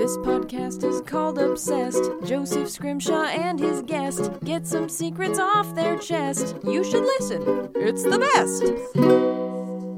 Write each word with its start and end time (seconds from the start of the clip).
This 0.00 0.16
podcast 0.16 0.82
is 0.82 1.02
called 1.02 1.38
Obsessed. 1.38 2.02
Joseph 2.24 2.70
Scrimshaw 2.70 3.24
and 3.24 3.60
his 3.60 3.82
guest 3.82 4.30
get 4.42 4.66
some 4.66 4.88
secrets 4.88 5.38
off 5.38 5.74
their 5.74 5.98
chest. 5.98 6.56
You 6.64 6.82
should 6.82 7.04
listen, 7.04 7.70
it's 7.74 8.04
the 8.04 8.18
best. 8.18 8.62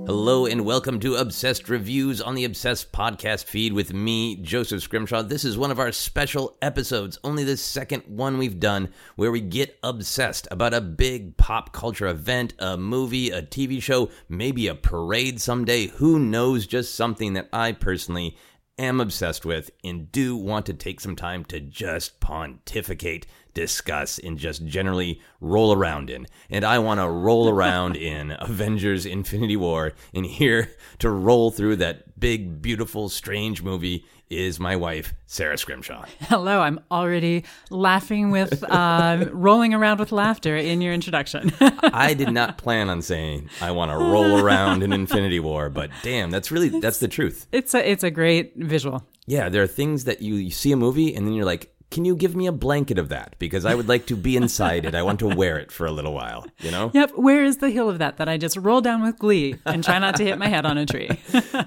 Hello 0.05 0.47
and 0.47 0.65
welcome 0.65 0.99
to 0.99 1.15
Obsessed 1.15 1.69
Reviews 1.69 2.21
on 2.21 2.35
the 2.35 2.45
Obsessed 2.45 2.91
podcast 2.91 3.45
feed 3.45 3.73
with 3.73 3.95
me, 3.95 4.35
Joseph 4.43 4.83
Scrimshaw. 4.83 5.23
This 5.23 5.45
is 5.45 5.57
one 5.57 5.71
of 5.71 5.79
our 5.79 5.93
special 5.93 6.57
episodes, 6.61 7.21
only 7.23 7.45
the 7.45 7.57
second 7.57 8.03
one 8.09 8.39
we've 8.39 8.59
done, 8.59 8.89
where 9.15 9.31
we 9.31 9.41
get 9.41 9.79
obsessed 9.85 10.49
about 10.51 10.75
a 10.75 10.81
big 10.81 11.37
pop 11.37 11.73
culture 11.73 12.09
event, 12.09 12.55
a 12.59 12.77
movie, 12.77 13.31
a 13.31 13.41
TV 13.41 13.81
show, 13.81 14.11
maybe 14.29 14.67
a 14.67 14.75
parade 14.75 15.41
someday. 15.41 15.87
Who 15.87 16.19
knows? 16.19 16.67
Just 16.67 16.97
something 16.97 17.35
that 17.35 17.49
I 17.53 17.71
personally 17.71 18.37
am 18.83 19.01
obsessed 19.01 19.45
with 19.45 19.71
and 19.85 20.11
do 20.11 20.37
want 20.37 20.67
to 20.67 20.75
take 20.75 21.01
some 21.01 21.17
time 21.17 21.45
to 21.47 21.61
just 21.61 22.21
pontificate, 22.21 23.27
discuss, 23.55 24.19
and 24.19 24.37
just 24.37 24.67
generally 24.67 25.21
roll 25.41 25.73
around 25.73 26.11
in. 26.11 26.27
And 26.51 26.65
I 26.65 26.79
want 26.79 27.01
to 27.01 27.09
roll 27.09 27.49
around 27.49 27.97
in 28.13 28.37
Avengers 28.39 29.07
Infinity 29.07 29.57
War. 29.57 29.93
And 30.13 30.27
here 30.27 30.73
to 30.99 31.11
roll 31.11 31.51
through 31.51 31.77
that 31.77 32.19
big, 32.19 32.61
beautiful, 32.61 33.09
strange 33.09 33.63
movie 33.63 34.05
is 34.33 34.59
my 34.59 34.77
wife, 34.77 35.15
Sara 35.27 35.57
Scrimshaw. 35.57 36.05
Hello, 36.21 36.61
I'm 36.61 36.81
already 36.91 37.45
laughing 37.71 38.31
with, 38.31 38.63
uh, 38.65 39.27
rolling 39.33 39.75
around 39.75 40.01
with 40.01 40.13
laughter 40.13 40.57
in 40.57 40.81
your 40.81 40.93
introduction. 40.93 41.53
I 41.61 42.15
did 42.15 42.33
not 42.33 42.59
plan 42.59 42.89
on 42.89 43.03
saying 43.03 43.51
I 43.61 43.71
want 43.71 43.91
to 43.91 43.97
roll 43.97 44.41
around 44.41 44.83
in 44.83 44.93
Infinity 44.93 45.41
War, 45.41 45.71
but 45.71 45.91
damn, 46.03 46.31
that's 46.31 46.51
really 46.51 46.69
that's 46.69 46.99
the 46.99 47.09
truth. 47.09 47.47
it's 47.53 47.75
a 47.75 47.91
it's 47.91 48.05
a 48.05 48.11
great 48.11 48.55
visual. 48.57 49.07
Yeah, 49.27 49.49
there 49.49 49.63
are 49.63 49.69
things 49.69 50.05
that 50.05 50.21
you, 50.21 50.35
you 50.35 50.51
see 50.51 50.73
a 50.73 50.77
movie 50.77 51.15
and 51.15 51.25
then 51.27 51.35
you're 51.35 51.45
like, 51.45 51.72
can 51.93 52.05
you 52.07 52.17
give 52.17 52.35
me 52.35 52.47
a 52.47 52.53
blanket 52.53 52.99
of 52.99 53.11
that? 53.11 53.37
Because 53.39 53.65
I 53.65 53.75
would 53.75 53.87
like 53.87 54.07
to 54.07 54.17
be 54.17 54.37
inside 54.37 54.87
it. 54.87 54.95
I 54.95 55.03
want 55.03 55.21
to 55.21 55.29
wear 55.29 55.59
it 55.59 55.71
for 55.71 55.87
a 55.87 55.93
little 55.93 56.15
while, 56.15 56.47
you 56.59 56.71
know? 56.71 56.91
Yep, 56.95 57.13
where 57.17 57.45
is 57.45 57.59
the 57.59 57.71
hill 57.71 57.89
of 57.89 57.99
that 57.99 58.17
that 58.17 58.29
I 58.29 58.39
just 58.39 58.57
roll 58.57 58.81
down 58.81 59.03
with 59.03 59.19
glee 59.19 59.57
and 59.67 59.85
try 59.85 59.99
not 59.99 60.17
to 60.17 60.25
hit 60.25 60.39
my 60.39 60.49
head 60.49 60.67
on 60.67 60.79
a 60.79 60.87
tree? 60.87 61.11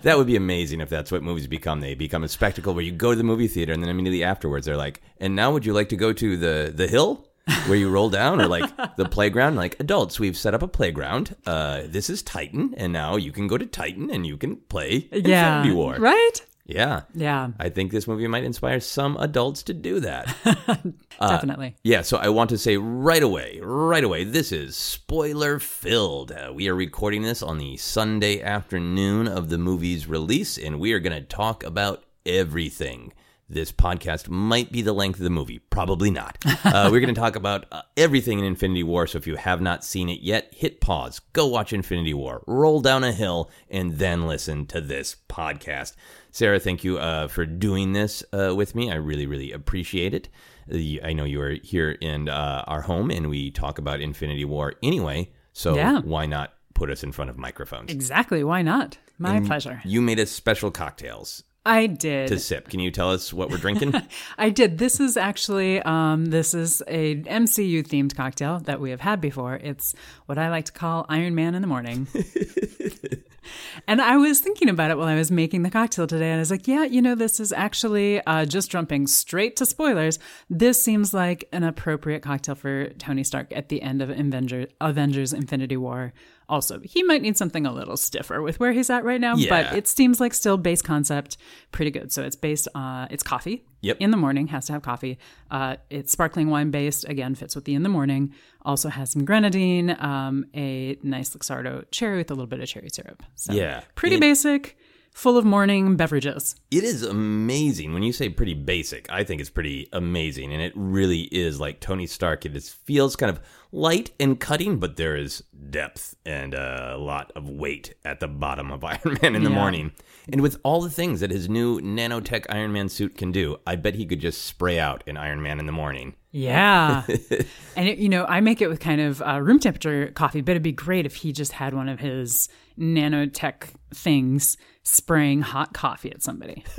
That 0.01 0.17
would 0.17 0.27
be 0.27 0.35
amazing 0.35 0.81
if 0.81 0.89
that's 0.89 1.11
what 1.11 1.23
movies 1.23 1.47
become. 1.47 1.79
They 1.79 1.95
become 1.95 2.23
a 2.23 2.27
spectacle 2.27 2.73
where 2.73 2.83
you 2.83 2.91
go 2.91 3.11
to 3.11 3.15
the 3.15 3.23
movie 3.23 3.47
theater 3.47 3.71
and 3.73 3.81
then 3.81 3.89
immediately 3.89 4.23
afterwards 4.23 4.65
they're 4.65 4.77
like, 4.77 5.01
and 5.19 5.35
now 5.35 5.51
would 5.51 5.65
you 5.65 5.73
like 5.73 5.89
to 5.89 5.95
go 5.95 6.11
to 6.11 6.37
the, 6.37 6.71
the 6.75 6.87
hill? 6.87 7.27
Where 7.67 7.77
you 7.77 7.91
roll 7.91 8.09
down, 8.09 8.41
or 8.41 8.47
like 8.47 8.95
the 8.95 9.05
playground, 9.05 9.55
like 9.55 9.79
adults, 9.79 10.19
we've 10.19 10.35
set 10.35 10.55
up 10.55 10.63
a 10.63 10.67
playground. 10.67 11.35
Uh, 11.45 11.83
this 11.85 12.09
is 12.09 12.23
Titan, 12.23 12.73
and 12.75 12.91
now 12.91 13.17
you 13.17 13.31
can 13.31 13.45
go 13.45 13.55
to 13.55 13.67
Titan 13.67 14.09
and 14.09 14.25
you 14.25 14.35
can 14.35 14.55
play 14.55 15.07
yeah. 15.11 15.57
Infinity 15.57 15.75
War. 15.75 15.95
Right? 15.99 16.41
Yeah, 16.67 17.01
Yeah, 17.13 17.49
I 17.59 17.69
think 17.69 17.91
this 17.91 18.07
movie 18.07 18.27
might 18.27 18.43
inspire 18.43 18.79
some 18.79 19.17
adults 19.17 19.61
to 19.63 19.73
do 19.73 19.99
that. 19.99 20.35
definitely. 21.19 21.75
Yeah, 21.83 22.01
so 22.01 22.17
I 22.17 22.29
want 22.29 22.49
to 22.49 22.57
say 22.57 22.75
right 22.75 23.21
away, 23.21 23.59
right 23.61 24.03
away, 24.03 24.23
this 24.23 24.51
is 24.51 24.75
spoiler 24.75 25.59
filled. 25.59 26.31
Uh, 26.31 26.51
we 26.55 26.67
are 26.67 26.75
recording 26.75 27.21
this 27.21 27.43
on 27.43 27.59
the 27.59 27.77
Sunday 27.77 28.41
afternoon 28.41 29.27
of 29.27 29.49
the 29.49 29.59
movie's 29.59 30.07
release, 30.07 30.57
and 30.57 30.79
we 30.79 30.93
are 30.93 30.99
going 30.99 31.15
to 31.15 31.21
talk 31.21 31.63
about 31.63 32.03
everything. 32.25 33.13
This 33.47 33.71
podcast 33.71 34.27
might 34.27 34.71
be 34.71 34.81
the 34.81 34.91
length 34.91 35.19
of 35.19 35.23
the 35.23 35.29
movie, 35.29 35.59
probably 35.59 36.09
not. 36.11 36.37
Uh, 36.65 36.89
we're 36.91 36.99
going 36.99 37.13
to 37.13 37.19
talk 37.21 37.35
about 37.35 37.65
uh, 37.71 37.83
everything 37.95 38.39
in 38.39 38.43
Infinity 38.43 38.81
War, 38.83 39.05
so 39.05 39.17
if 39.19 39.27
you 39.27 39.35
have 39.35 39.61
not 39.61 39.85
seen 39.85 40.09
it 40.09 40.21
yet, 40.21 40.51
hit 40.53 40.81
pause, 40.81 41.19
go 41.31 41.45
watch 41.45 41.71
Infinity 41.71 42.13
War, 42.13 42.43
roll 42.47 42.81
down 42.81 43.03
a 43.03 43.11
hill, 43.11 43.51
and 43.69 43.93
then 43.99 44.25
listen 44.25 44.65
to 44.67 44.81
this 44.81 45.15
podcast. 45.29 45.95
Sara, 46.31 46.59
thank 46.59 46.83
you 46.83 46.97
uh, 46.97 47.27
for 47.27 47.45
doing 47.45 47.93
this 47.93 48.23
uh, 48.33 48.53
with 48.55 48.73
me. 48.73 48.91
I 48.91 48.95
really, 48.95 49.27
really 49.27 49.51
appreciate 49.51 50.13
it. 50.15 50.27
Uh, 50.69 51.05
I 51.05 51.13
know 51.13 51.23
you 51.23 51.39
are 51.39 51.51
here 51.51 51.91
in 51.91 52.27
uh, 52.29 52.63
our 52.67 52.81
home 52.81 53.11
and 53.11 53.29
we 53.29 53.51
talk 53.51 53.77
about 53.77 54.01
Infinity 54.01 54.43
War 54.43 54.73
anyway, 54.81 55.31
so 55.53 55.75
Yeah. 55.75 56.01
why 56.01 56.25
not 56.25 56.53
put 56.73 56.89
us 56.89 57.03
in 57.03 57.11
front 57.11 57.29
of 57.29 57.37
microphones? 57.37 57.91
Exactly. 57.91 58.43
Why 58.43 58.63
not? 58.63 58.97
My 59.19 59.39
pleasure. 59.39 59.81
You 59.85 60.01
made 60.01 60.19
us 60.19 60.31
special 60.31 60.71
cocktails 60.71 61.43
I 61.65 61.87
did. 61.87 62.27
to 62.27 62.39
sip. 62.39 62.69
Can 62.69 62.79
you 62.79 62.91
tell 62.91 63.11
us 63.11 63.33
what 63.33 63.49
we're 63.49 63.57
drinking? 63.57 63.93
I 64.37 64.49
did. 64.49 64.77
This 64.77 64.99
is 64.99 65.17
actually 65.17 65.81
um, 65.81 66.27
this 66.27 66.53
is 66.53 66.83
a 66.87 67.15
MCU 67.23 67.85
themed 67.87 68.15
cocktail 68.15 68.59
that 68.61 68.79
we 68.79 68.91
have 68.91 69.01
had 69.01 69.19
before. 69.19 69.55
It's 69.55 69.95
what 70.27 70.37
I 70.37 70.49
like 70.49 70.65
to 70.65 70.71
call 70.71 71.05
Iron 71.09 71.33
Man 71.33 71.55
in 71.55 71.61
the 71.61 71.67
morning. 71.67 72.07
and 73.87 73.99
I 73.99 74.17
was 74.17 74.39
thinking 74.39 74.69
about 74.69 74.91
it 74.91 74.97
while 74.97 75.07
I 75.07 75.15
was 75.15 75.31
making 75.31 75.63
the 75.63 75.71
cocktail 75.71 76.05
today, 76.05 76.29
and 76.29 76.35
I 76.35 76.39
was 76.39 76.51
like, 76.51 76.67
yeah, 76.67 76.83
you 76.83 77.01
know, 77.01 77.15
this 77.15 77.39
is 77.39 77.51
actually 77.51 78.21
uh, 78.25 78.45
just 78.45 78.69
jumping 78.69 79.07
straight 79.07 79.55
to 79.55 79.65
spoilers. 79.65 80.19
This 80.49 80.83
seems 80.83 81.13
like 81.13 81.47
an 81.51 81.63
appropriate 81.63 82.21
cocktail 82.21 82.55
for 82.55 82.89
Tony 82.89 83.23
Stark 83.23 83.51
at 83.55 83.69
the 83.69 83.81
end 83.81 84.01
of 84.01 84.09
Avenger, 84.11 84.67
Avengers: 84.81 85.33
Infinity 85.33 85.77
War. 85.77 86.13
Also, 86.47 86.79
he 86.83 87.01
might 87.03 87.21
need 87.21 87.35
something 87.37 87.65
a 87.65 87.73
little 87.73 87.97
stiffer 87.97 88.41
with 88.41 88.59
where 88.59 88.71
he's 88.71 88.89
at 88.89 89.03
right 89.03 89.19
now, 89.19 89.35
Yeah. 89.35 89.49
but 89.49 89.77
it 89.77 89.87
seems 89.87 90.19
like 90.19 90.33
still 90.33 90.57
base 90.57 90.81
concept 90.81 91.37
pretty 91.71 91.91
good. 91.91 92.11
So 92.11 92.23
it's 92.23 92.35
based 92.35 92.67
uh 92.75 93.07
it's 93.09 93.23
coffee. 93.23 93.65
Yep. 93.81 93.97
In 93.99 94.11
the 94.11 94.17
morning 94.17 94.47
has 94.47 94.65
to 94.67 94.73
have 94.73 94.81
coffee. 94.81 95.17
Uh 95.49 95.77
it's 95.89 96.11
sparkling 96.11 96.49
wine 96.49 96.71
based, 96.71 97.07
again 97.09 97.35
fits 97.35 97.55
with 97.55 97.65
the 97.65 97.73
in 97.73 97.83
the 97.83 97.89
morning. 97.89 98.33
Also 98.63 98.89
has 98.89 99.11
some 99.11 99.25
grenadine, 99.25 99.95
um 99.99 100.45
a 100.55 100.97
nice 101.01 101.31
Luxardo 101.35 101.85
cherry 101.91 102.17
with 102.17 102.29
a 102.29 102.33
little 102.33 102.47
bit 102.47 102.59
of 102.59 102.67
cherry 102.67 102.89
syrup. 102.91 103.23
So 103.35 103.53
Yeah. 103.53 103.81
Pretty 103.95 104.17
It- 104.17 104.21
basic, 104.21 104.77
full 105.13 105.37
of 105.37 105.45
morning 105.45 105.95
beverages. 105.95 106.55
it 106.71 106.83
is 106.83 107.01
amazing. 107.01 107.93
When 107.93 108.03
you 108.03 108.11
say 108.13 108.27
pretty 108.29 108.53
basic, 108.53 109.09
I 109.09 109.23
think 109.23 109.39
it's 109.41 109.49
pretty 109.49 109.87
amazing. 109.93 110.51
And 110.53 110.61
it 110.61 110.73
really 110.75 111.21
is 111.31 111.59
like 111.59 111.79
Tony 111.79 112.05
Stark. 112.05 112.45
it 112.45 112.51
just 112.53 112.73
feels 112.85 113.15
kind 113.15 113.29
of 113.29 113.39
light 113.75 114.11
and 114.21 114.39
cutting, 114.39 114.77
but 114.79 114.95
there 114.95 115.17
is 115.17 115.43
depth 115.69 116.15
and 116.25 116.53
a 116.53 116.95
lot 116.97 117.31
of 117.35 117.49
weight 117.49 117.93
at 118.05 118.19
the 118.21 118.27
bottom 118.27 118.71
of 118.71 118.83
Iron 118.93 119.17
Man 119.21 119.35
in 119.35 119.43
the 119.43 119.49
Yeah. 119.49 119.55
morning. 119.55 119.91
And 120.31 120.41
with 120.41 120.57
all 120.63 120.81
the 120.81 120.89
things 120.89 121.19
that 121.19 121.29
his 121.29 121.49
new 121.49 121.79
nanotech 121.81 122.45
Iron 122.49 122.71
Man 122.71 122.87
suit 122.89 123.17
can 123.17 123.31
do, 123.31 123.57
I 123.67 123.75
bet 123.75 123.95
he 123.95 124.05
could 124.05 124.21
just 124.21 124.45
spray 124.45 124.79
out 124.79 125.03
an 125.07 125.17
Iron 125.17 125.41
Man 125.43 125.59
in 125.59 125.65
the 125.65 125.71
morning. 125.71 126.15
Yeah. 126.31 127.03
and, 127.75 127.87
it, 127.89 127.97
you 127.99 128.09
know, 128.09 128.25
I 128.25 128.39
make 128.41 128.61
it 128.61 128.67
with 128.67 128.79
kind 128.79 129.01
of 129.01 129.21
uh, 129.21 129.39
room 129.41 129.59
temperature 129.59 130.07
coffee, 130.15 130.41
but 130.41 130.51
it'd 130.51 130.63
be 130.63 130.71
great 130.71 131.05
if 131.05 131.15
he 131.15 131.31
just 131.31 131.51
had 131.51 131.73
one 131.73 131.87
of 131.89 131.99
his 131.99 132.49
nanotech 132.79 133.69
things 133.93 134.57
spraying 134.83 135.41
hot 135.41 135.73
coffee 135.73 136.11
at 136.11 136.23
somebody. 136.23 136.63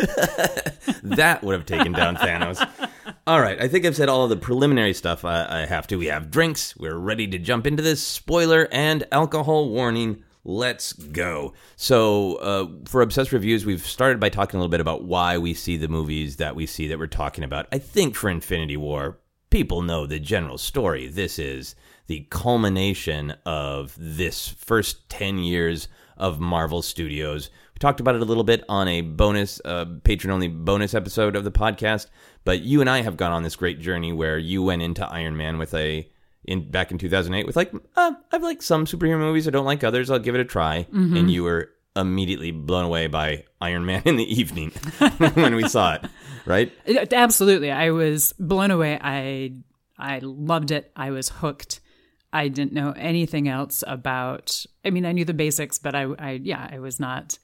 That 1.03 1.43
would 1.45 1.53
have 1.55 1.67
taken 1.67 1.93
down 1.93 2.17
Thanos. 2.17 2.67
All 3.29 3.41
right, 3.41 3.61
I 3.61 3.67
think 3.67 3.85
I've 3.85 3.97
said 3.97 4.09
all 4.09 4.23
of 4.23 4.31
the 4.31 4.37
preliminary 4.37 4.95
stuff 4.95 5.25
I, 5.25 5.63
I 5.63 5.67
have 5.67 5.89
to. 5.89 5.97
We 5.97 6.07
have 6.07 6.31
drinks. 6.31 6.77
We're 6.77 6.97
ready 6.97 7.27
to 7.27 7.41
jump 7.41 7.67
into 7.67 7.83
this. 7.83 8.01
Spoiler 8.01 8.69
and 8.71 9.05
alcohol 9.11 9.69
warning. 9.69 10.23
Let's 10.45 10.93
go. 10.93 11.53
So, 11.75 12.37
uh, 12.37 12.69
for 12.85 13.03
Obsessed 13.03 13.33
Reviews, 13.33 13.67
we've 13.67 13.85
started 13.85 14.21
by 14.21 14.29
talking 14.29 14.59
a 14.59 14.61
little 14.61 14.71
bit 14.71 14.81
about 14.81 15.03
why 15.03 15.39
we 15.39 15.55
see 15.55 15.77
the 15.77 15.89
movies 15.89 16.37
that 16.37 16.55
we 16.55 16.67
see 16.67 16.87
that 16.87 17.01
we're 17.01 17.09
talking 17.09 17.43
about. 17.43 17.67
I 17.73 17.79
think 17.79 18.15
for 18.15 18.31
Infinity 18.31 18.77
War, 18.77 19.19
people 19.51 19.83
know 19.83 20.07
the 20.07 20.21
general 20.21 20.57
story. 20.57 21.09
This 21.09 21.37
is 21.41 21.75
the 22.07 22.29
culmination 22.31 23.35
of 23.45 23.97
this 23.99 24.47
first 24.47 25.09
10 25.09 25.39
years 25.39 25.89
of 26.17 26.39
Marvel 26.39 26.81
Studios. 26.81 27.51
We 27.75 27.81
talked 27.81 28.01
about 28.01 28.15
it 28.15 28.23
a 28.23 28.25
little 28.25 28.45
bit 28.45 28.65
on 28.69 28.89
a 28.89 29.01
bonus, 29.01 29.61
uh, 29.65 29.85
patron 30.05 30.33
only 30.33 30.49
bonus 30.49 30.95
episode 30.95 31.35
of 31.35 31.45
the 31.45 31.51
podcast, 31.51 32.07
but 32.47 32.63
you 32.63 32.81
and 32.81 32.89
I 32.89 33.03
have 33.03 33.19
gone 33.19 33.33
on 33.33 33.43
this 33.43 33.57
great 33.57 33.79
journey 33.81 34.13
where 34.15 34.39
you 34.39 34.63
went 34.63 34.81
into 34.81 35.07
Iron 35.07 35.37
Man 35.37 35.59
with 35.59 35.75
a. 35.75 36.09
In, 36.45 36.71
back 36.71 36.93
in 36.93 36.99
2008 36.99 37.45
with 37.45 37.57
like 37.57 37.73
uh, 37.97 38.13
I've 38.31 38.45
liked 38.45 38.63
some 38.63 38.87
superhero 38.87 39.19
movies 39.19 39.49
I 39.49 39.51
don't 39.51 39.65
like 39.65 39.83
others 39.83 40.13
I'll 40.13 40.21
give 40.21 40.37
it 40.37 40.41
a 40.41 40.45
try 40.45 40.87
and 40.93 41.29
you 41.29 41.43
were 41.43 41.71
immediately 41.97 42.53
blown 42.53 42.85
away 42.85 43.09
by 43.09 43.43
Iron 43.61 43.85
Man 43.85 44.03
in 44.05 44.15
the 44.15 44.23
evening 44.41 44.71
when 45.35 45.57
we 45.57 45.67
saw 45.69 45.95
it 45.95 46.05
right 46.45 46.71
Absolutely. 47.13 47.73
I 47.73 47.91
was 47.91 48.33
blown 48.39 48.71
away. 48.71 48.97
I 49.03 49.55
I 49.99 50.21
loved 50.21 50.71
it. 50.71 50.93
I 50.95 51.11
was 51.11 51.31
hooked. 51.31 51.81
I 52.33 52.47
didn't 52.47 52.73
know 52.73 52.93
anything 52.97 53.49
else 53.49 53.83
about 53.85 54.65
I 54.85 54.91
mean, 54.91 55.05
I 55.05 55.11
knew 55.11 55.25
the 55.25 55.35
basics, 55.35 55.81
but 55.81 55.97
I 55.97 56.03
I 56.17 56.31
yeah, 56.41 56.69
I 56.71 56.79
was 56.79 57.01
not 57.01 57.41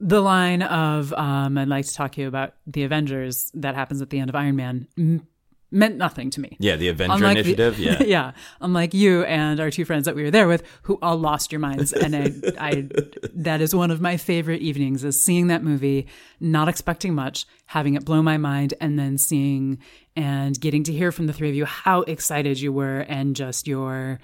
the 0.00 0.20
line 0.20 0.62
of 0.62 1.12
um 1.14 1.58
I'd 1.58 1.68
like 1.68 1.86
to 1.86 1.94
talk 1.94 2.12
to 2.12 2.20
you 2.20 2.28
about 2.28 2.54
the 2.66 2.84
Avengers 2.84 3.50
that 3.54 3.74
happens 3.74 4.00
at 4.02 4.10
the 4.10 4.18
end 4.20 4.30
of 4.30 4.36
Iron 4.36 4.56
Man 4.56 4.86
m- 4.96 5.26
meant 5.70 5.96
nothing 5.96 6.30
to 6.30 6.40
me. 6.40 6.56
yeah 6.60 6.76
the 6.76 6.88
Avenger 6.88 7.14
Unlike 7.16 7.34
the- 7.34 7.40
Initiative 7.40 7.78
yeah 7.78 8.02
yeah. 8.02 8.32
Unlike 8.60 8.94
you 8.94 9.24
and 9.24 9.60
our 9.60 9.70
two 9.70 9.84
friends 9.84 10.04
that 10.06 10.14
we 10.14 10.22
were 10.22 10.30
there 10.30 10.48
with, 10.48 10.62
who 10.82 10.98
all 11.02 11.16
lost 11.18 11.52
your 11.52 11.58
minds, 11.58 11.92
and 11.92 12.16
I, 12.16 12.32
I, 12.70 12.88
that 13.34 13.60
is 13.60 13.74
one 13.74 13.90
of 13.90 14.00
my 14.00 14.16
favorite 14.16 14.62
evenings 14.62 15.04
is 15.04 15.22
seeing 15.22 15.48
that 15.48 15.62
movie, 15.62 16.06
not 16.40 16.68
expecting 16.68 17.14
much, 17.14 17.44
having 17.66 17.94
it 17.94 18.04
blow 18.04 18.22
my 18.22 18.38
mind, 18.38 18.72
and 18.80 18.98
then 18.98 19.18
seeing 19.18 19.78
and 20.16 20.58
getting 20.58 20.84
to 20.84 20.92
hear 20.92 21.12
from 21.12 21.26
the 21.26 21.32
three 21.34 21.48
of 21.50 21.54
you 21.54 21.64
how 21.66 22.00
excited 22.02 22.58
you 22.60 22.72
were 22.72 23.00
and 23.00 23.36
just 23.36 23.68
your 23.68 24.18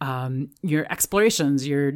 um, 0.00 0.50
your 0.62 0.90
explorations, 0.90 1.66
your 1.66 1.92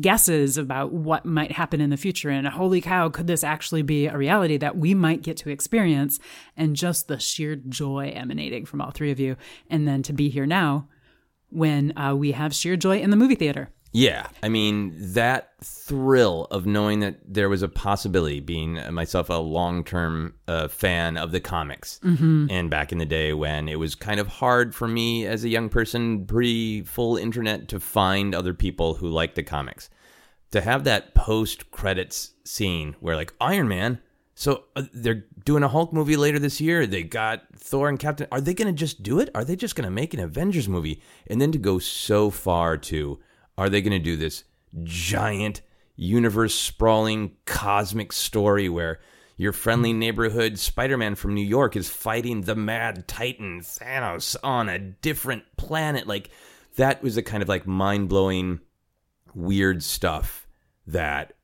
guesses 0.00 0.56
about 0.56 0.92
what 0.92 1.24
might 1.24 1.52
happen 1.52 1.80
in 1.80 1.90
the 1.90 1.96
future. 1.96 2.30
And 2.30 2.46
holy 2.46 2.80
cow, 2.80 3.08
could 3.08 3.26
this 3.26 3.42
actually 3.42 3.82
be 3.82 4.06
a 4.06 4.16
reality 4.16 4.56
that 4.58 4.76
we 4.76 4.94
might 4.94 5.22
get 5.22 5.36
to 5.38 5.50
experience? 5.50 6.20
And 6.56 6.76
just 6.76 7.08
the 7.08 7.18
sheer 7.18 7.56
joy 7.56 8.12
emanating 8.14 8.66
from 8.66 8.80
all 8.80 8.92
three 8.92 9.10
of 9.10 9.18
you. 9.18 9.36
And 9.68 9.86
then 9.86 10.02
to 10.04 10.12
be 10.12 10.28
here 10.28 10.46
now 10.46 10.88
when 11.50 11.96
uh, 11.98 12.14
we 12.14 12.32
have 12.32 12.54
sheer 12.54 12.76
joy 12.76 13.00
in 13.00 13.10
the 13.10 13.16
movie 13.16 13.34
theater. 13.34 13.70
Yeah, 13.96 14.26
I 14.42 14.48
mean 14.48 14.92
that 15.12 15.52
thrill 15.62 16.48
of 16.50 16.66
knowing 16.66 16.98
that 16.98 17.20
there 17.32 17.48
was 17.48 17.62
a 17.62 17.68
possibility, 17.68 18.40
being 18.40 18.74
myself 18.92 19.30
a 19.30 19.34
long-term 19.34 20.34
uh, 20.48 20.66
fan 20.66 21.16
of 21.16 21.30
the 21.30 21.38
comics, 21.38 22.00
mm-hmm. 22.02 22.48
and 22.50 22.68
back 22.68 22.90
in 22.90 22.98
the 22.98 23.06
day 23.06 23.32
when 23.32 23.68
it 23.68 23.78
was 23.78 23.94
kind 23.94 24.18
of 24.18 24.26
hard 24.26 24.74
for 24.74 24.88
me 24.88 25.26
as 25.26 25.44
a 25.44 25.48
young 25.48 25.68
person, 25.68 26.26
pre-full 26.26 27.16
internet, 27.16 27.68
to 27.68 27.78
find 27.78 28.34
other 28.34 28.52
people 28.52 28.94
who 28.94 29.08
liked 29.08 29.36
the 29.36 29.44
comics. 29.44 29.88
To 30.50 30.60
have 30.60 30.82
that 30.84 31.14
post-credits 31.14 32.32
scene 32.42 32.96
where 32.98 33.14
like 33.14 33.32
Iron 33.40 33.68
Man, 33.68 34.00
so 34.34 34.64
uh, 34.74 34.82
they're 34.92 35.24
doing 35.44 35.62
a 35.62 35.68
Hulk 35.68 35.92
movie 35.92 36.16
later 36.16 36.40
this 36.40 36.60
year. 36.60 36.84
They 36.84 37.04
got 37.04 37.42
Thor 37.56 37.88
and 37.88 37.98
Captain. 37.98 38.26
Are 38.32 38.40
they 38.40 38.54
going 38.54 38.66
to 38.66 38.76
just 38.76 39.04
do 39.04 39.20
it? 39.20 39.30
Are 39.36 39.44
they 39.44 39.54
just 39.54 39.76
going 39.76 39.84
to 39.84 39.90
make 39.90 40.14
an 40.14 40.20
Avengers 40.20 40.68
movie? 40.68 41.00
And 41.28 41.40
then 41.40 41.52
to 41.52 41.58
go 41.58 41.78
so 41.78 42.30
far 42.30 42.76
to 42.78 43.20
are 43.56 43.68
they 43.68 43.80
going 43.80 43.92
to 43.92 43.98
do 43.98 44.16
this 44.16 44.44
giant, 44.82 45.62
universe 45.96 46.54
sprawling, 46.54 47.36
cosmic 47.44 48.12
story 48.12 48.68
where 48.68 49.00
your 49.36 49.52
friendly 49.52 49.92
neighborhood 49.92 50.58
Spider 50.58 50.96
Man 50.96 51.14
from 51.14 51.34
New 51.34 51.44
York 51.44 51.76
is 51.76 51.88
fighting 51.88 52.42
the 52.42 52.54
mad 52.54 53.08
Titan 53.08 53.60
Thanos 53.60 54.36
on 54.42 54.68
a 54.68 54.78
different 54.78 55.44
planet? 55.56 56.06
Like, 56.06 56.30
that 56.76 57.02
was 57.02 57.14
the 57.14 57.22
kind 57.22 57.42
of 57.42 57.48
like 57.48 57.66
mind 57.66 58.08
blowing, 58.08 58.60
weird 59.34 59.82
stuff 59.82 60.46
that 60.86 61.34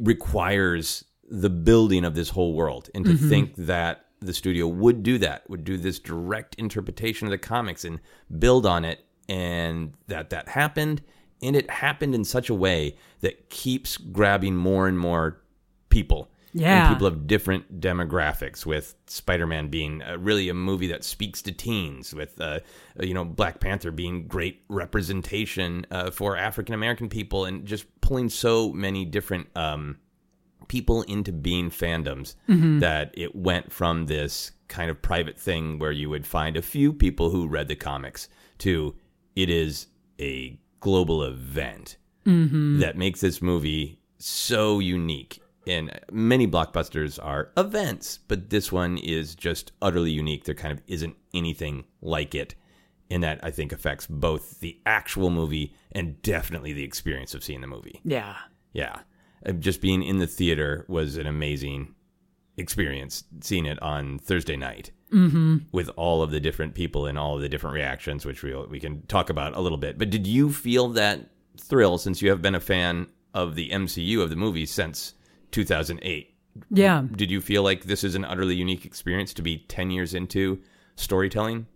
requires 0.00 1.04
the 1.28 1.50
building 1.50 2.04
of 2.04 2.14
this 2.14 2.30
whole 2.30 2.54
world. 2.54 2.90
And 2.94 3.04
to 3.04 3.12
mm-hmm. 3.12 3.28
think 3.28 3.54
that 3.56 4.06
the 4.20 4.34
studio 4.34 4.66
would 4.68 5.02
do 5.02 5.18
that, 5.18 5.48
would 5.48 5.64
do 5.64 5.76
this 5.76 5.98
direct 5.98 6.54
interpretation 6.56 7.26
of 7.26 7.32
the 7.32 7.38
comics 7.38 7.84
and 7.84 8.00
build 8.38 8.66
on 8.66 8.84
it, 8.84 9.04
and 9.28 9.94
that 10.08 10.30
that 10.30 10.48
happened 10.48 11.02
and 11.42 11.56
it 11.56 11.70
happened 11.70 12.14
in 12.14 12.24
such 12.24 12.48
a 12.48 12.54
way 12.54 12.96
that 13.20 13.50
keeps 13.50 13.96
grabbing 13.96 14.56
more 14.56 14.88
and 14.88 14.98
more 14.98 15.42
people. 15.88 16.30
Yeah. 16.54 16.86
And 16.86 16.94
people 16.94 17.06
of 17.06 17.26
different 17.26 17.80
demographics, 17.80 18.66
with 18.66 18.94
Spider 19.06 19.46
Man 19.46 19.68
being 19.68 20.02
uh, 20.02 20.18
really 20.18 20.50
a 20.50 20.54
movie 20.54 20.88
that 20.88 21.02
speaks 21.02 21.40
to 21.42 21.52
teens, 21.52 22.14
with, 22.14 22.38
uh, 22.38 22.60
uh, 23.00 23.04
you 23.04 23.14
know, 23.14 23.24
Black 23.24 23.58
Panther 23.58 23.90
being 23.90 24.26
great 24.26 24.62
representation 24.68 25.86
uh, 25.90 26.10
for 26.10 26.36
African 26.36 26.74
American 26.74 27.08
people, 27.08 27.46
and 27.46 27.64
just 27.64 27.86
pulling 28.02 28.28
so 28.28 28.70
many 28.70 29.06
different 29.06 29.48
um, 29.56 29.96
people 30.68 31.02
into 31.02 31.32
being 31.32 31.70
fandoms 31.70 32.34
mm-hmm. 32.46 32.80
that 32.80 33.12
it 33.14 33.34
went 33.34 33.72
from 33.72 34.06
this 34.06 34.52
kind 34.68 34.90
of 34.90 35.00
private 35.00 35.38
thing 35.38 35.78
where 35.78 35.92
you 35.92 36.10
would 36.10 36.26
find 36.26 36.56
a 36.56 36.62
few 36.62 36.92
people 36.92 37.30
who 37.30 37.46
read 37.46 37.68
the 37.68 37.76
comics 37.76 38.28
to 38.58 38.94
it 39.36 39.50
is 39.50 39.86
a 40.18 40.58
global 40.82 41.22
event 41.22 41.96
mm-hmm. 42.26 42.80
that 42.80 42.98
makes 42.98 43.20
this 43.22 43.40
movie 43.40 43.98
so 44.18 44.80
unique. 44.80 45.40
And 45.66 45.98
many 46.10 46.46
blockbusters 46.46 47.18
are 47.22 47.52
events, 47.56 48.18
but 48.26 48.50
this 48.50 48.72
one 48.72 48.98
is 48.98 49.36
just 49.36 49.72
utterly 49.80 50.10
unique. 50.10 50.44
There 50.44 50.56
kind 50.56 50.72
of 50.72 50.82
isn't 50.88 51.16
anything 51.32 51.84
like 52.02 52.34
it. 52.34 52.56
And 53.10 53.22
that 53.22 53.40
I 53.42 53.50
think 53.50 53.72
affects 53.72 54.06
both 54.06 54.60
the 54.60 54.80
actual 54.84 55.30
movie 55.30 55.74
and 55.92 56.20
definitely 56.22 56.72
the 56.72 56.82
experience 56.82 57.32
of 57.32 57.44
seeing 57.44 57.60
the 57.60 57.66
movie. 57.66 58.00
Yeah. 58.04 58.36
Yeah. 58.72 59.00
Just 59.58 59.80
being 59.80 60.02
in 60.02 60.18
the 60.18 60.26
theater 60.26 60.84
was 60.88 61.16
an 61.16 61.26
amazing 61.26 61.94
experience 62.56 63.24
seeing 63.40 63.66
it 63.66 63.80
on 63.82 64.18
Thursday 64.18 64.56
night 64.56 64.90
mm-hmm. 65.12 65.58
with 65.72 65.90
all 65.96 66.22
of 66.22 66.30
the 66.30 66.40
different 66.40 66.74
people 66.74 67.06
and 67.06 67.18
all 67.18 67.36
of 67.36 67.42
the 67.42 67.48
different 67.48 67.74
reactions, 67.74 68.24
which 68.24 68.42
we 68.42 68.54
we 68.66 68.80
can 68.80 69.02
talk 69.06 69.30
about 69.30 69.56
a 69.56 69.60
little 69.60 69.78
bit. 69.78 69.98
But 69.98 70.10
did 70.10 70.26
you 70.26 70.52
feel 70.52 70.88
that 70.90 71.30
thrill 71.58 71.98
since 71.98 72.22
you 72.22 72.30
have 72.30 72.42
been 72.42 72.54
a 72.54 72.60
fan 72.60 73.08
of 73.34 73.54
the 73.54 73.70
MCU 73.70 74.20
of 74.22 74.30
the 74.30 74.36
movies 74.36 74.70
since 74.70 75.14
2008? 75.52 76.34
Yeah. 76.70 77.04
Did 77.14 77.30
you 77.30 77.40
feel 77.40 77.62
like 77.62 77.84
this 77.84 78.04
is 78.04 78.14
an 78.14 78.24
utterly 78.24 78.54
unique 78.54 78.84
experience 78.84 79.32
to 79.34 79.42
be 79.42 79.58
10 79.68 79.90
years 79.90 80.14
into 80.14 80.60
storytelling? 80.96 81.66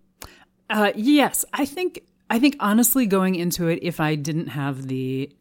Uh, 0.68 0.92
yes, 0.94 1.44
I 1.52 1.64
think 1.64 2.00
I 2.28 2.38
think 2.38 2.56
honestly 2.58 3.06
going 3.06 3.36
into 3.36 3.68
it 3.68 3.78
if 3.82 4.00
I 4.00 4.16
didn't 4.16 4.48
have 4.48 4.86
the 4.86 5.32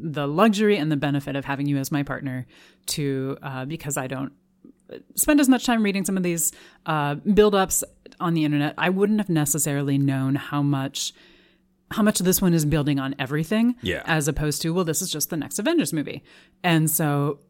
the 0.00 0.28
luxury 0.28 0.76
and 0.76 0.92
the 0.92 0.96
benefit 0.96 1.34
of 1.34 1.44
having 1.44 1.66
you 1.66 1.78
as 1.78 1.90
my 1.90 2.02
partner 2.02 2.46
to 2.86 3.36
uh, 3.42 3.64
because 3.64 3.96
I 3.96 4.06
don't 4.06 4.32
spend 5.14 5.40
as 5.40 5.48
much 5.48 5.64
time 5.64 5.82
reading 5.82 6.04
some 6.04 6.16
of 6.16 6.22
these 6.22 6.52
uh, 6.86 7.14
build-ups 7.14 7.84
on 8.20 8.34
the 8.34 8.44
internet, 8.44 8.74
I 8.78 8.88
wouldn't 8.90 9.20
have 9.20 9.28
necessarily 9.28 9.98
known 9.98 10.34
how 10.34 10.62
much 10.62 11.12
how 11.90 12.02
much 12.02 12.18
this 12.18 12.42
one 12.42 12.52
is 12.52 12.66
building 12.66 12.98
on 12.98 13.14
everything, 13.18 13.74
yeah. 13.80 14.02
as 14.04 14.28
opposed 14.28 14.60
to 14.62 14.74
well, 14.74 14.84
this 14.84 15.00
is 15.00 15.10
just 15.10 15.30
the 15.30 15.36
next 15.36 15.58
Avengers 15.58 15.92
movie, 15.92 16.22
and 16.62 16.90
so 16.90 17.40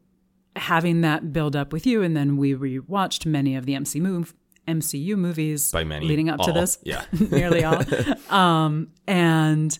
having 0.55 1.01
that 1.01 1.33
build 1.33 1.55
up 1.55 1.73
with 1.73 1.85
you, 1.85 2.01
and 2.01 2.15
then 2.15 2.37
we 2.37 2.53
rewatched 2.53 3.25
many 3.25 3.55
of 3.55 3.65
the 3.65 3.75
MC 3.75 3.99
move. 3.99 4.33
MCU 4.67 5.15
movies 5.17 5.71
by 5.71 5.83
many 5.83 6.05
leading 6.05 6.29
up 6.29 6.39
all. 6.39 6.45
to 6.45 6.51
this, 6.51 6.77
yeah, 6.83 7.03
nearly 7.31 7.63
all, 7.63 7.83
um, 8.29 8.89
and 9.07 9.79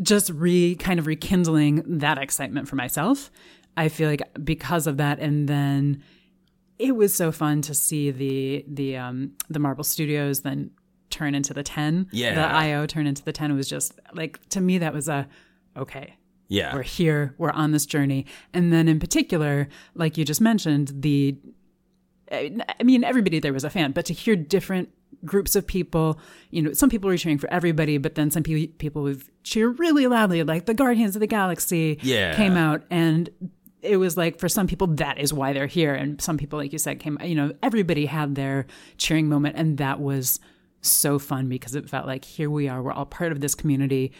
just 0.00 0.30
re 0.30 0.76
kind 0.76 1.00
of 1.00 1.08
rekindling 1.08 1.82
that 1.98 2.18
excitement 2.18 2.68
for 2.68 2.76
myself. 2.76 3.32
I 3.76 3.88
feel 3.88 4.08
like 4.08 4.22
because 4.44 4.86
of 4.86 4.98
that, 4.98 5.18
and 5.18 5.48
then 5.48 6.04
it 6.78 6.96
was 6.96 7.14
so 7.14 7.32
fun 7.32 7.62
to 7.62 7.74
see 7.74 8.10
the 8.10 8.64
the 8.68 8.96
um 8.96 9.32
the 9.48 9.58
Marvel 9.58 9.84
Studios 9.84 10.42
then 10.42 10.70
turn 11.10 11.34
into 11.34 11.54
the 11.54 11.62
10. 11.62 12.08
Yeah. 12.10 12.34
The 12.34 12.40
IO 12.42 12.86
turn 12.86 13.06
into 13.06 13.22
the 13.22 13.32
10 13.32 13.50
it 13.50 13.54
was 13.54 13.68
just 13.68 13.98
like 14.14 14.44
to 14.48 14.60
me 14.60 14.78
that 14.78 14.92
was 14.92 15.08
a 15.08 15.28
okay. 15.76 16.16
Yeah. 16.48 16.74
We're 16.74 16.82
here, 16.82 17.34
we're 17.38 17.50
on 17.50 17.72
this 17.72 17.86
journey. 17.86 18.26
And 18.52 18.72
then 18.72 18.86
in 18.86 19.00
particular, 19.00 19.68
like 19.94 20.18
you 20.18 20.24
just 20.24 20.40
mentioned, 20.40 20.92
the 20.94 21.36
I 22.30 22.82
mean 22.82 23.04
everybody 23.04 23.40
there 23.40 23.52
was 23.52 23.64
a 23.64 23.70
fan, 23.70 23.92
but 23.92 24.06
to 24.06 24.14
hear 24.14 24.36
different 24.36 24.88
groups 25.24 25.54
of 25.54 25.66
people, 25.66 26.18
you 26.50 26.62
know, 26.62 26.72
some 26.72 26.90
people 26.90 27.08
were 27.08 27.16
cheering 27.16 27.38
for 27.38 27.50
everybody, 27.52 27.98
but 27.98 28.14
then 28.14 28.30
some 28.30 28.42
people 28.42 28.72
people 28.78 29.02
would 29.02 29.22
cheer 29.44 29.68
really 29.68 30.06
loudly 30.06 30.42
like 30.42 30.66
the 30.66 30.74
Guardians 30.74 31.14
of 31.14 31.20
the 31.20 31.26
Galaxy 31.26 31.98
yeah. 32.02 32.34
came 32.34 32.56
out 32.56 32.82
and 32.90 33.30
it 33.82 33.96
was 33.96 34.16
like 34.16 34.38
for 34.38 34.48
some 34.48 34.66
people 34.66 34.86
that 34.86 35.18
is 35.18 35.32
why 35.32 35.52
they're 35.52 35.66
here. 35.66 35.94
And 35.94 36.20
some 36.20 36.38
people 36.38 36.58
like 36.58 36.72
you 36.72 36.78
said 36.78 37.00
came 37.00 37.18
you 37.24 37.34
know 37.34 37.52
everybody 37.62 38.06
had 38.06 38.34
their 38.34 38.66
cheering 38.96 39.28
moment. 39.28 39.56
And 39.56 39.78
that 39.78 40.00
was 40.00 40.40
so 40.80 41.18
fun 41.18 41.48
because 41.48 41.74
it 41.74 41.88
felt 41.88 42.06
like 42.06 42.24
here 42.24 42.50
we 42.50 42.68
are. 42.68 42.82
We're 42.82 42.92
all 42.92 43.06
part 43.06 43.32
of 43.32 43.40
this 43.40 43.54
community. 43.54 44.12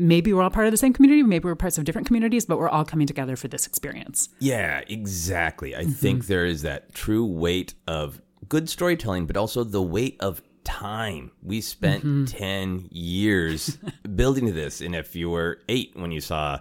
Maybe 0.00 0.32
we're 0.32 0.42
all 0.42 0.50
part 0.50 0.66
of 0.66 0.70
the 0.72 0.78
same 0.78 0.92
community. 0.92 1.22
Maybe 1.22 1.44
we're 1.46 1.56
parts 1.56 1.78
of 1.78 1.84
different 1.84 2.06
communities 2.06 2.46
but 2.46 2.58
we're 2.58 2.68
all 2.68 2.84
coming 2.84 3.06
together 3.06 3.36
for 3.36 3.48
this 3.48 3.66
experience. 3.66 4.28
Yeah 4.38 4.82
exactly. 4.88 5.74
I 5.74 5.82
mm-hmm. 5.82 5.92
think 5.92 6.26
there 6.26 6.46
is 6.46 6.62
that 6.62 6.94
true 6.94 7.26
weight 7.26 7.74
of 7.86 8.20
good 8.48 8.68
storytelling 8.68 9.26
but 9.26 9.36
also 9.36 9.64
the 9.64 9.82
weight 9.82 10.16
of 10.20 10.42
time. 10.64 11.30
We 11.42 11.62
spent 11.62 12.04
mm-hmm. 12.04 12.24
10 12.26 12.88
years 12.90 13.78
building 14.14 14.54
this. 14.54 14.82
And 14.82 14.94
if 14.94 15.16
you 15.16 15.30
were 15.30 15.60
8 15.68 15.92
when 15.96 16.12
you 16.12 16.20
saw 16.20 16.60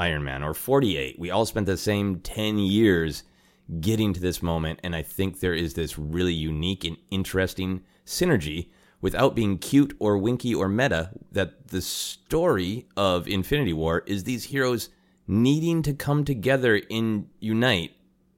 Iron 0.00 0.24
Man 0.24 0.42
or 0.42 0.54
48. 0.54 1.18
We 1.18 1.30
all 1.30 1.44
spent 1.44 1.66
the 1.66 1.76
same 1.76 2.20
10 2.20 2.58
years 2.58 3.22
getting 3.80 4.12
to 4.14 4.20
this 4.20 4.42
moment. 4.42 4.80
And 4.82 4.96
I 4.96 5.02
think 5.02 5.38
there 5.40 5.54
is 5.54 5.74
this 5.74 5.98
really 5.98 6.32
unique 6.32 6.84
and 6.84 6.96
interesting 7.10 7.82
synergy 8.06 8.70
without 9.02 9.34
being 9.34 9.58
cute 9.58 9.94
or 9.98 10.18
winky 10.18 10.54
or 10.54 10.68
meta 10.68 11.10
that 11.32 11.68
the 11.68 11.82
story 11.82 12.86
of 12.96 13.28
Infinity 13.28 13.74
War 13.74 14.02
is 14.06 14.24
these 14.24 14.44
heroes 14.44 14.88
needing 15.28 15.82
to 15.82 15.92
come 15.92 16.24
together 16.24 16.80
and 16.90 17.28
unite. 17.38 17.92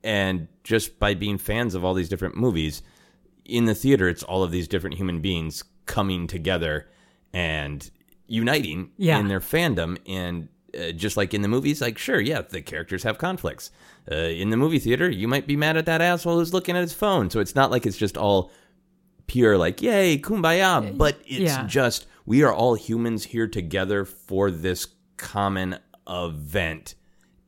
And 0.05 0.49
just 0.65 0.99
by 0.99 1.15
being 1.15 1.39
fans 1.39 1.75
of 1.77 1.85
all 1.85 1.95
these 1.95 2.09
different 2.09 2.37
movies, 2.37 2.83
in 3.45 3.67
the 3.67 3.75
theater, 3.75 4.09
it's 4.09 4.23
all 4.25 4.43
of 4.43 4.51
these 4.51 4.69
different 4.69 4.97
human 4.97 5.21
beings 5.21 5.63
coming 5.87 6.27
together 6.27 6.89
and 7.33 7.89
uniting 8.27 8.91
yeah. 8.97 9.19
in 9.19 9.29
their 9.29 9.41
fandom. 9.41 9.97
And 10.07 10.49
uh, 10.79 10.93
just 10.93 11.17
like 11.17 11.35
in 11.35 11.43
the 11.43 11.49
movies, 11.49 11.81
like 11.81 11.99
sure, 11.99 12.21
yeah, 12.21 12.43
the 12.43 12.63
characters 12.63 13.03
have 13.03 13.19
conflicts. 13.19 13.71
Uh, 14.11 14.15
in 14.15 14.51
the 14.51 14.57
movie 14.57 14.79
theater, 14.79 15.09
you 15.09 15.29
might 15.29 15.47
be 15.47 15.57
mad 15.57 15.77
at 15.77 15.87
that 15.87 16.01
asshole 16.01 16.39
who's 16.39 16.53
looking 16.53 16.77
at 16.77 16.83
his 16.83 16.93
phone. 16.93 17.31
So 17.31 17.41
it's 17.41 17.55
not 17.55 17.71
like 17.71 17.87
it's 17.87 17.97
just 17.97 18.17
all 18.17 18.51
pure, 19.27 19.57
like 19.59 19.83
yay, 19.83 20.19
kumbaya. 20.19 20.97
But 20.97 21.19
it's 21.27 21.53
yeah. 21.53 21.67
just 21.67 22.07
we 22.27 22.43
are 22.43 22.53
all 22.53 22.75
humans 22.75 23.25
here 23.25 23.49
together 23.49 24.05
for 24.05 24.51
this 24.51 24.87
common 25.17 25.79
event, 26.09 26.95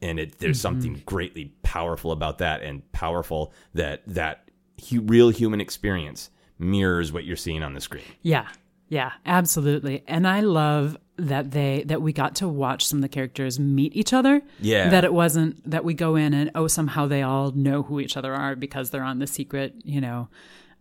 and 0.00 0.18
it 0.18 0.38
there's 0.38 0.58
mm-hmm. 0.58 0.62
something 0.62 1.02
greatly 1.06 1.54
powerful 1.62 2.12
about 2.12 2.38
that, 2.38 2.62
and 2.62 2.90
powerful 2.92 3.52
that 3.74 4.02
that 4.06 4.50
hu- 4.90 5.02
real 5.02 5.30
human 5.30 5.60
experience 5.60 6.30
mirrors 6.58 7.12
what 7.12 7.24
you're 7.24 7.36
seeing 7.36 7.62
on 7.62 7.74
the 7.74 7.80
screen. 7.80 8.04
Yeah, 8.22 8.48
yeah, 8.88 9.12
absolutely. 9.26 10.04
And 10.06 10.26
I 10.26 10.40
love 10.40 10.96
that 11.16 11.52
they 11.52 11.84
that 11.86 12.02
we 12.02 12.12
got 12.12 12.34
to 12.36 12.48
watch 12.48 12.86
some 12.86 12.98
of 12.98 13.02
the 13.02 13.08
characters 13.08 13.58
meet 13.58 13.94
each 13.94 14.12
other. 14.12 14.42
Yeah. 14.60 14.88
That 14.88 15.04
it 15.04 15.12
wasn't 15.12 15.68
that 15.70 15.84
we 15.84 15.94
go 15.94 16.16
in 16.16 16.34
and 16.34 16.50
oh 16.54 16.66
somehow 16.66 17.06
they 17.06 17.22
all 17.22 17.52
know 17.52 17.82
who 17.82 18.00
each 18.00 18.16
other 18.16 18.34
are 18.34 18.56
because 18.56 18.90
they're 18.90 19.04
on 19.04 19.18
the 19.18 19.26
secret, 19.26 19.74
you 19.84 20.00
know, 20.00 20.28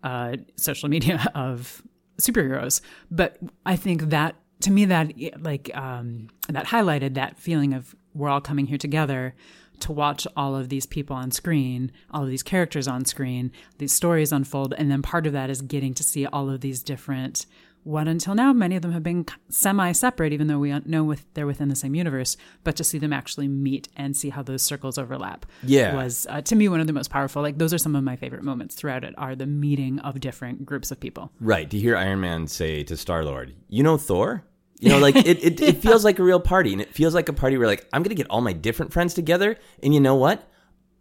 uh, 0.03 0.37
social 0.55 0.89
media 0.89 1.25
of 1.35 1.83
superheroes. 2.19 2.81
But 3.11 3.37
I 3.65 3.75
think 3.75 4.09
that 4.09 4.35
to 4.61 4.71
me 4.71 4.85
that 4.85 5.13
like 5.39 5.75
um, 5.75 6.29
that 6.49 6.67
highlighted 6.67 7.13
that 7.15 7.37
feeling 7.37 7.73
of 7.73 7.95
we're 8.13 8.29
all 8.29 8.41
coming 8.41 8.67
here 8.67 8.77
together 8.77 9.35
to 9.79 9.91
watch 9.91 10.25
all 10.37 10.55
of 10.55 10.69
these 10.69 10.85
people 10.85 11.15
on 11.15 11.31
screen, 11.31 11.91
all 12.11 12.23
of 12.23 12.29
these 12.29 12.43
characters 12.43 12.87
on 12.87 13.05
screen, 13.05 13.51
these 13.79 13.91
stories 13.91 14.31
unfold, 14.31 14.73
and 14.77 14.89
then 14.89 15.01
part 15.01 15.27
of 15.27 15.33
that 15.33 15.49
is 15.49 15.61
getting 15.61 15.93
to 15.95 16.03
see 16.03 16.25
all 16.25 16.49
of 16.49 16.61
these 16.61 16.81
different. 16.81 17.45
What 17.83 18.07
until 18.07 18.33
now, 18.33 18.53
many 18.53 18.75
of 18.77 18.81
them 18.81 18.93
have 18.93 19.03
been 19.03 19.25
semi 19.49 19.91
separate, 19.91 20.31
even 20.33 20.47
though 20.47 20.59
we 20.59 20.73
know 20.85 21.03
with, 21.03 21.25
they're 21.33 21.45
within 21.45 21.67
the 21.69 21.75
same 21.75 21.95
universe. 21.95 22.37
But 22.63 22.75
to 22.77 22.83
see 22.83 22.97
them 22.97 23.11
actually 23.11 23.47
meet 23.47 23.89
and 23.97 24.15
see 24.15 24.29
how 24.29 24.41
those 24.41 24.61
circles 24.61 24.97
overlap, 24.97 25.45
Yeah. 25.63 25.95
was 25.95 26.25
uh, 26.29 26.41
to 26.41 26.55
me 26.55 26.69
one 26.69 26.79
of 26.79 26.87
the 26.87 26.93
most 26.93 27.09
powerful. 27.09 27.41
Like 27.41 27.57
those 27.57 27.73
are 27.73 27.77
some 27.77 27.95
of 27.95 28.03
my 28.03 28.15
favorite 28.15 28.43
moments 28.43 28.75
throughout 28.75 29.03
it. 29.03 29.13
Are 29.17 29.35
the 29.35 29.45
meeting 29.45 29.99
of 29.99 30.19
different 30.19 30.65
groups 30.65 30.91
of 30.91 30.99
people. 30.99 31.31
Right. 31.39 31.69
To 31.69 31.77
hear 31.77 31.97
Iron 31.97 32.21
Man 32.21 32.47
say 32.47 32.83
to 32.83 32.95
Star 32.95 33.25
Lord, 33.25 33.53
"You 33.67 33.83
know 33.83 33.97
Thor." 33.97 34.45
You 34.79 34.89
know, 34.89 34.99
like 34.99 35.15
it, 35.15 35.43
it, 35.43 35.61
it 35.69 35.77
feels 35.81 36.03
like 36.03 36.19
a 36.19 36.23
real 36.23 36.39
party, 36.41 36.73
and 36.73 36.81
it 36.81 36.93
feels 36.93 37.13
like 37.13 37.29
a 37.29 37.33
party 37.33 37.57
where 37.57 37.67
like 37.67 37.87
I'm 37.93 38.03
gonna 38.03 38.15
get 38.15 38.29
all 38.29 38.41
my 38.41 38.53
different 38.53 38.91
friends 38.93 39.13
together, 39.13 39.57
and 39.81 39.93
you 39.93 39.99
know 39.99 40.15
what? 40.15 40.49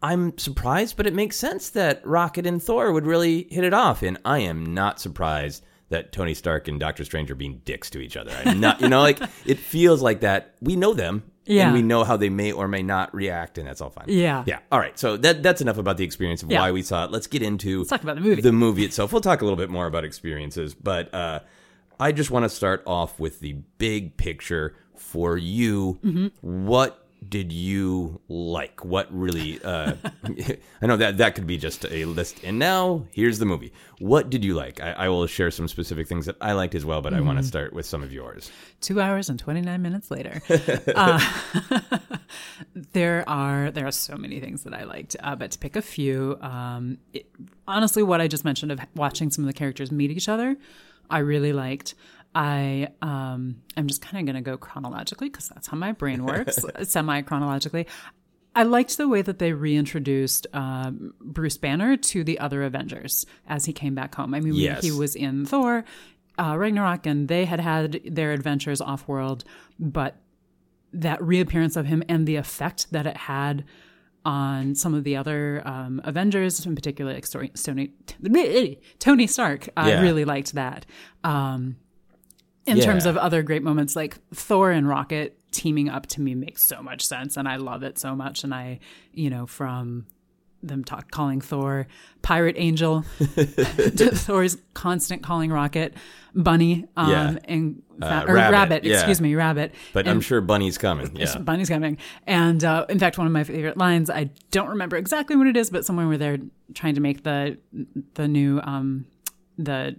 I'm 0.02 0.36
surprised, 0.36 0.96
but 0.96 1.06
it 1.06 1.14
makes 1.14 1.36
sense 1.36 1.70
that 1.70 2.04
Rocket 2.04 2.44
and 2.46 2.60
Thor 2.60 2.92
would 2.92 3.06
really 3.06 3.44
hit 3.50 3.62
it 3.64 3.72
off, 3.72 4.02
and 4.02 4.18
I 4.24 4.38
am 4.40 4.74
not 4.74 5.00
surprised 5.00 5.64
that 5.92 6.12
Tony 6.12 6.34
Stark 6.34 6.68
and 6.68 6.78
Doctor 6.78 7.04
Strange 7.04 7.30
are 7.30 7.34
being 7.37 7.62
dicks 7.64 7.88
to 7.90 8.00
each 8.00 8.16
other. 8.16 8.32
I'm 8.44 8.61
not, 8.61 8.80
you 8.80 8.88
know, 8.88 9.00
like 9.00 9.20
it 9.46 9.58
feels 9.58 10.02
like 10.02 10.20
that. 10.20 10.54
We 10.61 10.76
know 10.76 10.92
them, 10.92 11.22
Yeah. 11.46 11.64
and 11.66 11.75
we 11.75 11.82
know 11.82 12.04
how 12.04 12.16
they 12.16 12.28
may 12.28 12.52
or 12.52 12.68
may 12.68 12.82
not 12.82 13.14
react, 13.14 13.56
and 13.58 13.66
that's 13.66 13.80
all 13.80 13.90
fine. 13.90 14.06
Yeah. 14.08 14.44
yeah. 14.46 14.58
All 14.70 14.78
right, 14.80 14.99
so 14.99 15.16
that 15.18 15.42
that's 15.42 15.61
enough 15.61 15.78
about 15.78 15.96
the 15.96 16.04
experience 16.04 16.42
of 16.42 16.50
Yeah. 16.50 16.61
why 16.61 16.72
we 16.72 16.82
saw 16.82 17.04
it. 17.04 17.11
Let's 17.12 17.26
get 17.28 17.42
into 17.42 17.78
Let's 17.78 17.90
talk 17.90 18.02
about 18.02 18.16
the 18.16 18.22
movie. 18.22 18.42
the 18.42 18.52
movie 18.52 18.84
itself. 18.84 19.12
We'll 19.12 19.20
talk 19.22 19.40
a 19.40 19.44
little 19.44 19.56
bit 19.56 19.70
more 19.70 19.87
about 19.87 20.04
experiences, 20.04 20.75
but 20.75 21.12
uh, 21.14 21.40
I 22.00 22.12
just 22.12 22.30
want 22.30 22.44
to 22.44 22.49
start 22.49 22.82
off 22.87 23.18
with 23.20 23.40
the 23.40 23.54
big 23.78 24.16
picture 24.16 24.75
for 24.96 25.37
you. 25.37 25.99
Mm-hmm. 26.04 26.66
What 26.66 27.01
did 27.32 27.50
you 27.52 28.20
like? 28.28 28.84
What 28.84 29.08
really? 29.10 29.60
Uh, 29.64 29.94
I 30.82 30.86
know 30.86 30.96
that 30.96 31.16
that 31.18 31.34
could 31.34 31.46
be 31.46 31.56
just 31.58 31.84
a 31.90 32.04
list. 32.04 32.44
And 32.44 32.58
now 32.58 33.04
here's 33.10 33.38
the 33.40 33.46
movie. 33.46 33.72
What 33.98 34.30
did 34.30 34.44
you 34.44 34.54
like? 34.54 34.80
I, 34.80 34.92
I 34.92 35.08
will 35.08 35.26
share 35.26 35.50
some 35.50 35.66
specific 35.66 36.06
things 36.08 36.26
that 36.26 36.36
I 36.40 36.52
liked 36.52 36.74
as 36.74 36.84
well, 36.84 37.02
but 37.02 37.12
I 37.12 37.16
Mm-hmm. 37.16 37.26
want 37.26 37.38
to 37.38 37.44
start 37.44 37.72
with 37.72 37.86
some 37.86 38.02
of 38.02 38.12
yours. 38.12 38.50
Two 38.80 39.00
hours 39.00 39.28
and 39.30 39.38
twenty 39.38 39.60
nine 39.60 39.82
minutes 39.82 40.10
later, 40.10 40.42
uh, 40.94 41.20
there 42.92 43.24
are 43.28 43.70
there 43.70 43.86
are 43.86 43.92
so 43.92 44.16
many 44.16 44.40
things 44.40 44.64
that 44.64 44.74
I 44.74 44.84
liked, 44.84 45.16
uh, 45.20 45.36
but 45.36 45.50
to 45.52 45.58
pick 45.58 45.76
a 45.76 45.82
few, 45.82 46.38
um, 46.40 46.98
it, 47.12 47.26
honestly, 47.66 48.02
what 48.02 48.20
I 48.20 48.28
just 48.28 48.44
mentioned 48.44 48.72
of 48.72 48.80
watching 48.94 49.30
some 49.30 49.44
of 49.44 49.46
the 49.46 49.52
characters 49.52 49.90
meet 49.90 50.10
each 50.10 50.28
other, 50.28 50.56
I 51.10 51.18
really 51.18 51.52
liked. 51.52 51.94
I 52.34 52.88
um, 53.02 53.56
I'm 53.76 53.86
just 53.86 54.00
kind 54.02 54.18
of 54.26 54.32
going 54.32 54.42
to 54.42 54.50
go 54.50 54.56
chronologically 54.56 55.28
because 55.28 55.48
that's 55.48 55.66
how 55.68 55.76
my 55.76 55.92
brain 55.92 56.24
works, 56.26 56.58
semi 56.84 57.22
chronologically. 57.22 57.86
I 58.54 58.64
liked 58.64 58.98
the 58.98 59.08
way 59.08 59.22
that 59.22 59.38
they 59.38 59.52
reintroduced 59.54 60.46
um, 60.52 61.14
Bruce 61.22 61.56
Banner 61.56 61.96
to 61.96 62.22
the 62.22 62.38
other 62.38 62.62
Avengers 62.62 63.24
as 63.46 63.64
he 63.64 63.72
came 63.72 63.94
back 63.94 64.14
home. 64.14 64.34
I 64.34 64.40
mean, 64.40 64.54
Yes. 64.54 64.82
he 64.84 64.92
was 64.92 65.14
in 65.16 65.46
Thor, 65.46 65.84
uh, 66.38 66.54
Ragnarok, 66.58 67.06
and 67.06 67.28
they 67.28 67.46
had 67.46 67.60
had 67.60 68.00
their 68.04 68.32
adventures 68.32 68.82
off 68.82 69.08
world, 69.08 69.44
but 69.78 70.16
that 70.92 71.22
reappearance 71.22 71.76
of 71.76 71.86
him 71.86 72.02
and 72.10 72.26
the 72.26 72.36
effect 72.36 72.88
that 72.92 73.06
it 73.06 73.16
had 73.16 73.64
on 74.26 74.74
some 74.74 74.92
of 74.92 75.02
the 75.04 75.16
other 75.16 75.62
um, 75.66 76.00
Avengers, 76.04 76.64
in 76.66 76.74
particular, 76.74 77.12
like 77.14 77.26
Tony, 77.54 77.92
Tony 78.98 79.26
Stark, 79.26 79.68
I 79.76 79.90
Yeah. 79.92 80.00
really 80.02 80.24
liked 80.26 80.52
that. 80.52 80.84
Um, 81.24 81.76
in 82.66 82.76
Yeah. 82.78 82.85
terms 82.85 83.07
of 83.07 83.16
other 83.16 83.42
great 83.42 83.62
moments, 83.62 83.97
like 83.97 84.16
Thor 84.35 84.71
and 84.71 84.88
Rocket 84.88 85.38
teaming 85.50 85.88
up 85.88 86.07
to 86.07 86.21
me 86.21 86.35
makes 86.35 86.62
so 86.62 86.83
much 86.83 87.04
sense, 87.04 87.37
and 87.37 87.47
I 87.49 87.57
love 87.57 87.83
it 87.83 87.99
so 87.99 88.14
much. 88.16 88.45
And 88.45 88.54
I, 88.54 88.78
you 89.12 89.28
know, 89.31 89.47
from 89.47 90.07
them 90.64 90.85
talk, 90.85 91.11
calling 91.11 91.40
Thor 91.40 91.88
Pirate 92.23 92.54
Angel 92.57 93.04
to 93.19 93.45
Thor's 94.14 94.57
constant 94.75 95.21
calling 95.23 95.50
Rocket 95.50 95.95
Bunny 96.37 96.87
um, 96.97 97.11
Yeah. 97.11 97.37
and 97.47 97.83
Uh, 98.00 98.25
or 98.28 98.35
Rabbit, 98.35 98.52
Rabbit, 98.52 98.85
yeah. 98.85 98.95
excuse 98.95 99.21
me, 99.21 99.35
Rabbit. 99.35 99.75
But 99.92 100.07
I'm 100.07 100.21
sure 100.21 100.40
Bunny's 100.40 100.78
coming. 100.78 101.11
Yeah. 101.16 101.37
Bunny's 101.38 101.69
coming. 101.69 101.99
And 102.28 102.62
uh, 102.64 102.87
in 102.88 102.99
fact, 103.00 103.19
one 103.19 103.26
of 103.26 103.33
my 103.33 103.42
favorite 103.45 103.76
lines, 103.76 104.09
I 104.09 104.31
don't 104.52 104.69
remember 104.69 104.97
exactly 104.97 105.35
what 105.37 105.49
it 105.49 105.57
is, 105.57 105.69
but 105.69 105.85
somewhere 105.85 106.07
where 106.07 106.19
they're 106.19 106.38
trying 106.75 106.95
to 106.95 107.00
make 107.00 107.25
the 107.25 107.59
the 108.14 108.28
new 108.28 108.61
um, 108.62 109.07
the 109.59 109.97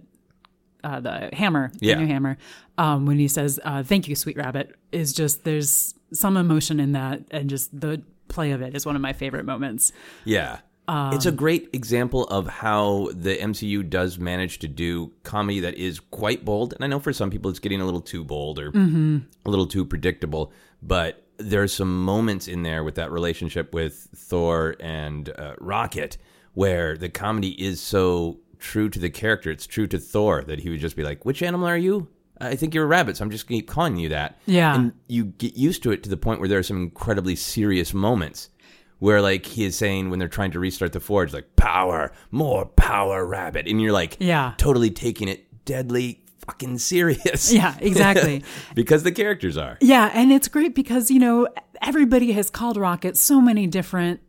uh, 0.84 1.00
the 1.00 1.30
hammer, 1.32 1.72
Yeah. 1.80 1.94
the 1.94 2.02
new 2.02 2.06
hammer. 2.06 2.36
Um, 2.78 3.06
when 3.06 3.18
he 3.18 3.28
says 3.28 3.58
uh, 3.64 3.82
"Thank 3.82 4.06
you, 4.08 4.14
sweet 4.14 4.36
rabbit," 4.36 4.76
is 4.92 5.12
just 5.12 5.44
there's 5.44 5.94
some 6.12 6.36
emotion 6.36 6.78
in 6.80 6.92
that, 6.92 7.22
and 7.30 7.48
just 7.50 7.78
the 7.80 8.02
play 8.28 8.50
of 8.52 8.62
it 8.62 8.74
is 8.76 8.84
one 8.86 8.96
of 8.96 9.02
my 9.02 9.12
favorite 9.12 9.44
moments. 9.44 9.92
Yeah. 10.24 10.58
it's 10.88 11.24
a 11.26 11.32
great 11.32 11.70
example 11.72 12.24
of 12.24 12.46
how 12.46 13.08
the 13.14 13.36
MCU 13.38 13.88
does 13.88 14.18
manage 14.18 14.58
to 14.58 14.68
do 14.68 15.12
comedy 15.22 15.60
that 15.60 15.74
is 15.76 15.98
quite 15.98 16.44
bold. 16.44 16.74
And 16.74 16.84
I 16.84 16.88
know 16.88 17.00
for 17.00 17.12
some 17.12 17.30
people 17.30 17.50
it's 17.50 17.58
getting 17.58 17.80
a 17.80 17.84
little 17.86 18.02
too 18.02 18.22
bold 18.22 18.58
or 18.58 18.68
a 18.68 19.48
little 19.50 19.66
too 19.66 19.84
predictable, 19.86 20.52
but 20.82 21.22
there's 21.38 21.72
some 21.72 22.04
moments 22.04 22.48
in 22.48 22.62
there 22.64 22.84
with 22.84 22.96
that 22.96 23.10
relationship 23.10 23.72
with 23.72 24.08
Thor 24.14 24.76
and 24.78 25.30
uh, 25.30 25.54
Rocket 25.58 26.18
where 26.52 26.96
the 26.98 27.08
comedy 27.08 27.50
is 27.60 27.80
so 27.80 28.38
true 28.64 28.88
to 28.88 28.98
the 28.98 29.10
character. 29.10 29.50
It's 29.50 29.66
true 29.66 29.86
to 29.88 29.98
Thor 29.98 30.42
that 30.44 30.60
he 30.60 30.70
would 30.70 30.80
just 30.80 30.96
be 30.96 31.04
like, 31.04 31.24
Which 31.24 31.42
animal 31.42 31.66
are 31.68 31.76
you? 31.76 32.08
I 32.40 32.56
think 32.56 32.74
you're 32.74 32.84
a 32.84 32.88
rabbit, 32.88 33.16
so 33.16 33.24
I'm 33.24 33.30
just 33.30 33.46
going 33.46 33.60
to 33.60 33.62
keep 33.66 33.70
calling 33.70 33.96
you 33.96 34.08
that. 34.08 34.38
Yeah. 34.46 34.74
And 34.74 34.92
you 35.06 35.26
get 35.26 35.56
used 35.56 35.82
to 35.84 35.92
it 35.92 36.02
to 36.02 36.10
the 36.10 36.16
point 36.16 36.40
where 36.40 36.48
there 36.48 36.58
are 36.58 36.64
some 36.64 36.78
incredibly 36.78 37.36
serious 37.36 37.94
moments 37.94 38.50
where 38.98 39.20
like 39.20 39.44
he 39.46 39.64
is 39.64 39.76
saying 39.76 40.10
when 40.10 40.18
they're 40.18 40.28
trying 40.28 40.50
to 40.52 40.58
restart 40.58 40.92
the 40.92 41.00
forge 41.00 41.32
like 41.32 41.54
power 41.56 42.12
more 42.30 42.64
power 42.64 43.26
rabbit 43.26 43.66
and 43.68 43.80
you're 43.82 43.92
like 43.92 44.16
Yeah. 44.18 44.54
totally 44.56 44.90
taking 44.90 45.28
it 45.28 45.64
deadly 45.64 46.22
fucking 46.46 46.78
serious 46.78 47.52
Yeah, 47.52 47.76
exactly. 47.80 48.42
because 48.74 49.02
the 49.02 49.12
characters 49.12 49.56
are 49.56 49.76
Yeah, 49.80 50.10
and 50.14 50.32
it's 50.32 50.48
great 50.48 50.74
because, 50.74 51.10
you 51.10 51.18
know, 51.18 51.46
everybody 51.82 52.32
has 52.32 52.50
called 52.50 52.76
Rocket 52.76 53.16
so 53.16 53.40
many 53.40 53.66
different 53.66 54.20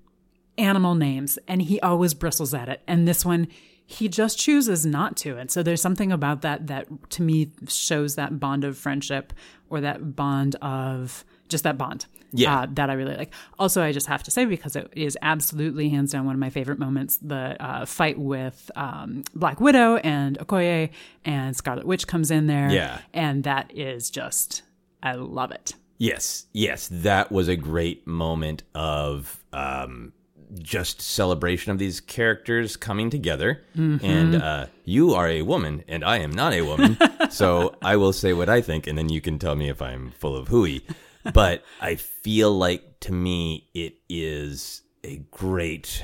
animal 0.58 0.94
names 0.96 1.38
and 1.48 1.62
he 1.62 1.80
always 1.82 2.14
bristles 2.14 2.54
at 2.54 2.70
it. 2.70 2.82
And 2.88 3.08
this 3.08 3.24
one, 3.26 3.48
he 3.86 4.08
just 4.08 4.40
chooses 4.40 4.86
not 4.86 5.16
to. 5.18 5.38
And 5.38 5.50
so 5.52 5.62
there's 5.64 5.82
something 5.82 6.12
about 6.12 6.42
that 6.42 6.68
that 6.68 6.88
to 7.12 7.22
me 7.22 7.52
shows 7.68 8.16
that 8.16 8.40
bond 8.40 8.64
of 8.64 8.78
friendship 8.78 9.34
or 9.70 9.82
that 9.82 10.16
bond 10.16 10.56
of 10.62 11.24
just 11.50 11.64
that 11.64 11.78
bond. 11.78 12.06
Yeah. 12.32 12.62
Uh, 12.62 12.68
that 12.72 12.90
I 12.90 12.94
really 12.94 13.16
like. 13.16 13.34
Also, 13.58 13.82
I 13.82 13.94
just 13.94 14.08
have 14.08 14.24
to 14.24 14.32
say, 14.32 14.44
because 14.44 14.76
it 14.76 14.92
is 14.94 15.18
absolutely 15.22 15.88
hands 15.88 16.12
down 16.12 16.26
one 16.26 16.36
of 16.36 16.40
my 16.40 16.50
favorite 16.50 16.80
moments, 16.80 17.18
the 17.22 17.56
uh, 17.64 17.86
fight 17.86 18.18
with 18.20 18.70
um, 18.76 19.24
Black 19.34 19.62
Widow 19.62 19.98
and 19.98 20.38
Okoye 20.40 20.90
and 21.24 21.56
Scarlet 21.56 21.86
Witch 21.86 22.08
comes 22.08 22.32
in 22.32 22.48
there. 22.48 22.70
Yeah. 22.70 23.00
And 23.14 23.46
that 23.46 23.72
is 23.74 24.10
just, 24.10 24.64
I 25.02 25.14
love 25.14 25.52
it. 25.52 25.76
yes 25.98 26.46
yes 26.52 26.90
that 26.92 27.32
was 27.32 27.48
a 27.48 27.56
great 27.56 28.06
moment 28.06 28.64
of 28.74 29.46
um 29.54 30.12
just 30.60 31.02
celebration 31.02 31.72
of 31.72 31.80
these 31.80 32.00
characters 32.00 32.78
coming 32.78 33.10
together. 33.10 33.64
And 33.76 34.36
uh 34.36 34.68
you 34.84 35.14
are 35.14 35.28
a 35.28 35.42
woman 35.42 35.84
and 35.88 36.04
i 36.04 36.18
am 36.20 36.32
not 36.32 36.54
a 36.54 36.62
woman. 36.62 36.98
So 37.30 37.76
i 37.82 37.96
will 37.96 38.14
say 38.14 38.34
what 38.34 38.50
i 38.50 38.62
think 38.62 38.88
and 38.88 38.98
then 38.98 39.10
you 39.10 39.20
can 39.20 39.40
tell 39.40 39.56
me 39.56 39.70
if 39.70 39.82
i'm 39.82 40.12
full 40.12 40.36
of 40.36 40.48
hooey. 40.48 40.86
But 41.34 41.64
i 41.82 41.96
feel 41.96 42.56
like 42.56 43.00
to 43.02 43.12
me 43.12 43.70
it 43.74 43.96
is 44.10 44.82
a 45.04 45.18
great 45.32 46.04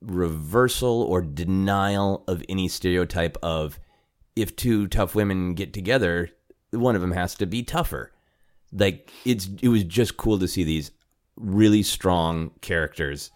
reversal 0.00 1.02
or 1.02 1.22
denial 1.22 2.24
of 2.26 2.42
any 2.48 2.68
stereotype 2.68 3.36
of 3.42 3.78
if 4.34 4.56
two 4.56 4.86
tough 4.88 5.14
women 5.14 5.54
get 5.54 5.72
together 5.72 6.30
one 6.72 6.94
of 6.96 7.02
them 7.02 7.12
has 7.12 7.34
to 7.36 7.46
be 7.46 7.62
tougher. 7.62 8.12
Like 8.72 9.10
it's 9.24 9.48
it 9.60 9.68
was 9.68 9.84
just 9.84 10.16
cool 10.16 10.38
to 10.38 10.48
see 10.48 10.64
these 10.64 10.90
really 11.36 11.82
strong 11.82 12.50
characters 12.60 13.30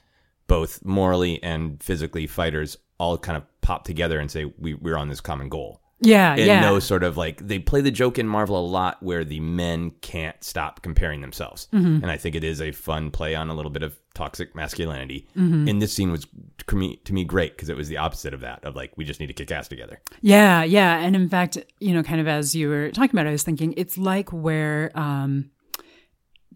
both 0.46 0.84
morally 0.84 1.42
and 1.42 1.82
physically 1.82 2.26
fighters 2.26 2.76
all 2.98 3.18
kind 3.18 3.36
of 3.36 3.44
pop 3.60 3.84
together 3.84 4.18
and 4.18 4.30
say 4.30 4.44
we, 4.58 4.74
we're 4.74 4.96
on 4.96 5.08
this 5.08 5.20
common 5.20 5.48
goal 5.48 5.80
Yeah, 6.00 6.32
and 6.32 6.40
yeah. 6.46 6.60
no 6.60 6.78
sort 6.78 7.02
of 7.02 7.16
like 7.16 7.46
they 7.46 7.58
play 7.58 7.80
the 7.80 7.90
joke 7.90 8.18
in 8.18 8.26
Marvel 8.28 8.58
a 8.58 8.64
lot 8.66 9.02
where 9.02 9.24
the 9.24 9.40
men 9.40 9.90
can't 10.02 10.42
stop 10.44 10.82
comparing 10.82 11.20
themselves, 11.20 11.68
Mm-hmm. 11.72 11.96
and 12.02 12.10
I 12.10 12.16
think 12.16 12.34
it 12.36 12.44
is 12.44 12.60
a 12.62 12.70
fun 12.72 13.10
play 13.10 13.34
on 13.34 13.48
a 13.48 13.54
little 13.54 13.70
bit 13.70 13.82
of 13.82 13.98
toxic 14.14 14.54
masculinity. 14.54 15.26
Mm-hmm. 15.36 15.68
And 15.68 15.82
this 15.82 15.92
scene 15.92 16.10
was 16.10 16.26
to 16.68 16.76
me, 16.76 16.96
to 17.04 17.12
me 17.12 17.24
great 17.24 17.54
because 17.54 17.68
it 17.68 17.76
was 17.76 17.88
the 17.88 17.98
opposite 17.98 18.32
of 18.34 18.40
that 18.40 18.64
of 18.64 18.74
like 18.76 18.92
we 18.96 19.04
just 19.04 19.20
need 19.20 19.26
to 19.26 19.32
kick 19.34 19.50
ass 19.50 19.68
together. 19.68 20.00
Yeah, 20.22 20.62
yeah. 20.64 20.98
And 20.98 21.14
in 21.16 21.28
fact, 21.28 21.58
you 21.80 21.92
know, 21.92 22.02
kind 22.02 22.20
of 22.20 22.26
as 22.28 22.54
you 22.54 22.68
were 22.70 22.90
talking 22.92 23.10
about, 23.12 23.26
it, 23.26 23.30
I 23.30 23.32
was 23.32 23.42
thinking 23.42 23.74
it's 23.76 23.98
like 23.98 24.32
where 24.32 24.90
um, 24.94 25.50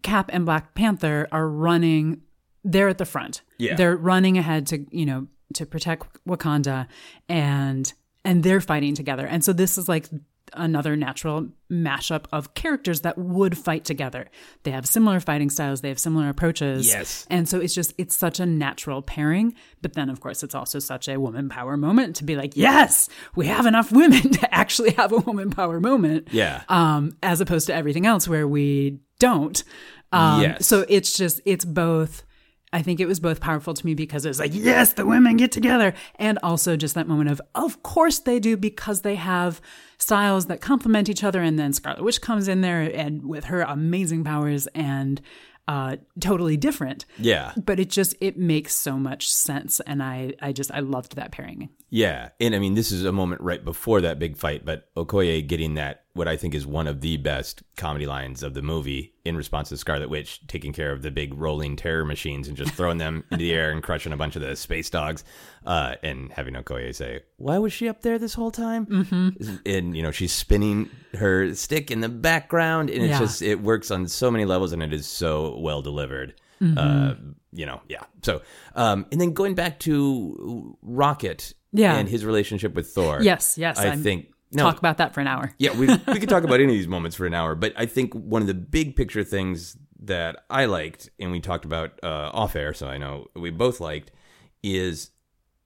Cap 0.01 0.29
and 0.33 0.45
Black 0.45 0.73
Panther 0.73 1.27
are 1.31 1.47
running, 1.47 2.21
they're 2.63 2.89
at 2.89 2.97
the 2.97 3.05
front. 3.05 3.41
Yeah. 3.57 3.75
They're 3.75 3.95
running 3.97 4.37
ahead 4.37 4.67
to, 4.67 4.85
you 4.91 5.05
know, 5.05 5.27
to 5.55 5.65
protect 5.65 6.07
Wakanda 6.25 6.87
and 7.27 7.91
and 8.23 8.43
they're 8.43 8.61
fighting 8.61 8.93
together. 8.95 9.25
And 9.25 9.43
so 9.43 9.51
this 9.53 9.77
is 9.77 9.89
like 9.89 10.07
another 10.53 10.95
natural 10.97 11.47
mashup 11.71 12.25
of 12.33 12.53
characters 12.53 13.01
that 13.01 13.17
would 13.17 13.57
fight 13.57 13.85
together. 13.85 14.29
They 14.63 14.71
have 14.71 14.85
similar 14.85 15.19
fighting 15.21 15.49
styles, 15.49 15.79
they 15.81 15.87
have 15.89 15.97
similar 15.99 16.27
approaches. 16.29 16.87
Yes. 16.87 17.25
And 17.29 17.47
so 17.47 17.59
it's 17.59 17.73
just 17.73 17.93
it's 17.97 18.15
such 18.15 18.39
a 18.39 18.45
natural 18.45 19.01
pairing, 19.01 19.55
but 19.81 19.93
then 19.93 20.09
of 20.09 20.19
course 20.19 20.43
it's 20.43 20.53
also 20.55 20.79
such 20.79 21.07
a 21.07 21.17
woman 21.19 21.49
power 21.49 21.77
moment 21.77 22.17
to 22.17 22.23
be 22.23 22.35
like, 22.35 22.55
"Yes, 22.55 23.09
we 23.35 23.47
have 23.47 23.65
enough 23.65 23.91
women 23.91 24.31
to 24.41 24.53
actually 24.53 24.91
have 24.91 25.11
a 25.13 25.17
woman 25.17 25.49
power 25.51 25.79
moment." 25.79 26.27
Yeah. 26.31 26.63
Um 26.69 27.17
as 27.23 27.41
opposed 27.41 27.67
to 27.67 27.73
everything 27.73 28.05
else 28.05 28.27
where 28.27 28.47
we 28.47 28.99
don't. 29.19 29.63
Um 30.11 30.41
Yes. 30.41 30.67
so 30.67 30.85
it's 30.89 31.15
just 31.17 31.39
it's 31.45 31.65
both 31.65 32.23
I 32.73 32.81
think 32.81 32.99
it 32.99 33.05
was 33.05 33.19
both 33.19 33.41
powerful 33.41 33.73
to 33.73 33.85
me 33.85 33.95
because 33.95 34.25
it 34.25 34.29
was 34.29 34.39
like, 34.39 34.53
yes, 34.53 34.93
the 34.93 35.05
women 35.05 35.37
get 35.37 35.51
together. 35.51 35.93
And 36.15 36.39
also 36.41 36.77
just 36.77 36.95
that 36.95 37.07
moment 37.07 37.29
of, 37.29 37.41
of 37.53 37.83
course 37.83 38.19
they 38.19 38.39
do 38.39 38.55
because 38.55 39.01
they 39.01 39.15
have 39.15 39.61
styles 39.97 40.45
that 40.45 40.61
complement 40.61 41.09
each 41.09 41.23
other. 41.23 41.41
And 41.41 41.59
then 41.59 41.73
Scarlet 41.73 42.03
Witch 42.03 42.21
comes 42.21 42.47
in 42.47 42.61
there 42.61 42.81
and 42.81 43.25
with 43.25 43.45
her 43.45 43.61
amazing 43.61 44.23
powers 44.23 44.67
and 44.67 45.21
uh, 45.67 45.97
totally 46.19 46.57
different. 46.57 47.05
Yeah. 47.17 47.53
But 47.57 47.79
it 47.79 47.89
just, 47.89 48.15
it 48.21 48.37
makes 48.37 48.75
so 48.75 48.97
much 48.97 49.29
sense. 49.31 49.79
And 49.81 50.01
I, 50.01 50.33
I 50.41 50.53
just, 50.53 50.71
I 50.71 50.79
loved 50.79 51.17
that 51.17 51.31
pairing. 51.31 51.69
Yeah, 51.89 52.29
and 52.39 52.55
I 52.55 52.59
mean 52.59 52.73
this 52.73 52.91
is 52.91 53.03
a 53.03 53.11
moment 53.11 53.41
right 53.41 53.63
before 53.63 53.99
that 54.01 54.17
big 54.17 54.37
fight, 54.37 54.65
but 54.65 54.93
Okoye 54.95 55.45
getting 55.45 55.73
that 55.73 56.05
what 56.13 56.27
I 56.27 56.35
think 56.35 56.53
is 56.53 56.65
one 56.67 56.87
of 56.87 56.99
the 57.01 57.17
best 57.17 57.63
comedy 57.77 58.05
lines 58.05 58.43
of 58.43 58.53
the 58.53 58.61
movie 58.61 59.13
in 59.23 59.37
response 59.37 59.69
to 59.69 59.77
Scarlet 59.77 60.09
Witch 60.09 60.45
taking 60.47 60.73
care 60.73 60.91
of 60.91 61.01
the 61.03 61.11
big 61.11 61.33
rolling 61.33 61.75
terror 61.77 62.03
machines 62.03 62.47
and 62.47 62.57
just 62.57 62.73
throwing 62.73 62.97
them 62.97 63.23
into 63.31 63.43
the 63.43 63.53
air 63.53 63.71
and 63.71 63.81
crushing 63.81 64.11
a 64.11 64.17
bunch 64.17 64.35
of 64.35 64.41
the 64.41 64.55
space 64.55 64.89
dogs, 64.89 65.23
uh, 65.65 65.95
and 66.03 66.31
having 66.33 66.53
Okoye 66.55 66.93
say, 66.93 67.21
"Why 67.37 67.57
was 67.59 67.71
she 67.71 67.87
up 67.87 68.01
there 68.01 68.19
this 68.19 68.33
whole 68.33 68.51
time?" 68.51 68.85
Mm-hmm. 68.87 69.55
And 69.65 69.95
you 69.95 70.03
know 70.03 70.11
she's 70.11 70.33
spinning 70.33 70.89
her 71.13 71.53
stick 71.55 71.91
in 71.91 72.01
the 72.01 72.09
background, 72.09 72.89
and 72.89 73.03
it's 73.03 73.11
Yeah. 73.11 73.19
just 73.19 73.41
it 73.41 73.61
works 73.61 73.89
on 73.91 74.07
so 74.07 74.29
many 74.29 74.45
levels, 74.45 74.73
and 74.73 74.83
it 74.83 74.91
is 74.93 75.07
so 75.07 75.57
well 75.59 75.81
delivered. 75.81 76.33
Mm-hmm. 76.61 76.77
Uh, 76.77 77.13
you 77.53 77.65
know, 77.65 77.81
yeah. 77.89 78.03
So, 78.21 78.41
um, 78.75 79.05
and 79.11 79.19
then 79.19 79.33
going 79.33 79.55
back 79.55 79.79
to 79.79 80.77
Rocket, 80.81 81.53
Yeah. 81.73 81.95
and 81.95 82.07
his 82.07 82.23
relationship 82.25 82.73
with 82.75 82.87
Thor. 82.89 83.19
Yes, 83.21 83.57
yes. 83.57 83.79
I 83.79 83.87
I'm- 83.89 84.03
think 84.03 84.27
no, 84.53 84.63
Talk 84.63 84.79
about 84.79 84.97
that 84.97 85.13
for 85.13 85.21
an 85.21 85.27
hour. 85.27 85.53
yeah, 85.57 85.71
we 85.75 85.87
we 86.07 86.19
could 86.19 86.29
talk 86.29 86.43
about 86.43 86.55
any 86.55 86.65
of 86.65 86.69
these 86.71 86.87
moments 86.87 87.15
for 87.15 87.25
an 87.25 87.33
hour, 87.33 87.55
but 87.55 87.73
I 87.77 87.85
think 87.85 88.13
one 88.13 88.41
of 88.41 88.47
the 88.47 88.53
big 88.53 88.95
picture 88.95 89.23
things 89.23 89.77
that 90.03 90.43
I 90.49 90.65
liked, 90.65 91.09
and 91.19 91.31
we 91.31 91.39
talked 91.39 91.63
about 91.65 91.99
uh, 92.03 92.31
off 92.33 92.55
air, 92.55 92.73
so 92.73 92.87
I 92.87 92.97
know 92.97 93.27
we 93.35 93.49
both 93.51 93.79
liked, 93.79 94.11
is 94.63 95.11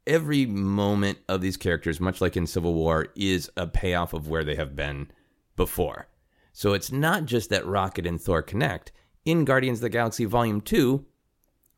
every 0.06 0.46
moment 0.46 1.18
of 1.30 1.42
these 1.42 1.58
characters, 1.58 2.00
much 2.00 2.22
like 2.22 2.36
in 2.38 2.46
Civil 2.46 2.74
War, 2.74 3.08
is 3.16 3.50
a 3.58 3.66
payoff 3.66 4.14
of 4.14 4.28
where 4.28 4.44
they 4.44 4.56
have 4.56 4.76
been 4.76 5.10
before. 5.56 6.08
So 6.54 6.74
it's 6.74 6.92
not 6.92 7.26
just 7.26 7.50
that 7.50 7.66
Rocket 7.66 8.06
and 8.06 8.22
Thor 8.22 8.42
connect. 8.42 8.92
In 9.26 9.46
Guardians 9.46 9.80
of 9.80 9.84
the 9.84 9.90
Galaxy 9.90 10.26
Volume 10.26 10.62
2, 10.62 11.04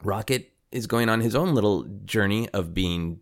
Rocket 0.04 0.52
is 0.72 0.88
going 0.88 1.10
on 1.10 1.22
his 1.22 1.36
own 1.36 1.56
little 1.56 1.84
journey 2.06 2.50
of 2.50 2.74
being 2.74 3.20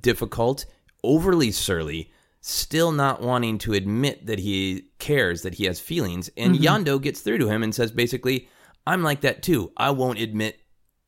difficult, 0.00 0.66
overly 1.04 1.50
surly, 1.52 2.10
still 2.40 2.92
not 2.92 3.20
wanting 3.20 3.58
to 3.58 3.74
admit 3.74 4.26
that 4.26 4.38
he 4.38 4.88
cares, 4.98 5.42
that 5.42 5.54
he 5.54 5.64
has 5.64 5.78
feelings. 5.78 6.30
And 6.36 6.54
mm-hmm. 6.54 6.64
Yondu 6.64 7.00
gets 7.02 7.20
through 7.20 7.38
to 7.38 7.48
him 7.48 7.62
and 7.62 7.74
says 7.74 7.92
basically, 7.92 8.48
I'm 8.86 9.02
like 9.02 9.20
that 9.22 9.42
too. 9.42 9.72
I 9.76 9.90
won't 9.90 10.18
admit 10.18 10.60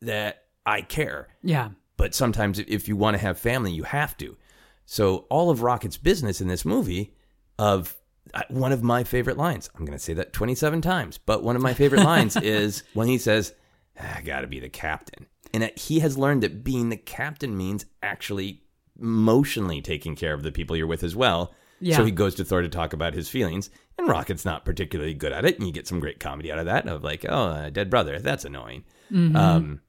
that 0.02 0.44
I 0.66 0.82
care. 0.82 1.28
Yeah. 1.42 1.70
But 1.96 2.14
sometimes 2.14 2.58
if 2.58 2.88
you 2.88 2.96
want 2.96 3.14
to 3.14 3.22
have 3.22 3.38
family, 3.38 3.72
you 3.72 3.84
have 3.84 4.16
to. 4.18 4.36
So 4.84 5.26
all 5.30 5.50
of 5.50 5.62
Rocket's 5.62 5.96
business 5.96 6.40
in 6.40 6.48
this 6.48 6.64
movie 6.64 7.14
of 7.58 7.96
uh, 8.34 8.42
one 8.48 8.72
of 8.72 8.82
my 8.82 9.04
favorite 9.04 9.36
lines. 9.36 9.70
I'm 9.74 9.84
going 9.84 9.96
to 9.96 10.02
say 10.02 10.14
that 10.14 10.32
27 10.32 10.80
times, 10.80 11.18
but 11.18 11.42
one 11.42 11.56
of 11.56 11.62
my 11.62 11.74
favorite 11.74 12.04
lines 12.04 12.36
is 12.42 12.82
when 12.94 13.08
he 13.08 13.18
says, 13.18 13.54
"I 13.98 14.20
got 14.22 14.40
to 14.40 14.46
be 14.46 14.60
the 14.60 14.68
captain." 14.68 15.26
And 15.54 15.62
that 15.62 15.78
he 15.78 16.00
has 16.00 16.16
learned 16.16 16.42
that 16.42 16.64
being 16.64 16.88
the 16.88 16.96
captain 16.96 17.56
means 17.56 17.84
actually 18.02 18.61
emotionally 19.02 19.82
taking 19.82 20.14
care 20.16 20.32
of 20.32 20.42
the 20.42 20.52
people 20.52 20.76
you're 20.76 20.86
with 20.86 21.02
as 21.04 21.14
well. 21.14 21.52
Yeah. 21.80 21.96
So 21.96 22.04
he 22.04 22.10
goes 22.12 22.34
to 22.36 22.44
Thor 22.44 22.62
to 22.62 22.68
talk 22.68 22.92
about 22.92 23.12
his 23.12 23.28
feelings, 23.28 23.68
and 23.98 24.08
Rocket's 24.08 24.44
not 24.44 24.64
particularly 24.64 25.14
good 25.14 25.32
at 25.32 25.44
it, 25.44 25.58
and 25.58 25.66
you 25.66 25.72
get 25.72 25.86
some 25.88 25.98
great 26.00 26.20
comedy 26.20 26.52
out 26.52 26.58
of 26.60 26.66
that 26.66 26.86
of 26.86 27.02
like, 27.02 27.24
"Oh, 27.28 27.50
a 27.64 27.70
dead 27.70 27.90
brother, 27.90 28.18
that's 28.20 28.44
annoying." 28.44 28.84
Um, 29.12 29.80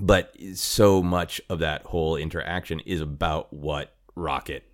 but 0.00 0.34
so 0.54 1.02
much 1.02 1.40
of 1.48 1.58
that 1.60 1.82
whole 1.84 2.16
interaction 2.16 2.80
is 2.80 3.00
about 3.00 3.52
what 3.52 3.96
Rocket 4.14 4.64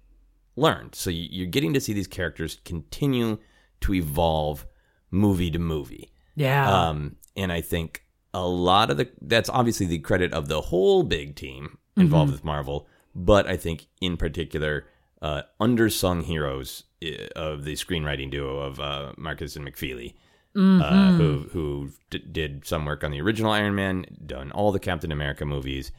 learned. 0.57 0.95
So 0.95 1.11
you- 1.11 1.29
you're 1.31 1.47
getting 1.47 1.73
to 1.75 1.81
see 1.81 1.93
these 1.93 2.07
characters 2.09 2.59
continue 2.65 3.39
to 3.83 3.95
evolve 3.95 4.67
movie 5.11 5.51
to 5.53 5.59
movie. 5.59 6.13
Yeah. 6.35 6.89
Um, 6.89 7.17
and 7.37 7.53
I 7.53 7.61
think 7.61 8.05
a 8.35 8.47
lot 8.47 8.91
of 8.91 8.97
the 8.97 9.09
that's 9.23 9.49
obviously 9.49 9.87
the 9.87 9.99
credit 10.01 10.33
of 10.33 10.49
the 10.49 10.61
whole 10.61 11.03
big 11.05 11.37
team 11.37 11.79
involved 11.97 12.31
with 12.33 12.45
Marvel, 12.45 12.87
but 13.19 13.47
I 13.47 13.57
think 13.57 13.89
in 14.01 14.17
particular, 14.17 14.87
uh, 15.21 15.43
undersung 15.61 16.23
heroes 16.25 16.85
uh, 17.05 17.27
of 17.37 17.65
the 17.65 17.75
screenwriting 17.75 18.31
duo 18.31 18.61
of 18.61 18.79
uh, 18.81 19.13
Markus 19.19 19.57
and 19.57 19.67
McFeely, 19.67 20.15
uh, 20.55 21.13
who 21.13 21.47
who 21.53 21.91
d- 22.11 22.19
did 22.19 22.65
some 22.67 22.85
work 22.85 23.03
on 23.05 23.11
the 23.11 23.21
original 23.21 23.51
Iron 23.53 23.75
Man, 23.75 24.07
done 24.25 24.51
all 24.53 24.73
the 24.73 24.79
Captain 24.81 25.13
America 25.13 25.45
movies, 25.45 25.93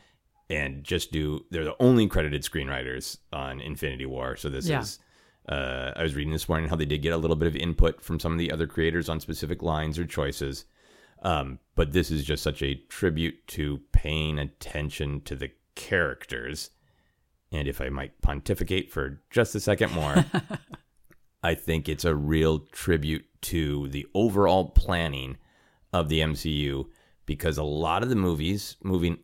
and 0.50 0.84
just 0.84 1.12
do 1.12 1.46
they're 1.52 1.66
the 1.66 1.76
only 1.82 2.08
credited 2.08 2.44
screenwriters 2.44 3.18
on 3.34 3.60
Infinity 3.62 4.06
War. 4.06 4.36
So 4.38 4.50
this 4.50 4.68
Yeah. 4.68 4.82
is 4.82 5.00
uh, 5.48 5.94
I 5.96 6.04
was 6.04 6.16
reading 6.16 6.32
this 6.34 6.48
morning 6.48 6.70
how 6.70 6.76
they 6.76 6.86
did 6.86 7.02
get 7.02 7.14
a 7.14 7.18
little 7.18 7.36
bit 7.36 7.48
of 7.48 7.56
input 7.56 8.02
from 8.02 8.20
some 8.20 8.32
of 8.34 8.38
the 8.38 8.52
other 8.52 8.68
creators 8.68 9.10
on 9.10 9.20
specific 9.20 9.62
lines 9.64 9.98
or 10.00 10.06
choices. 10.06 10.66
Um, 11.24 11.60
but 11.76 11.92
this 11.92 12.12
is 12.12 12.24
just 12.24 12.44
such 12.44 12.62
a 12.62 12.76
tribute 12.88 13.46
to 13.48 13.82
paying 13.92 14.40
attention 14.40 15.22
to 15.22 15.36
the 15.36 15.52
characters. 15.76 16.70
And 17.52 17.68
if 17.68 17.82
I 17.82 17.90
might 17.90 18.22
pontificate 18.22 18.92
for 18.92 19.22
just 19.30 19.56
a 19.56 19.60
second 19.60 19.92
more, 19.94 20.26
I 21.44 21.56
think 21.56 21.90
it's 21.90 22.06
a 22.06 22.16
real 22.16 22.60
tribute 22.72 23.26
to 23.44 23.88
the 23.90 24.06
overall 24.14 24.70
planning 24.70 25.38
of 25.94 26.10
the 26.10 26.20
MCU 26.20 26.86
because 27.26 27.58
a 27.58 27.64
lot 27.64 28.04
of 28.04 28.10
the 28.10 28.16
movies 28.16 28.76
moving 28.84 29.20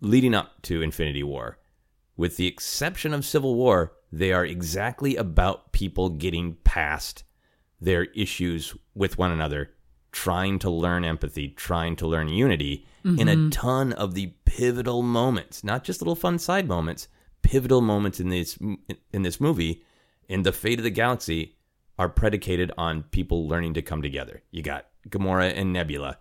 leading 0.00 0.34
up 0.34 0.60
to 0.62 0.82
Infinity 0.82 1.22
War, 1.22 1.58
with 2.16 2.36
the 2.36 2.46
exception 2.46 3.14
of 3.14 3.24
Civil 3.24 3.54
War, 3.54 3.92
they 4.12 4.32
are 4.32 4.44
exactly 4.44 5.16
about 5.16 5.72
people 5.72 6.10
getting 6.10 6.56
past 6.64 7.24
their 7.80 8.04
issues 8.04 8.74
with 8.94 9.18
one 9.18 9.32
another, 9.32 9.70
trying 10.12 10.58
to 10.60 10.70
learn 10.70 11.04
empathy, 11.04 11.48
trying 11.48 11.96
to 11.96 12.06
learn 12.06 12.28
unity 12.28 12.86
in 13.04 13.28
a 13.28 13.34
mm-hmm. 13.34 13.50
ton 13.50 13.92
of 13.92 14.14
the 14.14 14.32
pivotal 14.44 15.02
moments, 15.02 15.64
not 15.64 15.84
just 15.84 16.00
little 16.00 16.14
fun 16.14 16.38
side 16.38 16.66
moments, 16.68 17.08
pivotal 17.44 17.80
moments 17.80 18.18
in 18.18 18.28
this 18.30 18.58
in 19.12 19.22
this 19.22 19.40
movie 19.40 19.84
in 20.28 20.42
the 20.42 20.52
fate 20.52 20.78
of 20.78 20.84
the 20.84 20.90
galaxy 20.90 21.56
are 21.98 22.08
predicated 22.08 22.72
on 22.76 23.04
people 23.04 23.46
learning 23.46 23.74
to 23.74 23.82
come 23.82 24.02
together. 24.02 24.42
You 24.50 24.62
got 24.62 24.86
Gamora 25.08 25.52
and 25.56 25.72
Nebula 25.72 26.18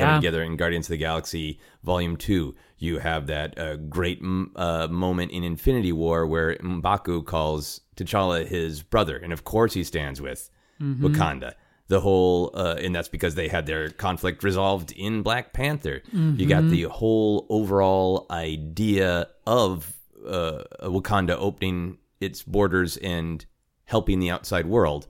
coming 0.00 0.20
together 0.20 0.42
in 0.42 0.56
Guardians 0.56 0.86
of 0.86 0.90
the 0.90 0.96
Galaxy 0.96 1.60
Volume 1.84 2.16
Two. 2.16 2.54
You 2.78 2.98
have 2.98 3.26
that 3.28 3.56
uh, 3.58 3.76
great 3.76 4.20
uh, 4.56 4.88
moment 4.88 5.30
in 5.30 5.44
Infinity 5.44 5.92
War 5.92 6.26
where 6.26 6.56
M'Baku 6.56 7.24
calls 7.24 7.80
T'Challa 7.96 8.44
his 8.46 8.82
brother, 8.82 9.16
and 9.16 9.32
of 9.32 9.44
course 9.44 9.74
he 9.74 9.84
stands 9.84 10.20
with 10.20 10.50
Wakanda. 10.80 11.52
The 11.88 12.00
whole, 12.00 12.50
uh, 12.54 12.76
and 12.80 12.94
that's 12.94 13.08
because 13.08 13.34
they 13.34 13.48
had 13.48 13.66
their 13.66 13.90
conflict 13.90 14.42
resolved 14.42 14.92
in 14.92 15.22
Black 15.22 15.52
Panther. 15.52 16.02
You 16.40 16.46
got 16.46 16.62
the 16.70 16.84
whole 16.84 17.46
overall 17.50 18.26
idea 18.30 19.28
of 19.46 19.92
uh, 20.26 20.64
Wakanda 20.82 21.36
opening 21.38 21.98
its 22.20 22.42
borders 22.42 22.96
and 22.98 23.44
helping 23.84 24.18
the 24.20 24.30
outside 24.30 24.66
world 24.66 25.08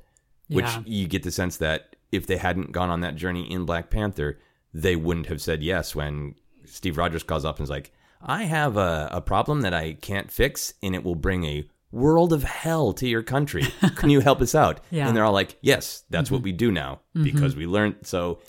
which 0.48 0.64
Yeah. 0.66 0.82
you 0.84 1.06
get 1.08 1.22
the 1.22 1.30
sense 1.30 1.56
that 1.58 1.96
if 2.10 2.26
they 2.26 2.36
hadn't 2.36 2.72
gone 2.72 2.90
on 2.90 3.00
that 3.00 3.16
journey 3.16 3.50
in 3.50 3.64
Black 3.64 3.88
Panther, 3.88 4.38
they 4.74 4.96
wouldn't 4.96 5.26
have 5.26 5.40
said 5.40 5.62
yes 5.62 5.94
when 5.94 6.34
Steve 6.66 6.98
Rogers 6.98 7.22
calls 7.22 7.44
up 7.46 7.56
and 7.58 7.64
is 7.64 7.70
like, 7.70 7.90
I 8.20 8.42
have 8.44 8.76
a, 8.76 9.08
a 9.12 9.20
problem 9.22 9.62
that 9.62 9.72
I 9.72 9.94
can't 9.94 10.30
fix, 10.30 10.74
and 10.82 10.94
it 10.94 11.04
will 11.04 11.14
bring 11.14 11.44
a 11.44 11.66
world 11.90 12.34
of 12.34 12.42
hell 12.44 12.92
to 12.94 13.08
your 13.08 13.22
country. 13.22 13.62
Can 13.96 14.10
you 14.10 14.20
help 14.20 14.42
us 14.42 14.54
out? 14.54 14.80
Yeah. 14.90 15.06
And 15.08 15.16
they're 15.16 15.24
all 15.24 15.32
like, 15.32 15.56
yes, 15.62 16.04
that's 16.10 16.30
what 16.30 16.42
we 16.42 16.52
do 16.52 16.70
now 16.70 17.00
because 17.14 17.56
we 17.56 17.66
learned. 17.66 17.96
So 18.02 18.40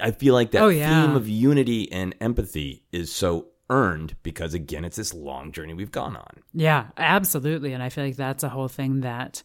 I 0.00 0.12
feel 0.12 0.34
like 0.34 0.52
that 0.52 0.62
Oh, 0.62 0.68
yeah. 0.68 1.06
theme 1.06 1.16
of 1.16 1.28
unity 1.28 1.90
and 1.90 2.14
empathy 2.20 2.84
is 2.92 3.10
so 3.12 3.48
earned 3.70 4.16
because, 4.22 4.52
again, 4.52 4.84
it's 4.84 4.96
this 4.96 5.14
long 5.14 5.52
journey 5.52 5.72
we've 5.72 5.90
gone 5.90 6.16
on. 6.16 6.42
Yeah, 6.52 6.88
absolutely. 6.98 7.72
And 7.72 7.82
I 7.82 7.88
feel 7.88 8.04
like 8.04 8.16
that's 8.16 8.42
a 8.42 8.48
whole 8.50 8.68
thing 8.68 9.00
that 9.00 9.42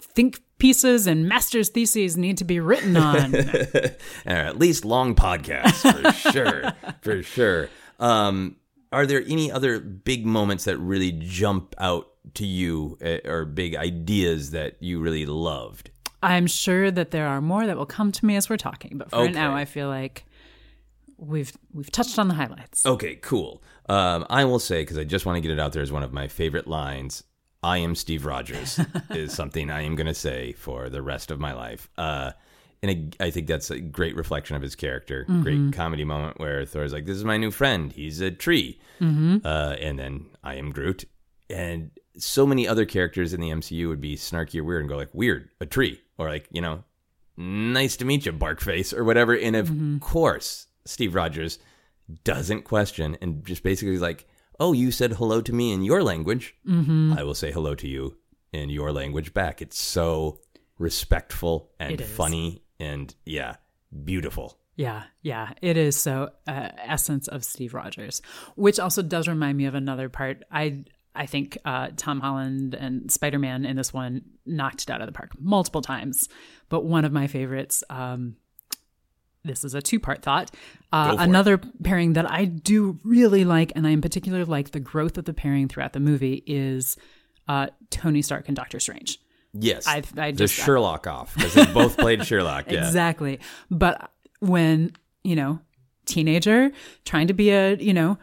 think 0.00 0.40
pieces 0.58 1.06
and 1.06 1.28
master's 1.28 1.70
theses 1.70 2.16
need 2.16 2.36
to 2.38 2.44
be 2.44 2.60
written 2.60 2.96
on. 3.10 3.34
or 3.34 3.96
at 4.26 4.58
least 4.58 4.84
long 4.84 5.14
podcasts 5.14 5.82
for 6.22 6.30
sure, 6.32 6.72
for 7.00 7.22
sure. 7.22 7.70
Um, 7.98 8.56
are 8.92 9.06
there 9.06 9.22
any 9.26 9.50
other 9.52 9.80
big 9.80 10.24
moments 10.26 10.64
that 10.64 10.76
really 10.78 11.12
jump 11.12 11.74
out 11.78 12.08
to 12.34 12.46
you, 12.46 12.98
eh, 13.00 13.20
or 13.24 13.44
big 13.44 13.74
ideas 13.76 14.50
that 14.52 14.76
you 14.82 15.00
really 15.00 15.26
loved? 15.26 15.90
I'm 16.22 16.46
sure 16.46 16.90
that 16.90 17.10
there 17.12 17.26
are 17.28 17.40
more 17.40 17.66
that 17.66 17.76
will 17.76 17.86
come 17.86 18.10
to 18.12 18.26
me 18.26 18.34
as 18.36 18.50
we're 18.50 18.56
talking, 18.56 18.98
but 18.98 19.10
for 19.10 19.16
Okay. 19.20 19.32
now 19.32 19.54
I 19.54 19.64
feel 19.64 19.88
like 19.88 20.24
we've 21.18 21.52
we've 21.72 21.90
touched 21.90 22.18
on 22.18 22.28
the 22.28 22.34
highlights. 22.34 22.86
Okay, 22.86 23.16
cool. 23.16 23.62
Um, 23.88 24.26
I 24.30 24.44
will 24.44 24.58
say 24.58 24.82
because 24.82 24.98
I 24.98 25.04
just 25.04 25.26
want 25.26 25.36
to 25.36 25.40
get 25.40 25.50
it 25.50 25.60
out 25.60 25.72
there 25.72 25.82
as 25.82 25.92
one 25.92 26.02
of 26.02 26.12
my 26.12 26.28
favorite 26.28 26.66
lines. 26.66 27.24
I 27.62 27.78
am 27.78 27.96
Steve 27.96 28.24
Rogers 28.24 28.80
is 29.10 29.32
something 29.32 29.68
I 29.68 29.82
am 29.82 29.96
going 29.96 30.06
to 30.06 30.14
say 30.14 30.52
for 30.52 30.88
the 30.88 31.02
rest 31.02 31.32
of 31.32 31.40
my 31.40 31.52
life. 31.52 31.90
Uh, 31.98 32.30
and 32.82 33.12
I 33.20 33.26
I 33.26 33.30
think 33.30 33.48
that's 33.48 33.70
a 33.70 33.80
great 33.80 34.14
reflection 34.14 34.54
of 34.54 34.62
his 34.62 34.76
character. 34.76 35.24
Great 35.42 35.72
comedy 35.72 36.04
moment 36.04 36.38
where 36.38 36.64
Thor's 36.64 36.92
like, 36.92 37.06
"This 37.06 37.16
is 37.16 37.24
my 37.24 37.36
new 37.36 37.50
friend. 37.50 37.92
He's 37.92 38.20
a 38.20 38.30
tree," 38.30 38.80
uh, 39.44 39.76
and 39.80 39.98
then 39.98 40.26
I 40.44 40.54
am 40.54 40.70
Groot. 40.70 41.04
And 41.50 41.90
so 42.16 42.46
many 42.46 42.68
other 42.68 42.84
characters 42.84 43.34
in 43.34 43.40
the 43.40 43.50
MCU 43.50 43.88
would 43.88 44.00
be 44.00 44.14
snarky 44.14 44.60
or 44.60 44.64
weird 44.64 44.82
and 44.82 44.88
go 44.88 44.96
like, 44.96 45.12
"Weird, 45.12 45.48
a 45.60 45.66
tree," 45.66 46.00
or 46.18 46.28
like, 46.28 46.46
you 46.52 46.60
know, 46.60 46.84
"Nice 47.36 47.96
to 47.96 48.04
meet 48.04 48.26
you, 48.26 48.32
Barkface," 48.32 48.96
or 48.96 49.02
whatever. 49.02 49.36
And 49.36 49.56
of 49.56 49.72
course, 50.00 50.67
Steve 50.88 51.14
Rogers 51.14 51.58
doesn't 52.24 52.62
question 52.62 53.16
and 53.20 53.44
just 53.44 53.62
basically 53.62 53.94
is 53.94 54.00
like, 54.00 54.26
"Oh, 54.58 54.72
you 54.72 54.90
said 54.90 55.12
hello 55.12 55.40
to 55.42 55.52
me 55.52 55.72
in 55.72 55.82
your 55.82 56.02
language. 56.02 56.54
I 56.66 57.22
will 57.22 57.34
say 57.34 57.52
hello 57.52 57.74
to 57.76 57.88
you 57.88 58.16
in 58.52 58.70
your 58.70 58.92
language 58.92 59.34
back." 59.34 59.60
It's 59.60 59.80
so 59.80 60.40
respectful 60.78 61.70
and 61.78 62.00
funny 62.02 62.62
and 62.80 63.14
yeah, 63.24 63.56
beautiful. 64.04 64.58
Yeah, 64.76 65.02
yeah, 65.22 65.54
it 65.60 65.76
is 65.76 65.96
so 65.96 66.30
uh, 66.46 66.68
essence 66.78 67.26
of 67.26 67.44
Steve 67.44 67.74
Rogers, 67.74 68.22
which 68.54 68.78
also 68.78 69.02
does 69.02 69.26
remind 69.26 69.58
me 69.58 69.66
of 69.66 69.74
another 69.74 70.08
part. 70.08 70.44
I 70.50 70.84
I 71.14 71.26
think 71.26 71.58
uh, 71.64 71.88
Tom 71.96 72.20
Holland 72.20 72.74
and 72.74 73.10
Spider 73.10 73.40
Man 73.40 73.64
in 73.64 73.76
this 73.76 73.92
one 73.92 74.22
knocked 74.46 74.84
it 74.84 74.90
out 74.90 75.00
of 75.00 75.08
the 75.08 75.12
park 75.12 75.32
multiple 75.38 75.82
times, 75.82 76.28
but 76.68 76.84
one 76.84 77.04
of 77.04 77.12
my 77.12 77.26
favorites. 77.26 77.82
Um, 77.90 78.36
this 79.44 79.64
is 79.64 79.74
a 79.74 79.80
two 79.82 80.00
part 80.00 80.22
thought. 80.22 80.50
Uh, 80.92 81.16
for 81.16 81.22
it. 81.22 81.24
another 81.28 81.58
pairing 81.82 82.14
that 82.14 82.30
I 82.30 82.44
do 82.46 82.98
really 83.04 83.44
like, 83.44 83.72
and 83.76 83.86
I 83.86 83.90
in 83.90 84.00
particular 84.00 84.44
like 84.44 84.70
the 84.72 84.80
growth 84.80 85.18
of 85.18 85.24
the 85.24 85.34
pairing 85.34 85.68
throughout 85.68 85.92
the 85.92 86.00
movie, 86.00 86.42
is 86.46 86.96
uh, 87.48 87.68
Tony 87.90 88.22
Stark 88.22 88.48
and 88.48 88.56
Doctor 88.56 88.78
Strange. 88.80 89.18
Yes, 89.54 89.86
I- 89.86 90.02
I 90.16 90.30
the 90.32 90.38
just- 90.44 90.54
Sherlock 90.54 91.06
off 91.06 91.34
because 91.34 91.54
they 91.54 91.64
both 91.72 91.96
played 91.96 92.24
Sherlock. 92.26 92.70
Yeah, 92.70 92.86
Exactly. 92.86 93.40
But 93.70 94.10
when, 94.40 94.92
you 95.24 95.34
know, 95.36 95.60
teenager 96.04 96.70
trying 97.04 97.26
to 97.28 97.34
be 97.34 97.50
a, 97.50 97.74
you 97.76 97.92
know, 97.94 98.18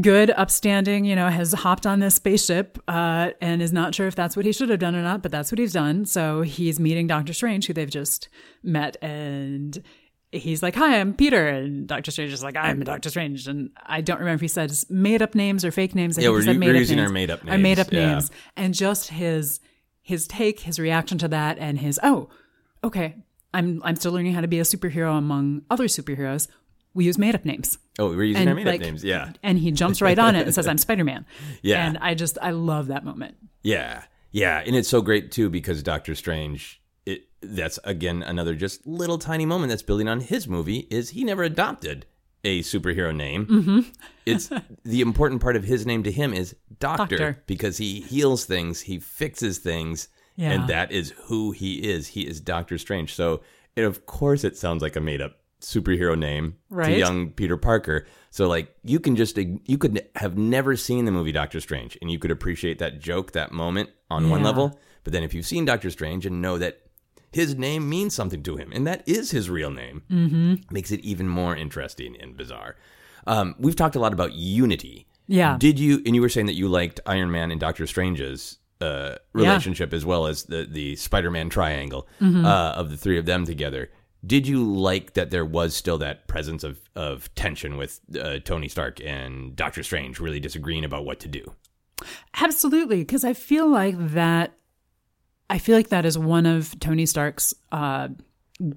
good, 0.00 0.30
upstanding, 0.30 1.04
you 1.04 1.16
know, 1.16 1.28
has 1.28 1.52
hopped 1.52 1.84
on 1.86 1.98
this 1.98 2.14
spaceship 2.14 2.78
uh, 2.86 3.30
and 3.40 3.60
is 3.60 3.72
not 3.72 3.94
sure 3.94 4.06
if 4.06 4.14
that's 4.14 4.36
what 4.36 4.46
he 4.46 4.52
should 4.52 4.68
have 4.68 4.78
done 4.78 4.94
or 4.94 5.02
not, 5.02 5.22
but 5.22 5.32
that's 5.32 5.50
what 5.50 5.58
he's 5.58 5.72
done. 5.72 6.04
So 6.06 6.42
he's 6.42 6.78
meeting 6.78 7.08
Doctor 7.08 7.32
Strange, 7.32 7.66
who 7.66 7.72
they've 7.72 7.90
just 7.90 8.28
met, 8.62 8.96
and 9.02 9.82
he's 10.32 10.62
like, 10.62 10.74
Hi, 10.76 11.00
I'm 11.00 11.14
Peter. 11.14 11.48
And 11.48 11.86
Doctor 11.86 12.10
Strange 12.10 12.32
is 12.32 12.42
like, 12.42 12.56
I'm 12.56 12.80
Doctor 12.82 13.10
Strange. 13.10 13.46
And 13.48 13.70
I 13.84 14.00
don't 14.00 14.18
remember 14.18 14.36
if 14.36 14.40
he 14.40 14.48
says 14.48 14.86
made 14.90 15.22
up 15.22 15.34
names 15.34 15.64
or 15.64 15.70
fake 15.70 15.94
names. 15.94 16.18
I 16.18 16.22
Yeah, 16.22 16.28
think 16.28 16.32
we're 16.34 16.40
he 16.40 16.46
said 16.46 16.58
made 16.58 16.66
we're 16.66 16.72
up 16.74 16.78
using 16.78 16.96
names. 16.96 17.08
our 17.08 17.12
made 17.12 17.30
up 17.30 17.40
Our 17.46 17.58
made 17.58 17.62
names, 17.76 17.78
up 17.80 17.92
yeah. 17.92 18.12
names. 18.12 18.30
And 18.56 18.74
just 18.74 19.08
his 19.10 19.60
his 20.02 20.26
take, 20.26 20.60
his 20.60 20.78
reaction 20.80 21.18
to 21.18 21.28
that, 21.28 21.58
and 21.58 21.78
his 21.78 22.00
oh, 22.02 22.28
okay, 22.82 23.16
I'm 23.54 23.80
I'm 23.84 23.96
still 23.96 24.12
learning 24.12 24.32
how 24.34 24.40
to 24.40 24.48
be 24.48 24.58
a 24.58 24.64
superhero 24.64 25.16
among 25.18 25.62
other 25.70 25.84
superheroes. 25.84 26.48
We 26.94 27.04
use 27.04 27.18
made 27.18 27.34
up 27.36 27.44
names. 27.44 27.78
Oh, 28.00 28.08
we're 28.08 28.24
using 28.24 28.40
And, 28.40 28.48
our 28.48 28.54
made 28.56 28.66
up 28.66 28.72
like- 28.72 28.80
names. 28.80 29.04
Yeah, 29.04 29.32
And 29.44 29.58
he 29.58 29.70
jumps 29.70 30.02
right 30.02 30.18
on 30.18 30.34
it 30.34 30.42
and 30.46 30.54
says, 30.54 30.66
I'm 30.66 30.78
Spider 30.86 31.04
Man. 31.04 31.24
Yeah. 31.62 31.86
And 31.86 31.98
I 31.98 32.14
just 32.14 32.36
I 32.42 32.50
love 32.50 32.88
that 32.88 33.04
moment. 33.04 33.36
yeah, 33.62 34.04
yeah, 34.32 34.62
and 34.66 34.74
it's 34.74 34.88
so 34.88 35.00
great 35.02 35.30
too 35.32 35.50
because 35.50 35.82
Doctor 35.82 36.14
Strange. 36.14 36.79
That's 37.42 37.78
again 37.84 38.22
another 38.22 38.54
just 38.54 38.86
little 38.86 39.18
tiny 39.18 39.46
moment 39.46 39.70
that's 39.70 39.82
building 39.82 40.08
on 40.08 40.20
his 40.20 40.46
movie 40.46 40.86
is 40.90 41.10
he 41.10 41.24
never 41.24 41.42
adopted 41.42 42.06
a 42.44 42.60
superhero 42.62 43.14
name. 43.14 43.46
Mm-hmm. 43.46 43.80
It's 44.26 44.50
the 44.84 45.00
important 45.00 45.40
part 45.42 45.56
of 45.56 45.64
his 45.64 45.86
name 45.86 46.02
to 46.04 46.10
him 46.12 46.32
is 46.34 46.54
doctor, 46.78 47.16
Doctor. 47.16 47.42
because 47.46 47.76
he 47.78 48.00
heals 48.00 48.44
things, 48.44 48.82
he 48.82 48.98
fixes 48.98 49.58
things, 49.58 50.08
Yeah. 50.36 50.52
and 50.52 50.68
that 50.68 50.90
is 50.92 51.12
who 51.24 51.52
he 51.52 51.76
is. 51.90 52.08
He 52.08 52.26
is 52.26 52.40
Doctor 52.40 52.78
Strange. 52.78 53.14
So, 53.14 53.42
of 53.76 54.06
course, 54.06 54.44
it 54.44 54.56
sounds 54.56 54.82
like 54.82 54.96
a 54.96 55.00
made 55.00 55.20
up 55.20 55.36
superhero 55.60 56.18
name 56.18 56.56
to 56.70 56.76
young 56.98 57.30
Peter 57.30 57.56
Parker. 57.58 58.06
So, 58.30 58.48
like, 58.48 58.74
you 58.84 59.00
can 59.00 59.16
just 59.16 59.36
you 59.36 59.76
could 59.78 60.06
have 60.16 60.38
never 60.38 60.76
seen 60.76 61.04
the 61.04 61.12
movie 61.12 61.32
Doctor 61.32 61.60
Strange, 61.60 61.98
and 62.00 62.10
you 62.10 62.18
could 62.18 62.30
appreciate 62.30 62.78
that 62.78 63.00
joke, 63.00 63.32
that 63.32 63.52
moment 63.52 63.90
on 64.10 64.30
one 64.30 64.42
level. 64.42 64.78
But 65.04 65.12
then, 65.12 65.22
if 65.22 65.34
you've 65.34 65.46
seen 65.46 65.64
Doctor 65.66 65.90
Strange 65.90 66.24
and 66.26 66.40
know 66.42 66.56
that 66.58 66.80
his 67.32 67.54
name 67.56 67.88
means 67.88 68.14
something 68.14 68.42
to 68.42 68.56
him, 68.56 68.72
and 68.72 68.86
that 68.86 69.02
is 69.08 69.30
his 69.30 69.48
real 69.48 69.70
name, 69.70 70.02
mm-hmm. 70.10 70.54
makes 70.70 70.90
it 70.90 71.00
even 71.00 71.28
more 71.28 71.56
interesting 71.56 72.16
and 72.20 72.36
bizarre. 72.36 72.76
Um, 73.26 73.54
we've 73.58 73.76
talked 73.76 73.96
a 73.96 74.00
lot 74.00 74.12
about 74.12 74.32
unity. 74.32 75.06
Yeah. 75.26 75.56
Did 75.58 75.78
you? 75.78 76.02
And 76.04 76.14
you 76.14 76.20
were 76.22 76.28
saying 76.28 76.46
that 76.46 76.54
you 76.54 76.68
liked 76.68 77.00
Iron 77.06 77.30
Man 77.30 77.50
and 77.50 77.60
Doctor 77.60 77.86
Strange's 77.86 78.58
uh, 78.80 79.16
relationship 79.32 79.92
as 79.92 80.04
well 80.04 80.26
as 80.26 80.44
the 80.44 80.66
the 80.68 80.96
Spider 80.96 81.30
Man 81.30 81.48
triangle 81.50 82.08
Mm-hmm. 82.20 82.44
uh, 82.44 82.72
of 82.72 82.90
the 82.90 82.96
three 82.96 83.18
of 83.18 83.26
them 83.26 83.44
together. 83.46 83.90
Did 84.26 84.46
you 84.46 84.62
like 84.64 85.14
that 85.14 85.30
there 85.30 85.44
was 85.46 85.74
still 85.74 85.98
that 85.98 86.26
presence 86.28 86.64
of 86.64 86.80
of 86.96 87.32
tension 87.34 87.76
with 87.76 88.00
uh, 88.20 88.40
Tony 88.40 88.68
Stark 88.68 89.00
and 89.04 89.54
Doctor 89.54 89.82
Strange 89.82 90.18
really 90.18 90.40
disagreeing 90.40 90.84
about 90.84 91.04
what 91.04 91.20
to 91.20 91.28
do? 91.28 91.54
Absolutely, 92.40 92.98
because 92.98 93.24
I 93.24 93.34
feel 93.34 93.68
like 93.68 93.94
that. 93.98 94.54
I 95.50 95.58
feel 95.58 95.76
like 95.76 95.88
that 95.88 96.06
is 96.06 96.16
one 96.16 96.46
of 96.46 96.78
Tony 96.78 97.04
Stark's 97.06 97.52
uh, 97.72 98.08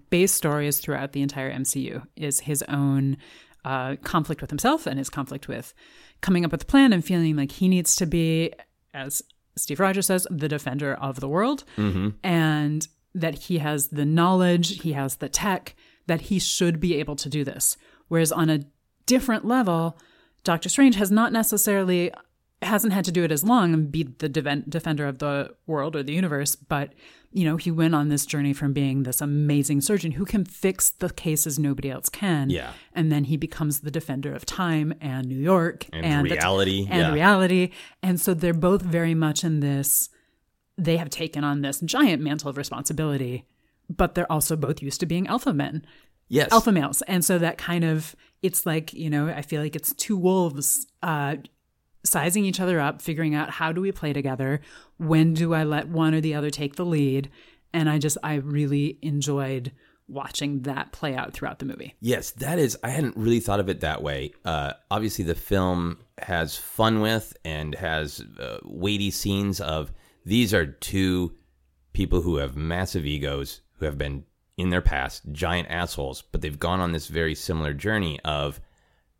base 0.10 0.34
stories 0.34 0.80
throughout 0.80 1.12
the 1.12 1.22
entire 1.22 1.54
MCU. 1.54 2.06
Is 2.16 2.42
his 2.42 2.64
own 2.64 3.18
uh, 3.64 3.96
conflict 4.04 4.42
with 4.42 4.50
himself 4.50 4.88
and 4.88 4.98
his 4.98 5.10
conflict 5.10 5.48
with 5.48 5.74
coming 6.22 6.44
up 6.44 6.52
with 6.52 6.64
a 6.64 6.66
plan 6.66 6.92
and 6.92 7.06
feeling 7.06 7.36
like 7.36 7.52
he 7.52 7.68
needs 7.68 7.96
to 7.98 8.08
be, 8.08 8.52
as 8.94 9.22
Steve 9.56 9.80
Rogers 9.80 10.08
says, 10.08 10.26
the 10.32 10.50
defender 10.50 10.96
of 10.96 11.20
the 11.20 11.30
world, 11.30 11.64
and 12.24 12.88
that 13.14 13.36
he 13.36 13.60
has 13.60 13.90
the 13.90 14.06
knowledge, 14.06 14.82
he 14.82 14.94
has 14.94 15.18
the 15.18 15.30
tech, 15.30 15.76
that 16.08 16.22
he 16.22 16.40
should 16.40 16.80
be 16.80 16.96
able 16.96 17.16
to 17.18 17.30
do 17.30 17.44
this. 17.44 17.78
Whereas 18.08 18.32
on 18.32 18.50
a 18.50 18.64
different 19.06 19.46
level, 19.46 19.98
Doctor 20.44 20.70
Strange 20.70 20.96
has 20.96 21.12
not 21.12 21.32
necessarily 21.32 22.12
hasn't 22.66 22.94
had 22.94 23.06
to 23.06 23.12
do 23.12 23.24
it 23.24 23.32
as 23.32 23.44
long 23.44 23.74
and 23.74 23.92
be 23.92 24.04
the 24.04 24.30
deven- 24.30 24.70
defender 24.70 25.06
of 25.08 25.20
the 25.20 25.54
world 25.68 25.96
or 25.96 26.04
the 26.04 26.14
universe, 26.14 26.56
but 26.56 26.94
you 27.36 27.46
know, 27.46 27.58
he 27.58 27.72
went 27.72 27.96
on 27.96 28.10
this 28.10 28.28
journey 28.28 28.54
from 28.54 28.74
being 28.74 29.04
this 29.04 29.20
amazing 29.20 29.82
surgeon 29.82 30.12
who 30.12 30.24
can 30.24 30.46
fix 30.46 30.92
the 30.92 31.10
cases 31.10 31.58
nobody 31.58 31.90
else 31.90 32.08
can. 32.08 32.52
Yeah. 32.52 32.74
And 32.94 33.12
then 33.12 33.24
he 33.24 33.38
becomes 33.38 33.80
the 33.80 33.90
defender 33.90 34.34
of 34.36 34.46
time 34.46 34.94
and 35.02 35.28
New 35.28 35.40
York 35.40 35.88
And 35.92 36.28
the- 36.30 36.36
reality, 36.36 36.88
and 36.90 37.02
yeah. 37.02 37.12
reality. 37.14 37.72
And 38.04 38.22
so 38.22 38.36
they're 38.36 38.54
both 38.54 38.84
very 38.84 39.16
much 39.16 39.44
in 39.44 39.62
this 39.62 40.10
they 40.78 40.98
have 40.98 41.10
taken 41.10 41.44
on 41.44 41.62
this 41.62 41.80
giant 41.82 42.22
mantle 42.22 42.50
of 42.50 42.58
responsibility, 42.58 43.46
but 43.90 44.14
they're 44.16 44.32
also 44.32 44.56
both 44.56 44.82
used 44.82 45.00
to 45.00 45.06
being 45.06 45.28
alpha 45.28 45.54
men 45.54 45.86
Yes, 46.30 46.52
alpha 46.52 46.72
males 46.72 47.02
and 47.04 47.24
so 47.24 47.38
that 47.38 47.58
kind 47.60 47.84
of 47.84 48.16
it's 48.42 48.66
like 48.66 48.92
you 48.94 49.10
know 49.10 49.28
i 49.28 49.42
feel 49.44 49.62
like 49.62 49.76
it's 49.76 49.94
two 49.94 50.18
wolves 50.18 50.88
uh 51.04 51.36
sizing 52.04 52.46
each 52.46 52.60
other 52.60 52.80
up 52.80 53.02
figuring 53.02 53.34
out 53.34 53.50
how 53.50 53.72
do 53.72 53.82
we 53.82 53.92
play 53.92 54.14
together 54.14 54.60
when 54.98 55.34
do 55.34 55.54
i 55.54 55.64
let 55.64 55.88
one 55.88 56.14
or 56.14 56.22
the 56.22 56.34
other 56.34 56.50
take 56.50 56.76
the 56.76 56.86
lead 56.86 57.30
and 57.74 57.90
i 57.90 57.98
just 57.98 58.18
i 58.24 58.36
really 58.36 58.98
enjoyed 59.02 59.72
watching 60.08 60.62
that 60.64 60.92
play 60.92 61.16
out 61.16 61.34
throughout 61.34 61.60
the 61.60 61.66
movie 61.66 61.96
Yes, 62.02 62.32
that 62.32 62.60
is. 62.60 62.78
I 62.84 62.90
hadn't 62.90 63.16
really 63.16 63.40
thought 63.40 63.62
of 63.62 63.70
it 63.70 63.80
that 63.80 64.04
way. 64.04 64.34
Uh, 64.44 64.74
obviously, 64.92 65.24
the 65.24 65.34
film 65.34 66.00
has 66.18 66.58
fun 66.58 67.00
with 67.00 67.36
and 67.46 67.74
has 67.76 68.22
uh, 68.38 68.58
weighty 68.64 69.12
scenes 69.12 69.62
of 69.62 69.94
these 70.26 70.54
are 70.54 70.66
two 70.66 71.34
people 71.94 72.22
who 72.22 72.38
have 72.38 72.56
massive 72.56 73.06
egos, 73.06 73.62
who 73.78 73.86
have 73.86 73.98
been 73.98 74.26
in 74.58 74.70
their 74.70 74.82
past 74.82 75.24
giant 75.32 75.70
assholes, 75.70 76.22
but 76.22 76.42
they've 76.42 76.60
gone 76.60 76.80
on 76.80 76.92
this 76.92 77.08
very 77.08 77.34
similar 77.34 77.74
journey 77.74 78.20
of 78.24 78.60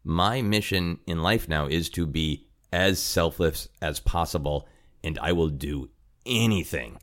my 0.04 0.42
mission 0.42 1.00
in 1.08 1.24
life 1.24 1.48
now 1.48 1.66
is 1.66 1.90
to 1.90 2.06
be 2.06 2.48
as 2.74 3.00
selfless 3.00 3.70
as 3.82 4.00
possible 4.00 4.68
and 5.04 5.20
I 5.20 5.32
will 5.34 5.50
do 5.50 5.90
anything 6.26 6.98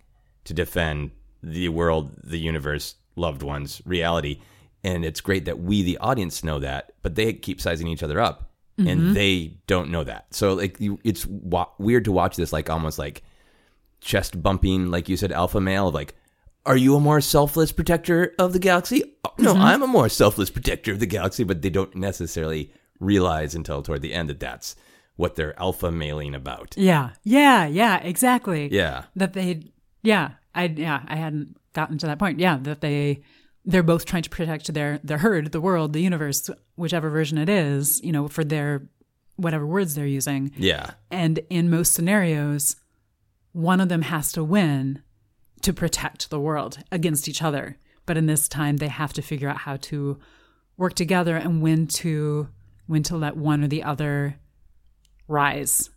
to 0.45 0.53
defend 0.53 1.13
the 1.43 1.69
world, 1.69 2.11
the 2.25 2.39
universe, 2.39 2.97
loved 3.15 3.43
ones, 3.43 3.81
reality. 3.85 4.41
And 4.83 5.05
it's 5.05 5.21
great 5.21 5.45
that 5.45 5.61
we, 5.61 5.83
the 5.83 5.99
audience, 5.99 6.43
know 6.43 6.59
that, 6.59 6.93
but 7.03 7.15
they 7.15 7.33
keep 7.33 7.61
sizing 7.61 7.87
each 7.87 8.03
other 8.03 8.19
up, 8.19 8.51
and 8.79 8.89
mm-hmm. 8.89 9.13
they 9.13 9.59
don't 9.67 9.91
know 9.91 10.05
that. 10.05 10.35
So 10.35 10.55
like, 10.55 10.81
you, 10.81 10.99
it's 11.05 11.27
wa- 11.27 11.69
weird 11.79 12.05
to 12.07 12.13
watch 12.13 12.37
this, 12.37 12.53
like 12.53 12.71
almost 12.71 12.99
like 12.99 13.23
chest 14.01 14.43
bumping, 14.43 14.91
like 14.91 15.09
you 15.09 15.17
said, 15.17 15.33
alpha 15.33 15.61
male. 15.61 15.89
Of 15.89 15.95
like, 15.95 16.15
are 16.65 16.77
you 16.77 16.97
a 16.97 17.01
more 17.01 17.21
selfless 17.21 17.73
protector 17.73 18.35
of 18.39 18.55
the 18.55 18.59
galaxy? 18.59 19.05
"Oh, 19.25 19.35
No, 19.39 19.53
mm-hmm. 19.53 19.63
I'm 19.63 19.83
a 19.83 19.87
more 19.87 20.09
selfless 20.09 20.51
protector 20.51 20.93
of 20.93 21.01
the 21.01 21.07
galaxy, 21.07 21.45
but 21.45 21.61
they 21.61 21.71
don't 21.71 21.95
necessarily 21.95 22.73
realize 22.99 23.55
until 23.55 23.83
toward 23.83 24.01
the 24.01 24.15
end 24.15 24.31
that 24.31 24.41
that's 24.41 24.77
what 25.21 25.37
they're 25.37 25.59
alpha 25.61 25.91
mailing 25.91 26.35
about. 26.35 26.75
Yeah. 26.77 27.11
Yeah. 27.23 27.67
Yeah. 27.67 27.99
Exactly. 27.99 28.69
Yeah. 28.73 29.05
That 29.15 29.35
they, 29.35 29.71
yeah, 30.03 30.31
I, 30.55 30.65
yeah, 30.65 31.05
I 31.07 31.17
hadn't 31.17 31.57
gotten 31.75 31.99
to 31.99 32.07
that 32.07 32.19
point. 32.19 32.41
Yeah. 32.41 32.59
That 32.61 32.81
they, 32.81 33.23
they're 33.65 33.83
both 33.83 34.07
trying 34.07 34.23
to 34.23 34.31
protect 34.31 34.73
their, 34.73 34.99
their 35.05 35.19
herd, 35.19 35.53
the 35.53 35.61
world, 35.61 35.93
the 35.93 36.01
universe, 36.01 36.49
whichever 36.77 37.11
version 37.11 37.37
it 37.37 37.49
is, 37.49 38.01
you 38.03 38.13
know, 38.13 38.27
for 38.29 38.43
their, 38.43 38.89
whatever 39.37 39.67
words 39.67 39.95
they're 39.95 40.07
using. 40.07 40.53
Yeah. 40.57 40.93
And 41.11 41.41
in 41.51 41.71
most 41.71 41.93
scenarios, 41.93 42.77
one 43.53 43.81
of 43.81 43.89
them 43.89 44.03
has 44.03 44.33
to 44.33 44.43
win 44.43 45.03
to 45.63 45.73
protect 45.73 46.31
the 46.31 46.41
world 46.41 46.79
against 46.91 47.29
each 47.29 47.43
other. 47.43 47.77
But 48.07 48.17
in 48.17 48.27
this 48.27 48.49
time, 48.49 48.79
they 48.79 48.89
have 48.89 49.13
to 49.13 49.23
figure 49.23 49.49
out 49.49 49.59
how 49.59 49.77
to 49.77 50.19
work 50.77 50.95
together 50.95 51.37
and 51.37 51.61
when 51.61 51.87
to 51.87 52.49
when 52.87 53.03
to 53.05 53.17
let 53.17 53.37
one 53.37 53.63
or 53.63 53.69
the 53.69 53.83
other 53.85 54.37
rise 55.31 55.89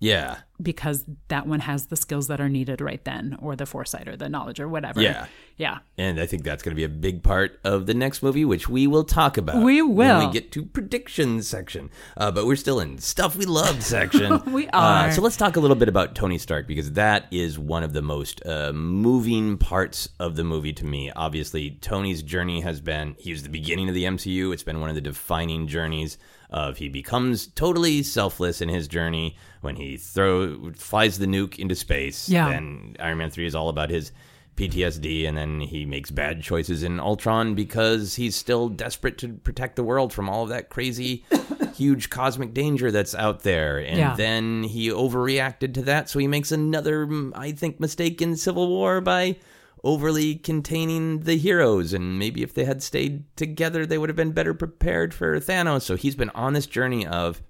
Yeah. 0.00 0.38
because 0.60 1.04
that 1.28 1.46
one 1.46 1.60
has 1.60 1.86
the 1.86 1.96
skills 1.96 2.26
that 2.28 2.40
are 2.40 2.48
needed 2.48 2.80
right 2.80 3.02
then 3.04 3.36
or 3.40 3.54
the 3.56 3.66
foresight 3.66 4.08
or 4.08 4.16
the 4.16 4.28
knowledge 4.28 4.58
or 4.60 4.68
whatever. 4.68 5.00
Yeah. 5.00 5.26
Yeah. 5.58 5.78
And 5.96 6.18
I 6.18 6.26
think 6.26 6.42
that's 6.42 6.62
going 6.62 6.72
to 6.72 6.76
be 6.76 6.82
a 6.82 6.88
big 6.88 7.22
part 7.22 7.60
of 7.62 7.86
the 7.86 7.94
next 7.94 8.20
movie, 8.22 8.44
which 8.44 8.68
we 8.68 8.86
will 8.88 9.04
talk 9.04 9.36
about. 9.36 9.62
We 9.62 9.80
when 9.82 9.94
will. 10.18 10.26
we 10.26 10.32
get 10.32 10.50
to 10.52 10.64
predictions 10.64 11.46
section. 11.46 11.90
Uh, 12.16 12.32
but 12.32 12.46
we're 12.46 12.56
still 12.56 12.80
in 12.80 12.98
stuff 12.98 13.36
we 13.36 13.44
love 13.44 13.80
section. 13.96 14.40
We 14.52 14.66
Uh, 14.68 14.80
are. 14.80 15.12
so 15.12 15.22
let's 15.22 15.36
talk 15.36 15.54
a 15.56 15.60
little 15.60 15.76
bit 15.76 15.88
about 15.88 16.14
Tony 16.16 16.38
Stark 16.38 16.66
because 16.66 16.92
that 16.92 17.26
is 17.30 17.58
one 17.60 17.82
of 17.84 17.92
the 17.92 18.02
most 18.02 18.44
uh, 18.44 18.72
moving 18.72 19.56
parts 19.58 20.08
of 20.18 20.34
the 20.36 20.42
movie 20.44 20.72
to 20.72 20.84
me. 20.84 21.12
Obviously, 21.14 21.70
Tony's 21.80 22.22
journey 22.24 22.60
has 22.62 22.80
been 22.80 23.14
he 23.20 23.30
was 23.30 23.42
the 23.44 23.48
beginning 23.50 23.88
of 23.88 23.94
the 23.94 24.04
MCU. 24.04 24.52
It's 24.52 24.64
been 24.64 24.80
one 24.80 24.88
of 24.88 24.96
the 24.96 25.00
defining 25.02 25.68
journeys 25.68 26.18
of 26.52 26.76
he 26.78 26.88
becomes 26.88 27.46
totally 27.48 28.02
selfless 28.02 28.60
in 28.60 28.68
his 28.68 28.86
journey 28.88 29.36
when 29.62 29.76
he 29.76 29.96
throw 29.96 30.72
flies 30.72 31.18
the 31.18 31.26
nuke 31.26 31.58
into 31.58 31.74
space. 31.74 32.28
Yeah. 32.28 32.48
Then 32.50 32.96
Iron 33.00 33.18
Man 33.18 33.30
three 33.30 33.46
is 33.46 33.54
all 33.54 33.68
about 33.68 33.90
his 33.90 34.12
PTSD, 34.56 35.26
and 35.26 35.36
then 35.36 35.60
he 35.60 35.86
makes 35.86 36.10
bad 36.10 36.42
choices 36.42 36.82
in 36.82 37.00
Ultron 37.00 37.54
because 37.54 38.16
he's 38.16 38.36
still 38.36 38.68
desperate 38.68 39.16
to 39.18 39.28
protect 39.32 39.76
the 39.76 39.82
world 39.84 40.12
from 40.12 40.28
all 40.28 40.42
of 40.42 40.50
that 40.50 40.68
crazy, 40.68 41.24
huge 41.74 42.10
cosmic 42.10 42.52
danger 42.52 42.90
that's 42.90 43.14
out 43.14 43.44
there. 43.44 43.78
And 43.78 43.96
Yeah. 43.98 44.14
then 44.14 44.62
he 44.64 44.90
overreacted 44.90 45.72
to 45.74 45.82
that, 45.82 46.10
so 46.10 46.18
he 46.18 46.26
makes 46.26 46.52
another, 46.52 47.08
I 47.34 47.52
think, 47.52 47.80
mistake 47.80 48.20
in 48.20 48.36
Civil 48.36 48.68
War 48.68 49.00
by 49.00 49.36
overly 49.84 50.36
containing 50.36 51.20
the 51.20 51.36
heroes. 51.36 51.92
And 51.92 52.18
maybe 52.18 52.42
if 52.42 52.54
they 52.54 52.64
had 52.64 52.82
stayed 52.82 53.24
together, 53.36 53.84
they 53.84 53.98
would 53.98 54.08
have 54.08 54.16
been 54.16 54.32
better 54.32 54.54
prepared 54.54 55.12
for 55.12 55.38
Thanos. 55.40 55.82
So 55.82 55.96
he's 55.96 56.16
been 56.16 56.30
on 56.30 56.52
this 56.52 56.66
journey 56.66 57.06
of 57.06 57.42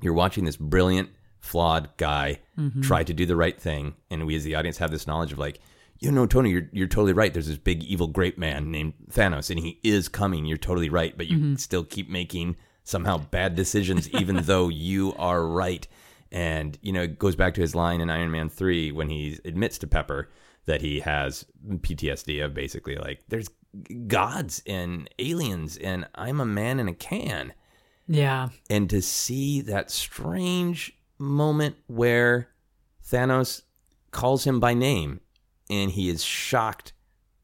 you're 0.00 0.12
watching 0.12 0.44
this 0.44 0.56
brilliant, 0.56 1.10
flawed 1.40 1.88
guy 1.96 2.40
mm-hmm. 2.58 2.80
try 2.82 3.04
to 3.04 3.14
do 3.14 3.26
the 3.26 3.36
right 3.36 3.58
thing, 3.58 3.94
and 4.10 4.26
we 4.26 4.36
as 4.36 4.44
the 4.44 4.54
audience 4.54 4.78
have 4.78 4.90
this 4.90 5.06
knowledge 5.06 5.32
of 5.32 5.38
like, 5.38 5.60
you 6.00 6.10
know, 6.10 6.26
Tony, 6.26 6.50
you're 6.50 6.68
you're 6.72 6.88
totally 6.88 7.12
right. 7.12 7.32
There's 7.32 7.46
this 7.46 7.56
big 7.56 7.82
evil 7.84 8.08
great 8.08 8.36
man 8.36 8.70
named 8.70 8.94
Thanos, 9.10 9.50
and 9.50 9.58
he 9.58 9.80
is 9.82 10.08
coming. 10.08 10.44
You're 10.44 10.58
totally 10.58 10.90
right, 10.90 11.16
but 11.16 11.28
you 11.28 11.36
mm-hmm. 11.36 11.54
still 11.54 11.84
keep 11.84 12.10
making 12.10 12.56
somehow 12.82 13.18
bad 13.18 13.54
decisions, 13.54 14.10
even 14.10 14.36
though 14.42 14.68
you 14.68 15.14
are 15.16 15.46
right. 15.46 15.86
And 16.32 16.76
you 16.82 16.92
know, 16.92 17.02
it 17.02 17.18
goes 17.18 17.36
back 17.36 17.54
to 17.54 17.60
his 17.60 17.74
line 17.74 18.00
in 18.00 18.10
Iron 18.10 18.30
Man 18.30 18.48
three 18.48 18.90
when 18.90 19.08
he 19.08 19.38
admits 19.44 19.78
to 19.78 19.86
Pepper 19.86 20.28
that 20.66 20.80
he 20.82 21.00
has 21.00 21.44
PTSD 21.68 22.44
of 22.44 22.54
basically 22.54 22.96
like 22.96 23.20
there's 23.28 23.48
gods 24.06 24.62
and 24.66 25.08
aliens, 25.18 25.76
and 25.76 26.06
I'm 26.14 26.40
a 26.40 26.46
man 26.46 26.78
in 26.80 26.88
a 26.88 26.94
can 26.94 27.52
Yeah. 28.06 28.48
and 28.70 28.88
to 28.90 29.02
see 29.02 29.60
that 29.62 29.90
strange 29.90 30.96
moment 31.18 31.76
where 31.86 32.48
Thanos 33.04 33.62
calls 34.10 34.44
him 34.44 34.60
by 34.60 34.74
name 34.74 35.20
and 35.70 35.90
he 35.90 36.08
is 36.08 36.22
shocked 36.24 36.92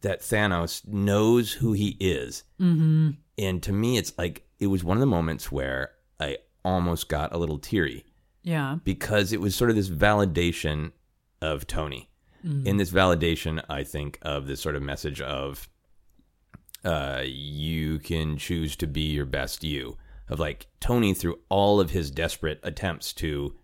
that 0.02 0.20
Thanos 0.20 0.86
knows 0.86 1.54
who 1.54 1.72
he 1.72 1.96
is. 2.00 2.44
Mm-hmm. 2.60 3.10
And 3.38 3.62
to 3.62 3.72
me, 3.72 3.98
it's 3.98 4.16
like 4.18 4.46
it 4.58 4.66
was 4.68 4.84
one 4.84 4.96
of 4.96 5.00
the 5.00 5.06
moments 5.06 5.50
where 5.50 5.92
I 6.18 6.38
almost 6.64 7.08
got 7.08 7.32
a 7.34 7.38
little 7.38 7.58
teary 7.58 8.04
Yeah. 8.42 8.78
because 8.84 9.32
it 9.32 9.40
was 9.40 9.54
sort 9.54 9.70
of 9.70 9.76
this 9.76 9.88
validation 9.90 10.92
of 11.42 11.66
Tony. 11.66 12.09
In 12.42 12.76
this 12.78 12.90
validation, 12.90 13.62
I 13.68 13.84
think 13.84 14.18
of 14.22 14.46
this 14.46 14.60
sort 14.60 14.74
of 14.76 14.82
message 14.82 15.20
of 15.20 15.68
uh, 16.84 17.22
you 17.26 17.98
can 17.98 18.36
choose 18.38 18.76
to 18.76 18.86
be 18.86 19.02
your 19.02 19.26
best 19.26 19.62
you. 19.64 19.98
Of 20.28 20.38
like 20.38 20.68
Tony, 20.80 21.12
through 21.12 21.40
all 21.48 21.80
of 21.80 21.90
his 21.90 22.10
desperate 22.10 22.60
attempts 22.62 23.12
to 23.14 23.54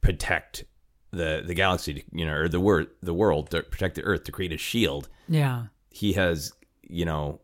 protect 0.00 0.64
the 1.10 1.42
the 1.44 1.54
galaxy, 1.54 2.04
you 2.12 2.26
know, 2.26 2.34
or 2.34 2.48
the 2.48 2.60
world, 2.60 2.88
the 3.02 3.14
world, 3.14 3.50
to 3.50 3.62
protect 3.62 3.94
the 3.94 4.02
Earth, 4.02 4.24
to 4.24 4.32
create 4.32 4.52
a 4.52 4.58
shield, 4.58 5.08
Yeah. 5.28 5.66
he 5.90 6.12
has, 6.12 6.52
you 6.82 7.04
know, 7.06 7.40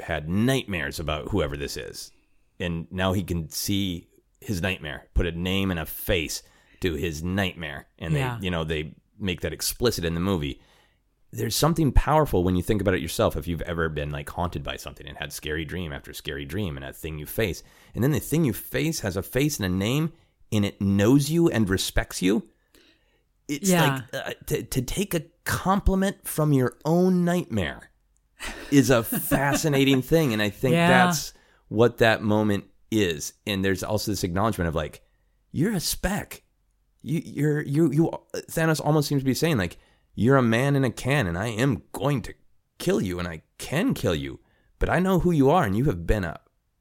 had 0.00 0.28
nightmares 0.28 1.00
about 1.00 1.28
whoever 1.30 1.56
this 1.56 1.76
is. 1.76 2.12
And 2.60 2.86
now 2.90 3.14
he 3.14 3.22
can 3.24 3.48
see 3.48 4.08
his 4.40 4.60
nightmare, 4.60 5.08
put 5.14 5.26
a 5.26 5.32
name 5.32 5.70
and 5.70 5.80
a 5.80 5.86
face 5.86 6.42
to 6.80 6.94
his 6.94 7.22
nightmare. 7.22 7.86
And 7.98 8.12
Yeah. 8.14 8.36
they, 8.38 8.44
you 8.44 8.50
know, 8.50 8.64
they 8.64 8.94
make 9.18 9.40
that 9.42 9.52
explicit 9.52 10.04
in 10.04 10.14
the 10.14 10.20
movie. 10.20 10.60
There's 11.32 11.56
something 11.56 11.90
powerful 11.90 12.44
when 12.44 12.54
you 12.54 12.62
think 12.62 12.80
about 12.80 12.94
it 12.94 13.00
yourself. 13.02 13.36
If 13.36 13.48
you've 13.48 13.62
ever 13.62 13.88
been 13.88 14.10
like 14.10 14.30
haunted 14.30 14.62
by 14.62 14.76
something 14.76 15.06
and 15.06 15.16
had 15.18 15.32
scary 15.32 15.64
dream 15.64 15.92
after 15.92 16.12
scary 16.12 16.44
dream 16.44 16.76
and 16.76 16.84
a 16.86 16.92
thing 16.92 17.18
you 17.18 17.26
face, 17.26 17.62
and 17.94 18.04
then 18.04 18.12
the 18.12 18.20
thing 18.20 18.44
you 18.44 18.52
face 18.52 19.00
has 19.00 19.16
a 19.16 19.22
face 19.22 19.58
and 19.58 19.66
a 19.66 19.68
name 19.68 20.12
and 20.52 20.64
it 20.64 20.80
knows 20.80 21.30
you 21.30 21.48
and 21.50 21.68
respects 21.68 22.22
you. 22.22 22.48
It's 23.48 23.68
Yeah. 23.68 24.02
like 24.12 24.26
uh, 24.26 24.32
to, 24.46 24.62
to 24.62 24.82
take 24.82 25.12
a 25.14 25.22
compliment 25.44 26.26
from 26.26 26.52
your 26.52 26.76
own 26.84 27.24
nightmare 27.24 27.90
is 28.70 28.88
a 28.90 29.02
fascinating 29.02 30.00
thing 30.12 30.32
and 30.32 30.40
i 30.40 30.48
think 30.50 30.72
Yeah. 30.72 30.88
that's 30.88 31.32
what 31.68 31.98
that 31.98 32.22
moment 32.22 32.64
is 32.90 33.34
and 33.46 33.62
there's 33.64 33.82
also 33.82 34.10
this 34.12 34.24
acknowledgement 34.24 34.68
of 34.68 34.74
like 34.74 35.02
you're 35.52 35.72
a 35.72 35.80
speck 35.80 36.42
you 37.04 37.20
you're 37.24 37.62
you 37.62 37.90
you 37.92 38.10
thanos 38.50 38.80
almost 38.84 39.08
seems 39.08 39.22
to 39.22 39.26
be 39.26 39.34
saying 39.34 39.58
like 39.58 39.76
you're 40.14 40.36
a 40.36 40.42
man 40.42 40.74
in 40.76 40.84
a 40.84 40.90
can 40.90 41.26
and 41.26 41.36
i 41.36 41.46
am 41.48 41.82
going 41.92 42.22
to 42.22 42.32
kill 42.78 43.00
you 43.00 43.18
and 43.18 43.28
i 43.28 43.42
can 43.58 43.94
kill 43.94 44.14
you 44.14 44.40
but 44.78 44.88
i 44.88 44.98
know 44.98 45.18
who 45.20 45.30
you 45.30 45.50
are 45.50 45.64
and 45.64 45.76
you 45.76 45.84
have 45.84 46.06
been 46.06 46.24
a 46.24 46.40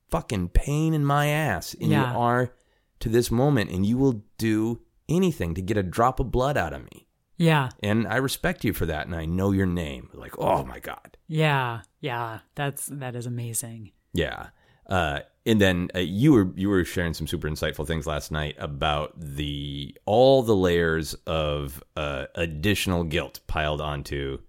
fucking 0.10 0.48
pain 0.50 0.94
in 0.94 1.04
my 1.06 1.28
ass 1.28 1.74
and 1.82 1.92
Yeah. 1.92 2.12
you 2.14 2.18
are 2.20 2.54
to 3.00 3.10
this 3.10 3.30
moment 3.32 3.70
and 3.72 3.86
you 3.86 3.98
will 3.98 4.24
do 4.38 4.82
anything 5.10 5.54
to 5.56 5.62
get 5.62 5.78
a 5.78 5.84
drop 5.84 6.20
of 6.20 6.32
blood 6.32 6.56
out 6.58 6.72
of 6.74 6.84
me 6.84 7.08
Yeah. 7.38 7.70
and 7.82 8.08
I 8.08 8.18
respect 8.18 8.64
you 8.64 8.74
for 8.74 8.86
that, 8.86 9.08
and 9.08 9.16
I 9.16 9.26
know 9.26 9.52
your 9.52 9.66
name. 9.66 10.10
Like, 10.14 10.36
oh 10.40 10.64
my 10.64 10.80
god, 10.80 11.18
Yeah. 11.28 11.82
Yeah. 12.00 12.40
That's 12.56 12.86
that 12.88 13.16
is 13.16 13.26
amazing. 13.26 13.92
yeah. 14.14 14.50
Uh, 14.86 15.20
and 15.46 15.60
then 15.60 15.90
uh, 15.96 16.00
you 16.00 16.32
were 16.32 16.52
you 16.56 16.70
were 16.70 16.86
sharing 16.86 17.14
some 17.14 17.28
super 17.28 17.50
insightful 17.50 17.86
things 17.86 18.08
last 18.08 18.32
night 18.32 18.56
about 18.58 19.14
the 19.18 19.96
all 20.06 20.42
the 20.42 20.56
layers 20.56 21.14
of 21.28 21.84
uh, 21.98 22.26
additional 22.36 23.04
guilt 23.04 23.40
piled 23.48 23.82
onto 23.82 24.40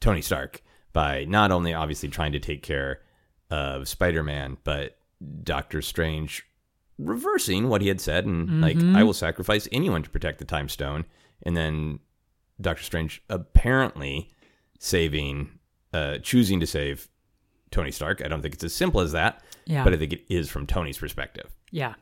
Tony 0.00 0.22
Stark 0.22 0.62
by 0.92 1.24
not 1.24 1.50
only 1.52 1.74
obviously 1.74 2.08
trying 2.08 2.32
to 2.32 2.40
take 2.40 2.62
care 2.62 3.02
of 3.50 3.88
Spider 3.88 4.22
Man, 4.22 4.56
but 4.64 4.98
Doctor 5.42 5.82
Strange 5.82 6.44
reversing 6.98 7.68
what 7.68 7.80
he 7.80 7.88
had 7.88 8.00
said 8.00 8.26
and 8.26 8.60
like 8.60 8.76
I 8.96 9.02
will 9.04 9.14
sacrifice 9.14 9.68
anyone 9.70 10.02
to 10.02 10.10
protect 10.10 10.38
the 10.38 10.44
time 10.44 10.68
stone, 10.68 11.04
and 11.42 11.56
then 11.56 12.00
Doctor 12.60 12.82
Strange 12.82 13.22
apparently 13.28 14.30
saving, 14.78 15.50
uh, 15.92 16.18
choosing 16.18 16.58
to 16.60 16.66
save 16.66 17.08
Tony 17.70 17.90
Stark. 17.90 18.22
I 18.24 18.28
don't 18.28 18.42
think 18.42 18.54
it's 18.54 18.64
as 18.64 18.72
simple 18.72 19.00
as 19.00 19.12
that, 19.12 19.42
Yeah. 19.68 19.84
but 19.84 19.92
I 19.92 19.96
think 19.96 20.12
it 20.14 20.24
is 20.28 20.48
from 20.50 20.66
Tony's 20.66 20.98
perspective. 20.98 21.54
Yeah. 21.70 21.94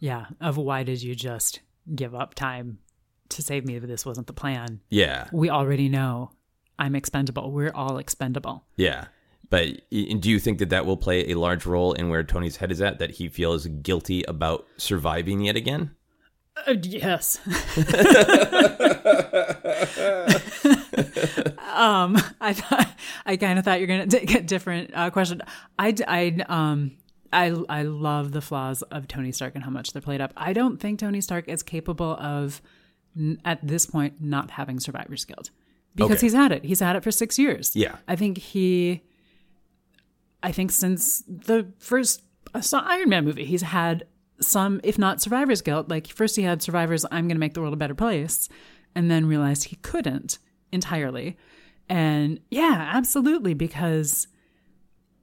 Yeah. 0.00 0.26
Of 0.40 0.56
why 0.56 0.82
did 0.82 1.00
you 1.02 1.14
just 1.14 1.60
give 1.94 2.14
up 2.14 2.34
time 2.34 2.78
to 3.28 3.42
save 3.42 3.64
me 3.66 3.76
if 3.76 3.82
this 3.84 4.04
wasn't 4.06 4.26
the 4.26 4.32
plan? 4.32 4.80
Yeah, 4.88 5.28
We 5.32 5.48
already 5.50 5.88
know 5.88 6.30
I'm 6.78 6.94
expendable. 6.96 7.52
We're 7.52 7.72
all 7.74 7.98
expendable. 7.98 8.64
yeah. 8.76 9.06
But 9.48 9.68
do 9.90 10.28
you 10.28 10.40
think 10.40 10.58
that 10.58 10.70
that 10.70 10.86
will 10.86 10.96
play 10.96 11.30
a 11.30 11.38
large 11.38 11.66
role 11.66 11.92
in 11.92 12.08
where 12.08 12.24
Tony's 12.24 12.56
head 12.56 12.72
is 12.72 12.82
at? 12.82 12.98
That 12.98 13.12
he 13.12 13.28
feels 13.28 13.68
guilty 13.68 14.24
about 14.24 14.66
surviving 14.76 15.42
yet 15.42 15.54
again? 15.54 15.92
Uh, 16.66 16.74
yes. 16.82 17.38
I 22.40 22.52
thought 22.52 22.88
I 23.24 23.36
kind 23.36 23.58
of 23.58 23.64
thought 23.64 23.78
you're 23.78 23.86
going 23.88 24.08
to 24.08 24.18
take 24.20 24.34
a 24.34 24.40
different 24.42 24.90
uh, 24.94 25.10
question. 25.10 25.42
I, 25.78 25.94
I 26.06 26.36
um 26.48 26.92
I 27.32 27.54
I 27.68 27.82
love 27.82 28.32
the 28.32 28.40
flaws 28.40 28.82
of 28.82 29.08
Tony 29.08 29.32
Stark 29.32 29.54
and 29.54 29.64
how 29.64 29.70
much 29.70 29.92
they're 29.92 30.02
played 30.02 30.20
up. 30.20 30.32
I 30.36 30.52
don't 30.52 30.78
think 30.78 30.98
Tony 31.00 31.20
Stark 31.20 31.48
is 31.48 31.62
capable 31.62 32.16
of 32.18 32.62
n- 33.16 33.40
at 33.44 33.66
this 33.66 33.86
point 33.86 34.14
not 34.20 34.52
having 34.52 34.78
survivor's 34.80 35.24
guilt 35.24 35.50
because 35.94 36.12
Okay. 36.18 36.26
he's 36.26 36.34
had 36.34 36.52
it. 36.52 36.64
He's 36.64 36.80
had 36.80 36.96
it 36.96 37.02
for 37.02 37.10
six 37.10 37.38
years. 37.38 37.74
Yeah. 37.74 37.96
I 38.08 38.16
think 38.16 38.38
he. 38.38 39.02
I 40.42 40.52
think 40.52 40.70
since 40.70 41.22
the 41.26 41.66
first 41.78 42.22
Iron 42.72 43.08
Man 43.08 43.24
movie, 43.24 43.44
he's 43.44 43.62
had 43.62 44.06
some, 44.40 44.80
if 44.84 44.98
not 44.98 45.20
survivor's 45.20 45.62
guilt. 45.62 45.88
Like 45.88 46.06
first 46.06 46.36
he 46.36 46.42
had 46.42 46.62
survivors, 46.62 47.04
I'm 47.10 47.26
going 47.26 47.36
to 47.36 47.40
make 47.40 47.54
the 47.54 47.60
world 47.60 47.72
a 47.74 47.76
better 47.76 47.94
place, 47.94 48.48
and 48.94 49.10
then 49.10 49.26
realized 49.26 49.64
he 49.64 49.76
couldn't 49.76 50.38
entirely. 50.72 51.36
And 51.88 52.40
yeah, 52.50 52.90
absolutely, 52.94 53.54
because 53.54 54.26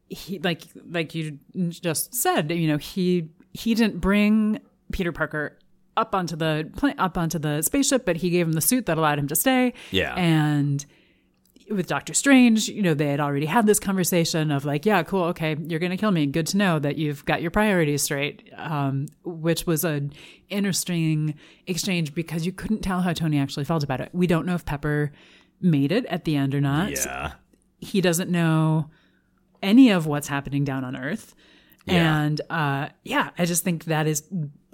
he 0.10 0.40
like 0.40 0.64
like 0.90 1.14
you 1.16 1.40
just 1.70 2.14
said, 2.14 2.52
you 2.52 2.68
know, 2.68 2.78
he 2.78 3.30
he 3.54 3.76
didn't 3.76 4.00
bring 4.00 4.60
Peter 4.92 5.12
Parker 5.12 5.58
up 5.96 6.16
onto 6.16 6.36
the 6.36 6.70
plane 6.78 6.96
up 6.98 7.18
onto 7.18 7.40
the 7.40 7.62
spaceship, 7.62 8.06
but 8.06 8.18
he 8.18 8.30
gave 8.30 8.48
him 8.48 8.54
the 8.54 8.62
suit 8.62 8.86
that 8.86 8.98
allowed 8.98 9.20
him 9.20 9.28
to 9.28 9.36
stay. 9.36 9.74
Yeah. 9.92 10.14
And 10.16 10.86
with 11.70 11.88
Doctor 11.88 12.14
Strange, 12.14 12.68
you 12.68 12.82
know, 12.82 12.94
they 12.94 13.08
had 13.08 13.20
already 13.20 13.46
had 13.46 13.66
this 13.66 13.80
conversation 13.80 14.52
of 14.52 14.66
like, 14.66 14.86
yeah, 14.86 15.04
cool, 15.04 15.24
okay, 15.26 15.56
you're 15.68 15.80
going 15.80 15.92
to 15.92 15.98
kill 15.98 16.12
me. 16.12 16.26
Good 16.26 16.48
to 16.48 16.58
know 16.58 16.80
that 16.80 16.98
you've 16.98 17.24
got 17.26 17.42
your 17.42 17.52
priorities 17.52 18.02
straight, 18.02 18.50
um, 18.58 19.08
which 19.24 19.66
was 19.66 19.84
an 19.84 20.14
interesting 20.50 21.36
exchange 21.68 22.14
because 22.14 22.46
you 22.46 22.52
couldn't 22.52 22.82
tell 22.82 23.02
how 23.02 23.14
Tony 23.14 23.40
actually 23.40 23.66
felt 23.66 23.84
about 23.84 24.02
it. 24.02 24.10
We 24.14 24.28
don't 24.28 24.46
know 24.46 24.56
if 24.56 24.66
Pepper 24.66 25.12
made 25.62 25.92
it 25.92 26.06
at 26.08 26.26
the 26.26 26.36
end 26.36 26.54
or 26.54 26.62
not. 26.62 26.92
Yeah. 26.92 27.34
He 27.80 28.02
doesn't 28.02 28.30
know 28.30 28.90
any 29.62 29.90
of 29.90 30.06
what's 30.06 30.28
happening 30.28 30.64
down 30.64 30.84
on 30.84 30.96
Earth. 30.96 31.36
Yeah. 31.86 32.22
And 32.22 32.42
uh, 32.50 32.90
yeah, 33.04 33.32
I 33.38 33.46
just 33.46 33.64
think 33.64 33.86
that 33.86 34.08
is, 34.08 34.24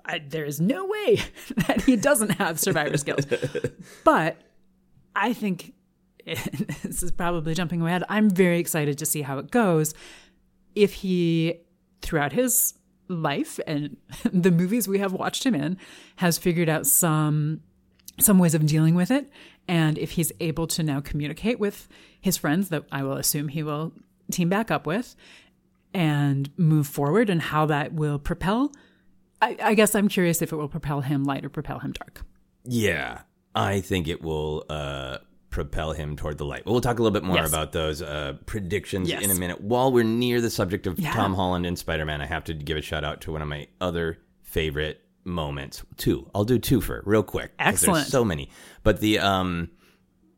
I, 0.05 0.19
there 0.19 0.45
is 0.45 0.59
no 0.59 0.85
way 0.85 1.21
that 1.67 1.81
he 1.81 1.95
doesn't 1.95 2.31
have 2.31 2.59
survivor's 2.59 3.03
guilt. 3.03 3.25
But 4.03 4.37
I 5.15 5.33
think 5.33 5.73
this 6.83 7.03
is 7.03 7.11
probably 7.11 7.53
jumping 7.53 7.81
ahead. 7.81 8.03
I'm 8.09 8.29
very 8.29 8.59
excited 8.59 8.97
to 8.97 9.05
see 9.05 9.21
how 9.21 9.37
it 9.37 9.51
goes. 9.51 9.93
If 10.75 10.93
he, 10.93 11.61
throughout 12.01 12.33
his 12.33 12.73
life 13.07 13.59
and 13.65 13.97
the 14.31 14.51
movies 14.51 14.87
we 14.87 14.99
have 14.99 15.13
watched 15.13 15.45
him 15.45 15.55
in, 15.55 15.77
has 16.17 16.37
figured 16.37 16.69
out 16.69 16.87
some 16.87 17.61
some 18.19 18.37
ways 18.37 18.53
of 18.53 18.65
dealing 18.65 18.95
with 18.95 19.11
it, 19.11 19.31
and 19.65 19.97
if 19.97 20.11
he's 20.11 20.31
able 20.41 20.67
to 20.67 20.83
now 20.83 20.99
communicate 20.99 21.57
with 21.57 21.87
his 22.19 22.35
friends 22.35 22.67
that 22.67 22.83
I 22.91 23.01
will 23.01 23.13
assume 23.13 23.47
he 23.47 23.63
will 23.63 23.93
team 24.29 24.49
back 24.49 24.69
up 24.69 24.85
with, 24.85 25.15
and 25.93 26.49
move 26.57 26.85
forward, 26.85 27.29
and 27.29 27.41
how 27.41 27.65
that 27.67 27.93
will 27.93 28.19
propel. 28.19 28.73
I, 29.41 29.55
I 29.61 29.73
guess 29.73 29.95
I'm 29.95 30.09
curious 30.09 30.41
if 30.41 30.51
it 30.51 30.57
will 30.57 30.67
propel 30.67 30.99
him 30.99 31.23
light 31.23 31.45
or 31.45 31.49
propel 31.49 31.79
him 31.79 31.93
dark. 31.93 32.25
Yeah, 32.65 33.21
I 33.55 33.79
think 33.79 34.09
it 34.09 34.21
will 34.21 34.65
uh, 34.69 35.19
propel 35.49 35.93
him 35.93 36.15
toward 36.15 36.37
the 36.37 36.45
light. 36.45 36.63
We'll 36.65 36.81
talk 36.81 36.99
a 36.99 37.03
little 37.03 37.13
bit 37.19 37.23
more 37.23 37.37
Yes. 37.37 37.49
about 37.49 37.71
those 37.71 38.01
uh, 38.01 38.33
predictions 38.45 39.09
Yes. 39.09 39.23
in 39.23 39.31
a 39.31 39.35
minute. 39.35 39.61
While 39.61 39.91
we're 39.91 40.03
near 40.03 40.41
the 40.41 40.49
subject 40.49 40.85
of 40.87 40.99
Yeah. 40.99 41.11
Tom 41.13 41.33
Holland 41.33 41.65
and 41.65 41.77
Spider 41.77 42.05
Man, 42.05 42.21
I 42.21 42.25
have 42.27 42.43
to 42.45 42.53
give 42.53 42.77
a 42.77 42.81
shout 42.81 43.03
out 43.03 43.21
to 43.21 43.31
one 43.31 43.41
of 43.41 43.47
my 43.47 43.67
other 43.81 44.19
favorite 44.43 45.01
moments. 45.23 45.83
Two, 45.97 46.29
I'll 46.35 46.43
do 46.45 46.59
two 46.59 46.81
for 46.81 47.01
real 47.05 47.23
quick. 47.23 47.51
Excellent. 47.59 47.95
There's 47.97 48.07
so 48.07 48.23
many, 48.23 48.49
but 48.83 48.99
the 48.99 49.19
um, 49.19 49.69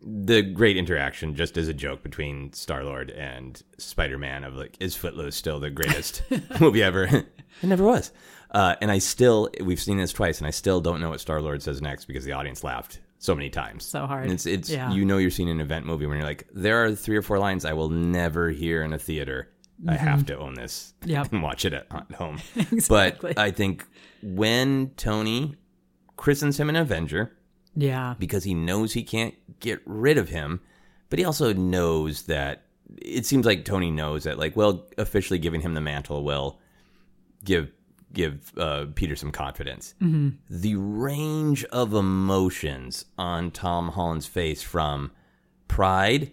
the 0.02 0.42
great 0.42 0.78
interaction, 0.78 1.36
just 1.36 1.58
as 1.58 1.68
a 1.68 1.74
joke 1.74 2.02
between 2.04 2.52
Star 2.54 2.84
Lord 2.84 3.12
and 3.12 3.62
Spider 3.78 4.18
Man, 4.18 4.44
of 4.44 4.56
like, 4.56 4.76
is 4.80 4.96
Footloose 4.96 5.36
still 5.36 5.60
the 5.60 5.70
greatest 5.70 6.24
movie 6.60 6.82
ever? 6.82 7.04
it 7.06 7.26
never 7.64 7.84
was. 7.84 8.12
Uh, 8.50 8.76
and 8.82 8.90
I 8.92 8.98
still, 8.98 9.50
we've 9.62 9.80
seen 9.80 9.98
this 9.98 10.12
twice, 10.12 10.40
and 10.40 10.48
I 10.48 10.52
still 10.52 10.82
don't 10.82 11.00
know 11.02 11.10
what 11.12 11.20
Star 11.22 11.40
Lord 11.42 11.62
says 11.62 11.82
next 11.82 12.06
because 12.06 12.26
the 12.26 12.32
audience 12.34 12.64
laughed 12.64 13.00
so 13.22 13.36
many 13.36 13.50
times. 13.52 13.86
So 13.86 14.08
hard. 14.08 14.24
And 14.24 14.34
it's, 14.34 14.46
it's 14.48 14.70
Yeah. 14.70 14.92
you 14.92 15.06
know, 15.06 15.18
you're 15.20 15.30
seeing 15.30 15.50
an 15.50 15.62
event 15.62 15.86
movie 15.86 16.08
when 16.08 16.18
you're 16.18 16.26
like, 16.28 16.48
there 16.54 16.84
are 16.84 16.96
three 16.96 17.16
or 17.16 17.22
four 17.22 17.38
lines 17.38 17.66
I 17.66 17.74
will 17.74 17.90
never 17.90 18.50
hear 18.50 18.82
in 18.84 18.94
a 18.94 18.98
theater. 19.00 19.48
I 19.88 19.94
have 19.96 20.26
to 20.28 20.38
own 20.38 20.56
this 20.56 20.94
Mm-hmm. 21.02 21.10
Yep. 21.12 21.32
and 21.34 21.44
watch 21.44 21.64
it 21.66 21.74
at 21.74 21.88
at 21.92 22.12
home. 22.14 22.40
Exactly. 22.72 23.34
But 23.36 23.40
I 23.42 23.52
think 23.52 23.86
when 24.24 24.92
Tony 24.98 25.56
christens 26.18 26.60
him 26.60 26.68
an 26.70 26.76
Avenger, 26.76 27.38
Yeah. 27.76 28.16
because 28.20 28.44
he 28.44 28.54
knows 28.56 28.94
he 28.94 29.04
can't 29.04 29.36
get 29.60 29.82
rid 29.86 30.18
of 30.18 30.30
him, 30.30 30.62
but 31.10 31.20
he 31.20 31.26
also 31.26 31.54
knows 31.54 32.24
that 32.24 32.66
it 33.02 33.26
seems 33.26 33.46
like 33.46 33.66
Tony 33.66 33.90
knows 33.92 34.24
that 34.26 34.38
like 34.40 34.56
well 34.56 34.86
officially 34.98 35.40
giving 35.40 35.62
him 35.62 35.74
the 35.76 35.82
mantle 35.82 36.24
will 36.24 36.60
give 37.46 37.72
give 38.14 38.52
uh, 38.58 38.86
Peter 38.96 39.16
some 39.16 39.32
confidence. 39.32 39.94
The 40.50 40.76
range 40.76 41.64
of 41.66 41.94
emotions 41.94 43.06
on 43.18 43.52
Tom 43.52 43.90
Holland's 43.90 44.28
face 44.28 44.62
from 44.62 45.12
pride 45.68 46.32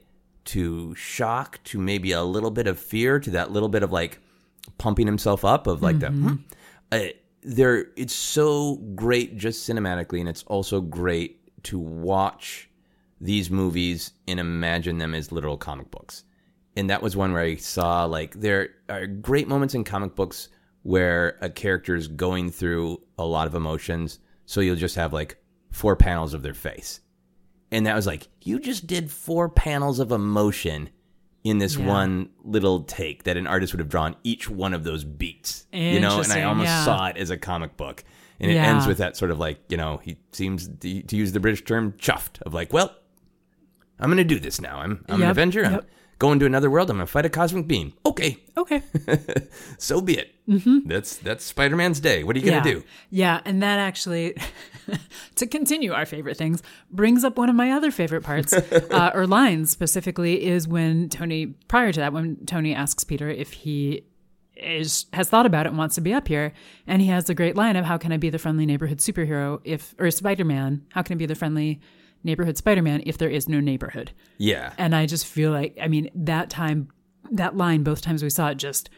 to 0.48 0.94
shock 0.94 1.60
to 1.62 1.78
maybe 1.78 2.12
a 2.12 2.22
little 2.22 2.50
bit 2.50 2.66
of 2.66 2.78
fear 2.78 3.20
to 3.20 3.30
that 3.30 3.52
little 3.52 3.68
bit 3.68 3.82
of 3.82 3.92
like 3.92 4.18
pumping 4.78 5.06
himself 5.06 5.44
up 5.44 5.66
of 5.66 5.82
like 5.82 5.98
the 5.98 6.08
hmm. 6.08 6.34
uh, 6.90 7.00
there 7.42 7.86
it's 7.96 8.14
so 8.14 8.76
great 8.94 9.36
just 9.36 9.68
cinematically 9.68 10.20
and 10.20 10.28
it's 10.28 10.42
also 10.44 10.80
great 10.80 11.38
to 11.62 11.78
watch 11.78 12.68
these 13.20 13.50
movies 13.50 14.12
and 14.26 14.40
imagine 14.40 14.98
them 14.98 15.14
as 15.14 15.30
literal 15.32 15.56
comic 15.56 15.90
books 15.90 16.24
and 16.76 16.88
that 16.88 17.02
was 17.02 17.14
one 17.14 17.32
where 17.32 17.42
i 17.42 17.54
saw 17.54 18.04
like 18.04 18.34
there 18.34 18.70
are 18.88 19.06
great 19.06 19.48
moments 19.48 19.74
in 19.74 19.84
comic 19.84 20.14
books 20.14 20.48
where 20.88 21.37
a 21.42 21.51
character 21.51 21.94
is 21.94 22.09
going 22.09 22.51
through 22.51 22.98
a 23.18 23.24
lot 23.24 23.46
of 23.46 23.55
emotions 23.55 24.18
so 24.46 24.61
you'll 24.62 24.74
just 24.77 24.96
have 24.96 25.12
like 25.12 25.37
four 25.70 25.94
panels 25.96 26.33
of 26.33 26.42
their 26.42 26.55
face 26.55 27.01
and 27.70 27.85
that 27.87 27.94
was 27.94 28.07
like 28.07 28.29
you 28.42 28.59
just 28.59 28.87
did 28.87 29.11
four 29.11 29.51
panels 29.51 29.98
of 29.98 30.11
emotion 30.11 30.88
in 31.44 31.59
this 31.59 31.77
Yeah. 31.77 31.87
one 31.87 32.31
little 32.42 32.85
take 32.85 33.24
that 33.24 33.37
an 33.37 33.46
artist 33.46 33.74
would 33.74 33.81
have 33.81 33.90
drawn 33.90 34.16
each 34.24 34.48
one 34.48 34.72
of 34.72 34.83
those 34.85 35.05
beats 35.05 35.66
you 35.72 36.01
know 36.01 36.20
and 36.22 36.33
i 36.33 36.42
almost 36.44 36.68
yeah. 36.68 36.85
saw 36.87 37.07
it 37.09 37.18
as 37.18 37.29
a 37.31 37.37
comic 37.37 37.77
book 37.77 38.03
and 38.40 38.51
it 38.51 38.55
Yeah. 38.55 38.64
ends 38.72 38.87
with 38.87 38.96
that 38.98 39.14
sort 39.14 39.31
of 39.31 39.38
like 39.38 39.59
you 39.68 39.77
know 39.77 39.98
he 39.98 40.16
seems 40.33 40.68
to, 40.68 41.03
to 41.03 41.16
use 41.16 41.33
the 41.33 41.40
british 41.40 41.64
term 41.64 41.92
chuffed 41.92 42.40
of 42.42 42.55
like 42.55 42.72
well 42.72 42.94
i'm 44.01 44.09
gonna 44.09 44.24
do 44.24 44.38
this 44.40 44.59
now 44.59 44.79
i'm, 44.79 45.05
I'm 45.09 45.16
an 45.16 45.20
Yep, 45.20 45.31
avenger 45.33 45.64
i'm 45.66 45.72
yep. 45.72 45.88
Going 46.18 46.35
into 46.35 46.46
another 46.46 46.70
world 46.70 46.90
i'm 46.90 46.96
gonna 46.96 47.07
fight 47.07 47.24
a 47.24 47.28
cosmic 47.31 47.66
beam 47.66 47.92
okay 48.07 48.38
Okay. 48.57 48.83
so 49.78 50.00
be 50.00 50.18
it 50.18 50.33
that's 50.87 51.16
that's 51.18 51.44
spider-man's 51.44 52.00
day 52.00 52.24
what 52.24 52.35
are 52.35 52.40
you 52.40 52.44
gonna 52.44 52.59
Mm-hmm. 52.61 52.68
yeah. 52.68 52.74
do 52.74 52.85
Yeah, 53.11 53.40
and 53.44 53.62
that 53.62 53.78
actually, 53.78 54.37
to 55.37 55.46
continue 55.46 55.92
our 55.92 56.07
favorite 56.07 56.37
things, 56.37 56.62
brings 56.90 57.22
up 57.24 57.37
one 57.38 57.48
of 57.48 57.54
my 57.54 57.70
other 57.72 57.90
favorite 57.90 58.22
parts 58.24 58.52
uh, 58.90 59.11
or 59.14 59.26
lines 59.26 59.70
specifically 59.70 60.44
is 60.44 60.66
when 60.66 61.09
Tony. 61.09 61.46
Prior 61.68 61.92
to 61.92 62.00
that, 62.00 62.12
when 62.12 62.44
Tony 62.46 62.74
asks 62.74 63.04
Peter 63.04 63.28
if 63.28 63.52
he 63.52 64.04
is 64.57 65.07
has 65.12 65.28
thought 65.28 65.46
about 65.46 65.66
it 65.66 65.68
and 65.68 65.78
wants 65.78 65.94
to 65.96 66.00
be 66.00 66.12
up 66.12 66.26
here, 66.26 66.52
and 66.87 67.00
he 67.00 67.09
has 67.09 67.24
the 67.26 67.35
great 67.35 67.54
line 67.57 67.76
of 67.76 67.85
"How 67.85 67.96
can 67.98 68.12
I 68.12 68.16
be 68.16 68.31
the 68.31 68.38
friendly 68.38 68.66
neighborhood 68.66 68.98
superhero 68.98 69.61
if 69.64 69.94
or 69.98 70.11
Spider 70.11 70.44
Man? 70.44 70.85
How 70.90 71.02
can 71.02 71.14
I 71.14 71.18
be 71.18 71.26
the 71.26 71.35
friendly 71.37 71.81
neighborhood 72.24 72.57
Spider 72.57 72.83
Man 72.83 73.02
if 73.07 73.18
there 73.18 73.31
is 73.31 73.48
no 73.48 73.61
neighborhood?" 73.61 74.12
yeah 74.38 74.72
And 74.78 74.94
I 74.94 75.07
just 75.07 75.26
feel 75.26 75.50
like, 75.50 75.76
I 75.81 75.88
mean, 75.88 76.11
that 76.14 76.50
time, 76.50 76.88
that 77.33 77.57
line, 77.57 77.83
both 77.83 78.00
times 78.00 78.22
we 78.22 78.31
saw 78.31 78.48
it, 78.48 78.57
just 78.57 78.90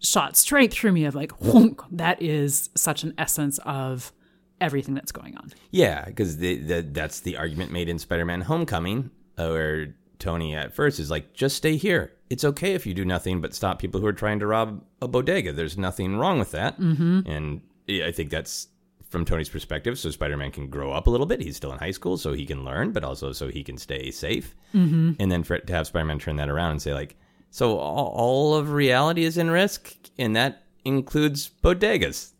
shot 0.00 0.36
straight 0.36 0.72
through 0.72 0.92
me 0.92 1.04
of 1.06 1.14
like, 1.14 1.30
whonk, 1.40 1.80
that 1.90 2.20
is 2.20 2.70
such 2.74 3.02
an 3.02 3.14
essence 3.16 3.58
of 3.64 4.12
everything 4.60 4.94
that's 4.94 5.12
going 5.12 5.36
on. 5.36 5.52
Yeah, 5.70 6.04
because 6.04 6.36
that's 6.38 7.20
the 7.20 7.36
argument 7.36 7.72
made 7.72 7.88
in 7.88 7.98
Spider-Man: 7.98 8.42
Homecoming, 8.42 9.10
uh, 9.36 9.48
where 9.48 9.94
Tony 10.18 10.54
at 10.54 10.74
first 10.74 10.98
is 10.98 11.10
like, 11.10 11.34
"Just 11.34 11.56
stay 11.56 11.76
here. 11.76 12.12
It's 12.30 12.44
okay 12.44 12.74
if 12.74 12.86
you 12.86 12.94
do 12.94 13.04
nothing 13.04 13.40
but 13.40 13.54
stop 13.54 13.78
people 13.78 14.00
who 14.00 14.06
are 14.06 14.12
trying 14.12 14.38
to 14.40 14.46
rob 14.46 14.82
a 15.02 15.08
bodega. 15.08 15.52
There's 15.52 15.76
nothing 15.76 16.16
wrong 16.16 16.38
with 16.38 16.52
that." 16.52 16.78
Mm-hmm. 16.80 17.20
And 17.26 17.60
I 17.88 18.12
think 18.12 18.30
that's 18.30 18.68
from 19.14 19.24
Tony's 19.24 19.48
perspective. 19.48 19.96
So 19.96 20.10
Spider-Man 20.10 20.50
can 20.50 20.68
grow 20.68 20.90
up 20.90 21.06
a 21.06 21.10
little 21.10 21.24
bit. 21.24 21.40
He's 21.40 21.56
still 21.56 21.72
in 21.72 21.78
high 21.78 21.92
school, 21.92 22.16
so 22.16 22.32
he 22.32 22.44
can 22.44 22.64
learn, 22.64 22.90
but 22.90 23.04
also 23.04 23.30
so 23.30 23.46
he 23.46 23.62
can 23.62 23.78
stay 23.78 24.10
safe. 24.10 24.56
Mm-hmm. 24.74 25.12
And 25.20 25.30
then 25.30 25.44
for 25.44 25.56
to 25.56 25.72
have 25.72 25.86
Spider-Man 25.86 26.18
turn 26.18 26.34
that 26.36 26.48
around 26.48 26.72
and 26.72 26.82
say 26.82 26.92
like, 26.92 27.14
"So 27.50 27.78
all, 27.78 28.08
all 28.08 28.56
of 28.56 28.72
reality 28.72 29.22
is 29.22 29.38
in 29.38 29.52
risk, 29.52 29.94
and 30.18 30.34
that 30.34 30.64
includes 30.84 31.48
bodegas." 31.62 32.32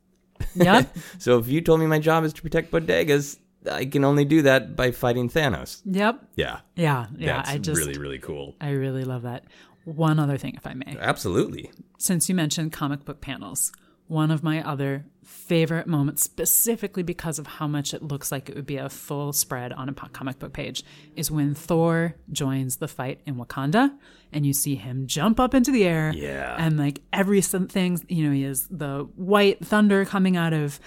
Yep. 0.56 0.96
So 1.18 1.38
if 1.38 1.46
you 1.46 1.60
told 1.60 1.78
me 1.78 1.86
my 1.86 2.00
job 2.00 2.24
is 2.24 2.32
to 2.32 2.42
protect 2.42 2.72
bodegas, 2.72 3.38
I 3.70 3.84
can 3.84 4.04
only 4.04 4.24
do 4.24 4.42
that 4.42 4.74
by 4.74 4.90
fighting 4.90 5.30
Thanos. 5.30 5.80
yep. 5.84 6.20
Yeah. 6.34 6.58
Yeah. 6.74 7.06
Yeah. 7.16 7.36
That's 7.36 7.50
I 7.50 7.58
just, 7.58 7.78
really, 7.78 7.98
really 7.98 8.18
cool. 8.18 8.56
I 8.60 8.70
really 8.70 9.04
love 9.04 9.22
that. 9.22 9.44
One 9.84 10.18
other 10.18 10.36
thing, 10.38 10.54
if 10.56 10.66
I 10.66 10.74
may. 10.74 10.96
Absolutely. 10.98 11.70
Since 11.98 12.28
you 12.28 12.34
mentioned 12.34 12.72
comic 12.72 13.04
book 13.04 13.20
panels, 13.20 13.70
one 14.06 14.30
of 14.30 14.42
my 14.42 14.62
other 14.62 15.04
favorite 15.22 15.86
moments, 15.86 16.22
specifically 16.22 17.02
because 17.02 17.38
of 17.38 17.46
how 17.46 17.66
much 17.66 17.94
it 17.94 18.02
looks 18.02 18.30
like 18.30 18.48
it 18.48 18.54
would 18.54 18.66
be 18.66 18.76
a 18.76 18.88
full 18.90 19.32
spread 19.32 19.72
on 19.72 19.88
a 19.88 19.94
comic 19.94 20.38
book 20.38 20.52
page, 20.52 20.84
is 21.16 21.30
when 21.30 21.54
Thor 21.54 22.14
joins 22.30 22.76
the 22.76 22.88
fight 22.88 23.20
in 23.24 23.36
Wakanda 23.36 23.96
and 24.32 24.44
you 24.44 24.52
see 24.52 24.74
him 24.74 25.06
jump 25.06 25.40
up 25.40 25.54
into 25.54 25.70
the 25.70 25.84
air. 25.84 26.12
Yeah. 26.14 26.54
And 26.58 26.78
like 26.78 27.00
every 27.12 27.40
something, 27.40 28.04
you 28.08 28.26
know, 28.26 28.32
he 28.32 28.42
has 28.42 28.66
the 28.68 29.08
white 29.16 29.64
thunder 29.64 30.04
coming 30.04 30.36
out 30.36 30.52
of 30.52 30.78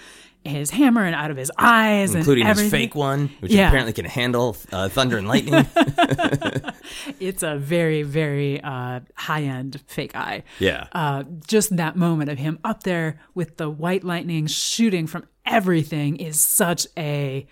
his 0.48 0.70
hammer 0.70 1.04
and 1.04 1.14
out 1.14 1.30
of 1.30 1.36
his 1.36 1.50
eyes, 1.58 2.14
including 2.14 2.46
and 2.46 2.58
his 2.58 2.70
fake 2.70 2.94
one, 2.94 3.30
which 3.40 3.52
Yeah. 3.52 3.68
apparently 3.68 3.92
can 3.92 4.04
handle 4.06 4.56
uh, 4.72 4.88
thunder 4.88 5.16
and 5.18 5.28
lightning. 5.28 5.66
It's 7.20 7.42
a 7.42 7.56
very, 7.56 8.02
very 8.02 8.60
uh, 8.62 9.00
high 9.14 9.42
end 9.42 9.82
fake 9.86 10.16
eye. 10.16 10.42
yeah. 10.58 10.86
uh, 10.92 11.24
just 11.46 11.76
that 11.76 11.96
moment 11.96 12.30
of 12.30 12.38
him 12.38 12.58
up 12.64 12.82
there 12.82 13.20
with 13.34 13.56
the 13.56 13.68
white 13.68 14.04
lightning 14.04 14.46
shooting 14.46 15.06
from 15.06 15.26
everything 15.44 16.16
is 16.16 16.40
such 16.40 16.86
a 16.96 17.46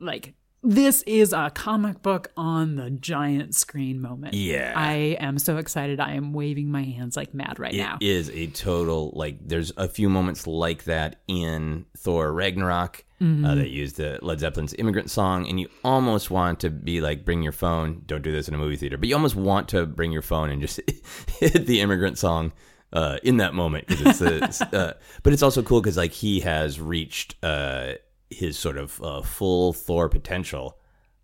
like 0.00 0.34
this 0.64 1.02
is 1.02 1.32
a 1.32 1.50
comic 1.54 2.02
book 2.02 2.32
on 2.36 2.76
the 2.76 2.90
giant 2.90 3.54
screen 3.54 4.00
moment. 4.00 4.34
Yeah. 4.34 4.72
I 4.74 5.16
am 5.20 5.38
so 5.38 5.58
excited. 5.58 6.00
I 6.00 6.14
am 6.14 6.32
waving 6.32 6.70
my 6.70 6.82
hands 6.82 7.16
like 7.16 7.34
mad 7.34 7.58
right 7.58 7.74
now. 7.74 7.98
It 8.00 8.06
is 8.08 8.30
a 8.30 8.46
total 8.48 9.12
like. 9.14 9.46
There's 9.46 9.72
a 9.76 9.88
few 9.88 10.08
moments 10.08 10.46
like 10.46 10.84
that 10.84 11.20
in 11.28 11.86
Thor 11.96 12.32
Ragnarok 12.32 13.04
Mm-hmm. 13.22 13.44
uh, 13.44 13.54
that 13.54 13.70
used 13.70 13.96
the 13.96 14.18
Led 14.22 14.40
Zeppelin's 14.40 14.74
"Immigrant 14.76 15.08
Song," 15.08 15.48
and 15.48 15.58
you 15.60 15.68
almost 15.84 16.32
want 16.32 16.58
to 16.60 16.68
be 16.68 17.00
like, 17.00 17.24
bring 17.24 17.42
your 17.42 17.52
phone. 17.52 18.02
Don't 18.06 18.22
do 18.22 18.32
this 18.32 18.48
in 18.48 18.54
a 18.54 18.58
movie 18.58 18.76
theater, 18.76 18.98
but 18.98 19.08
you 19.08 19.14
almost 19.14 19.36
want 19.36 19.68
to 19.68 19.86
bring 19.86 20.10
your 20.10 20.20
phone 20.20 20.50
and 20.50 20.60
just 20.60 20.80
hit 21.38 21.64
the 21.66 21.80
"Immigrant 21.80 22.18
Song." 22.18 22.52
Uh, 22.92 23.18
in 23.24 23.38
that 23.38 23.54
moment, 23.54 23.86
because 23.88 24.20
it's, 24.22 24.60
a, 24.60 24.76
uh, 24.76 24.92
but 25.24 25.32
it's 25.32 25.42
also 25.42 25.62
cool 25.62 25.80
because 25.80 25.96
like 25.96 26.12
he 26.12 26.40
has 26.40 26.80
reached 26.80 27.34
uh, 27.42 27.94
his 28.34 28.58
sort 28.58 28.76
of 28.76 29.02
uh, 29.02 29.22
full 29.22 29.72
Thor 29.72 30.08
potential 30.08 30.78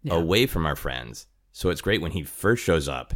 away 0.08 0.46
from 0.46 0.66
our 0.66 0.76
friends. 0.76 1.26
So 1.52 1.70
it's 1.70 1.80
great 1.80 2.00
when 2.00 2.12
he 2.12 2.22
first 2.22 2.62
shows 2.62 2.88
up, 2.88 3.14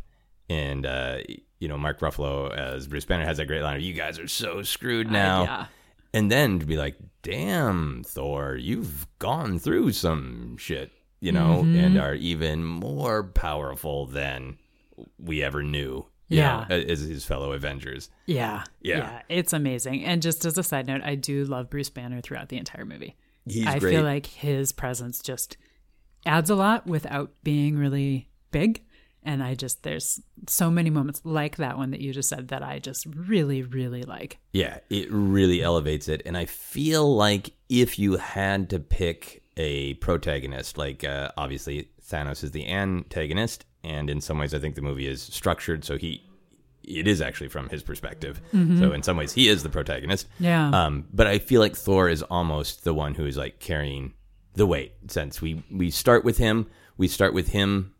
and 0.49 0.84
uh, 0.84 1.18
you 1.59 1.68
know 1.68 1.78
Mark 1.78 2.01
Ruffalo 2.01 2.53
as 2.53 2.86
Bruce 2.86 3.05
Banner 3.05 3.24
has 3.24 3.38
that 3.38 3.47
great 3.47 3.62
line 3.62 3.76
of 3.76 3.82
"You 3.82 3.95
guys 3.95 4.18
are 4.18 4.28
so 4.28 4.62
screwed 4.62 5.11
now," 5.11 5.45
yeah. 5.45 5.66
and 6.12 6.30
then 6.30 6.59
to 6.59 6.66
be 6.66 6.76
like, 6.76 6.97
"Damn, 7.22 8.03
Thor, 8.05 8.57
you've 8.57 9.07
gone 9.18 9.59
through 9.59 9.92
some 9.92 10.57
shit," 10.59 10.92
you 11.20 11.32
know, 11.32 11.61
and 11.61 11.99
are 11.99 12.14
even 12.14 12.64
more 12.64 13.22
powerful 13.24 14.07
than 14.07 14.59
we 15.18 15.42
ever 15.42 15.62
knew. 15.62 16.07
Yeah. 16.28 16.64
know, 16.68 16.76
as 16.76 17.01
his 17.01 17.24
fellow 17.24 17.53
Avengers. 17.53 18.11
Yeah. 18.24 18.64
Yeah. 18.80 19.20
It's 19.28 19.53
amazing. 19.53 20.05
And 20.05 20.22
just 20.22 20.47
as 20.47 20.57
a 20.57 20.62
side 20.62 20.86
note, 20.86 21.03
I 21.05 21.16
do 21.16 21.45
love 21.45 21.68
Bruce 21.68 21.90
Banner 21.90 22.22
throughout 22.22 22.49
the 22.49 22.57
entire 22.57 22.86
movie. 22.86 23.14
He's 23.47 23.66
I 23.66 23.78
great. 23.78 23.95
feel 23.95 24.05
like 24.05 24.26
his 24.26 24.72
presence 24.72 25.20
just 25.20 25.57
adds 26.26 26.51
a 26.51 26.55
lot 26.55 26.86
without 26.86 27.32
being 27.42 27.76
really 27.76 28.28
big. 28.51 28.82
And 29.22 29.42
I 29.42 29.55
just, 29.55 29.82
there's 29.82 30.20
so 30.49 30.70
many 30.70 30.90
moments 30.90 31.22
like 31.24 31.57
that 31.57 31.78
one 31.78 31.90
that 31.92 32.01
you 32.01 32.12
just 32.12 32.28
said 32.28 32.49
that 32.49 32.62
I 32.62 32.78
just 32.78 33.07
really, 33.07 33.62
really 33.62 34.03
like. 34.03 34.38
Yeah, 34.53 34.80
it 34.90 35.11
really 35.11 35.62
elevates 35.62 36.09
it. 36.09 36.22
And 36.26 36.36
I 36.36 36.45
feel 36.45 37.14
like 37.16 37.53
if 37.70 37.99
you 37.99 38.16
had 38.16 38.68
to 38.70 38.78
pick 38.78 39.42
a 39.57 39.95
protagonist, 39.95 40.76
like 40.76 41.05
uh, 41.05 41.30
obviously 41.38 41.88
Thanos 42.07 42.45
is 42.45 42.51
the 42.51 42.68
antagonist, 42.68 43.64
and 43.82 44.11
in 44.11 44.20
some 44.20 44.38
ways 44.38 44.53
I 44.53 44.59
think 44.59 44.74
the 44.74 44.82
movie 44.82 45.07
is 45.07 45.22
structured 45.22 45.84
so 45.84 45.97
he 45.97 46.22
it 46.87 47.07
is 47.09 47.20
actually 47.20 47.49
from 47.49 47.68
his 47.68 47.82
perspective. 47.82 48.41
So 48.53 48.93
in 48.93 49.03
some 49.03 49.16
ways 49.16 49.32
he 49.32 49.49
is 49.49 49.62
the 49.62 49.68
protagonist. 49.68 50.26
Yeah. 50.39 50.68
Um, 50.70 51.07
but 51.12 51.26
I 51.26 51.39
feel 51.39 51.61
like 51.61 51.76
Thor 51.76 52.09
is 52.09 52.22
almost 52.22 52.85
the 52.85 52.95
one 52.95 53.14
who 53.14 53.26
is 53.26 53.37
like 53.37 53.59
carrying 53.61 54.14
the 54.55 54.66
weight 54.66 54.93
since 55.09 55.43
we 55.43 55.64
we 55.70 55.91
start 55.91 56.24
with 56.24 56.39
him, 56.39 56.66
we 56.97 57.09
start 57.09 57.35
with 57.35 57.49
him 57.49 57.95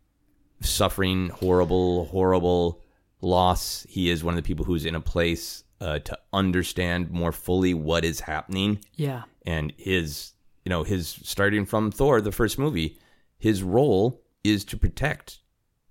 suffering 0.61 1.29
horrible, 1.29 2.05
horrible 2.05 2.81
loss. 3.21 3.85
He 3.89 4.09
is 4.09 4.23
one 4.23 4.33
of 4.33 4.43
the 4.43 4.47
people 4.47 4.65
who's 4.65 4.85
in 4.85 4.95
a 4.95 5.01
place 5.01 5.63
uh, 5.81 5.99
to 5.99 6.17
understand 6.31 7.11
more 7.11 7.31
fully 7.31 7.73
what 7.73 8.05
is 8.05 8.21
happening, 8.21 8.79
yeah. 8.95 9.23
and 9.45 9.73
his, 9.77 10.31
you 10.63 10.69
know, 10.69 10.83
his 10.83 11.19
starting 11.23 11.65
from 11.65 11.91
Thor, 11.91 12.21
the 12.21 12.31
first 12.31 12.57
movie, 12.57 12.97
his 13.37 13.61
role 13.61 14.23
is 14.43 14.63
to 14.65 14.77
protect 14.77 15.39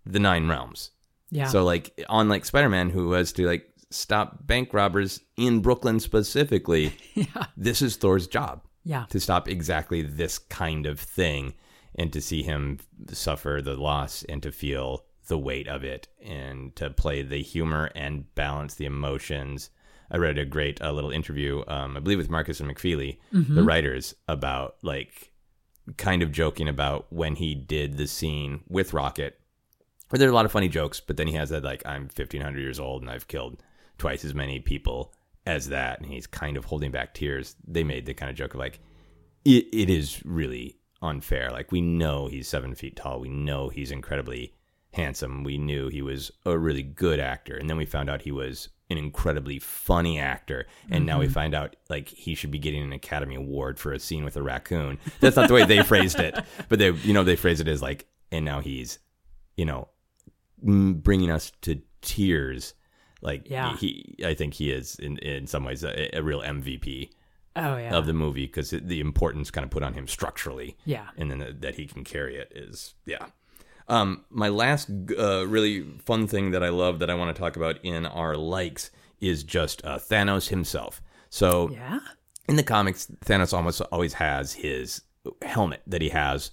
the 0.06 0.18
nine 0.18 0.48
realms. 0.48 0.90
Yeah. 1.34 1.48
So, 1.48 1.64
like, 1.64 2.04
on 2.08 2.28
like 2.28 2.44
Spider 2.44 2.68
Man, 2.68 2.90
who 2.90 3.12
has 3.12 3.32
to 3.34 3.46
like 3.46 3.68
stop 3.90 4.46
bank 4.46 4.72
robbers 4.72 5.20
in 5.36 5.60
Brooklyn 5.60 6.00
specifically, 6.00 6.92
yeah. 7.14 7.46
this 7.56 7.82
is 7.82 7.96
Thor's 7.96 8.26
job 8.26 8.62
Yeah. 8.84 9.06
to 9.10 9.20
stop 9.20 9.48
exactly 9.48 10.02
this 10.02 10.38
kind 10.38 10.86
of 10.86 10.98
thing 11.00 11.54
and 11.96 12.12
to 12.12 12.20
see 12.20 12.42
him 12.42 12.78
suffer 13.12 13.60
the 13.62 13.74
loss 13.76 14.22
and 14.28 14.42
to 14.42 14.50
feel 14.52 15.04
the 15.28 15.38
weight 15.38 15.68
of 15.68 15.84
it 15.84 16.06
and 16.24 16.74
to 16.76 16.90
play 16.90 17.22
the 17.22 17.42
humor 17.42 17.90
and 17.94 18.32
balance 18.34 18.74
the 18.74 18.84
emotions. 18.84 19.70
I 20.10 20.18
read 20.18 20.38
a 20.38 20.44
great 20.44 20.80
uh, 20.82 20.92
little 20.92 21.10
interview, 21.10 21.64
um, 21.66 21.96
I 21.96 22.00
believe 22.00 22.18
with 22.18 22.30
Markus 22.30 22.60
and 22.60 22.68
McFeely, 22.70 23.18
the 23.32 23.62
writers, 23.64 24.14
about 24.28 24.76
like 24.82 25.32
kind 25.96 26.22
of 26.22 26.30
joking 26.30 26.68
about 26.68 27.06
when 27.12 27.36
he 27.36 27.54
did 27.54 27.96
the 27.96 28.06
scene 28.06 28.60
with 28.68 28.92
Rocket, 28.92 29.38
where 30.08 30.18
there 30.18 30.28
are 30.28 30.32
a 30.32 30.34
lot 30.34 30.44
of 30.44 30.52
funny 30.52 30.68
jokes, 30.68 31.00
but 31.00 31.16
then 31.16 31.26
he 31.26 31.34
has 31.34 31.50
that 31.50 31.64
like, 31.64 31.82
I'm 31.86 32.02
1500 32.02 32.58
years 32.60 32.80
old 32.80 33.02
and 33.02 33.10
I've 33.10 33.28
killed 33.28 33.62
twice 33.98 34.24
as 34.24 34.34
many 34.34 34.60
people 34.60 35.12
as 35.46 35.68
that. 35.68 36.00
And 36.00 36.10
he's 36.10 36.26
kind 36.26 36.56
of 36.56 36.66
holding 36.66 36.90
back 36.90 37.14
tears. 37.14 37.56
They 37.66 37.84
made 37.84 38.06
the 38.06 38.14
kind 38.14 38.30
of 38.30 38.36
joke 38.36 38.54
of 38.54 38.60
like, 38.60 38.80
it, 39.44 39.66
it 39.72 39.90
is 39.90 40.24
really 40.24 40.78
unfair. 41.02 41.50
Like 41.50 41.70
we 41.70 41.80
know 41.80 42.26
he's 42.26 42.48
seven 42.48 42.74
feet 42.74 42.96
tall. 42.96 43.20
We 43.20 43.28
know 43.28 43.68
he's 43.68 43.90
incredibly 43.90 44.54
handsome. 44.92 45.44
We 45.44 45.58
knew 45.58 45.88
he 45.88 46.02
was 46.02 46.30
a 46.46 46.56
really 46.58 46.82
good 46.82 47.20
actor, 47.20 47.56
and 47.56 47.68
then 47.68 47.76
we 47.76 47.84
found 47.84 48.08
out 48.08 48.22
he 48.22 48.32
was 48.32 48.68
an 48.90 48.98
incredibly 48.98 49.58
funny 49.58 50.18
actor. 50.18 50.66
And 50.90 51.06
now 51.06 51.18
we 51.18 51.24
mm-hmm. 51.24 51.34
find 51.34 51.54
out 51.54 51.76
like 51.88 52.08
he 52.08 52.34
should 52.34 52.50
be 52.50 52.58
getting 52.58 52.82
an 52.82 52.92
Academy 52.92 53.34
Award 53.34 53.78
for 53.78 53.92
a 53.92 53.98
scene 53.98 54.24
with 54.24 54.36
a 54.36 54.42
raccoon. 54.42 54.98
That's 55.20 55.36
not 55.36 55.48
the 55.48 55.54
way 55.54 55.64
they 55.64 55.82
phrased 55.82 56.20
it, 56.20 56.38
but 56.68 56.78
they, 56.78 56.90
you 56.90 57.12
know, 57.12 57.24
they 57.24 57.36
phrased 57.36 57.60
it 57.60 57.68
as 57.68 57.82
like, 57.82 58.06
and 58.30 58.44
now 58.44 58.60
he's, 58.60 58.98
you 59.56 59.64
know, 59.64 59.88
bringing 60.64 61.30
us 61.30 61.52
to 61.62 61.80
tears. 62.02 62.74
Like 63.22 63.48
Yeah. 63.48 63.76
he, 63.76 64.16
I 64.24 64.34
think 64.34 64.54
he 64.54 64.70
is 64.70 64.96
in 64.96 65.18
in 65.18 65.46
some 65.46 65.64
ways 65.64 65.82
a, 65.84 66.16
a 66.16 66.22
real 66.22 66.40
MVP 66.42 67.10
Oh, 67.56 67.76
yeah. 67.76 67.94
of 67.96 68.06
the 68.06 68.12
movie 68.12 68.46
because 68.46 68.70
the 68.70 68.98
importance 69.00 69.50
kind 69.52 69.64
of 69.64 69.70
put 69.70 69.82
on 69.84 69.94
him 69.94 70.08
structurally. 70.08 70.76
Yeah. 70.84 71.06
And 71.16 71.30
then 71.30 71.38
that, 71.38 71.60
that 71.62 71.74
he 71.76 71.86
can 71.86 72.02
carry 72.02 72.36
it 72.36 72.50
is, 72.54 72.94
yeah. 73.06 73.26
Um, 73.86 74.24
my 74.30 74.48
last 74.48 74.90
uh, 75.16 75.46
really 75.46 75.82
fun 76.04 76.26
thing 76.26 76.50
that 76.50 76.64
I 76.64 76.70
love 76.70 76.98
that 76.98 77.10
I 77.10 77.14
want 77.14 77.34
to 77.34 77.40
talk 77.40 77.56
about 77.56 77.78
in 77.84 78.06
our 78.06 78.34
likes 78.36 78.90
is 79.20 79.44
just 79.44 79.84
uh, 79.84 79.98
Thanos 79.98 80.48
himself. 80.48 81.00
So 81.30 81.70
yeah. 81.70 82.00
in 82.48 82.56
the 82.56 82.62
comics, 82.62 83.06
Thanos 83.24 83.52
almost 83.54 83.80
always 83.92 84.14
has 84.14 84.52
his 84.54 85.02
helmet 85.42 85.82
that 85.86 86.02
he 86.02 86.08
has 86.08 86.50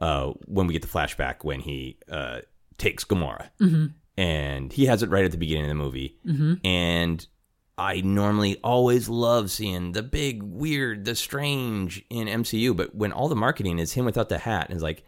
uh, 0.00 0.32
when 0.46 0.66
we 0.66 0.72
get 0.74 0.82
the 0.82 0.88
flashback 0.88 1.44
when 1.44 1.60
he 1.60 1.98
uh, 2.10 2.40
takes 2.82 3.04
Gamora. 3.04 3.48
And 4.18 4.72
he 4.72 4.86
has 4.86 5.02
it 5.02 5.08
right 5.10 5.24
at 5.24 5.30
the 5.30 5.38
beginning 5.38 5.64
of 5.64 5.68
the 5.70 5.82
movie. 5.82 6.18
And 6.64 7.26
I 7.78 8.02
normally 8.02 8.58
always 8.62 9.08
love 9.08 9.50
seeing 9.50 9.92
the 9.92 10.02
big, 10.02 10.42
weird, 10.42 11.04
the 11.06 11.14
strange 11.14 12.04
in 12.10 12.28
MCU. 12.28 12.76
But 12.76 12.94
when 12.94 13.12
all 13.12 13.28
the 13.28 13.36
marketing 13.36 13.78
is 13.78 13.92
him 13.94 14.04
without 14.04 14.28
the 14.28 14.38
hat, 14.38 14.66
and 14.68 14.74
it's 14.76 14.82
like, 14.82 15.04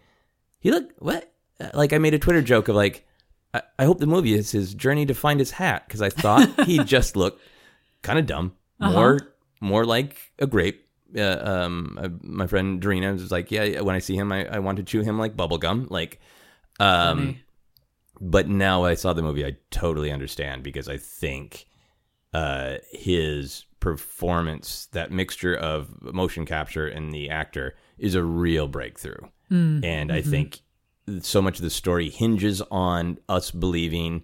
he 0.61 0.71
look, 0.71 0.91
what? 0.99 1.31
Uh, 1.61 1.69
Like 1.75 1.93
I 1.93 1.99
made 1.99 2.15
a 2.15 2.19
Twitter 2.19 2.41
joke 2.43 2.69
of 2.69 2.77
like, 2.77 3.07
I, 3.53 3.61
I 3.79 3.85
hope 3.85 3.99
the 4.01 4.07
movie 4.07 4.33
is 4.35 4.51
his 4.51 4.73
journey 4.75 5.05
to 5.07 5.15
find 5.15 5.39
his 5.39 5.51
hat 5.53 5.85
because 5.87 6.01
I 6.03 6.09
thought 6.09 6.49
he 6.67 6.79
just 6.83 7.15
looked 7.17 7.43
kind 8.03 8.19
of 8.19 8.27
dumb, 8.27 8.55
more 8.81 9.19
more 9.61 9.85
like 9.85 10.17
a 10.39 10.47
grape. 10.47 10.81
Uh, 11.17 11.39
um, 11.43 11.99
uh, 12.03 12.09
my 12.23 12.47
friend 12.47 12.83
Dorina 12.83 13.13
was 13.13 13.31
like, 13.31 13.51
yeah, 13.53 13.81
when 13.83 13.95
I 13.95 14.01
see 14.01 14.17
him, 14.17 14.33
I, 14.33 14.47
I 14.47 14.59
want 14.59 14.79
to 14.79 14.83
chew 14.83 15.03
him 15.03 15.17
like 15.19 15.37
bubblegum. 15.37 15.89
Like, 15.91 16.19
um, 16.81 17.19
Funny. 17.19 17.44
But 18.21 18.49
now 18.49 18.85
I 18.85 18.95
saw 18.95 19.13
the 19.13 19.23
movie, 19.23 19.45
I 19.45 19.57
totally 19.71 20.11
understand 20.11 20.63
because 20.63 20.89
I 20.89 20.97
think 20.97 21.67
uh, 22.33 22.77
his 22.91 23.65
performance, 23.81 24.89
that 24.93 25.11
mixture 25.13 25.55
of 25.55 25.89
motion 26.03 26.47
capture 26.47 26.87
and 26.89 27.13
the 27.13 27.29
actor, 27.31 27.75
is 27.99 28.15
a 28.15 28.23
real 28.25 28.67
breakthrough. 28.69 29.29
and 29.85 30.11
I 30.11 30.23
think 30.23 30.61
so 31.21 31.43
much 31.43 31.59
of 31.59 31.63
the 31.63 31.71
story 31.71 32.09
hinges 32.09 32.63
on 32.71 33.19
us 33.29 33.51
believing 33.51 34.23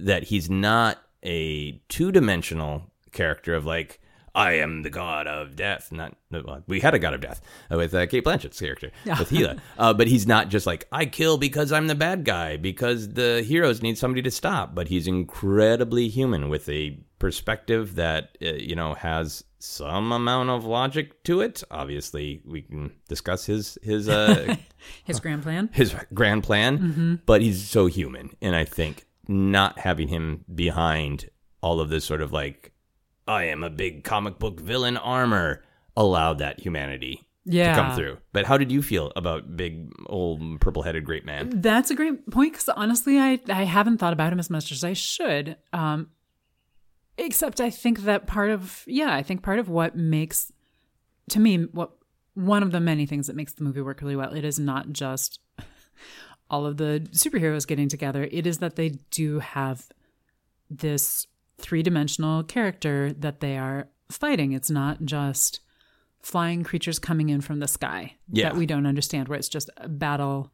that 0.00 0.24
he's 0.24 0.50
not 0.50 0.98
a 1.22 1.80
two 1.88 2.10
dimensional 2.10 2.90
character 3.12 3.54
of 3.54 3.64
like, 3.64 4.00
I 4.34 4.52
am 4.52 4.82
the 4.82 4.90
god 4.90 5.26
of 5.26 5.56
death. 5.56 5.92
Not 5.92 6.16
well, 6.30 6.62
we 6.66 6.80
had 6.80 6.94
a 6.94 6.98
god 6.98 7.12
of 7.14 7.20
death 7.20 7.40
uh, 7.70 7.76
with 7.76 7.92
uh, 7.94 8.06
Cate 8.06 8.24
Blanchett's 8.24 8.58
character 8.58 8.90
with 9.04 9.28
Hela, 9.30 9.56
uh, 9.78 9.92
but 9.92 10.06
he's 10.08 10.26
not 10.26 10.48
just 10.48 10.66
like 10.66 10.86
I 10.90 11.04
kill 11.06 11.36
because 11.36 11.70
I'm 11.72 11.86
the 11.86 11.94
bad 11.94 12.24
guy 12.24 12.56
because 12.56 13.10
the 13.10 13.42
heroes 13.42 13.82
need 13.82 13.98
somebody 13.98 14.22
to 14.22 14.30
stop. 14.30 14.74
But 14.74 14.88
he's 14.88 15.06
incredibly 15.06 16.08
human 16.08 16.48
with 16.48 16.68
a 16.68 16.98
perspective 17.18 17.94
that 17.96 18.36
uh, 18.42 18.54
you 18.54 18.74
know 18.74 18.94
has 18.94 19.44
some 19.58 20.10
amount 20.12 20.50
of 20.50 20.64
logic 20.64 21.22
to 21.24 21.40
it. 21.40 21.62
Obviously, 21.70 22.40
we 22.46 22.62
can 22.62 22.92
discuss 23.08 23.44
his 23.46 23.76
his 23.82 24.08
uh, 24.08 24.56
His 25.04 25.20
grand 25.20 25.42
plan. 25.44 25.70
his 25.72 25.94
grand 26.12 26.42
plan, 26.42 27.20
but 27.26 27.40
he's 27.42 27.62
so 27.68 27.86
human, 27.86 28.30
and 28.40 28.56
I 28.56 28.64
think 28.64 29.04
not 29.28 29.78
having 29.78 30.08
him 30.08 30.44
behind 30.52 31.30
all 31.62 31.80
of 31.80 31.88
this 31.88 32.04
sort 32.04 32.20
of 32.20 32.32
like 32.32 32.71
I 33.26 33.44
am 33.44 33.62
a 33.62 33.70
big 33.70 34.04
comic 34.04 34.38
book 34.38 34.60
villain 34.60 34.96
armor 34.96 35.62
allowed 35.96 36.38
that 36.38 36.60
humanity 36.60 37.22
Yeah. 37.44 37.74
to 37.74 37.82
come 37.82 37.96
through. 37.96 38.18
But 38.32 38.46
how 38.46 38.56
did 38.58 38.72
you 38.72 38.82
feel 38.82 39.12
about 39.14 39.56
big 39.56 39.92
old 40.06 40.60
purple 40.60 40.82
headed 40.82 41.04
great 41.04 41.24
man? 41.24 41.60
That's 41.60 41.90
a 41.90 41.94
great 41.94 42.28
point 42.30 42.52
because 42.52 42.68
honestly, 42.70 43.18
I, 43.18 43.38
I 43.48 43.64
haven't 43.64 43.98
thought 43.98 44.12
about 44.12 44.32
him 44.32 44.38
as 44.38 44.50
much 44.50 44.72
as 44.72 44.82
I 44.84 44.92
should. 44.94 45.56
Um, 45.72 46.10
except 47.18 47.60
I 47.60 47.70
think 47.70 48.00
that 48.00 48.26
part 48.26 48.50
of, 48.50 48.82
yeah, 48.86 49.14
I 49.14 49.22
think 49.22 49.42
part 49.42 49.58
of 49.58 49.68
what 49.68 49.96
makes, 49.96 50.50
to 51.30 51.38
me, 51.38 51.64
what 51.64 51.92
one 52.34 52.62
of 52.62 52.72
the 52.72 52.80
many 52.80 53.04
things 53.06 53.26
that 53.26 53.36
makes 53.36 53.52
the 53.52 53.62
movie 53.62 53.82
work 53.82 54.00
really 54.00 54.16
well, 54.16 54.32
it 54.32 54.44
is 54.44 54.58
not 54.58 54.90
just 54.92 55.38
all 56.50 56.64
of 56.66 56.78
the 56.78 57.06
superheroes 57.12 57.66
getting 57.66 57.88
together, 57.88 58.26
it 58.32 58.46
is 58.46 58.58
that 58.58 58.76
they 58.76 58.88
do 59.10 59.38
have 59.40 59.86
this 60.70 61.26
three 61.62 61.82
dimensional 61.82 62.42
character 62.42 63.12
that 63.12 63.40
they 63.40 63.56
are 63.56 63.88
fighting. 64.10 64.52
It's 64.52 64.70
not 64.70 65.04
just 65.04 65.60
flying 66.20 66.62
creatures 66.62 66.98
coming 66.98 67.30
in 67.30 67.40
from 67.40 67.58
the 67.58 67.66
sky 67.68 68.16
Yeah. 68.30 68.50
that 68.50 68.56
we 68.56 68.66
don't 68.66 68.86
understand, 68.86 69.28
where 69.28 69.38
it's 69.38 69.48
just 69.48 69.70
a 69.76 69.88
battle. 69.88 70.52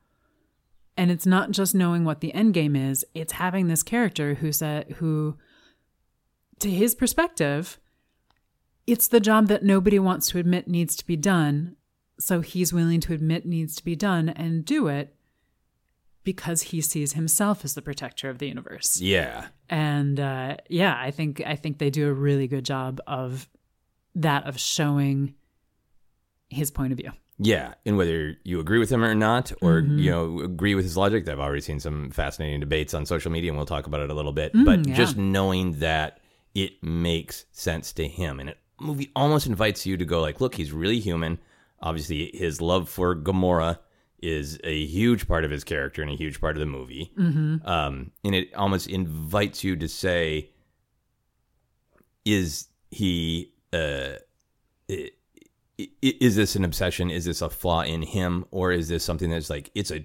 And 0.97 1.11
it's 1.11 1.27
not 1.27 1.51
just 1.51 1.75
knowing 1.75 2.05
what 2.05 2.21
the 2.21 2.33
end 2.35 2.55
game 2.55 2.75
is, 2.75 3.05
it's 3.15 3.35
having 3.35 3.69
this 3.69 3.83
character 3.83 4.35
who 4.35 4.53
said 4.53 4.93
who 4.99 5.37
to 6.61 6.71
his 6.71 6.95
perspective, 6.95 7.79
it's 8.87 9.07
the 9.09 9.21
job 9.21 9.47
that 9.49 9.63
nobody 9.63 9.99
wants 9.99 10.27
to 10.29 10.39
admit 10.39 10.67
needs 10.67 10.97
to 10.97 11.07
be 11.07 11.17
done. 11.17 11.77
So 12.19 12.41
he's 12.41 12.73
willing 12.73 13.01
to 13.03 13.13
admit 13.13 13.47
needs 13.47 13.77
to 13.77 13.85
be 13.85 13.95
done 13.95 14.29
and 14.31 14.65
do 14.65 14.89
it 14.89 15.15
because 16.33 16.61
he 16.71 16.79
sees 16.83 17.11
himself 17.15 17.65
as 17.65 17.73
the 17.75 17.81
protector 17.83 18.29
of 18.29 18.37
the 18.39 18.47
universe 18.55 19.01
Yeah. 19.01 19.47
and 19.71 20.17
uh, 20.21 20.57
yeah, 20.69 20.95
I 21.07 21.11
think 21.11 21.33
I 21.53 21.57
think 21.57 21.79
they 21.79 21.91
do 21.91 22.05
a 22.09 22.13
really 22.13 22.47
good 22.55 22.65
job 22.75 23.01
of 23.07 23.49
that 24.15 24.43
of 24.51 24.55
showing 24.61 25.35
his 26.51 26.71
point 26.71 26.93
of 26.93 26.99
view. 26.99 27.13
Yeah, 27.39 27.75
and 27.87 27.97
whether 27.97 28.37
you 28.43 28.59
agree 28.59 28.79
with 28.81 28.91
him 28.91 29.05
or 29.05 29.15
not, 29.15 29.53
or 29.63 29.81
Mm-hmm. 29.81 29.99
you 29.99 30.11
know 30.11 30.41
agree 30.41 30.75
with 30.75 30.85
his 30.85 30.97
logic, 30.97 31.29
I've 31.29 31.39
already 31.39 31.61
seen 31.61 31.81
some 31.81 32.11
fascinating 32.11 32.61
debates 32.61 32.95
on 32.95 33.07
social 33.07 33.31
media, 33.31 33.51
and 33.51 33.57
we'll 33.57 33.67
talk 33.75 33.87
about 33.87 34.01
it 34.01 34.11
a 34.11 34.15
little 34.15 34.33
bit. 34.33 34.53
but 34.53 34.81
Mm, 34.81 34.89
yeah. 34.89 34.95
just 34.97 35.17
knowing 35.17 35.79
that 35.79 36.19
it 36.55 36.73
makes 36.83 37.45
sense 37.53 37.93
to 37.95 38.09
him, 38.09 38.41
and 38.41 38.49
it 38.51 38.59
movie 38.81 39.11
almost 39.15 39.47
invites 39.47 39.87
you 39.87 39.97
to 39.97 40.05
go 40.05 40.21
like, 40.21 40.41
look, 40.41 40.55
he's 40.57 40.73
really 40.73 41.01
human. 41.01 41.39
Obviously, 41.81 42.31
his 42.35 42.61
love 42.61 42.89
for 42.89 43.15
Gamora 43.15 43.79
is 44.21 44.59
a 44.65 44.85
huge 44.87 45.29
part 45.29 45.45
of 45.45 45.51
his 45.51 45.65
character 45.65 46.03
and 46.03 46.11
a 46.11 46.17
huge 46.17 46.41
part 46.41 46.57
of 46.57 46.61
the 46.61 46.67
movie. 46.67 47.13
Mm-hmm. 47.19 47.67
Um, 47.67 48.11
and 48.25 48.35
it 48.35 48.55
almost 48.55 48.89
invites 48.89 49.63
you 49.63 49.77
to 49.77 49.89
say, 49.89 50.51
is 52.25 52.69
he? 52.91 53.53
Uh, 53.73 54.15
is 56.03 56.35
this 56.35 56.57
an 56.57 56.65
obsession? 56.65 57.11
Is 57.11 57.25
this 57.25 57.41
a 57.41 57.49
flaw 57.49 57.83
in 57.83 58.03
him, 58.03 58.45
or 58.51 58.73
is 58.73 58.89
this 58.89 59.05
something 59.05 59.31
that's 59.31 59.49
like 59.49 59.71
it's 59.75 59.93
a, 59.93 60.05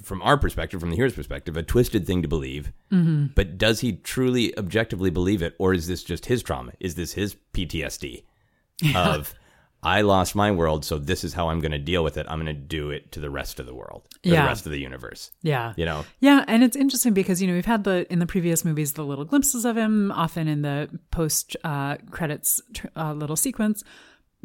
from 0.00 0.22
our 0.22 0.36
perspective, 0.36 0.78
from 0.80 0.90
the 0.90 0.96
hero's 0.96 1.14
perspective, 1.14 1.56
a 1.56 1.62
twisted 1.62 2.06
thing 2.06 2.22
to 2.22 2.28
believe? 2.28 2.72
Mm-hmm. 2.92 3.26
But 3.34 3.58
does 3.58 3.80
he 3.80 3.92
truly, 3.92 4.56
objectively 4.56 5.10
believe 5.10 5.42
it, 5.42 5.56
or 5.58 5.74
is 5.74 5.88
this 5.88 6.04
just 6.04 6.26
his 6.26 6.42
trauma? 6.42 6.72
Is 6.78 6.94
this 6.94 7.14
his 7.14 7.36
PTSD 7.52 8.22
of 8.94 9.34
I 9.82 10.00
lost 10.00 10.34
my 10.34 10.50
world, 10.50 10.84
so 10.84 10.98
this 10.98 11.22
is 11.22 11.34
how 11.34 11.50
I'm 11.50 11.60
going 11.60 11.72
to 11.72 11.78
deal 11.78 12.02
with 12.02 12.16
it. 12.16 12.26
I'm 12.28 12.42
going 12.42 12.54
to 12.54 12.60
do 12.60 12.90
it 12.90 13.12
to 13.12 13.20
the 13.20 13.30
rest 13.30 13.60
of 13.60 13.66
the 13.66 13.74
world, 13.74 14.02
or 14.26 14.30
Yeah. 14.32 14.42
the 14.42 14.48
rest 14.48 14.66
of 14.66 14.72
the 14.72 14.80
universe. 14.80 15.30
Yeah. 15.42 15.72
You 15.76 15.84
know, 15.84 16.04
Yeah, 16.20 16.44
and 16.48 16.64
it's 16.64 16.76
interesting 16.76 17.14
because 17.14 17.40
you 17.40 17.46
know 17.48 17.54
we've 17.54 17.64
had 17.64 17.84
the 17.84 18.10
in 18.12 18.18
the 18.18 18.26
previous 18.26 18.64
movies 18.64 18.94
the 18.94 19.04
little 19.04 19.24
glimpses 19.24 19.64
of 19.64 19.76
him, 19.76 20.10
often 20.10 20.48
in 20.48 20.62
the 20.62 20.88
post 21.12 21.56
uh, 21.62 21.96
credits 22.10 22.60
tr- 22.74 22.86
uh, 22.96 23.12
little 23.12 23.36
sequence. 23.36 23.84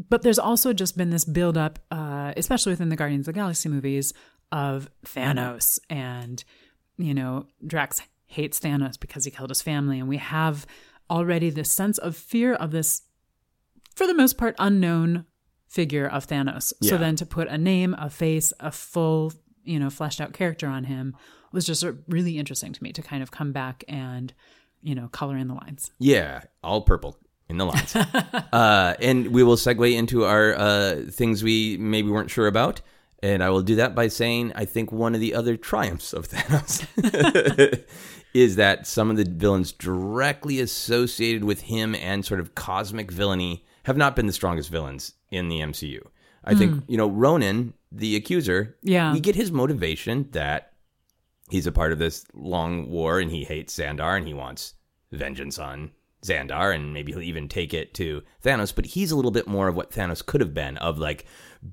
But 0.09 0.21
there's 0.23 0.39
also 0.39 0.73
just 0.73 0.97
been 0.97 1.09
this 1.11 1.25
build 1.25 1.57
up, 1.57 1.79
uh, 1.91 2.33
especially 2.37 2.71
within 2.73 2.89
the 2.89 2.95
Guardians 2.95 3.27
of 3.27 3.33
the 3.33 3.39
Galaxy 3.39 3.69
movies, 3.69 4.13
of 4.51 4.89
Thanos, 5.05 5.79
and 5.89 6.43
you 6.97 7.13
know 7.15 7.47
Drax 7.65 8.01
hates 8.27 8.59
Thanos 8.59 8.99
because 8.99 9.25
he 9.25 9.31
killed 9.31 9.49
his 9.49 9.61
family, 9.63 9.99
and 9.99 10.07
we 10.07 10.17
have 10.17 10.65
already 11.09 11.49
this 11.49 11.71
sense 11.71 11.97
of 11.97 12.15
fear 12.15 12.53
of 12.53 12.71
this, 12.71 13.01
for 13.95 14.07
the 14.07 14.13
most 14.13 14.37
part, 14.37 14.55
unknown 14.59 15.25
figure 15.67 16.07
of 16.07 16.27
Thanos. 16.27 16.73
So 16.83 16.97
then 16.97 17.15
to 17.15 17.25
put 17.25 17.47
a 17.47 17.57
name, 17.57 17.95
a 17.97 18.09
face, 18.09 18.53
a 18.59 18.71
full, 18.71 19.33
you 19.63 19.79
know, 19.79 19.89
fleshed 19.89 20.21
out 20.21 20.33
character 20.33 20.67
on 20.67 20.83
him 20.83 21.15
was 21.51 21.65
just 21.65 21.85
really 22.07 22.37
interesting 22.37 22.73
to 22.73 22.83
me 22.83 22.91
to 22.93 23.01
kind 23.01 23.23
of 23.23 23.31
come 23.31 23.51
back 23.51 23.83
and, 23.87 24.33
you 24.81 24.93
know, 24.95 25.07
color 25.07 25.37
in 25.37 25.47
the 25.47 25.53
lines. 25.53 25.91
Yeah, 25.99 26.41
all 26.63 26.81
purple 26.81 27.17
in 27.49 27.57
the 27.57 27.65
lines. 27.65 27.95
uh, 28.53 28.95
and 28.99 29.27
we 29.27 29.43
will 29.43 29.55
segue 29.55 29.95
into 29.95 30.25
our 30.25 30.53
uh, 30.55 31.01
things 31.09 31.43
we 31.43 31.77
maybe 31.77 32.09
weren't 32.09 32.31
sure 32.31 32.47
about. 32.47 32.81
And 33.21 33.41
I 33.41 33.49
will 33.51 33.61
do 33.61 33.75
that 33.75 33.95
by 33.95 34.09
saying 34.09 34.51
I 34.55 34.65
think 34.65 34.91
one 34.91 35.15
of 35.15 35.21
the 35.21 35.33
other 35.33 35.55
triumphs 35.55 36.11
of 36.11 36.27
Thanos 36.29 36.85
is 38.33 38.57
that 38.57 38.85
some 38.85 39.09
of 39.09 39.17
the 39.17 39.23
villains 39.23 39.71
directly 39.71 40.59
associated 40.59 41.45
with 41.45 41.61
him 41.61 41.95
and 41.95 42.25
sort 42.25 42.39
of 42.39 42.53
cosmic 42.53 43.11
villainy 43.11 43.63
have 43.83 43.97
not 43.97 44.15
been 44.15 44.27
the 44.27 44.33
strongest 44.33 44.69
villains 44.69 45.13
in 45.29 45.49
the 45.49 45.59
MCU. 45.59 46.01
I 46.45 46.55
think, 46.55 46.73
hmm. 46.73 46.79
you 46.91 46.97
know, 46.97 47.09
Ronan, 47.09 47.73
the 47.91 48.15
accuser, 48.17 48.75
Yeah. 48.81 49.13
we 49.13 49.21
get 49.21 49.35
his 49.35 49.51
motivation 49.51 50.27
that 50.31 50.73
he's 51.49 51.67
a 51.67 51.71
part 51.71 51.93
of 51.93 51.99
this 51.99 52.25
long 52.33 52.89
war 52.89 53.19
and 53.19 53.31
he 53.31 53.45
hates 53.45 53.77
Xandar 53.77 54.17
and 54.17 54.27
he 54.27 54.33
wants 54.33 54.73
vengeance 55.11 55.57
on 55.57 55.91
Xandar 56.23 56.75
and 56.75 56.93
maybe 56.93 57.11
he'll 57.11 57.21
even 57.21 57.47
take 57.47 57.73
it 57.73 57.93
to 57.95 58.23
Thanos, 58.43 58.75
but 58.75 58.87
he's 58.87 59.11
a 59.11 59.15
little 59.15 59.31
bit 59.31 59.47
more 59.47 59.67
of 59.67 59.75
what 59.75 59.91
Thanos 59.91 60.25
could 60.25 60.41
have 60.41 60.53
been 60.53 60.77
of 60.77 60.97
like 60.97 61.25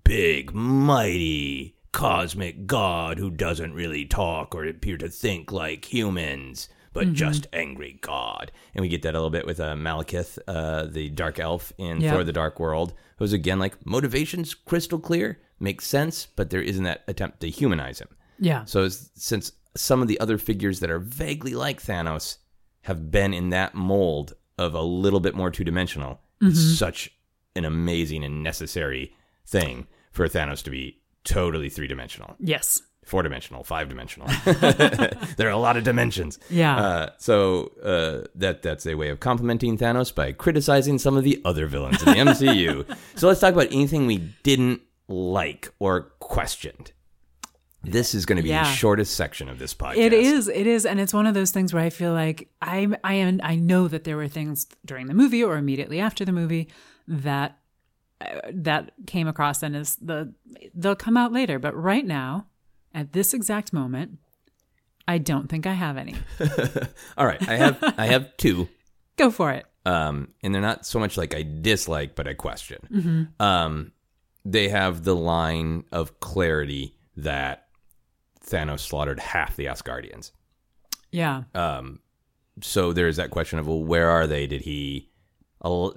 big, 0.04 0.52
mighty, 0.54 1.76
cosmic 1.92 2.66
god 2.66 3.18
who 3.18 3.30
doesn't 3.30 3.74
really 3.74 4.04
talk 4.04 4.54
or 4.54 4.64
appear 4.64 4.96
to 4.98 5.08
think 5.08 5.50
like 5.50 5.92
humans, 5.92 6.68
but 6.92 7.12
just 7.12 7.46
angry 7.52 7.98
god. 8.00 8.50
And 8.74 8.82
we 8.82 8.88
get 8.88 9.02
that 9.02 9.14
a 9.14 9.18
little 9.18 9.30
bit 9.30 9.46
with 9.46 9.60
uh, 9.60 9.74
Malekith, 9.74 10.38
uh, 10.48 10.86
the 10.86 11.08
dark 11.10 11.38
elf 11.38 11.72
in 11.78 12.00
Yep. 12.00 12.12
Thor 12.14 12.24
the 12.24 12.32
Dark 12.32 12.58
World, 12.60 12.94
who's 13.18 13.32
again 13.32 13.58
like 13.58 13.84
motivations 13.86 14.54
crystal 14.54 14.98
clear, 14.98 15.40
makes 15.58 15.86
sense, 15.86 16.26
but 16.36 16.50
there 16.50 16.62
isn't 16.62 16.84
that 16.84 17.04
attempt 17.06 17.40
to 17.40 17.48
humanize 17.50 18.00
him. 18.00 18.08
Yeah. 18.38 18.64
So 18.64 18.88
since 18.88 19.52
some 19.76 20.02
of 20.02 20.08
the 20.08 20.18
other 20.20 20.38
figures 20.38 20.80
that 20.80 20.90
are 20.90 20.98
vaguely 20.98 21.54
like 21.54 21.82
Thanos 21.82 22.38
have 22.82 23.10
been 23.10 23.32
in 23.34 23.50
that 23.50 23.74
mold 23.74 24.32
of 24.58 24.74
a 24.74 24.82
little 24.82 25.20
bit 25.20 25.34
more 25.34 25.50
two 25.50 25.64
dimensional, 25.64 26.20
it's 26.40 26.78
such 26.78 27.10
an 27.54 27.64
amazing 27.66 28.24
and 28.24 28.42
necessary 28.42 29.12
thing 29.46 29.86
for 30.12 30.26
Thanos 30.26 30.62
to 30.64 30.70
be 30.70 31.00
totally 31.24 31.68
three 31.68 31.86
dimensional, 31.86 32.34
Yes. 32.40 32.80
Four 33.04 33.22
dimensional, 33.22 33.64
five 33.64 33.88
dimensional. 33.88 34.28
there 34.44 35.48
are 35.48 35.50
a 35.50 35.56
lot 35.56 35.76
of 35.76 35.84
dimensions. 35.84 36.38
Yeah. 36.48 36.76
Uh, 36.76 37.10
so 37.18 37.72
uh, 37.82 38.28
that 38.36 38.62
that's 38.62 38.86
a 38.86 38.94
way 38.94 39.08
of 39.08 39.20
complimenting 39.20 39.78
Thanos 39.78 40.14
by 40.14 40.32
criticizing 40.32 40.98
some 40.98 41.16
of 41.16 41.24
the 41.24 41.40
other 41.44 41.66
villains 41.66 42.02
in 42.02 42.08
the 42.12 42.30
MCU. 42.32 42.96
so 43.16 43.28
let's 43.28 43.40
talk 43.40 43.52
about 43.52 43.66
anything 43.72 44.06
we 44.06 44.18
didn't 44.42 44.80
like 45.08 45.72
or 45.78 46.12
questioned. 46.20 46.92
This 47.82 48.14
is 48.14 48.26
going 48.26 48.36
to 48.36 48.42
be 48.42 48.50
Yeah. 48.50 48.64
the 48.64 48.70
shortest 48.70 49.14
section 49.16 49.48
of 49.48 49.58
this 49.58 49.72
podcast. 49.72 49.96
It 49.96 50.12
is. 50.12 50.48
It 50.48 50.66
is, 50.66 50.84
and 50.84 51.00
it's 51.00 51.14
one 51.14 51.26
of 51.26 51.32
those 51.32 51.50
things 51.50 51.72
where 51.72 51.82
I 51.82 51.88
feel 51.88 52.12
like 52.12 52.50
I, 52.60 52.86
I 53.02 53.14
am. 53.14 53.40
I 53.42 53.56
know 53.56 53.88
that 53.88 54.04
there 54.04 54.18
were 54.18 54.28
things 54.28 54.66
during 54.84 55.06
the 55.06 55.14
movie 55.14 55.42
or 55.42 55.56
immediately 55.56 55.98
after 55.98 56.26
the 56.26 56.32
movie 56.32 56.68
that 57.08 57.58
uh, 58.20 58.40
that 58.52 58.92
came 59.06 59.26
across, 59.26 59.62
and 59.62 59.74
is 59.74 59.96
the 59.96 60.30
they'll 60.74 60.94
come 60.94 61.16
out 61.16 61.32
later. 61.32 61.58
But 61.58 61.74
right 61.74 62.06
now, 62.06 62.46
at 62.94 63.12
this 63.12 63.32
exact 63.34 63.72
moment, 63.72 64.18
I 65.08 65.18
don't 65.18 65.48
think 65.48 65.66
I 65.66 65.72
have 65.74 65.96
any. 65.96 66.14
All 67.16 67.26
right, 67.26 67.46
I 67.48 67.56
have 67.56 67.94
I 67.98 68.06
have 68.06 68.36
two, 68.38 68.68
Go 69.16 69.30
for 69.30 69.50
it. 69.52 69.66
um, 69.86 70.28
and 70.42 70.54
they're 70.54 70.62
not 70.62 70.86
so 70.86 70.98
much 70.98 71.16
like 71.16 71.34
I 71.34 71.42
dislike, 71.42 72.14
but 72.14 72.26
I 72.28 72.34
question. 72.34 73.32
Um, 73.40 73.92
they 74.44 74.68
have 74.68 75.04
the 75.04 75.16
line 75.16 75.84
of 75.92 76.20
clarity 76.20 76.96
that 77.16 77.66
Thanos 78.46 78.80
slaughtered 78.80 79.20
half 79.20 79.56
the 79.56 79.66
Asgardians. 79.66 80.32
Yeah. 81.12 81.42
um, 81.54 82.00
so 82.62 82.92
there's 82.92 83.16
that 83.16 83.30
question 83.30 83.58
of 83.58 83.66
well, 83.66 83.82
where 83.82 84.08
are 84.10 84.26
they? 84.26 84.46
Did 84.46 84.62
he, 84.62 85.10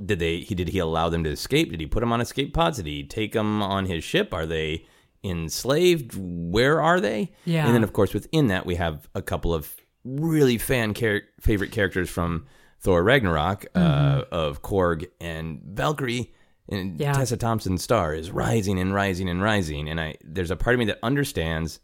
did 0.06 0.20
they? 0.20 0.40
He 0.40 0.56
did 0.56 0.70
he 0.70 0.80
allow 0.80 1.10
them 1.10 1.24
to 1.24 1.30
escape? 1.30 1.72
Did 1.72 1.80
he 1.80 1.86
put 1.88 2.00
them 2.02 2.12
on 2.14 2.20
escape 2.22 2.54
pods? 2.54 2.78
Did 2.78 2.88
he 2.88 3.04
take 3.04 3.34
them 3.34 3.62
on 3.62 3.86
his 3.86 4.04
ship? 4.04 4.34
Are 4.34 4.46
they 4.46 4.86
enslaved? 5.24 6.14
Where 6.18 6.82
are 6.82 7.00
they? 7.00 7.32
Yeah. 7.46 7.66
And 7.66 7.76
then 7.76 7.84
of 7.84 7.94
course 7.94 8.14
within 8.14 8.48
that 8.48 8.66
we 8.66 8.76
have 8.76 9.08
a 9.16 9.22
couple 9.22 9.54
of 9.54 9.74
really 10.04 10.58
fan 10.58 10.94
char- 10.94 11.22
favorite 11.40 11.72
characters 11.72 12.10
from 12.10 12.46
Thor 12.80 13.04
Ragnarok 13.04 13.66
uh, 13.76 13.80
Mm-hmm. 13.80 14.34
of 14.36 14.62
Korg 14.62 15.08
and 15.22 15.62
Valkyrie 15.66 16.34
and 16.70 17.00
Yeah. 17.00 17.14
Tessa 17.14 17.38
Thompson's 17.38 17.84
star 17.84 18.14
is 18.14 18.32
rising 18.32 18.80
and 18.80 18.94
rising 18.94 19.30
and 19.30 19.42
rising. 19.42 19.88
And 19.90 20.00
I 20.00 20.16
there's 20.24 20.52
a 20.52 20.56
part 20.56 20.74
of 20.76 20.80
me 20.80 20.86
that 20.86 21.00
understands. 21.04 21.80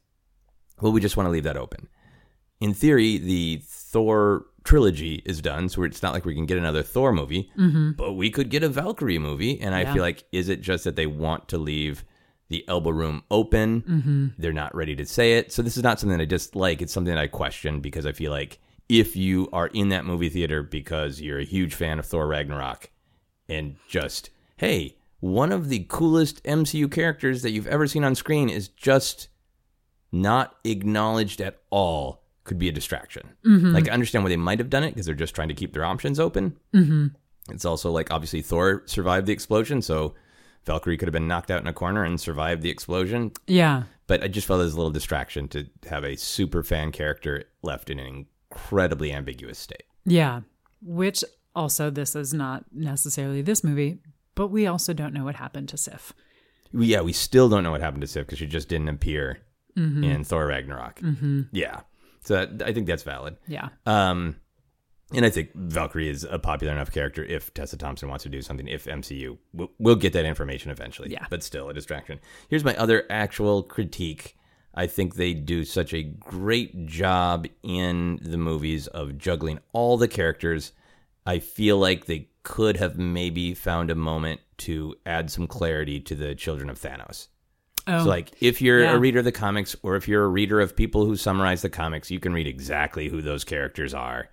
Well, 0.82 0.92
we 0.94 1.02
just 1.02 1.18
want 1.18 1.28
to 1.28 1.32
leave 1.32 1.44
that 1.44 1.58
open. 1.58 1.90
In 2.62 2.74
theory, 2.74 3.18
the 3.18 3.62
Thor 3.66 4.46
trilogy 4.66 5.22
is 5.26 5.42
done, 5.42 5.68
so 5.70 5.84
it's 5.84 6.02
not 6.04 6.14
like 6.14 6.26
we 6.26 6.36
can 6.36 6.46
get 6.46 6.58
another 6.58 6.84
Thor 6.84 7.12
movie, 7.14 7.50
but 7.98 8.14
we 8.14 8.30
could 8.30 8.50
get 8.50 8.64
a 8.64 8.70
Valkyrie 8.70 9.18
movie. 9.20 9.60
And 9.60 9.74
I 9.76 9.80
Mm-hmm. 9.80 9.88
Yeah. 9.88 9.94
feel 9.94 10.04
like, 10.04 10.24
is 10.32 10.48
it 10.50 10.62
just 10.62 10.84
that 10.84 10.96
they 10.98 11.06
want 11.08 11.48
to 11.50 11.58
leave 11.58 12.04
the 12.50 12.66
elbow 12.68 12.90
room 12.90 13.24
open? 13.32 13.82
Mm-hmm. 13.82 14.28
They're 14.38 14.54
not 14.54 14.76
ready 14.76 14.96
to 14.96 15.06
say 15.06 15.38
it. 15.38 15.52
So 15.52 15.62
this 15.62 15.78
is 15.78 15.84
not 15.84 16.00
something 16.00 16.18
that 16.18 16.24
I 16.24 16.28
dislike. 16.28 16.82
It's 16.82 16.94
something 16.94 17.14
that 17.14 17.22
I 17.22 17.28
question 17.28 17.80
because 17.80 18.06
I 18.06 18.12
feel 18.12 18.32
like 18.32 18.60
if 18.90 19.16
you 19.16 19.50
are 19.54 19.68
in 19.68 19.90
that 19.90 20.06
movie 20.06 20.30
theater 20.30 20.64
because 20.64 21.22
you're 21.22 21.40
a 21.40 21.46
huge 21.46 21.76
fan 21.76 22.00
of 22.00 22.06
Thor 22.06 22.28
Ragnarok 22.28 22.90
and 23.48 23.76
just, 23.88 24.32
hey, 24.58 24.98
one 25.20 25.52
of 25.52 25.70
the 25.70 25.86
coolest 25.90 26.44
MCU 26.44 26.92
characters 26.92 27.42
that 27.42 27.52
you've 27.52 27.68
ever 27.68 27.88
seen 27.88 28.04
on 28.04 28.16
screen 28.16 28.50
is 28.50 28.68
just 28.68 29.28
not 30.12 30.56
acknowledged 30.64 31.40
at 31.42 31.60
all 31.70 32.24
could 32.46 32.58
be 32.58 32.70
a 32.70 32.72
distraction. 32.72 33.30
Like, 33.44 33.88
I 33.88 33.92
understand 33.92 34.24
why 34.24 34.30
they 34.30 34.38
might 34.38 34.58
have 34.58 34.72
done 34.72 34.84
it 34.84 34.92
because 34.92 35.06
they're 35.06 35.14
just 35.14 35.36
trying 35.36 35.50
to 35.50 35.54
keep 35.54 35.72
their 35.74 35.86
options 35.86 36.20
open. 36.20 36.58
Mm-hmm. 36.74 37.08
It's 37.52 37.66
also 37.66 37.92
like, 37.92 38.10
obviously, 38.12 38.42
Thor 38.42 38.82
survived 38.88 39.28
the 39.28 39.34
explosion, 39.34 39.84
so 39.84 40.16
Valkyrie 40.66 40.98
could 40.98 41.08
have 41.08 41.14
been 41.14 41.28
knocked 41.28 41.52
out 41.52 41.62
in 41.62 41.68
a 41.68 41.74
corner 41.74 42.04
and 42.04 42.20
survived 42.20 42.62
the 42.62 42.70
explosion. 42.70 43.32
Yeah. 43.48 43.84
But 44.08 44.24
I 44.24 44.28
just 44.28 44.48
felt 44.48 44.62
it 44.62 44.64
was 44.64 44.74
a 44.74 44.78
little 44.78 44.92
distraction 44.92 45.48
to 45.50 45.68
have 45.90 46.04
a 46.04 46.16
super 46.16 46.64
fan 46.64 46.92
character 46.92 47.46
left 47.62 47.90
in 47.90 48.00
an 48.00 48.28
incredibly 48.52 49.12
ambiguous 49.14 49.60
state. 49.60 49.84
Yeah. 50.06 50.42
Which 50.82 51.24
also, 51.56 51.90
this 51.90 52.16
is 52.16 52.34
not 52.34 52.66
necessarily 52.72 53.42
this 53.42 53.64
movie, 53.64 54.00
but 54.36 54.48
we 54.48 54.68
also 54.68 54.94
don't 54.94 55.14
know 55.14 55.24
what 55.24 55.36
happened 55.36 55.70
to 55.70 55.78
Sif. 55.78 56.14
Yeah, 56.72 57.02
we 57.02 57.14
still 57.14 57.50
don't 57.50 57.64
know 57.64 57.72
what 57.72 57.82
happened 57.82 58.02
to 58.02 58.08
Sif 58.08 58.26
because 58.26 58.40
she 58.40 58.46
just 58.46 58.70
didn't 58.70 58.90
appear 58.90 59.40
in 59.76 60.24
Thor 60.26 60.46
Ragnarok. 60.46 61.00
Mm-hmm. 61.00 61.42
Yeah. 61.52 61.82
So 62.26 62.46
that, 62.46 62.68
I 62.68 62.74
think 62.74 62.86
that's 62.86 63.04
valid. 63.04 63.38
Yeah. 63.48 63.70
Um, 63.86 64.36
and 65.14 65.26
I 65.26 65.30
think 65.30 65.54
Valkyrie 65.56 66.10
is 66.10 66.24
a 66.30 66.38
popular 66.40 66.74
enough 66.74 66.92
character 66.92 67.24
if 67.24 67.54
Tessa 67.54 67.78
Thompson 67.78 68.10
wants 68.10 68.24
to 68.24 68.30
do 68.30 68.42
something, 68.42 68.68
if 68.68 68.86
MCU. 68.86 69.38
We'll, 69.54 69.72
we'll 69.80 69.96
get 69.96 70.14
that 70.14 70.26
information 70.26 70.72
eventually. 70.72 71.12
Yeah. 71.12 71.26
But 71.30 71.44
still 71.44 71.70
a 71.70 71.74
distraction. 71.74 72.20
Here's 72.50 72.64
my 72.64 72.76
other 72.76 73.06
actual 73.10 73.64
critique. 73.64 74.36
I 74.76 74.86
think 74.88 75.16
they 75.16 75.34
do 75.34 75.66
such 75.66 75.94
a 75.94 76.04
great 76.04 76.86
job 76.86 77.48
in 77.64 78.20
the 78.22 78.38
movies 78.38 78.88
of 78.88 79.18
juggling 79.18 79.60
all 79.74 79.98
the 79.98 80.08
characters. 80.08 80.74
I 81.26 81.40
feel 81.40 81.78
like 81.80 82.06
they 82.06 82.30
could 82.44 82.78
have 82.78 82.98
maybe 82.98 83.54
found 83.54 83.90
a 83.90 83.96
moment 83.96 84.42
to 84.60 84.96
add 85.06 85.30
some 85.32 85.48
clarity 85.48 86.00
to 86.02 86.16
the 86.16 86.36
children 86.36 86.70
of 86.70 86.80
Thanos. 86.80 87.28
Oh, 87.88 88.04
So, 88.04 88.10
like, 88.10 88.32
if 88.42 88.62
you're 88.62 88.84
Yeah. 88.84 88.94
a 88.96 89.00
reader 89.00 89.20
of 89.20 89.26
the 89.26 89.32
comics 89.32 89.76
or 89.82 89.96
if 89.96 90.08
you're 90.08 90.24
a 90.24 90.28
reader 90.30 90.62
of 90.62 90.76
people 90.76 91.06
who 91.06 91.16
summarize 91.16 91.62
the 91.64 91.70
comics, 91.70 92.12
you 92.12 92.20
can 92.20 92.34
read 92.34 92.48
exactly 92.48 93.08
who 93.10 93.22
those 93.22 93.44
characters 93.44 93.94
are. 93.94 94.30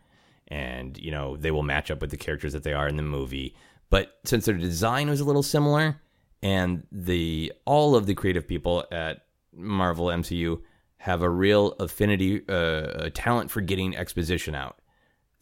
And, 0.49 0.97
you 0.99 1.11
know, 1.11 1.36
they 1.36 1.51
will 1.51 1.62
match 1.62 1.90
up 1.90 2.01
with 2.01 2.11
the 2.11 2.16
characters 2.16 2.53
that 2.53 2.62
they 2.62 2.72
are 2.72 2.88
in 2.88 2.97
the 2.97 3.03
movie. 3.03 3.57
But 3.90 4.18
since 4.24 4.44
their 4.44 4.55
design 4.55 5.09
was 5.09 5.20
a 5.20 5.24
little 5.24 5.42
similar 5.42 6.01
and 6.42 6.86
the 6.92 7.53
all 7.64 7.97
of 7.97 8.07
the 8.07 8.14
creative 8.14 8.47
people 8.47 8.84
at 8.92 9.26
Marvel 9.53 10.07
MCU 10.07 10.61
have 10.99 11.22
a 11.22 11.30
real 11.30 11.72
affinity, 11.78 12.42
uh, 12.49 13.05
a 13.05 13.11
talent 13.11 13.51
for 13.51 13.61
getting 13.61 13.97
exposition 13.97 14.55
out, 14.55 14.78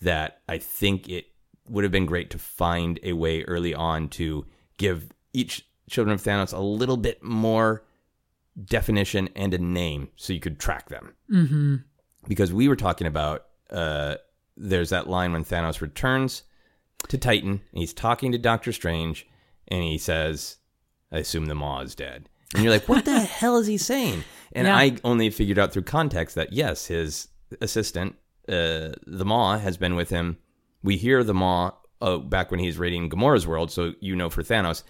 that 0.00 0.40
I 0.48 0.58
think 0.58 1.08
it 1.08 1.26
would 1.68 1.84
have 1.84 1.92
been 1.92 2.06
great 2.06 2.30
to 2.30 2.38
find 2.38 3.00
a 3.02 3.14
way 3.14 3.42
early 3.42 3.74
on 3.74 4.08
to 4.10 4.46
give 4.76 5.10
each 5.32 5.66
Children 5.88 6.14
of 6.14 6.22
Thanos 6.22 6.52
a 6.52 6.60
little 6.60 6.96
bit 6.96 7.22
more 7.22 7.84
definition 8.62 9.28
and 9.36 9.52
a 9.52 9.58
name 9.58 10.08
so 10.16 10.32
you 10.32 10.40
could 10.40 10.58
track 10.58 10.88
them. 10.88 11.14
Mm-hmm. 11.30 11.76
Because 12.26 12.52
we 12.52 12.68
were 12.68 12.76
talking 12.76 13.06
about 13.06 13.46
uh, 13.70 14.16
there's 14.56 14.90
that 14.90 15.08
line 15.08 15.32
when 15.32 15.44
Thanos 15.44 15.80
returns 15.80 16.42
to 17.08 17.18
Titan 17.18 17.50
and 17.50 17.60
he's 17.72 17.92
talking 17.92 18.32
to 18.32 18.38
Doctor 18.38 18.72
Strange 18.72 19.26
and 19.68 19.82
he 19.82 19.98
says, 19.98 20.58
I 21.12 21.18
assume 21.18 21.46
the 21.46 21.54
Maw 21.54 21.80
is 21.80 21.94
dead. 21.94 22.28
And 22.54 22.62
you're 22.62 22.72
like, 22.72 22.88
what 22.88 23.04
the 23.04 23.20
hell 23.20 23.56
is 23.56 23.66
he 23.66 23.76
saying? 23.78 24.24
And 24.52 24.66
Yeah. 24.66 24.76
I 24.76 24.96
only 25.04 25.30
figured 25.30 25.58
out 25.58 25.72
through 25.72 25.82
context 25.82 26.34
that 26.36 26.52
yes, 26.52 26.86
his 26.86 27.28
assistant, 27.60 28.16
uh, 28.48 28.92
the 29.06 29.24
Maw, 29.24 29.58
has 29.58 29.76
been 29.76 29.96
with 29.96 30.10
him. 30.10 30.38
We 30.82 30.96
hear 30.96 31.24
the 31.24 31.34
Maw 31.34 31.72
uh, 32.00 32.18
back 32.18 32.50
when 32.50 32.60
he's 32.60 32.78
raiding 32.78 33.08
Gamora's 33.10 33.46
world, 33.46 33.70
so 33.70 33.94
you 34.00 34.14
know 34.14 34.30
for 34.30 34.42
Thanos. 34.42 34.82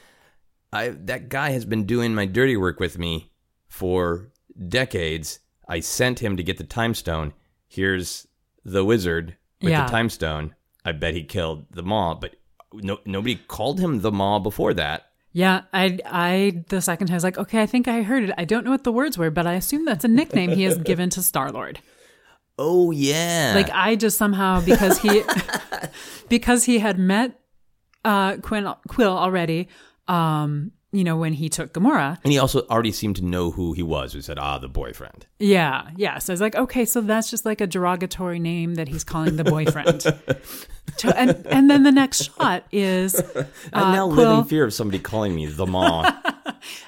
I 0.73 0.89
that 0.89 1.29
guy 1.29 1.51
has 1.51 1.65
been 1.65 1.87
doing 1.87 2.15
my 2.15 2.27
dirty 2.27 2.57
work 2.57 2.81
with 2.81 2.99
me 2.99 3.31
for 3.69 4.33
decades. 4.69 5.39
I 5.69 5.81
sent 5.81 6.19
him 6.19 6.37
to 6.37 6.43
get 6.43 6.59
the 6.59 6.65
time 6.65 6.95
stone. 6.95 7.33
Here's 7.69 8.27
the 8.65 8.85
wizard 8.85 9.37
with 9.63 9.71
Yeah. 9.71 9.87
the 9.87 9.91
time 9.91 10.09
stone. 10.11 10.55
I 10.85 10.93
bet 10.93 11.15
he 11.15 11.23
killed 11.25 11.67
the 11.71 11.83
Maw, 11.83 12.15
but 12.15 12.37
no, 12.73 12.99
nobody 13.07 13.37
called 13.37 13.81
him 13.81 14.01
the 14.01 14.13
Maw 14.13 14.39
before 14.39 14.75
that. 14.75 15.07
Yeah, 15.33 15.63
I, 15.73 15.99
I, 16.07 16.65
the 16.69 16.81
second 16.81 17.09
time 17.09 17.15
I 17.15 17.17
was 17.17 17.25
like, 17.25 17.39
okay, 17.39 17.61
I 17.63 17.67
think 17.67 17.89
I 17.89 18.03
heard 18.03 18.25
it. 18.25 18.35
I 18.39 18.45
don't 18.45 18.65
know 18.65 18.71
what 18.71 18.85
the 18.85 18.93
words 18.93 19.19
were, 19.19 19.31
but 19.31 19.47
I 19.47 19.55
assume 19.55 19.85
that's 19.85 20.05
a 20.05 20.09
nickname 20.09 20.51
he 20.51 20.63
has 20.65 20.79
given 20.79 21.11
to 21.11 21.23
Star 21.23 21.51
Lord. 21.51 21.81
Oh 22.57 22.93
yeah, 22.93 23.53
Like 23.57 23.69
I 23.71 23.97
just 23.97 24.17
somehow 24.17 24.61
because 24.61 24.99
he, 24.99 25.23
because 26.29 26.65
he 26.65 26.79
had 26.79 26.99
met 27.01 27.41
uh, 28.05 28.37
Quinn, 28.37 28.73
Quill 28.87 29.17
already, 29.17 29.69
um, 30.07 30.71
you 30.95 31.03
know, 31.03 31.17
when 31.17 31.33
he 31.33 31.49
took 31.49 31.73
Gamora. 31.73 32.19
and 32.23 32.33
he 32.33 32.39
also 32.39 32.63
already 32.69 32.93
seemed 32.93 33.17
to 33.17 33.25
know 33.25 33.51
who 33.51 33.73
he 33.73 33.83
was. 33.83 34.15
We 34.15 34.21
said, 34.21 34.39
ah, 34.39 34.59
the 34.59 34.69
boyfriend. 34.69 35.27
Yeah, 35.41 35.91
yeah. 35.97 36.19
So 36.19 36.33
I 36.33 36.35
was 36.35 36.41
like, 36.41 36.55
okay, 36.55 36.85
so 36.85 37.01
that's 37.01 37.31
just 37.31 37.45
like 37.45 37.61
a 37.61 37.67
derogatory 37.67 38.39
name 38.39 38.77
that 38.77 38.87
he's 38.87 39.03
calling 39.03 39.35
the 39.35 39.43
boyfriend. 39.43 40.01
to, 40.99 41.19
and 41.19 41.45
and 41.47 41.69
then 41.69 41.83
the 41.83 41.91
next 41.91 42.31
shot 42.37 42.65
is 42.71 43.21
I 43.73 43.93
now 43.93 44.07
live 44.07 44.39
in 44.39 44.45
fear 44.45 44.65
of 44.65 44.73
somebody 44.73 45.01
calling 45.01 45.35
me 45.35 45.47
the 45.47 45.67
Maw. 45.67 46.11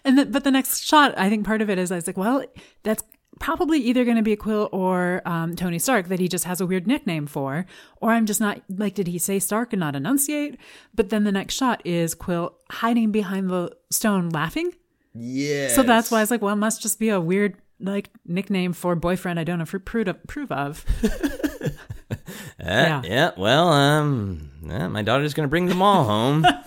And 0.06 0.16
the, 0.16 0.24
but 0.24 0.42
the 0.42 0.50
next 0.50 0.84
shot, 0.84 1.12
I 1.18 1.28
think 1.28 1.44
part 1.44 1.60
of 1.60 1.68
it 1.68 1.78
is 1.78 1.92
I 1.92 1.96
was 1.96 2.06
like, 2.06 2.16
well, 2.16 2.42
that's 2.82 3.02
probably 3.38 3.78
either 3.80 4.04
going 4.04 4.16
to 4.16 4.22
be 4.22 4.36
Quill 4.36 4.68
or 4.72 5.22
um, 5.24 5.56
Tony 5.56 5.78
Stark 5.78 6.08
that 6.08 6.20
he 6.20 6.28
just 6.28 6.44
has 6.44 6.60
a 6.60 6.66
weird 6.66 6.86
nickname 6.86 7.26
for, 7.26 7.66
or 8.00 8.12
I'm 8.12 8.26
just 8.26 8.40
not 8.40 8.62
like, 8.68 8.94
did 8.94 9.06
he 9.06 9.18
say 9.18 9.38
Stark 9.38 9.72
and 9.72 9.80
not 9.80 9.94
enunciate? 9.94 10.58
But 10.94 11.10
then 11.10 11.24
the 11.24 11.32
next 11.32 11.54
shot 11.54 11.82
is 11.84 12.14
Quill 12.14 12.54
hiding 12.70 13.12
behind 13.12 13.50
the 13.50 13.70
stone 13.90 14.30
laughing. 14.30 14.72
yeah. 15.14 15.68
So 15.68 15.82
that's 15.82 16.10
why 16.10 16.18
I 16.18 16.22
was 16.22 16.30
like, 16.30 16.42
well, 16.42 16.54
it 16.54 16.58
must 16.58 16.82
just 16.82 16.98
be 16.98 17.10
a 17.10 17.20
weird 17.20 17.56
like 17.78 18.08
nickname 18.24 18.72
for 18.72 18.94
boyfriend 18.94 19.38
I 19.38 19.44
don't 19.44 19.60
approve 19.60 20.08
approve 20.08 20.50
of. 20.50 20.84
yeah. 22.10 22.16
Yeah. 22.60 23.02
yeah. 23.04 23.30
Well, 23.36 23.68
um, 23.68 24.50
yeah, 24.64 24.88
my 24.88 25.02
daughter's 25.02 25.34
gonna 25.34 25.48
bring 25.48 25.66
them 25.66 25.82
all 25.82 26.04
home. 26.04 26.44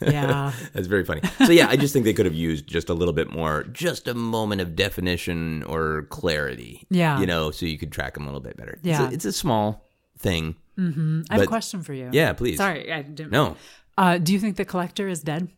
Yeah. 0.00 0.52
That's 0.72 0.86
very 0.86 1.04
funny. 1.04 1.22
So 1.46 1.52
yeah, 1.52 1.68
I 1.68 1.76
just 1.76 1.92
think 1.92 2.04
they 2.04 2.12
could 2.12 2.26
have 2.26 2.34
used 2.34 2.66
just 2.66 2.88
a 2.88 2.94
little 2.94 3.14
bit 3.14 3.30
more, 3.32 3.64
just 3.64 4.06
a 4.08 4.14
moment 4.14 4.60
of 4.60 4.76
definition 4.76 5.62
or 5.64 6.06
clarity. 6.10 6.86
Yeah. 6.90 7.20
you 7.20 7.26
know, 7.26 7.50
so 7.50 7.66
you 7.66 7.78
could 7.78 7.90
track 7.92 8.14
them 8.14 8.24
a 8.24 8.26
little 8.26 8.40
bit 8.40 8.56
better. 8.56 8.72
It's 8.72 8.84
Yeah. 8.86 9.08
a, 9.08 9.12
it's 9.12 9.24
a 9.24 9.32
small 9.32 9.84
thing. 10.18 10.56
I 10.78 11.34
have 11.34 11.42
a 11.42 11.46
question 11.46 11.82
for 11.82 11.92
you. 11.94 12.10
Yeah, 12.12 12.32
please. 12.32 12.56
Sorry, 12.58 12.92
I 12.92 13.02
didn't. 13.02 13.30
No, 13.30 13.56
Uh, 13.96 14.18
do 14.18 14.32
you 14.32 14.40
think 14.40 14.56
the 14.56 14.64
collector 14.64 15.06
is 15.08 15.22
dead? 15.22 15.48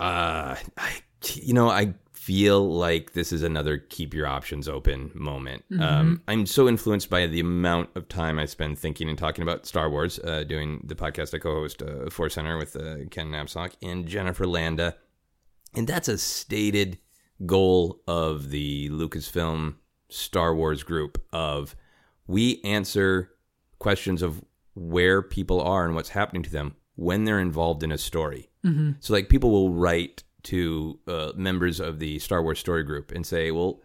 uh, 0.00 0.56
I, 0.76 0.90
you 1.34 1.54
know, 1.54 1.68
I 1.68 1.94
feel 2.28 2.68
like 2.74 3.14
this 3.14 3.32
is 3.32 3.42
another 3.42 3.78
keep 3.78 4.12
your 4.12 4.26
options 4.26 4.68
open 4.68 5.10
moment. 5.14 5.64
Um, 5.80 6.20
I'm 6.28 6.44
so 6.44 6.68
influenced 6.68 7.08
by 7.08 7.26
the 7.26 7.40
amount 7.40 7.88
of 7.96 8.06
time 8.06 8.38
I 8.38 8.44
spend 8.44 8.78
thinking 8.78 9.08
and 9.08 9.16
talking 9.16 9.40
about 9.42 9.64
Star 9.64 9.88
Wars, 9.88 10.18
uh, 10.18 10.44
doing 10.44 10.82
the 10.84 10.94
podcast 10.94 11.32
I 11.32 11.38
co-host, 11.38 11.80
uh, 11.82 12.10
Force 12.10 12.34
Center 12.34 12.58
with 12.58 12.76
uh, 12.76 13.06
Ken 13.10 13.30
Napzok 13.30 13.72
and 13.80 14.06
Jennifer 14.06 14.46
Landa, 14.46 14.96
and 15.74 15.86
that's 15.86 16.06
a 16.06 16.18
stated 16.18 16.98
goal 17.46 18.02
of 18.06 18.50
the 18.50 18.90
Lucasfilm 18.90 19.76
Star 20.10 20.54
Wars 20.54 20.82
group 20.82 21.24
of 21.32 21.74
we 22.26 22.60
answer 22.62 23.30
questions 23.78 24.20
of 24.20 24.44
where 24.74 25.22
people 25.22 25.62
are 25.62 25.86
and 25.86 25.94
what's 25.94 26.10
happening 26.10 26.42
to 26.42 26.50
them 26.50 26.76
when 26.94 27.24
they're 27.24 27.40
involved 27.40 27.82
in 27.82 27.90
a 27.90 27.96
story. 27.96 28.50
So, 29.00 29.14
like, 29.14 29.30
people 29.30 29.50
will 29.50 29.72
write 29.72 30.24
to 30.44 30.98
uh, 31.06 31.32
members 31.36 31.80
of 31.80 31.98
the 31.98 32.18
Star 32.18 32.42
Wars 32.42 32.58
story 32.58 32.82
group 32.84 33.10
and 33.12 33.26
say, 33.26 33.50
"Well, 33.50 33.80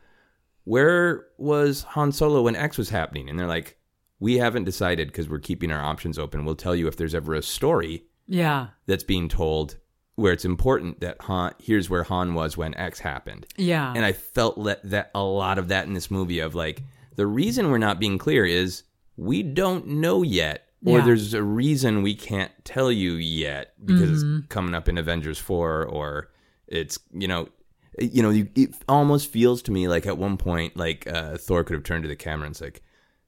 where 0.63 1.25
was 1.37 1.83
Han 1.83 2.11
Solo 2.11 2.41
when 2.43 2.55
X 2.55 2.77
was 2.77 2.89
happening?" 2.89 3.29
And 3.29 3.37
they're 3.39 3.47
like, 3.47 3.77
"We 4.19 4.37
haven't 4.37 4.63
decided 4.65 5.07
because 5.07 5.29
we're 5.29 5.39
keeping 5.39 5.71
our 5.71 5.81
options 5.83 6.17
open. 6.19 6.45
We'll 6.45 6.55
tell 6.55 6.75
you 6.75 6.87
if 6.87 6.97
there's 6.97 7.15
ever 7.15 7.33
a 7.33 7.41
story 7.43 8.05
Yeah. 8.27 8.67
that's 8.85 9.03
being 9.03 9.27
told 9.29 9.77
where 10.15 10.31
it's 10.31 10.45
important 10.45 10.99
that 11.01 11.19
Han 11.23 11.53
here's 11.59 11.89
where 11.89 12.03
Han 12.03 12.33
was 12.33 12.55
when 12.57 12.73
X 12.75 12.99
happened." 12.99 13.45
Yeah. 13.57 13.91
And 13.95 14.05
I 14.05 14.13
felt 14.13 14.63
that, 14.63 14.89
that 14.89 15.11
a 15.15 15.23
lot 15.23 15.57
of 15.57 15.67
that 15.69 15.87
in 15.87 15.93
this 15.93 16.11
movie 16.11 16.39
of 16.39 16.55
like 16.55 16.83
the 17.15 17.27
reason 17.27 17.69
we're 17.71 17.77
not 17.77 17.99
being 17.99 18.17
clear 18.17 18.45
is 18.45 18.83
we 19.17 19.43
don't 19.43 19.85
know 19.87 20.23
yet, 20.23 20.67
or 20.85 20.99
Yeah. 20.99 21.05
there's 21.05 21.33
a 21.33 21.43
reason 21.43 22.01
we 22.01 22.15
can't 22.15 22.51
tell 22.63 22.91
you 22.91 23.13
yet 23.13 23.73
because 23.85 24.23
Mm-hmm. 24.23 24.37
it's 24.39 24.47
coming 24.47 24.73
up 24.73 24.87
in 24.87 24.97
Avengers 24.97 25.37
four, 25.39 25.83
or 25.85 26.29
it's 26.73 26.99
you 27.13 27.27
know. 27.27 27.49
You 27.99 28.23
know, 28.23 28.31
you, 28.31 28.49
it 28.55 28.73
almost 28.89 29.31
feels 29.31 29.61
to 29.61 29.71
me 29.71 29.87
like 29.87 30.07
at 30.07 30.17
one 30.17 30.35
point, 30.35 30.75
like 30.75 31.05
uh, 31.05 31.37
Thor 31.37 31.63
could 31.63 31.75
have 31.75 31.83
turned 31.83 32.01
to 32.01 32.09
the 32.09 32.15
camera 32.15 32.47
and 32.47 32.55
said, 32.55 32.79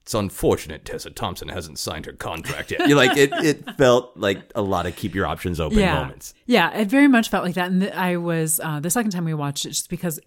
"It's 0.02 0.16
unfortunate 0.16 0.86
Tessa 0.86 1.12
Thompson 1.12 1.50
hasn't 1.50 1.78
signed 1.78 2.08
her 2.08 2.14
contract 2.14 2.72
yet." 2.72 2.88
You're 2.88 2.98
like, 2.98 3.16
it, 3.16 3.30
it 3.32 3.70
felt 3.78 4.18
like 4.18 4.40
a 4.56 4.64
lot 4.64 4.88
of 4.88 4.96
keep 4.96 5.14
your 5.14 5.28
options 5.28 5.60
open 5.60 5.78
yeah. 5.78 5.94
moments. 5.94 6.34
Yeah, 6.48 6.76
it 6.76 6.88
very 6.88 7.08
much 7.08 7.30
felt 7.30 7.46
like 7.46 7.54
that. 7.54 7.70
And 7.70 7.92
I 7.92 8.18
was 8.18 8.60
uh, 8.60 8.80
the 8.80 8.90
second 8.90 9.12
time 9.12 9.24
we 9.24 9.36
watched 9.36 9.66
it, 9.66 9.70
just 9.70 9.88
because 9.92 10.20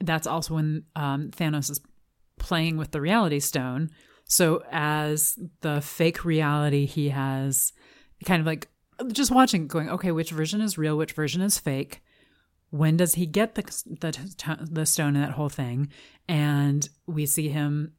that's 0.00 0.26
also 0.26 0.54
when 0.54 0.84
um, 0.96 1.30
Thanos 1.30 1.70
is 1.70 1.78
playing 2.38 2.78
with 2.78 2.90
the 2.92 3.02
Reality 3.02 3.38
Stone. 3.38 3.90
So 4.24 4.62
as 4.72 5.38
the 5.60 5.80
fake 5.80 6.24
reality, 6.24 6.86
he 6.86 7.10
has 7.10 7.74
kind 8.24 8.40
of 8.40 8.46
like 8.46 8.68
just 9.12 9.30
watching, 9.30 9.66
going, 9.66 9.90
okay, 9.90 10.12
which 10.12 10.30
version 10.30 10.60
is 10.60 10.78
real, 10.78 10.96
which 10.96 11.12
version 11.12 11.42
is 11.42 11.58
fake. 11.58 12.02
When 12.76 12.96
does 12.96 13.14
he 13.14 13.26
get 13.26 13.54
the 13.54 13.62
the 14.00 14.10
the 14.70 14.84
stone 14.86 15.14
and 15.14 15.24
that 15.24 15.30
whole 15.32 15.48
thing? 15.48 15.88
And 16.28 16.88
we 17.06 17.24
see 17.26 17.48
him 17.48 17.92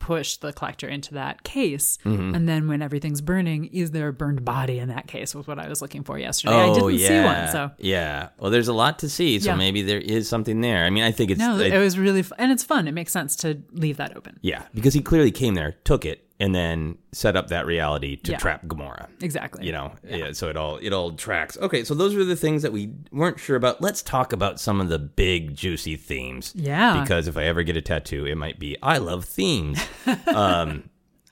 push 0.00 0.38
the 0.38 0.52
collector 0.52 0.88
into 0.88 1.14
that 1.14 1.44
case. 1.44 1.98
Mm-hmm. 2.04 2.34
And 2.34 2.48
then 2.48 2.66
when 2.66 2.82
everything's 2.82 3.20
burning, 3.20 3.66
is 3.66 3.92
there 3.92 4.08
a 4.08 4.12
burned 4.12 4.44
body 4.44 4.80
in 4.80 4.88
that 4.88 5.06
case? 5.06 5.32
Was 5.36 5.46
what 5.46 5.60
I 5.60 5.68
was 5.68 5.80
looking 5.80 6.02
for 6.02 6.18
yesterday. 6.18 6.54
I 6.56 6.74
didn't 6.74 6.98
see 6.98 7.20
one, 7.20 7.48
so 7.52 7.70
Oh, 7.70 7.74
yeah. 7.78 8.30
Well, 8.40 8.50
there's 8.50 8.66
a 8.66 8.72
lot 8.72 8.98
to 9.00 9.08
see, 9.08 9.38
so 9.38 9.50
Yeah. 9.50 9.56
maybe 9.56 9.82
there 9.82 10.00
is 10.00 10.28
something 10.28 10.60
there. 10.60 10.84
I 10.84 10.90
mean, 10.90 11.04
I 11.04 11.12
think 11.12 11.30
it's 11.30 11.38
no, 11.38 11.56
I- 11.56 11.66
it 11.66 11.78
was 11.78 11.96
really 11.96 12.24
and 12.36 12.50
it's 12.50 12.64
fun. 12.64 12.88
It 12.88 12.92
makes 12.92 13.12
sense 13.12 13.36
to 13.36 13.62
leave 13.70 13.98
that 13.98 14.16
open. 14.16 14.40
yeah, 14.42 14.62
because 14.74 14.94
he 14.94 15.00
clearly 15.02 15.30
came 15.30 15.54
there, 15.54 15.76
took 15.84 16.04
it, 16.04 16.26
and 16.42 16.52
then 16.52 16.98
set 17.12 17.36
up 17.36 17.46
that 17.48 17.66
reality 17.66 18.16
to 18.16 18.32
Yeah. 18.32 18.38
trap 18.38 18.66
Gamora. 18.66 19.06
Exactly. 19.20 19.64
You 19.64 19.70
know, 19.70 19.92
yeah. 20.04 20.32
So 20.32 20.48
it 20.48 20.56
all 20.56 20.76
it 20.78 20.92
all 20.92 21.12
tracks. 21.12 21.56
Okay, 21.56 21.84
so 21.84 21.94
those 21.94 22.16
are 22.16 22.24
the 22.24 22.34
things 22.34 22.62
that 22.62 22.72
we 22.72 22.90
weren't 23.12 23.38
sure 23.38 23.54
about. 23.54 23.80
Let's 23.80 24.02
talk 24.02 24.32
about 24.32 24.58
some 24.58 24.80
of 24.80 24.88
the 24.88 24.98
big 24.98 25.54
juicy 25.54 25.94
themes. 25.94 26.52
Yeah. 26.56 27.00
Because 27.00 27.28
if 27.28 27.36
I 27.36 27.44
ever 27.44 27.62
get 27.62 27.76
a 27.76 27.80
tattoo, 27.80 28.26
it 28.26 28.34
might 28.34 28.58
be 28.58 28.76
I 28.82 28.98
love 28.98 29.24
themes. 29.24 29.78
um, 30.34 30.90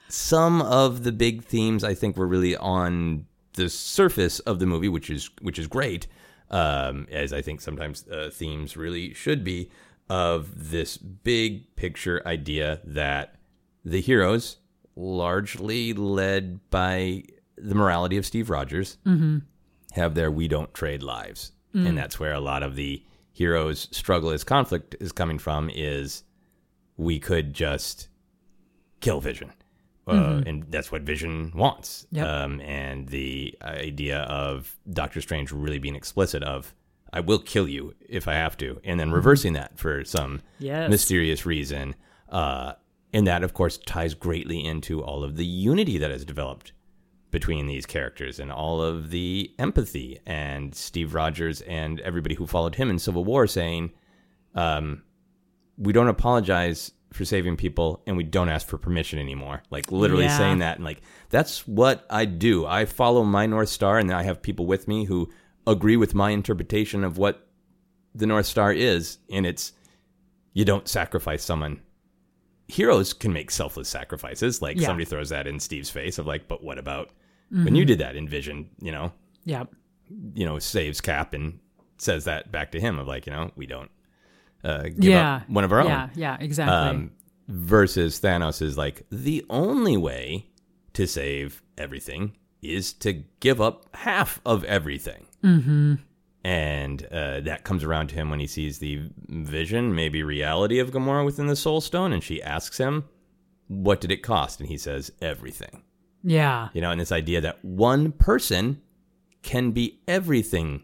some 0.08 0.62
of 0.62 1.02
the 1.02 1.10
big 1.10 1.42
themes 1.42 1.82
I 1.82 1.92
think 1.94 2.16
were 2.16 2.28
really 2.28 2.56
on 2.56 3.26
the 3.54 3.68
surface 3.68 4.38
of 4.40 4.60
the 4.60 4.66
movie, 4.66 4.88
which 4.88 5.10
is 5.10 5.28
which 5.42 5.58
is 5.58 5.66
great. 5.66 6.06
Um, 6.52 7.08
as 7.10 7.32
I 7.32 7.42
think 7.42 7.60
sometimes 7.60 8.06
uh, 8.06 8.30
themes 8.32 8.76
really 8.76 9.12
should 9.14 9.42
be 9.42 9.70
of 10.08 10.70
this 10.70 10.96
big 10.96 11.74
picture 11.74 12.22
idea 12.26 12.80
that 12.84 13.34
the 13.84 14.00
heroes, 14.00 14.58
largely 15.00 15.92
led 15.94 16.60
by 16.70 17.24
the 17.56 17.74
morality 17.74 18.16
of 18.16 18.26
Steve 18.26 18.50
Rogers, 18.50 18.98
have 19.92 20.14
their 20.14 20.30
we 20.30 20.46
don't 20.48 20.72
trade 20.74 21.02
lives. 21.02 21.52
And 21.72 21.96
that's 21.96 22.18
where 22.18 22.32
a 22.32 22.40
lot 22.40 22.62
of 22.64 22.74
the 22.74 23.02
heroes' 23.32 23.88
struggle 23.92 24.30
as 24.30 24.42
conflict 24.44 24.96
is 25.00 25.12
coming 25.12 25.38
from 25.38 25.70
is 25.72 26.24
we 26.96 27.18
could 27.20 27.54
just 27.54 28.08
kill 29.00 29.20
Vision. 29.20 29.52
Uh, 30.08 30.42
And 30.44 30.64
that's 30.70 30.90
what 30.90 31.02
Vision 31.02 31.52
wants. 31.54 32.06
Yep. 32.10 32.26
Um, 32.26 32.60
and 32.62 33.08
the 33.08 33.56
idea 33.62 34.20
of 34.22 34.76
Doctor 34.92 35.20
Strange 35.20 35.52
really 35.52 35.78
being 35.78 35.94
explicit 35.94 36.42
of, 36.42 36.74
I 37.12 37.20
will 37.20 37.38
kill 37.38 37.68
you 37.68 37.94
if 38.08 38.26
I 38.26 38.34
have 38.34 38.56
to, 38.58 38.80
and 38.82 38.98
then 38.98 39.12
reversing 39.12 39.52
that 39.52 39.78
for 39.78 40.04
some 40.04 40.42
Yes. 40.58 40.90
mysterious 40.90 41.46
reason. 41.46 41.94
Uh, 42.28 42.72
and 43.12 43.26
that, 43.26 43.42
of 43.42 43.54
course, 43.54 43.78
ties 43.78 44.14
greatly 44.14 44.64
into 44.64 45.02
all 45.02 45.24
of 45.24 45.36
the 45.36 45.44
unity 45.46 45.98
that 45.98 46.10
has 46.10 46.24
developed 46.24 46.72
between 47.30 47.66
these 47.66 47.86
characters 47.86 48.40
and 48.40 48.50
all 48.50 48.82
of 48.82 49.10
the 49.10 49.52
empathy 49.58 50.18
and 50.26 50.74
Steve 50.74 51.14
Rogers 51.14 51.60
and 51.62 52.00
everybody 52.00 52.34
who 52.34 52.46
followed 52.46 52.74
him 52.74 52.90
in 52.90 52.98
Civil 52.98 53.24
War 53.24 53.46
saying, 53.46 53.92
um, 54.54 55.02
we 55.78 55.92
don't 55.92 56.08
apologize 56.08 56.90
for 57.12 57.24
saving 57.24 57.56
people 57.56 58.02
and 58.06 58.16
we 58.16 58.24
don't 58.24 58.48
ask 58.48 58.66
for 58.66 58.78
permission 58.78 59.18
anymore. 59.18 59.62
Like 59.70 59.90
literally 59.90 60.24
Yeah. 60.24 60.38
saying 60.38 60.58
that 60.58 60.76
and 60.76 60.84
like 60.84 61.02
that's 61.28 61.66
what 61.66 62.04
I 62.10 62.24
do. 62.24 62.66
I 62.66 62.84
follow 62.84 63.24
my 63.24 63.46
North 63.46 63.68
Star 63.68 63.98
and 63.98 64.12
I 64.12 64.22
have 64.24 64.42
people 64.42 64.66
with 64.66 64.86
me 64.88 65.04
who 65.04 65.28
agree 65.66 65.96
with 65.96 66.14
my 66.14 66.30
interpretation 66.30 67.02
of 67.04 67.16
what 67.18 67.46
the 68.14 68.26
North 68.26 68.46
Star 68.46 68.72
is 68.72 69.18
and 69.30 69.46
it's 69.46 69.72
you 70.52 70.64
don't 70.64 70.88
sacrifice 70.88 71.42
someone. 71.44 71.80
Heroes 72.70 73.12
can 73.12 73.32
make 73.32 73.50
selfless 73.50 73.88
sacrifices. 73.88 74.62
Like 74.62 74.76
Yeah. 74.78 74.86
somebody 74.86 75.04
throws 75.04 75.28
that 75.30 75.46
in 75.46 75.60
Steve's 75.60 75.90
face 75.90 76.18
of 76.18 76.26
like, 76.26 76.48
but 76.48 76.62
what 76.62 76.78
about 76.78 77.10
when 77.50 77.74
you 77.74 77.84
did 77.84 77.98
that 77.98 78.16
in 78.16 78.28
Vision, 78.28 78.70
you 78.80 78.92
know? 78.92 79.12
Yeah. 79.44 79.64
you 80.34 80.44
know, 80.44 80.58
saves 80.58 81.00
Cap 81.00 81.34
and 81.34 81.58
says 81.98 82.24
that 82.24 82.50
back 82.50 82.72
to 82.72 82.80
him 82.80 82.98
of 82.98 83.06
like, 83.06 83.26
you 83.26 83.32
know, 83.32 83.50
we 83.56 83.66
don't 83.66 83.90
uh, 84.64 84.82
give 84.84 85.04
Yeah. 85.04 85.36
up 85.36 85.48
one 85.48 85.64
of 85.64 85.72
our 85.72 85.84
Yeah. 85.84 86.02
own. 86.04 86.10
Yeah. 86.14 86.36
Exactly. 86.40 86.74
Um, 86.76 87.10
versus 87.48 88.20
Thanos 88.20 88.60
is 88.62 88.76
like 88.76 89.02
the 89.10 89.44
only 89.50 89.96
way 89.96 90.46
to 90.94 91.06
save 91.06 91.62
everything 91.78 92.36
is 92.62 92.92
to 92.92 93.22
give 93.40 93.60
up 93.60 93.86
half 93.94 94.40
of 94.44 94.64
everything. 94.64 95.26
Mm-hmm. 95.44 95.94
And 96.42 97.06
uh, 97.06 97.40
that 97.40 97.64
comes 97.64 97.84
around 97.84 98.08
to 98.08 98.14
him 98.14 98.30
when 98.30 98.40
he 98.40 98.46
sees 98.46 98.78
the 98.78 99.02
vision, 99.28 99.94
maybe 99.94 100.22
reality 100.22 100.78
of 100.78 100.90
Gamora 100.90 101.24
within 101.24 101.48
the 101.48 101.56
Soul 101.56 101.82
Stone, 101.82 102.14
and 102.14 102.22
she 102.22 102.42
asks 102.42 102.78
him, 102.78 103.04
"What 103.68 104.00
did 104.00 104.10
it 104.10 104.22
cost?" 104.22 104.58
And 104.58 104.68
he 104.68 104.78
says, 104.78 105.12
"Everything." 105.20 105.82
yeah. 106.22 106.68
You 106.72 106.80
know, 106.80 106.90
and 106.90 107.00
this 107.00 107.12
idea 107.12 107.40
that 107.40 107.64
one 107.64 108.12
person 108.12 108.80
can 109.42 109.70
be 109.70 110.00
everything 110.06 110.82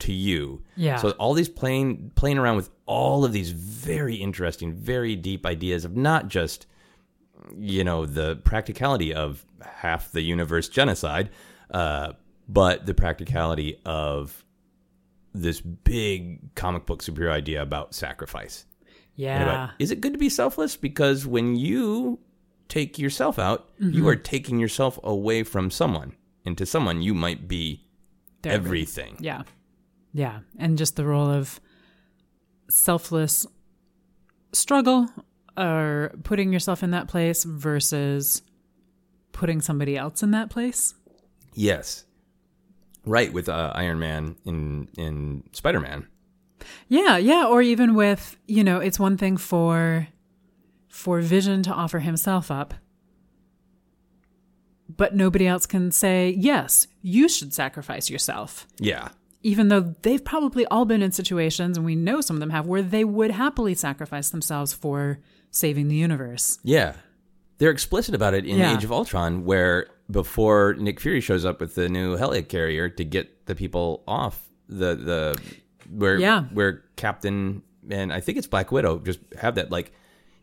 to 0.00 0.12
you. 0.12 0.62
Yeah. 0.76 0.96
So 0.96 1.10
all 1.12 1.34
these 1.34 1.48
playing 1.48 2.12
playing 2.14 2.38
around 2.38 2.56
with 2.56 2.70
all 2.86 3.24
of 3.24 3.32
these 3.32 3.50
very 3.50 4.16
interesting, 4.16 4.74
very 4.74 5.14
deep 5.16 5.46
ideas 5.46 5.84
of 5.84 5.96
not 5.96 6.28
just 6.28 6.66
you 7.56 7.84
know 7.84 8.06
the 8.06 8.36
practicality 8.44 9.14
of 9.14 9.44
half 9.64 10.10
the 10.12 10.22
universe 10.22 10.68
genocide, 10.68 11.30
uh, 11.70 12.12
but 12.48 12.86
the 12.86 12.94
practicality 12.94 13.80
of 13.84 14.41
this 15.34 15.60
big 15.60 16.54
comic 16.54 16.84
book 16.86 17.02
superhero 17.02 17.30
idea 17.32 17.62
about 17.62 17.94
sacrifice. 17.94 18.66
And 19.18 19.42
about, 19.42 19.68
Yeah. 19.68 19.70
is 19.78 19.90
it 19.90 20.00
good 20.00 20.12
to 20.14 20.18
be 20.18 20.28
selfless? 20.28 20.76
Because 20.76 21.26
when 21.26 21.54
you 21.56 22.18
take 22.68 22.98
yourself 22.98 23.38
out, 23.38 23.68
Mm-hmm. 23.78 23.92
you 23.96 24.08
are 24.08 24.16
taking 24.16 24.58
yourself 24.58 24.98
away 25.02 25.42
from 25.42 25.70
someone. 25.70 26.12
And 26.44 26.56
to 26.58 26.66
someone, 26.66 27.02
you 27.02 27.14
might 27.14 27.46
be 27.48 27.84
They're- 28.42 28.52
everything. 28.52 29.16
Yeah. 29.20 29.42
Yeah. 30.12 30.40
And 30.58 30.76
just 30.78 30.96
the 30.96 31.04
role 31.06 31.30
of 31.30 31.60
selfless 32.68 33.46
struggle 34.52 35.08
or 35.56 36.12
putting 36.24 36.52
yourself 36.52 36.82
in 36.82 36.90
that 36.90 37.08
place 37.08 37.44
versus 37.44 38.42
putting 39.32 39.60
somebody 39.60 39.96
else 39.96 40.22
in 40.22 40.30
that 40.32 40.50
place. 40.50 40.94
Yes. 41.54 42.04
Right, 43.04 43.32
with 43.32 43.48
uh, 43.48 43.72
Iron 43.74 43.98
Man 43.98 44.36
in, 44.44 44.88
in 44.96 45.42
Spider 45.52 45.80
Man. 45.80 46.06
Yeah, 46.88 47.16
yeah, 47.16 47.46
or 47.46 47.60
even 47.62 47.94
with, 47.94 48.36
you 48.46 48.62
know, 48.62 48.78
it's 48.78 48.98
one 48.98 49.16
thing 49.16 49.36
for 49.36 50.08
for 50.88 51.20
Vision 51.20 51.62
to 51.64 51.72
offer 51.72 51.98
himself 52.00 52.50
up. 52.50 52.74
But 54.94 55.16
nobody 55.16 55.46
else 55.46 55.66
can 55.66 55.90
say, 55.90 56.34
"Yes, 56.38 56.86
you 57.00 57.28
should 57.28 57.52
sacrifice 57.54 58.10
yourself." 58.10 58.66
Yeah. 58.78 59.08
Even 59.42 59.68
though 59.68 59.94
they've 60.02 60.22
probably 60.24 60.66
all 60.66 60.84
been 60.84 61.02
in 61.02 61.10
situations 61.10 61.76
and 61.76 61.84
we 61.84 61.96
know 61.96 62.20
some 62.20 62.36
of 62.36 62.40
them 62.40 62.50
have 62.50 62.66
where 62.66 62.82
they 62.82 63.02
would 63.04 63.32
happily 63.32 63.74
sacrifice 63.74 64.28
themselves 64.30 64.72
for 64.72 65.18
saving 65.50 65.88
the 65.88 65.96
universe. 65.96 66.58
Yeah. 66.62 66.92
They're 67.58 67.70
explicit 67.70 68.14
about 68.14 68.34
it 68.34 68.44
in 68.44 68.58
Yeah. 68.58 68.76
Age 68.76 68.84
of 68.84 68.92
Ultron, 68.92 69.44
where 69.44 69.86
before 70.12 70.74
Nick 70.78 71.00
Fury 71.00 71.20
shows 71.20 71.44
up 71.44 71.60
with 71.60 71.74
the 71.74 71.88
new 71.88 72.16
helicarrier 72.16 72.94
to 72.96 73.04
get 73.04 73.46
the 73.46 73.54
people 73.56 74.04
off 74.06 74.48
the 74.68 74.94
the 74.94 75.40
where 75.90 76.18
Yeah. 76.18 76.44
where 76.52 76.84
Captain 76.96 77.62
and 77.90 78.12
I 78.12 78.20
think 78.20 78.38
it's 78.38 78.46
Black 78.46 78.70
Widow 78.70 79.00
just 79.00 79.18
have 79.40 79.56
that 79.56 79.70
like 79.72 79.92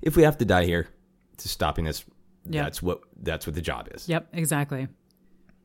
if 0.02 0.16
we 0.18 0.24
have 0.24 0.38
to 0.40 0.46
die 0.46 0.66
here 0.66 0.88
to 1.38 1.48
stopping 1.48 1.86
this 1.86 2.04
Yeah. 2.50 2.64
that's 2.64 2.82
what 2.82 3.02
that's 3.22 3.46
what 3.48 3.56
the 3.56 3.62
job 3.62 3.88
is. 3.94 4.10
Yep, 4.10 4.28
exactly. 4.34 4.88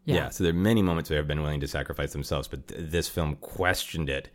Yeah. 0.04 0.16
Yeah. 0.16 0.28
So 0.30 0.44
there 0.44 0.52
are 0.52 0.56
many 0.56 0.82
moments 0.82 1.08
where 1.10 1.18
they've 1.18 1.26
been 1.26 1.42
willing 1.42 1.60
to 1.60 1.68
sacrifice 1.68 2.12
themselves, 2.12 2.46
but 2.46 2.68
th- 2.68 2.90
this 2.90 3.08
film 3.08 3.36
questioned 3.36 4.08
it 4.10 4.28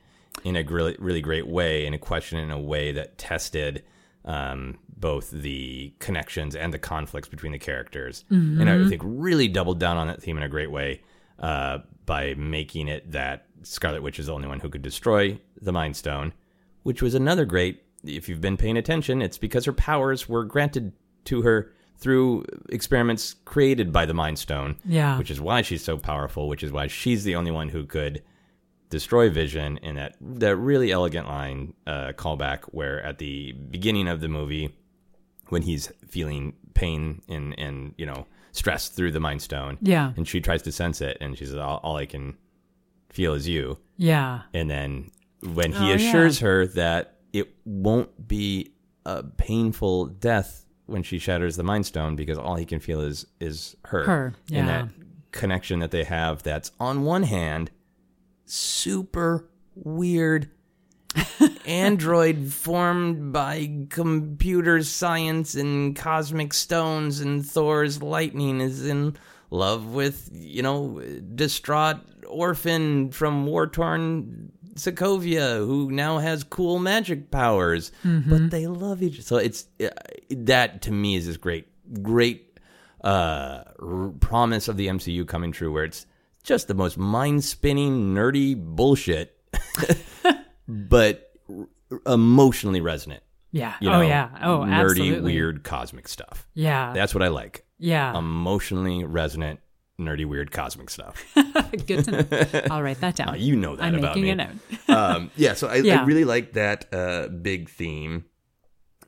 in 0.44 0.56
a 0.56 0.64
really, 0.64 0.96
really 1.00 1.22
great 1.22 1.48
way, 1.48 1.86
and 1.86 1.94
it 1.94 2.02
questioned 2.02 2.42
it 2.42 2.46
in 2.46 2.52
a 2.52 2.60
way 2.60 2.92
that 2.92 3.18
tested 3.18 3.84
um, 4.26 4.78
both 4.98 5.32
the 5.32 5.94
connections 6.00 6.56
and 6.56 6.74
the 6.74 6.80
conflicts 6.80 7.28
between 7.30 7.52
the 7.52 7.60
characters, 7.60 8.26
and 8.30 8.70
I 8.70 8.88
think 8.90 9.02
really 9.06 9.48
doubled 9.48 9.80
down 9.80 9.98
on 9.98 10.08
that 10.08 10.22
theme 10.22 10.38
in 10.38 10.44
a 10.44 10.50
great 10.50 10.72
way 10.72 11.02
uh, 11.40 11.80
by 12.06 12.34
making 12.36 12.88
it 12.88 13.12
that 13.12 13.46
Scarlet 13.64 14.04
Witch 14.04 14.20
is 14.20 14.28
the 14.28 14.34
only 14.34 14.48
one 14.48 14.60
who 14.60 14.70
could 14.70 14.82
destroy 14.82 15.40
the 15.62 15.72
Mind 15.72 15.96
Stone, 15.96 16.34
which 16.84 17.02
was 17.02 17.16
another 17.16 17.46
great. 17.46 17.84
If 18.04 18.30
you've 18.30 18.42
been 18.42 18.58
paying 18.58 18.78
attention, 18.78 19.22
it's 19.22 19.38
because 19.38 19.66
her 19.66 19.74
powers 19.74 20.30
were 20.30 20.46
granted 20.46 20.94
to 21.26 21.42
her 21.42 21.72
through 21.98 22.46
experiments 22.70 23.36
created 23.44 23.92
by 23.92 24.06
the 24.06 24.14
Mind 24.14 24.40
Stone. 24.40 24.78
Yeah. 24.86 25.18
Which 25.18 25.30
is 25.30 25.42
why 25.42 25.62
she's 25.62 25.84
so 25.84 25.98
powerful, 25.98 26.48
which 26.48 26.64
is 26.64 26.72
why 26.72 26.88
she's 26.88 27.26
the 27.26 27.36
only 27.36 27.52
one 27.52 27.70
who 27.70 27.86
could 27.86 28.24
destroy 28.90 29.30
Vision 29.30 29.78
in 29.78 29.96
that 29.96 30.16
that 30.22 30.56
really 30.56 30.92
elegant 30.92 31.28
line 31.28 31.74
uh, 31.88 32.12
callback 32.16 32.62
where 32.72 33.02
at 33.04 33.18
the 33.20 33.52
beginning 33.54 34.08
of 34.08 34.20
the 34.22 34.28
movie 34.28 34.76
when 35.50 35.62
he's 35.64 35.92
feeling 36.08 36.54
pain 36.74 37.22
and 37.28 37.58
and 37.60 37.94
you 37.98 38.06
know 38.06 38.26
stress 38.52 38.90
through 38.90 39.12
the 39.12 39.20
Mind 39.20 39.42
Stone. 39.42 39.78
Yeah. 39.82 40.12
And 40.18 40.28
she 40.28 40.42
tries 40.42 40.62
to 40.64 40.72
sense 40.72 41.02
it 41.02 41.18
and 41.22 41.38
she 41.38 41.46
says 41.46 41.56
all, 41.56 41.80
all 41.84 41.98
I 41.98 42.06
can 42.08 42.36
feel 43.10 43.34
is 43.36 43.48
you. 43.48 43.78
Yeah. 43.98 44.42
And 44.54 44.70
then 44.70 45.12
when 45.42 45.72
he 45.72 45.78
Oh, 45.86 45.88
yeah. 45.90 45.94
assures 45.96 46.40
her 46.40 46.66
that 46.68 47.16
it 47.32 47.54
won't 47.66 48.28
be 48.28 48.74
a 49.06 49.24
painful 49.24 50.08
death 50.08 50.66
when 50.88 51.04
she 51.04 51.20
shatters 51.20 51.56
the 51.58 51.64
Mind 51.64 51.86
Stone 51.86 52.16
because 52.16 52.38
all 52.40 52.56
he 52.56 52.66
can 52.66 52.80
feel 52.80 53.02
is 53.02 53.28
is 53.40 53.76
her. 53.86 54.04
Her, 54.04 54.34
And 54.52 54.68
that 54.68 54.90
connection 55.32 55.78
that 55.80 55.92
they 55.92 56.04
have 56.06 56.42
that's 56.42 56.72
on 56.80 57.04
one 57.04 57.24
hand 57.24 57.70
super 58.50 59.48
weird 59.76 60.50
android 61.66 62.52
formed 62.54 63.32
by 63.34 63.86
computer 63.90 64.84
science 64.84 65.56
and 65.56 65.96
cosmic 65.96 66.54
stones 66.54 67.20
and 67.20 67.46
Thor's 67.46 68.02
lightning 68.02 68.62
is 68.62 68.86
in 68.86 69.16
love 69.50 69.88
with, 69.88 70.30
you 70.32 70.62
know, 70.62 71.02
distraught 71.36 71.98
orphan 72.28 73.10
from 73.12 73.46
war-torn 73.48 74.52
Sokovia 74.76 75.58
who 75.66 75.90
now 75.92 76.20
has 76.20 76.44
cool 76.44 76.78
magic 76.80 77.32
powers, 77.32 77.92
but 78.04 78.52
they 78.52 78.68
love 78.68 79.02
each 79.02 79.16
other. 79.16 79.24
So 79.24 79.38
it's 79.38 79.66
uh, 79.84 79.90
that 80.30 80.84
to 80.84 80.92
me 80.92 81.16
is 81.16 81.26
this 81.26 81.38
great 81.38 81.68
great 82.04 82.60
uh 83.04 83.64
r- 83.82 84.14
promise 84.20 84.68
of 84.68 84.78
the 84.78 84.88
MCU 84.88 85.28
coming 85.28 85.52
true 85.52 85.72
where 85.72 85.86
it's 85.86 86.06
just 86.44 86.68
the 86.68 86.74
most 86.74 86.98
mind-spinning 86.98 88.14
nerdy 88.16 88.56
bullshit 88.56 89.36
but 90.68 91.32
r- 91.50 91.68
emotionally 92.14 92.82
resonant. 92.82 93.24
Yeah. 93.52 93.76
You 93.80 93.90
oh 93.90 94.02
yeah. 94.02 94.30
Oh, 94.42 94.60
nerdy, 94.60 94.74
absolutely. 94.92 95.34
weird, 95.34 95.64
cosmic 95.64 96.08
stuff. 96.08 96.48
Yeah. 96.54 96.94
That's 96.94 97.14
what 97.16 97.24
I 97.24 97.30
like. 97.30 97.66
yeah. 97.80 98.16
Emotionally 98.18 99.04
resonant, 99.06 99.60
nerdy, 100.00 100.26
weird, 100.26 100.52
cosmic 100.52 100.90
stuff. 100.92 101.24
Good 101.88 102.06
to 102.06 102.12
know. 102.12 102.62
I'll 102.72 102.84
write 102.84 103.02
that 103.02 103.16
down. 103.16 103.30
Uh, 103.30 103.34
you 103.36 103.56
know 103.56 103.76
that 103.76 103.84
I'm 103.84 103.96
about 103.96 104.16
making 104.16 104.24
me. 104.24 104.30
a 104.32 104.36
note. 104.36 104.90
um, 104.90 105.32
yeah, 105.36 105.54
so 105.56 105.68
I, 105.68 105.78
I 105.78 106.04
really 106.04 106.26
like 106.26 106.54
that 106.54 106.94
uh, 106.94 107.28
big 107.28 107.70
theme, 107.70 108.26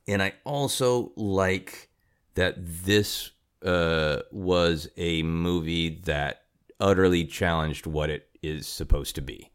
and 0.08 0.24
I 0.24 0.34
also 0.44 1.12
like 1.16 1.90
that 2.34 2.56
this 2.58 3.30
uh, 3.64 4.22
was 4.32 4.90
a 4.98 5.22
movie 5.22 6.02
that 6.06 6.42
utterly 6.82 7.24
challenged 7.26 7.86
what 7.88 8.10
it 8.10 8.28
is 8.42 8.68
supposed 8.68 9.16
to 9.16 9.22
be. 9.22 9.52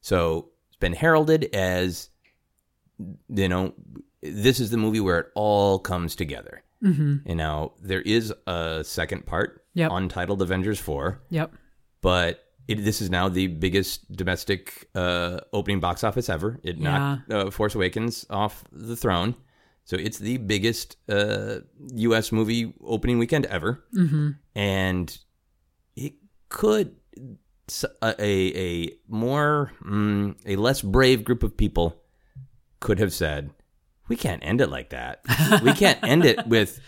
So 0.00 0.48
it's 0.68 0.76
been 0.76 0.94
heralded 0.94 1.54
as, 1.54 2.08
you 3.28 3.48
know, 3.48 3.74
this 4.22 4.58
is 4.60 4.70
the 4.70 4.76
movie 4.76 5.00
where 5.00 5.18
it 5.18 5.26
all 5.34 5.78
comes 5.78 6.16
together. 6.16 6.62
Mm-hmm. 6.82 7.16
And 7.26 7.36
now 7.38 7.72
there 7.80 8.00
is 8.00 8.32
a 8.46 8.82
second 8.84 9.26
part, 9.26 9.58
Yep. 9.74 9.90
untitled 9.92 10.42
Avengers 10.42 10.80
Four 10.80 11.20
Yep. 11.30 11.52
but 12.00 12.44
it, 12.66 12.84
this 12.84 13.00
is 13.00 13.08
now 13.10 13.28
the 13.28 13.46
biggest 13.46 14.10
domestic 14.10 14.88
uh, 14.94 15.40
opening 15.52 15.78
box 15.80 16.02
office 16.02 16.28
ever. 16.28 16.58
It 16.62 16.78
knocked 16.80 17.30
uh, 17.30 17.50
Force 17.50 17.74
Awakens 17.74 18.26
off 18.30 18.64
the 18.72 18.96
throne, 18.96 19.34
so 19.84 19.96
it's 19.96 20.18
the 20.18 20.38
biggest 20.38 20.96
uh, 21.08 21.60
U.S. 21.94 22.32
movie 22.32 22.74
opening 22.84 23.18
weekend 23.18 23.46
ever, 23.46 23.84
mm-hmm. 23.94 24.30
and 24.54 25.18
could 26.50 26.96
a 28.02 28.14
a 28.28 28.92
more 29.08 29.72
mm, 29.82 30.36
a 30.44 30.56
less 30.56 30.82
brave 30.82 31.24
group 31.24 31.42
of 31.42 31.56
people 31.56 31.96
could 32.80 32.98
have 32.98 33.12
said, 33.12 33.50
"We 34.08 34.16
can't 34.16 34.44
end 34.44 34.60
it 34.60 34.68
like 34.68 34.90
that. 34.90 35.20
we 35.62 35.72
can't 35.72 35.98
end 36.02 36.24
it 36.26 36.46
with." 36.46 36.80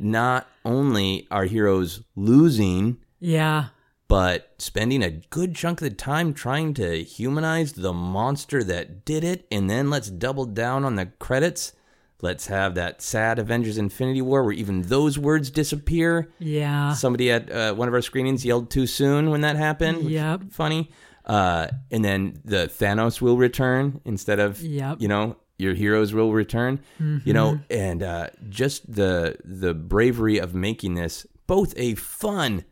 Not 0.00 0.46
only 0.64 1.26
our 1.28 1.44
heroes 1.44 2.02
losing, 2.14 2.98
Yeah. 3.18 3.70
but 4.06 4.54
spending 4.58 5.02
a 5.02 5.10
good 5.10 5.56
chunk 5.56 5.80
of 5.80 5.88
the 5.88 5.94
time 5.96 6.34
trying 6.34 6.72
to 6.74 7.02
humanize 7.02 7.72
the 7.72 7.92
monster 7.92 8.62
that 8.62 9.04
did 9.04 9.24
it, 9.24 9.46
and 9.50 9.68
then 9.68 9.90
let's 9.90 10.08
double 10.08 10.44
down 10.44 10.84
on 10.84 10.94
the 10.94 11.06
credits. 11.06 11.72
Let's 12.20 12.48
have 12.48 12.74
that 12.74 13.00
sad 13.00 13.38
Avengers 13.38 13.78
Infinity 13.78 14.22
War 14.22 14.42
where 14.42 14.52
even 14.52 14.82
those 14.82 15.18
words 15.18 15.50
disappear. 15.50 16.30
Yeah. 16.40 16.92
Somebody 16.94 17.30
at 17.30 17.50
uh, 17.50 17.74
one 17.74 17.86
of 17.86 17.94
our 17.94 18.02
screenings 18.02 18.44
yelled 18.44 18.70
too 18.70 18.86
soon 18.88 19.30
when 19.30 19.42
that 19.42 19.54
happened. 19.56 20.10
Yep. 20.10 20.50
Funny. 20.50 20.90
Uh, 21.24 21.68
and 21.90 22.04
then 22.04 22.40
the 22.44 22.66
Thanos 22.68 23.20
will 23.20 23.36
return 23.36 24.00
instead 24.04 24.40
of, 24.40 24.60
Yep. 24.60 25.00
you 25.00 25.06
know, 25.08 25.36
your 25.58 25.74
heroes 25.74 26.12
will 26.12 26.32
return. 26.32 26.80
You 26.98 27.32
know, 27.32 27.60
and 27.70 28.02
uh, 28.02 28.28
just 28.48 28.92
the 28.92 29.36
the 29.44 29.74
bravery 29.74 30.38
of 30.38 30.54
making 30.54 30.94
this 30.94 31.26
both 31.46 31.72
a 31.76 31.94
fun 31.96 32.64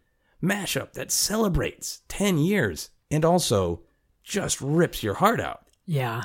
mashup 0.43 0.93
that 0.95 1.11
celebrates 1.11 2.03
10 2.09 2.39
years 2.39 2.91
and 3.11 3.25
also 3.25 3.83
just 4.23 4.61
rips 4.61 5.03
your 5.03 5.15
heart 5.15 5.41
out. 5.41 5.63
Yeah. 5.85 6.23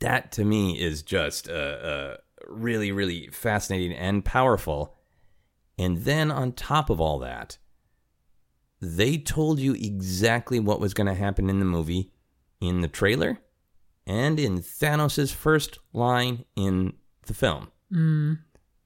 That 0.00 0.32
to 0.32 0.44
me 0.44 0.80
is 0.80 1.02
just 1.02 1.48
uh, 1.48 2.16
really, 2.48 2.92
really 2.92 3.28
fascinating 3.28 3.92
and 3.92 4.24
powerful. 4.24 4.96
And 5.78 5.98
then 6.04 6.30
on 6.30 6.52
top 6.52 6.90
of 6.90 7.00
all 7.00 7.18
that, 7.20 7.58
they 8.80 9.16
told 9.18 9.58
you 9.58 9.74
exactly 9.74 10.60
what 10.60 10.80
was 10.80 10.94
going 10.94 11.06
to 11.06 11.14
happen 11.14 11.48
in 11.48 11.58
the 11.58 11.64
movie 11.64 12.12
in 12.60 12.80
the 12.80 12.88
trailer 12.88 13.38
and 14.06 14.38
in 14.38 14.60
Thanos' 14.60 15.32
first 15.32 15.78
line 15.92 16.44
in 16.56 16.92
the 17.26 17.34
film 17.34 17.68
mm. 17.92 18.38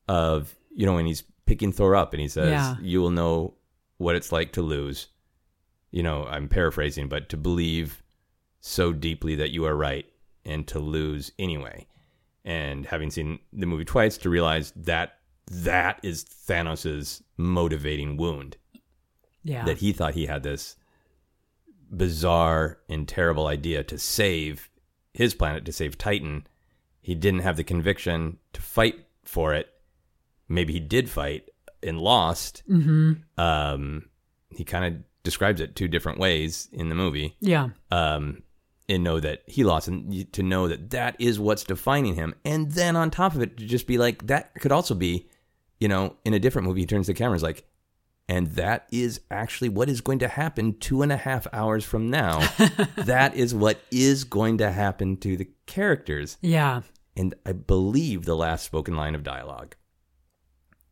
of, 0.09 0.55
you 0.75 0.87
know, 0.87 0.95
when 0.95 1.07
he's 1.07 1.25
picking 1.47 1.73
Thor 1.73 1.97
up 1.97 2.13
and 2.13 2.21
he 2.21 2.29
says, 2.29 2.51
Yeah. 2.51 2.77
You 2.81 3.01
will 3.01 3.11
know 3.11 3.55
what 3.97 4.15
it's 4.15 4.33
like 4.33 4.53
to 4.53 4.63
lose. 4.63 5.09
You 5.91 6.03
know, 6.03 6.25
I'm 6.27 6.49
paraphrasing, 6.49 7.09
but 7.09 7.29
to 7.31 7.37
believe 7.37 8.03
so 8.61 8.93
deeply 8.93 9.35
that 9.37 9.51
you 9.51 9.65
are 9.65 9.75
right 9.75 10.07
and 10.45 10.67
to 10.69 10.79
lose 10.79 11.33
anyway. 11.39 11.87
And 12.49 12.86
having 12.86 13.11
seen 13.11 13.40
the 13.53 13.66
movie 13.66 13.84
twice, 13.84 14.16
to 14.18 14.30
realize 14.30 14.72
that 14.74 15.18
that 15.51 16.01
is 16.03 16.24
Thanos' 16.24 17.22
motivating 17.36 18.16
wound 18.16 18.57
Yeah. 19.44 19.64
that 19.66 19.78
he 19.78 19.92
thought 19.92 20.14
he 20.14 20.24
had 20.26 20.42
this 20.44 20.76
bizarre 21.90 22.78
and 22.88 23.07
terrible 23.09 23.46
idea 23.46 23.82
to 23.84 23.99
save 23.99 24.70
his 25.14 25.34
planet, 25.34 25.64
to 25.66 25.72
save 25.72 25.99
Titan. 25.99 26.46
He 27.01 27.14
didn't 27.14 27.40
have 27.40 27.57
the 27.57 27.64
conviction 27.64 28.38
to 28.53 28.61
fight 28.61 29.07
for 29.24 29.55
it. 29.55 29.68
Maybe 30.49 30.72
he 30.72 30.80
did 30.80 31.09
fight 31.11 31.51
and 31.82 32.01
lost. 32.01 32.62
Mm-hmm. 32.68 33.12
Um, 33.40 34.09
he 34.51 34.64
kind 34.64 34.84
of 34.94 35.03
describes 35.22 35.61
it 35.61 35.76
two 35.76 35.88
different 35.88 36.18
ways 36.18 36.68
in 36.72 36.88
the 36.88 36.94
movie. 36.94 37.36
yeah. 37.40 37.68
Um, 37.90 38.42
and 38.89 39.05
know 39.05 39.20
that 39.20 39.43
he 39.47 39.64
lost, 39.64 39.89
and 39.89 40.32
to 40.32 40.43
know 40.43 40.68
that 40.68 40.91
that 40.91 41.16
is 41.18 41.39
what's 41.39 41.64
defining 41.64 42.14
him. 42.14 42.34
And 42.45 42.72
then 42.72 42.97
on 42.97 43.11
top 43.11 43.34
of 43.34 43.43
it, 43.43 43.57
to 43.59 43.66
just 43.66 43.86
be 43.86 43.99
like, 43.99 44.26
that 44.26 44.55
could 44.55 44.72
also 44.72 44.95
be, 44.95 45.28
you 45.78 45.89
know, 45.89 46.16
in 46.24 46.34
a 46.34 46.39
different 46.39 46.66
movie, 46.66 46.80
he 46.80 46.86
turns 46.86 47.07
to 47.07 47.12
the 47.12 47.18
camera, 47.18 47.32
and 47.32 47.39
is 47.39 47.43
like, 47.43 47.64
and 48.28 48.49
that 48.49 48.86
is 48.93 49.20
actually 49.30 49.70
what 49.70 49.89
is 49.89 50.01
going 50.01 50.18
to 50.18 50.28
happen 50.28 50.78
two 50.78 51.03
and 51.03 51.11
a 51.11 51.16
half 51.16 51.47
hours 51.53 51.84
from 51.84 52.11
now. 52.11 52.47
that 52.97 53.34
is 53.34 53.55
what 53.55 53.80
is 53.91 54.24
going 54.24 54.59
to 54.59 54.70
happen 54.70 55.16
to 55.18 55.36
the 55.36 55.49
characters. 55.66 56.36
Yeah. 56.43 56.82
And 57.16 57.34
I 57.47 57.53
believe 57.53 58.24
the 58.24 58.36
last 58.36 58.64
spoken 58.64 58.97
line 58.97 59.14
of 59.14 59.22
dialogue 59.22 59.76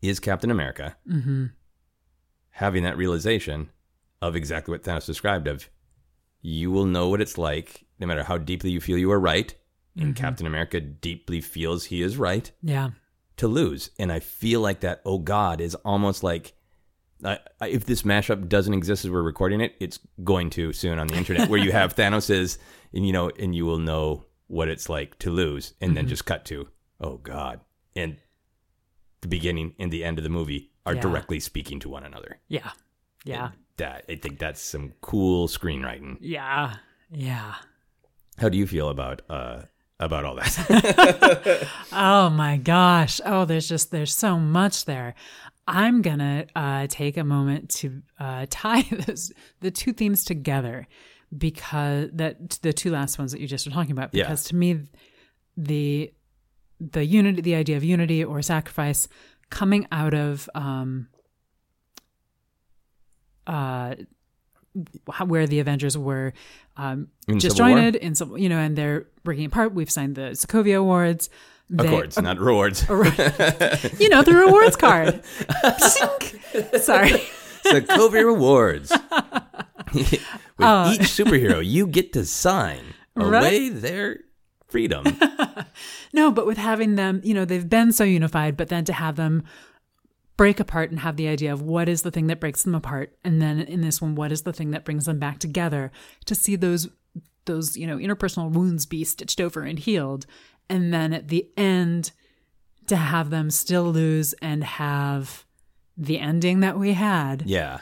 is 0.01 0.19
Captain 0.19 0.51
America 0.51 0.97
mm-hmm. 1.09 1.47
having 2.51 2.83
that 2.85 2.97
realization 2.97 3.71
of 4.23 4.35
exactly 4.35 4.73
what 4.73 4.83
Thanos 4.83 5.07
described 5.07 5.47
of 5.47 5.69
you 6.41 6.71
will 6.71 6.87
know 6.87 7.09
what 7.09 7.21
it's 7.21 7.37
like 7.37 7.86
no 7.99 8.07
matter 8.07 8.25
how 8.25 8.39
deeply 8.39 8.71
you 8.71 8.81
feel 8.81 8.99
you 8.99 9.11
are 9.13 9.21
right. 9.21 9.55
And 9.97 10.15
mm-hmm. 10.15 10.25
Captain 10.25 10.47
America 10.47 10.81
deeply 10.81 11.41
feels 11.41 11.85
he 11.85 12.03
is 12.03 12.17
right 12.17 12.51
Yeah. 12.63 12.91
to 13.39 13.49
lose. 13.49 13.91
And 13.99 14.13
I 14.13 14.21
feel 14.21 14.61
like 14.61 14.81
that, 14.81 15.01
oh 15.05 15.19
God, 15.19 15.61
is 15.61 15.75
almost 15.77 16.23
like 16.23 16.53
I, 17.25 17.39
if 17.63 17.87
this 17.87 18.03
mashup 18.03 18.49
doesn't 18.49 18.75
exist 18.75 19.05
as 19.05 19.11
we're 19.11 19.23
recording 19.23 19.61
it, 19.63 19.75
it's 19.81 19.99
going 20.23 20.51
to 20.51 20.73
soon 20.75 20.99
on 20.99 21.07
the 21.07 21.15
internet 21.17 21.49
where 21.49 21.59
you 21.59 21.73
have 21.73 21.95
Thanos's, 21.97 22.59
and 22.93 23.07
you 23.07 23.13
know, 23.13 23.31
and 23.39 23.55
you 23.55 23.65
will 23.65 23.79
know 23.79 24.27
what 24.49 24.69
it's 24.69 24.89
like 24.89 25.19
to 25.21 25.31
lose, 25.31 25.73
and 25.81 25.97
then 25.97 26.05
mm-hmm. 26.05 26.11
just 26.11 26.27
cut 26.27 26.45
to, 26.47 26.69
oh 27.01 27.17
God, 27.17 27.61
and 27.95 28.19
the 29.23 29.29
beginning 29.29 29.75
and 29.79 29.91
the 29.91 30.05
end 30.05 30.19
of 30.19 30.25
the 30.25 30.31
movie 30.31 30.73
are 30.85 30.95
Yeah. 30.95 31.01
directly 31.01 31.41
speaking 31.41 31.81
to 31.81 31.89
one 31.89 32.05
another. 32.05 32.39
Yeah. 32.49 32.71
Yeah. 33.25 33.51
That 33.79 34.05
I 34.09 34.17
think 34.17 34.39
that's 34.39 34.61
some 34.61 34.93
cool 35.01 35.49
screenwriting. 35.49 36.19
Yeah. 36.21 36.77
Yeah. 37.11 37.55
How 38.39 38.49
do 38.49 38.59
you 38.59 38.67
feel 38.67 38.89
about 38.89 39.23
uh 39.29 39.63
about 39.99 40.25
all 40.25 40.37
that? 40.37 41.69
Oh 41.93 42.29
my 42.29 42.59
gosh. 42.59 43.21
Oh, 43.25 43.45
there's 43.47 43.69
just 43.69 43.91
there's 43.91 44.15
so 44.15 44.39
much 44.39 44.85
there. 44.85 45.15
I'm 45.67 46.03
gonna 46.03 46.47
uh, 46.55 46.87
take 46.89 47.17
a 47.17 47.25
moment 47.25 47.71
to 47.71 48.03
uh, 48.21 48.47
tie 48.51 48.83
those 48.83 49.33
the 49.61 49.71
two 49.71 49.93
themes 49.93 50.25
together 50.25 50.87
because 51.37 52.11
that 52.13 52.51
the 52.63 52.73
two 52.73 52.91
last 52.91 53.19
ones 53.19 53.33
that 53.33 53.41
you 53.41 53.49
just 53.49 53.67
were 53.67 53.73
talking 53.73 53.93
about. 53.93 54.11
Yeah. 54.13 54.25
Because 54.25 54.45
to 54.45 54.57
me, 54.57 54.83
the 55.57 56.13
the 56.79 57.05
unity, 57.05 57.41
the 57.41 57.55
idea 57.55 57.77
of 57.77 57.85
unity 57.85 58.23
or 58.23 58.43
sacrifice, 58.43 59.09
coming 59.51 59.87
out 59.91 60.15
of 60.15 60.49
um, 60.55 61.09
uh, 63.47 63.95
where 65.27 65.47
the 65.47 65.61
Avengers 65.61 65.97
were 65.99 66.33
um, 66.77 67.09
In 67.29 67.39
disjointed 67.39 67.97
in 67.97 68.15
some, 68.15 68.37
you 68.37 68.49
know, 68.49 68.59
and 68.59 68.77
they're 68.77 69.07
breaking 69.25 69.47
apart. 69.47 69.75
We've 69.75 69.91
signed 69.91 70.15
the 70.17 70.33
Sokovia 70.33 70.79
Awards. 70.79 71.31
They- 71.69 71.87
Accords, 71.87 72.21
not 72.21 72.39
rewards. 72.39 72.83
you 72.89 74.09
know, 74.09 74.23
the 74.23 74.35
rewards 74.35 74.77
card. 74.77 75.21
Sorry. 76.81 77.23
Sokovia 77.65 78.25
Rewards. 78.25 78.93
With 79.95 80.15
Uh, 80.61 80.93
each 80.95 81.01
superhero, 81.03 81.65
you 81.65 81.87
get 81.87 82.13
to 82.13 82.25
sign 82.25 82.95
away 83.17 83.31
Right? 83.71 83.73
their 83.75 84.21
freedom. 84.69 85.05
No, 86.13 86.31
but 86.33 86.47
with 86.47 86.57
having 86.57 86.95
them, 86.95 87.21
you 87.25 87.35
know, 87.35 87.45
they've 87.45 87.69
been 87.69 87.93
so 87.93 88.03
unified, 88.03 88.57
but 88.57 88.69
then 88.69 88.85
to 88.87 88.93
have 88.95 89.17
them 89.17 89.43
break 90.37 90.61
apart 90.61 90.91
and 90.91 91.01
have 91.01 91.17
the 91.17 91.29
idea 91.29 91.53
of 91.53 91.63
what 91.63 91.89
is 91.89 92.03
the 92.03 92.11
thing 92.11 92.27
that 92.27 92.41
breaks 92.41 92.63
them 92.63 92.75
apart, 92.75 93.17
and 93.25 93.41
then 93.41 93.61
in 93.61 93.81
this 93.81 94.01
one, 94.03 94.15
what 94.15 94.33
is 94.33 94.43
the 94.43 94.53
thing 94.53 94.71
that 94.73 94.85
brings 94.85 95.07
them 95.07 95.19
back 95.19 95.39
together? 95.39 95.91
To 96.27 96.35
see 96.35 96.57
those 96.57 96.89
those 97.47 97.77
you 97.77 97.87
know 97.87 97.97
interpersonal 97.97 98.51
wounds 98.51 98.87
be 98.87 99.05
stitched 99.05 99.41
over 99.41 99.63
and 99.63 99.79
healed, 99.79 100.27
and 100.69 100.93
then 100.93 101.13
at 101.13 101.29
the 101.29 101.49
end, 101.57 102.11
to 102.87 102.97
have 102.97 103.31
them 103.31 103.51
still 103.51 103.85
lose 103.93 104.33
and 104.43 104.63
have 104.65 105.45
the 105.97 106.19
ending 106.19 106.61
that 106.61 106.79
we 106.79 106.93
had. 106.93 107.43
yeah. 107.47 107.81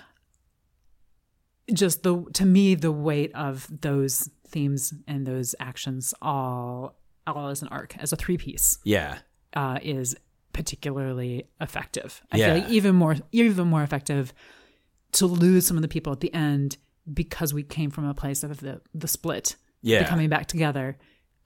just 1.73 2.03
the 2.03 2.25
to 2.35 2.45
me 2.45 2.75
the 2.75 2.93
weight 2.93 3.35
of 3.35 3.67
those 3.81 4.29
themes 4.49 4.93
and 5.09 5.27
those 5.27 5.55
actions 5.59 6.15
all 6.23 6.95
all 7.27 7.49
as 7.49 7.63
an 7.63 7.69
arc 7.69 7.97
as 7.99 8.13
a 8.13 8.17
three 8.17 8.37
piece 8.37 8.79
Yeah. 8.85 9.19
uh, 9.55 9.79
is 9.83 10.15
particularly 10.55 11.45
effective. 11.61 12.23
I 12.33 12.39
Yeah. 12.39 12.55
feel 12.55 12.63
like 12.63 12.73
even 12.73 12.95
more 12.97 13.17
even 13.33 13.69
more 13.69 13.83
effective 13.83 14.33
to 15.13 15.27
lose 15.27 15.67
some 15.67 15.77
of 15.77 15.83
the 15.83 15.89
people 15.89 16.13
at 16.13 16.21
the 16.21 16.33
end 16.33 16.79
because 17.13 17.53
we 17.53 17.63
came 17.63 17.91
from 17.91 18.07
a 18.07 18.15
place 18.15 18.43
of 18.43 18.61
the 18.61 18.81
the 18.95 19.07
split, 19.09 19.57
Yeah. 19.83 20.03
the 20.03 20.09
coming 20.09 20.31
back 20.31 20.47
together, 20.47 20.97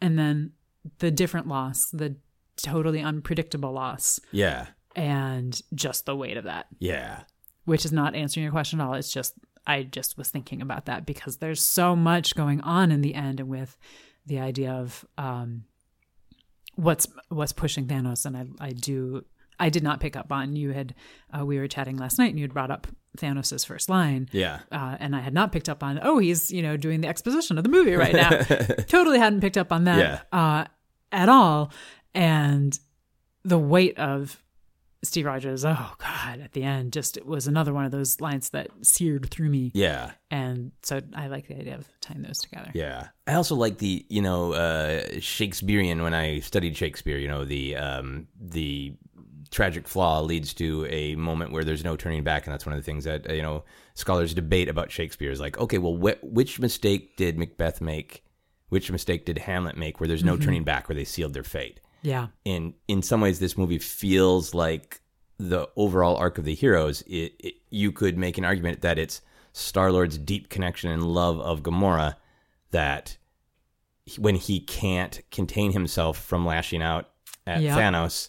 and 0.01 0.17
then 0.19 0.53
the 1.01 1.11
different 1.11 1.49
loss, 1.49 1.91
the 1.91 2.17
totally 2.57 3.01
unpredictable 3.01 3.73
loss, 3.73 4.21
Yeah. 4.31 4.69
and 4.95 5.61
just 5.75 6.07
the 6.07 6.15
weight 6.17 6.37
of 6.37 6.45
that 6.45 6.67
Yeah. 6.79 7.25
which 7.65 7.85
is 7.85 7.93
not 7.93 8.15
answering 8.15 8.45
your 8.45 8.53
question 8.53 8.81
at 8.81 8.87
all. 8.87 8.95
It's 8.95 9.13
just 9.13 9.35
I 9.67 9.83
just 9.83 10.17
was 10.17 10.31
thinking 10.31 10.63
about 10.63 10.87
that 10.87 11.05
because 11.05 11.37
there's 11.39 11.61
so 11.61 11.95
much 11.95 12.35
going 12.35 12.61
on 12.63 12.91
in 12.91 13.03
the 13.03 13.15
end 13.15 13.39
and 13.41 13.49
with 13.51 13.77
the 14.25 14.39
idea 14.39 14.73
of 14.73 15.05
um, 15.19 15.65
what's 16.79 17.07
what's 17.29 17.53
pushing 17.53 17.87
Thanos. 17.87 18.25
And 18.25 18.37
I 18.37 18.69
I 18.69 18.71
do 18.71 19.25
I 19.59 19.69
did 19.69 19.83
not 19.83 19.99
pick 20.01 20.15
up 20.17 20.31
on 20.33 20.55
you 20.55 20.71
had 20.71 20.95
uh, 21.37 21.45
we 21.45 21.59
were 21.59 21.67
chatting 21.67 21.97
last 21.97 22.19
night 22.19 22.31
and 22.31 22.39
you 22.39 22.45
had 22.45 22.55
brought 22.55 22.71
up 22.71 22.87
Thanos's 23.19 23.65
first 23.65 23.89
line. 23.89 24.29
Yeah. 24.31 24.61
Uh, 24.71 24.97
and 25.01 25.17
I 25.17 25.21
had 25.21 25.35
not 25.35 25.51
picked 25.51 25.69
up 25.69 25.83
on, 25.83 25.99
oh, 26.01 26.19
he's, 26.19 26.53
you 26.53 26.63
know, 26.63 26.77
doing 26.77 27.01
the 27.01 27.09
exposition 27.09 27.59
of 27.59 27.65
the 27.65 27.71
movie 27.71 27.95
right 27.97 28.15
now. 28.15 28.31
totally 28.87 29.19
hadn't 29.19 29.41
picked 29.41 29.57
up 29.59 29.73
on 29.73 29.85
that 29.85 29.99
Yeah. 29.99 30.39
uh, 30.39 30.65
at 31.11 31.29
all. 31.29 31.73
And 32.15 32.79
the 33.45 33.59
weight 33.59 33.99
of 33.99 34.41
Steve 35.05 35.27
Rogers, 35.27 35.65
oh 35.65 35.95
God, 35.99 36.41
at 36.41 36.53
the 36.53 36.65
end, 36.65 36.93
just 36.93 37.17
it 37.17 37.25
was 37.25 37.47
another 37.47 37.73
one 37.73 37.85
of 37.85 37.93
those 37.93 38.21
lines 38.21 38.51
that 38.51 38.69
seared 38.83 39.31
through 39.31 39.49
me. 39.49 39.71
Yeah. 39.73 40.13
And 40.31 40.73
so 40.83 41.01
I 41.15 41.29
like 41.29 41.47
the 41.47 41.55
idea 41.57 41.77
of 41.77 41.89
tying 42.01 42.23
those 42.23 42.39
together. 42.39 42.71
Yeah. 42.75 43.09
I 43.27 43.35
also 43.35 43.55
like 43.55 43.79
the, 43.79 44.05
you 44.09 44.21
know, 44.21 44.55
uh, 44.55 45.21
Shakespearean 45.21 46.03
when 46.03 46.15
I 46.15 46.41
studied 46.41 46.77
Shakespeare, 46.77 47.19
you 47.19 47.29
know, 47.29 47.45
the 47.45 47.77
um, 47.77 48.27
the 48.41 48.95
tragic 49.51 49.87
flaw 49.87 50.21
leads 50.21 50.53
to 50.55 50.87
a 50.91 51.15
moment 51.15 51.53
where 51.53 51.65
there's 51.65 51.85
no 51.85 51.97
turning 51.97 52.25
back 52.25 52.47
and 52.47 52.53
that's 52.53 52.67
one 52.67 52.75
of 52.75 52.79
the 52.79 52.85
things 52.85 53.05
that, 53.05 53.31
you 53.31 53.41
know, 53.41 53.65
scholars 53.95 54.35
debate 54.35 54.69
about 54.69 54.91
Shakespeare 54.91 55.31
is 55.31 55.41
like, 55.41 55.59
okay, 55.59 55.79
well 55.79 55.95
wh- 55.95 56.23
which 56.25 56.59
mistake 56.59 57.17
did 57.17 57.39
Macbeth 57.39 57.81
make? 57.81 58.25
Which 58.69 58.91
mistake 58.91 59.25
did 59.25 59.39
Hamlet 59.39 59.77
make 59.77 60.01
where 60.01 60.09
there's 60.09 60.25
no 60.25 60.37
turning 60.37 60.65
back 60.65 60.89
where 60.89 60.97
they 60.97 61.05
sealed 61.05 61.33
their 61.35 61.45
fate? 61.45 61.81
Yeah. 62.03 62.29
in 62.45 62.75
in 62.87 63.03
some 63.03 63.21
ways 63.21 63.39
this 63.39 63.57
movie 63.59 63.79
feels 63.79 64.55
like 64.55 65.01
the 65.39 65.69
overall 65.77 66.17
arc 66.17 66.39
of 66.39 66.45
the 66.45 66.55
heroes 66.55 67.03
it, 67.03 67.33
it 67.39 67.55
you 67.71 67.93
could 67.93 68.17
make 68.19 68.39
an 68.39 68.45
argument 68.45 68.81
that 68.83 68.99
it's 68.99 69.21
Star 69.53 69.91
Lord's 69.93 70.19
deep 70.19 70.49
connection 70.49 70.91
and 70.91 71.03
love 71.03 71.41
of 71.41 71.63
Gamora 71.63 72.17
that 72.71 73.17
he- 74.05 74.21
when 74.21 74.35
he 74.37 74.61
can't 74.61 75.21
contain 75.31 75.73
himself 75.73 76.19
from 76.19 76.47
lashing 76.47 76.83
out 76.83 77.11
at 77.47 77.63
Yeah. 77.63 77.77
Thanos 77.79 78.29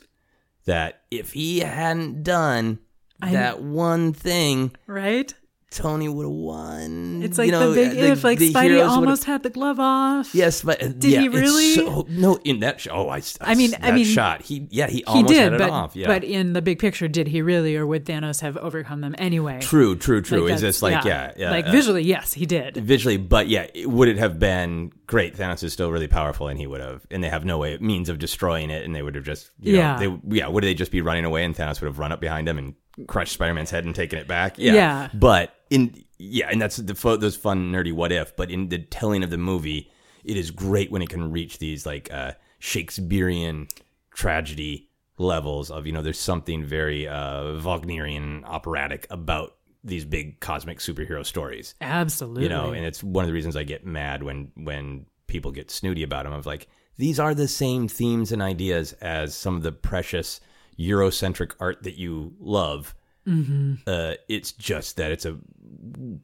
that 0.65 1.03
if 1.11 1.34
he 1.34 1.59
hadn't 1.59 2.24
done 2.24 2.80
I- 3.22 3.32
that 3.34 3.61
one 3.61 4.13
thing 4.13 4.76
Right? 4.88 5.34
Tony 5.72 6.09
would 6.09 6.24
have 6.26 6.32
won 6.32 7.22
It's 7.24 7.38
like 7.38 7.45
You 7.47 7.51
know, 7.51 7.72
the 7.72 7.76
big 7.89 7.97
if, 7.97 8.24
like 8.24 8.39
the 8.39 8.51
Spidey 8.51 8.88
almost 8.88 9.26
had 9.26 9.43
the 9.43 9.51
glove 9.51 9.80
off. 9.80 10.34
Yes, 10.34 10.63
but 10.63 10.80
Did 10.80 11.03
yeah, 11.03 11.20
he 11.22 11.26
it's 11.28 11.36
really? 11.36 11.76
so- 11.76 12.05
no, 12.09 12.39
in 12.43 12.61
that 12.61 12.82
show. 12.82 12.91
Oh, 12.91 13.09
I. 13.09 13.22
I 13.41 13.53
mean- 13.53 13.76
I 13.82 13.91
mean, 13.91 14.05
shot. 14.05 14.41
He 14.41 14.67
yeah, 14.72 14.88
he 14.88 14.97
He 14.97 15.03
almost 15.05 15.28
did, 15.34 15.43
had 15.43 15.53
it 15.53 15.59
but, 15.59 15.70
off. 15.70 15.95
Yeah, 15.95 16.07
but 16.07 16.24
in 16.24 16.53
the 16.53 16.61
big 16.63 16.80
picture, 16.80 17.07
did 17.07 17.28
he 17.28 17.41
really, 17.43 17.76
or 17.76 17.86
would 17.86 18.05
Thanos 18.05 18.41
have 18.41 18.57
overcome 18.57 19.01
them 19.01 19.13
anyway? 19.20 19.59
true, 19.61 19.95
true, 19.95 20.22
true. 20.22 20.45
Like, 20.45 20.53
Is 20.53 20.61
this 20.61 20.82
like 20.82 21.03
yeah, 21.05 21.34
yeah, 21.38 21.51
like 21.51 21.67
uh, 21.67 21.72
visually, 21.72 22.03
yes, 22.03 22.34
he 22.34 22.45
did. 22.47 22.76
visually, 22.78 23.17
but 23.17 23.47
yeah, 23.47 23.67
it- 23.74 23.89
would 23.89 24.07
it 24.07 24.17
have 24.17 24.39
been 24.39 24.91
great? 25.05 25.36
Thanos 25.38 25.63
is 25.63 25.72
still 25.72 25.91
really 25.91 26.07
powerful, 26.07 26.47
and 26.47 26.57
he 26.59 26.65
would 26.65 26.82
have, 26.82 27.05
and 27.11 27.24
they 27.24 27.30
have 27.30 27.45
no 27.45 27.59
way 27.59 27.78
means 27.80 28.09
of 28.09 28.17
destroying 28.17 28.72
it, 28.72 28.86
and 28.86 28.95
they 28.95 29.03
would 29.03 29.13
have 29.15 29.24
just, 29.24 29.51
you 29.61 29.76
Yeah. 29.78 29.97
know, 29.99 30.20
they 30.28 30.38
yeah, 30.38 30.47
would 30.47 30.63
they 30.63 30.74
just 30.74 30.91
be 30.91 31.01
running 31.01 31.26
away, 31.26 31.43
and 31.43 31.55
Thanos 31.55 31.80
would 31.80 31.88
have 31.88 31.99
run 31.99 32.11
up 32.11 32.20
behind 32.20 32.49
him 32.49 32.57
and 32.57 32.74
crushed 33.07 33.33
Spider 33.33 33.53
Man's 33.53 33.71
head 33.71 33.85
and 33.85 33.95
taken 33.95 34.19
it 34.19 34.27
back? 34.27 34.57
Yeah, 34.57 34.73
Yeah. 34.73 35.09
But 35.13 35.55
in 35.69 36.03
yeah, 36.17 36.49
and 36.51 36.61
that's 36.61 36.77
the 36.77 36.95
fo- 36.95 37.17
those 37.17 37.35
fun 37.35 37.71
nerdy 37.71 37.93
what 37.93 38.11
if, 38.11 38.35
but 38.35 38.51
in 38.51 38.69
the 38.69 38.79
telling 38.79 39.23
of 39.23 39.29
the 39.29 39.37
movie, 39.37 39.89
it 40.23 40.37
is 40.37 40.51
great 40.51 40.91
when 40.91 41.01
it 41.01 41.09
can 41.09 41.31
reach 41.31 41.59
these 41.59 41.85
like 41.85 42.11
uh, 42.11 42.33
Shakespearean 42.59 43.67
tragedy 44.13 44.89
levels 45.17 45.69
of 45.69 45.85
you 45.85 45.91
know 45.91 46.01
there's 46.01 46.19
something 46.19 46.63
very 46.63 47.07
uh, 47.07 47.59
Wagnerian 47.61 48.43
operatic 48.45 49.05
about 49.09 49.55
these 49.83 50.03
big 50.05 50.39
cosmic 50.39 50.79
superhero 50.79 51.25
stories 51.25 51.75
Absolutely. 51.79 52.43
you 52.43 52.49
know 52.49 52.71
and 52.71 52.85
it's 52.85 53.01
one 53.01 53.23
of 53.23 53.27
the 53.27 53.33
reasons 53.33 53.55
i 53.55 53.63
get 53.63 53.85
mad 53.85 54.23
when 54.23 54.51
when 54.55 55.05
people 55.27 55.51
get 55.51 55.71
snooty 55.71 56.03
about 56.03 56.23
them 56.25 56.33
of 56.33 56.45
like 56.45 56.67
these 56.97 57.17
are 57.17 57.33
the 57.33 57.47
same 57.47 57.87
themes 57.87 58.33
and 58.33 58.41
ideas 58.41 58.91
as 58.93 59.33
some 59.33 59.55
of 59.55 59.63
the 59.63 59.71
precious 59.71 60.41
eurocentric 60.80 61.51
art 61.59 61.84
that 61.84 61.97
you 61.97 62.34
love 62.39 62.95
Mm-hmm. 63.27 63.73
uh, 63.86 64.13
it's 64.27 64.53
just 64.53 64.97
that 64.97 65.11
it's 65.11 65.25
a 65.25 65.38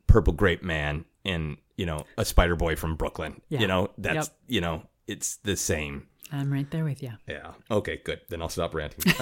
purple 0.07 0.33
grape 0.33 0.63
man 0.63 1.05
and 1.23 1.57
you 1.77 1.85
know 1.85 2.03
a 2.17 2.25
spider 2.25 2.55
boy 2.55 2.75
from 2.75 2.95
brooklyn 2.95 3.41
Yeah. 3.49 3.59
you 3.59 3.67
know 3.67 3.91
that's 3.99 4.27
Yep. 4.29 4.37
you 4.47 4.61
know 4.61 4.81
it's 5.05 5.35
the 5.37 5.55
same 5.55 6.07
I'm 6.31 6.51
right 6.51 6.67
there 6.71 6.83
with 6.83 7.03
you. 7.03 7.11
yeah 7.27 7.51
okay 7.69 8.01
good 8.03 8.21
then 8.29 8.41
i'll 8.41 8.49
stop 8.49 8.73
ranting 8.73 9.03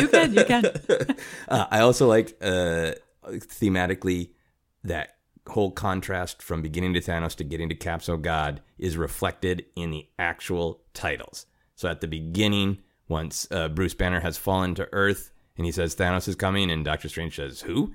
you 0.00 0.08
can, 0.08 0.32
you 0.32 0.44
can. 0.44 0.64
Uh, 1.48 1.66
I 1.70 1.80
also 1.80 2.06
liked 2.06 2.32
uh, 2.42 2.92
thematically 3.26 4.30
that 4.84 5.16
whole 5.48 5.70
contrast 5.70 6.42
from 6.42 6.62
beginning 6.62 6.94
to 6.94 7.00
Thanos 7.00 7.34
to 7.36 7.44
getting 7.44 7.68
to 7.70 7.74
Capsule 7.74 8.16
God 8.18 8.60
is 8.78 8.96
reflected 8.96 9.64
in 9.76 9.90
the 9.90 10.06
actual 10.18 10.82
titles. 10.94 11.46
So 11.74 11.88
at 11.88 12.00
the 12.00 12.06
beginning, 12.08 12.78
once 13.08 13.46
uh, 13.50 13.68
Bruce 13.68 13.94
Banner 13.94 14.20
has 14.20 14.36
fallen 14.36 14.74
to 14.76 14.88
Earth 14.92 15.32
and 15.56 15.66
he 15.66 15.72
says 15.72 15.96
Thanos 15.96 16.28
is 16.28 16.36
coming, 16.36 16.70
and 16.70 16.84
Doctor 16.84 17.08
Strange 17.08 17.34
says 17.36 17.62
who? 17.62 17.92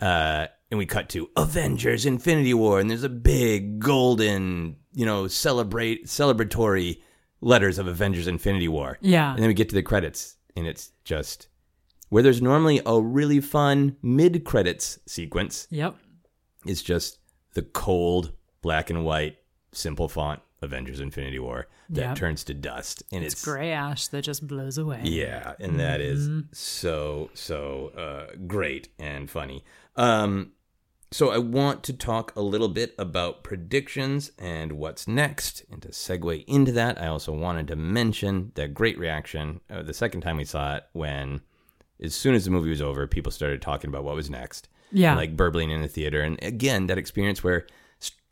Uh, 0.00 0.46
and 0.70 0.76
we 0.78 0.84
cut 0.86 1.08
to 1.10 1.30
Avengers: 1.36 2.04
Infinity 2.04 2.52
War, 2.54 2.78
and 2.80 2.90
there's 2.90 3.02
a 3.02 3.08
big 3.08 3.80
golden, 3.80 4.76
you 4.92 5.06
know, 5.06 5.26
celebrate 5.26 6.04
celebratory 6.06 7.00
letters 7.40 7.78
of 7.78 7.86
Avengers: 7.86 8.26
Infinity 8.28 8.68
War. 8.68 8.98
Yeah. 9.00 9.30
And 9.32 9.38
then 9.40 9.48
we 9.48 9.54
get 9.54 9.70
to 9.70 9.74
the 9.74 9.82
credits, 9.82 10.36
and 10.54 10.66
it's 10.66 10.92
just 11.04 11.48
where 12.10 12.22
there's 12.22 12.42
normally 12.42 12.80
a 12.84 13.00
really 13.00 13.40
fun 13.40 13.96
mid 14.02 14.44
credits 14.44 14.98
sequence, 15.06 15.66
Yep. 15.70 15.96
it's 16.66 16.82
just 16.82 17.18
the 17.54 17.62
cold 17.62 18.32
black 18.62 18.90
and 18.90 19.04
white 19.04 19.36
simple 19.72 20.08
font 20.08 20.40
Avengers 20.62 21.00
Infinity 21.00 21.38
War 21.38 21.66
that 21.90 22.00
Yep. 22.00 22.16
turns 22.16 22.44
to 22.44 22.54
dust. 22.54 23.02
And 23.12 23.24
It's 23.24 23.34
it's, 23.34 23.44
gray 23.44 23.72
ash 23.72 24.08
that 24.08 24.22
just 24.22 24.46
blows 24.46 24.76
away. 24.78 25.00
yeah, 25.04 25.54
and 25.60 25.78
that 25.80 26.00
is 26.00 26.28
so 26.52 27.30
so 27.34 27.88
uh, 27.96 28.36
great 28.46 28.88
and 28.98 29.30
funny. 29.30 29.64
Um, 29.96 30.52
so 31.10 31.30
I 31.30 31.38
want 31.38 31.82
to 31.84 31.92
talk 31.94 32.36
a 32.36 32.42
little 32.42 32.68
bit 32.68 32.94
about 32.98 33.42
predictions 33.42 34.30
and 34.38 34.72
what's 34.72 35.08
next. 35.08 35.64
And 35.70 35.80
to 35.82 35.88
segue 35.88 36.44
into 36.46 36.70
that, 36.72 37.00
I 37.00 37.06
also 37.06 37.32
wanted 37.32 37.66
to 37.68 37.76
mention 37.76 38.52
the 38.56 38.68
great 38.68 38.98
reaction 38.98 39.60
uh, 39.70 39.82
the 39.82 39.94
second 39.94 40.20
time 40.20 40.36
we 40.36 40.44
saw 40.44 40.76
it 40.76 40.84
when 40.92 41.40
as 42.02 42.14
soon 42.14 42.34
as 42.34 42.44
the 42.44 42.50
movie 42.50 42.68
was 42.70 42.82
over, 42.82 43.06
people 43.06 43.32
started 43.32 43.62
talking 43.62 43.88
about 43.88 44.04
what 44.04 44.14
was 44.16 44.28
next. 44.30 44.68
Yeah. 44.90 45.14
like 45.16 45.36
burbling 45.36 45.70
in 45.70 45.82
the 45.82 45.88
theater, 45.88 46.22
and 46.22 46.42
again 46.42 46.86
that 46.86 46.96
experience 46.96 47.44
where 47.44 47.66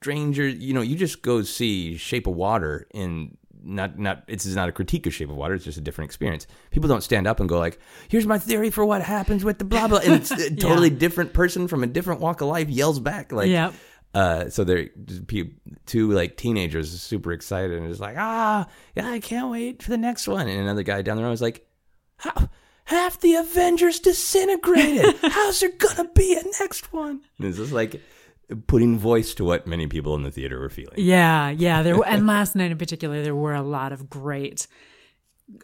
stranger, 0.07 0.46
you 0.46 0.72
know, 0.72 0.82
you 0.82 0.94
just 0.96 1.20
go 1.22 1.42
see 1.42 1.96
Shape 1.96 2.26
of 2.28 2.34
Water 2.36 2.86
in. 2.94 3.36
Not, 3.68 3.98
not. 3.98 4.22
Is 4.28 4.54
not 4.54 4.68
a 4.68 4.72
critique 4.72 5.07
of 5.09 5.14
Shape 5.14 5.28
of 5.28 5.34
Water. 5.34 5.54
It's 5.54 5.64
just 5.64 5.76
a 5.76 5.80
different 5.80 6.07
experience. 6.09 6.46
People 6.70 6.88
don't 6.88 7.02
stand 7.02 7.26
up 7.26 7.40
and 7.40 7.48
go 7.48 7.59
like, 7.59 7.80
"Here's 8.09 8.24
my 8.24 8.38
theory 8.38 8.70
for 8.70 8.84
what 8.86 9.02
happens 9.02 9.44
with 9.44 9.59
the 9.59 9.64
blah 9.64 9.88
blah," 9.88 9.98
and 9.98 10.12
it's 10.14 10.30
a 10.46 10.54
totally 10.54 10.88
different 10.90 11.32
person 11.32 11.66
from 11.66 11.82
a 11.82 11.88
different 11.88 12.20
walk 12.20 12.40
of 12.42 12.46
life 12.46 12.68
yells 12.68 13.00
back 13.00 13.32
like, 13.32 13.48
Yep. 13.48 13.74
uh, 14.14 14.48
so 14.50 14.62
they're 14.62 14.90
two 15.86 16.11
like 16.12 16.36
teenagers 16.36 17.00
super 17.02 17.32
excited 17.32 17.76
and 17.76 17.88
just 17.88 18.00
like, 18.00 18.14
ah, 18.16 18.68
yeah, 18.94 19.11
I 19.11 19.18
can't 19.18 19.50
wait 19.50 19.82
for 19.82 19.90
the 19.90 19.98
next 19.98 20.28
one. 20.28 20.46
And 20.46 20.61
another 20.61 20.84
guy 20.84 21.02
down 21.02 21.16
the 21.16 21.24
road 21.24 21.30
was 21.30 21.42
like, 21.42 21.66
how 22.18 22.48
half 22.84 23.18
the 23.18 23.34
Avengers 23.34 23.98
disintegrated. 23.98 25.16
How's 25.22 25.59
there 25.59 25.72
gonna 25.76 26.09
be 26.14 26.34
a 26.34 26.42
next 26.61 26.92
one? 26.92 27.22
And 27.38 27.48
it's 27.48 27.57
just 27.59 27.72
like 27.72 28.00
putting 28.66 28.99
voice 28.99 29.34
to 29.34 29.44
what 29.44 29.66
many 29.66 29.86
people 29.86 30.14
in 30.14 30.22
the 30.22 30.30
theater 30.30 30.61
were 30.61 30.70
feeling. 30.70 30.94
Yeah, 30.97 31.51
yeah. 31.51 31.82
There 31.82 32.01
and 32.07 32.26
last 32.26 32.55
night 32.55 32.70
in 32.70 32.78
particular, 32.78 33.22
there 33.22 33.34
were 33.34 33.55
a 33.55 33.62
lot 33.62 33.92
of 33.92 34.09
great 34.09 34.66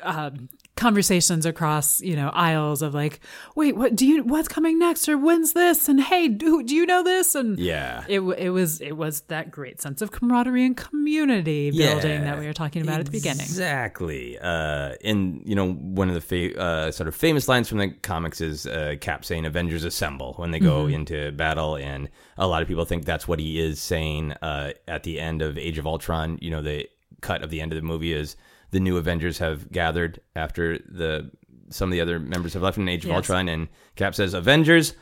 um, 0.03 0.49
conversations 0.75 1.45
across 1.45 2.01
you 2.01 2.17
know 2.17 2.31
aisles 2.31 2.81
of 2.83 2.95
like, 2.95 3.21
wait, 3.55 3.77
what 3.77 3.95
do 3.95 4.07
you? 4.07 4.23
What's 4.25 4.49
coming 4.49 4.79
next? 4.79 5.09
Or 5.09 5.19
when's 5.19 5.53
this? 5.53 5.89
And 5.89 6.01
hey, 6.01 6.29
do, 6.29 6.63
do 6.63 6.75
you 6.75 6.87
know 6.87 7.03
this? 7.03 7.35
And 7.35 7.59
Yeah. 7.59 8.05
it 8.09 8.21
it 8.21 8.51
was 8.51 8.81
it 8.81 8.93
was 8.97 9.21
that 9.23 9.51
great 9.51 9.81
sense 9.81 10.01
of 10.03 10.11
camaraderie 10.13 10.65
and 10.65 10.77
community 10.77 11.71
building 11.71 12.25
that 12.25 12.39
we 12.39 12.47
were 12.47 12.53
talking 12.55 12.83
about 12.83 13.01
at 13.01 13.07
the 13.07 13.13
beginning. 13.13 13.43
Exactly. 13.43 14.39
Uh, 14.39 14.95
and 15.05 15.43
you 15.45 15.55
know, 15.55 15.73
one 15.75 16.09
of 16.09 16.15
the 16.15 16.21
fa- 16.21 16.59
uh, 16.59 16.91
sort 16.91 17.07
of 17.09 17.15
famous 17.15 17.49
lines 17.49 17.69
from 17.69 17.79
the 17.79 17.91
comics 17.91 18.41
is 18.41 18.67
uh, 18.67 18.95
Cap 19.01 19.25
saying 19.25 19.45
"Avengers 19.47 19.85
assemble" 19.85 20.35
when 20.39 20.51
they 20.51 20.59
go 20.59 20.73
Mm-hmm. 20.85 20.95
into 20.95 21.33
battle, 21.33 21.77
and 21.77 22.09
a 22.39 22.47
lot 22.47 22.63
of 22.63 22.67
people 22.69 22.85
think 22.85 23.05
that's 23.05 23.29
what 23.29 23.39
he 23.39 23.61
is 23.61 23.79
saying 23.81 24.33
uh, 24.43 24.73
at 24.89 25.03
the 25.03 25.21
end 25.21 25.43
of 25.43 25.59
Age 25.59 25.77
of 25.79 25.87
Ultron. 25.87 26.39
You 26.41 26.51
know, 26.51 26.63
the 26.63 26.89
cut 27.21 27.43
of 27.43 27.51
the 27.51 27.61
end 27.61 27.73
of 27.73 27.77
the 27.77 27.83
movie 27.87 28.13
is 28.13 28.37
the 28.73 28.81
new 28.81 28.97
Avengers 28.97 29.39
have 29.39 29.71
gathered 29.71 30.21
after 30.35 30.79
the 30.79 31.31
some 31.71 31.89
of 31.89 31.93
the 31.93 32.01
other 32.03 32.19
members 32.19 32.53
have 32.55 32.63
left 32.63 32.77
in 32.77 32.89
Age 32.89 33.05
of 33.05 33.09
Yes. 33.11 33.17
Ultron, 33.17 33.49
and 33.49 33.69
Cap 33.97 34.15
says 34.15 34.35
"Avengers." 34.35 34.95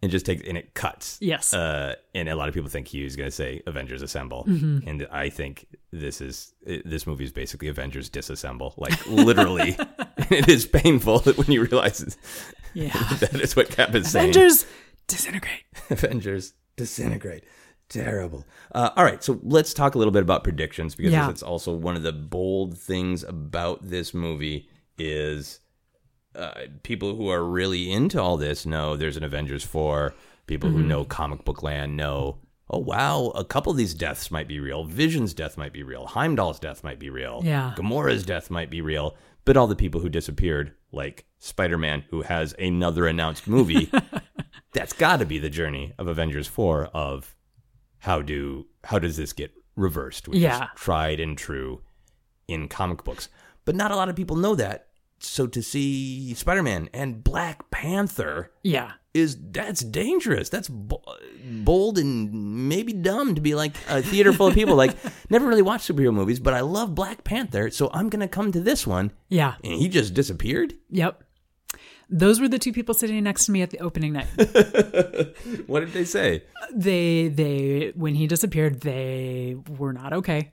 And 0.00 0.12
just 0.12 0.26
takes 0.26 0.46
and 0.46 0.56
it 0.56 0.74
cuts. 0.74 1.18
Yes. 1.20 1.52
Uh, 1.52 1.96
and 2.14 2.28
a 2.28 2.36
lot 2.36 2.46
of 2.48 2.54
people 2.54 2.68
think 2.70 2.86
he 2.86 3.02
was 3.02 3.16
going 3.16 3.26
to 3.26 3.34
say 3.34 3.62
Avengers 3.66 4.00
Assemble, 4.00 4.44
Mm-hmm. 4.48 4.88
and 4.88 5.08
I 5.10 5.28
think 5.28 5.66
this 5.90 6.20
is 6.20 6.54
this 6.64 7.04
movie 7.04 7.24
is 7.24 7.32
basically 7.32 7.66
Avengers 7.66 8.08
Disassemble, 8.08 8.74
like 8.78 9.04
literally. 9.08 9.76
it 10.30 10.48
is 10.48 10.66
painful 10.66 11.18
when 11.34 11.50
you 11.50 11.64
realize 11.64 12.16
Yeah. 12.74 12.90
that 13.18 13.40
is 13.40 13.56
what 13.56 13.70
Cap 13.70 13.92
is 13.96 14.08
saying. 14.12 14.30
Avengers 14.30 14.66
disintegrate. 15.08 15.64
Avengers 15.90 16.52
disintegrate. 16.76 17.42
Terrible. 17.88 18.44
Uh, 18.74 18.90
all 18.96 19.04
right, 19.04 19.22
so 19.24 19.40
let's 19.42 19.72
talk 19.72 19.94
a 19.94 19.98
little 19.98 20.12
bit 20.12 20.22
about 20.22 20.44
predictions 20.44 20.94
because 20.94 21.12
Yeah. 21.12 21.30
it's 21.30 21.42
also 21.42 21.72
one 21.72 21.96
of 21.96 22.02
the 22.02 22.12
bold 22.12 22.76
things 22.78 23.22
about 23.24 23.88
this 23.88 24.12
movie 24.12 24.68
is 24.98 25.60
uh, 26.34 26.52
people 26.82 27.16
who 27.16 27.28
are 27.30 27.42
really 27.44 27.90
into 27.90 28.20
all 28.20 28.36
this 28.36 28.66
know 28.66 28.96
there's 28.96 29.16
an 29.16 29.24
Avengers 29.24 29.64
4. 29.64 30.14
People 30.46 30.68
Mm-hmm. 30.70 30.78
who 30.78 30.84
know 30.86 31.04
comic 31.04 31.44
book 31.44 31.62
land 31.62 31.96
know, 31.96 32.38
oh, 32.70 32.78
wow, 32.78 33.32
a 33.34 33.44
couple 33.44 33.70
of 33.70 33.76
these 33.78 33.94
deaths 33.94 34.30
might 34.30 34.48
be 34.48 34.60
real. 34.60 34.84
Vision's 34.84 35.32
death 35.34 35.56
might 35.58 35.72
be 35.72 35.82
real. 35.82 36.06
Heimdall's 36.06 36.58
death 36.58 36.84
might 36.84 36.98
be 36.98 37.10
real. 37.10 37.40
Yeah. 37.44 37.72
Gamora's 37.76 38.24
death 38.24 38.50
might 38.50 38.70
be 38.70 38.80
real. 38.82 39.16
But 39.44 39.56
all 39.56 39.66
the 39.66 39.76
people 39.76 40.00
who 40.02 40.08
disappeared, 40.10 40.72
like 40.92 41.24
Spider 41.38 41.78
Man, 41.78 42.04
who 42.10 42.22
has 42.22 42.54
another 42.58 43.06
announced 43.06 43.46
movie, 43.48 43.90
that's 44.72 44.92
got 44.92 45.18
to 45.20 45.24
be 45.26 45.38
the 45.38 45.48
journey 45.50 45.94
of 45.98 46.06
Avengers 46.08 46.46
4 46.46 46.86
of 46.94 47.34
how 48.00 48.22
do 48.22 48.66
how 48.84 48.98
does 48.98 49.16
this 49.16 49.32
get 49.32 49.52
reversed, 49.76 50.28
which 50.28 50.38
Yeah. 50.38 50.64
is 50.64 50.68
tried 50.76 51.20
and 51.20 51.36
true 51.38 51.82
in 52.46 52.68
comic 52.68 53.04
books. 53.04 53.28
But 53.64 53.76
not 53.76 53.90
a 53.90 53.96
lot 53.96 54.08
of 54.08 54.16
people 54.16 54.36
know 54.36 54.54
that. 54.54 54.86
So 55.20 55.46
to 55.48 55.62
see 55.62 56.32
Spider-Man 56.34 56.88
and 56.94 57.22
Black 57.24 57.70
Panther 57.70 58.52
Yeah. 58.62 58.92
is 59.12 59.36
that's 59.50 59.80
dangerous. 59.80 60.48
That's 60.48 60.68
bold 60.68 61.98
and 61.98 62.68
maybe 62.68 62.92
dumb 62.92 63.34
to 63.34 63.40
be 63.40 63.54
like 63.54 63.74
a 63.88 64.00
theater 64.02 64.32
full 64.32 64.46
of 64.48 64.54
people 64.54 64.76
like 64.76 64.96
never 65.30 65.46
really 65.46 65.62
watched 65.62 65.88
superhero 65.90 66.14
movies, 66.14 66.38
but 66.40 66.54
I 66.54 66.60
love 66.60 66.94
Black 66.94 67.24
Panther, 67.24 67.70
so 67.70 67.90
I'm 67.92 68.08
going 68.08 68.20
to 68.20 68.28
come 68.28 68.52
to 68.52 68.60
this 68.60 68.86
one. 68.86 69.12
Yeah. 69.28 69.54
And 69.64 69.74
he 69.74 69.88
just 69.88 70.14
disappeared? 70.14 70.74
Yep. 70.90 71.24
Those 72.10 72.40
were 72.40 72.48
the 72.48 72.58
two 72.58 72.72
people 72.72 72.94
sitting 72.94 73.22
next 73.22 73.46
to 73.46 73.52
me 73.52 73.60
at 73.62 73.70
the 73.70 73.80
opening 73.80 74.14
night. 74.14 74.26
What 75.66 75.80
did 75.80 75.92
they 75.92 76.04
say? 76.04 76.42
they 76.74 77.28
they 77.28 77.92
when 77.94 78.14
he 78.14 78.26
disappeared 78.26 78.80
they 78.80 79.56
were 79.78 79.92
not 79.92 80.12
okay 80.12 80.52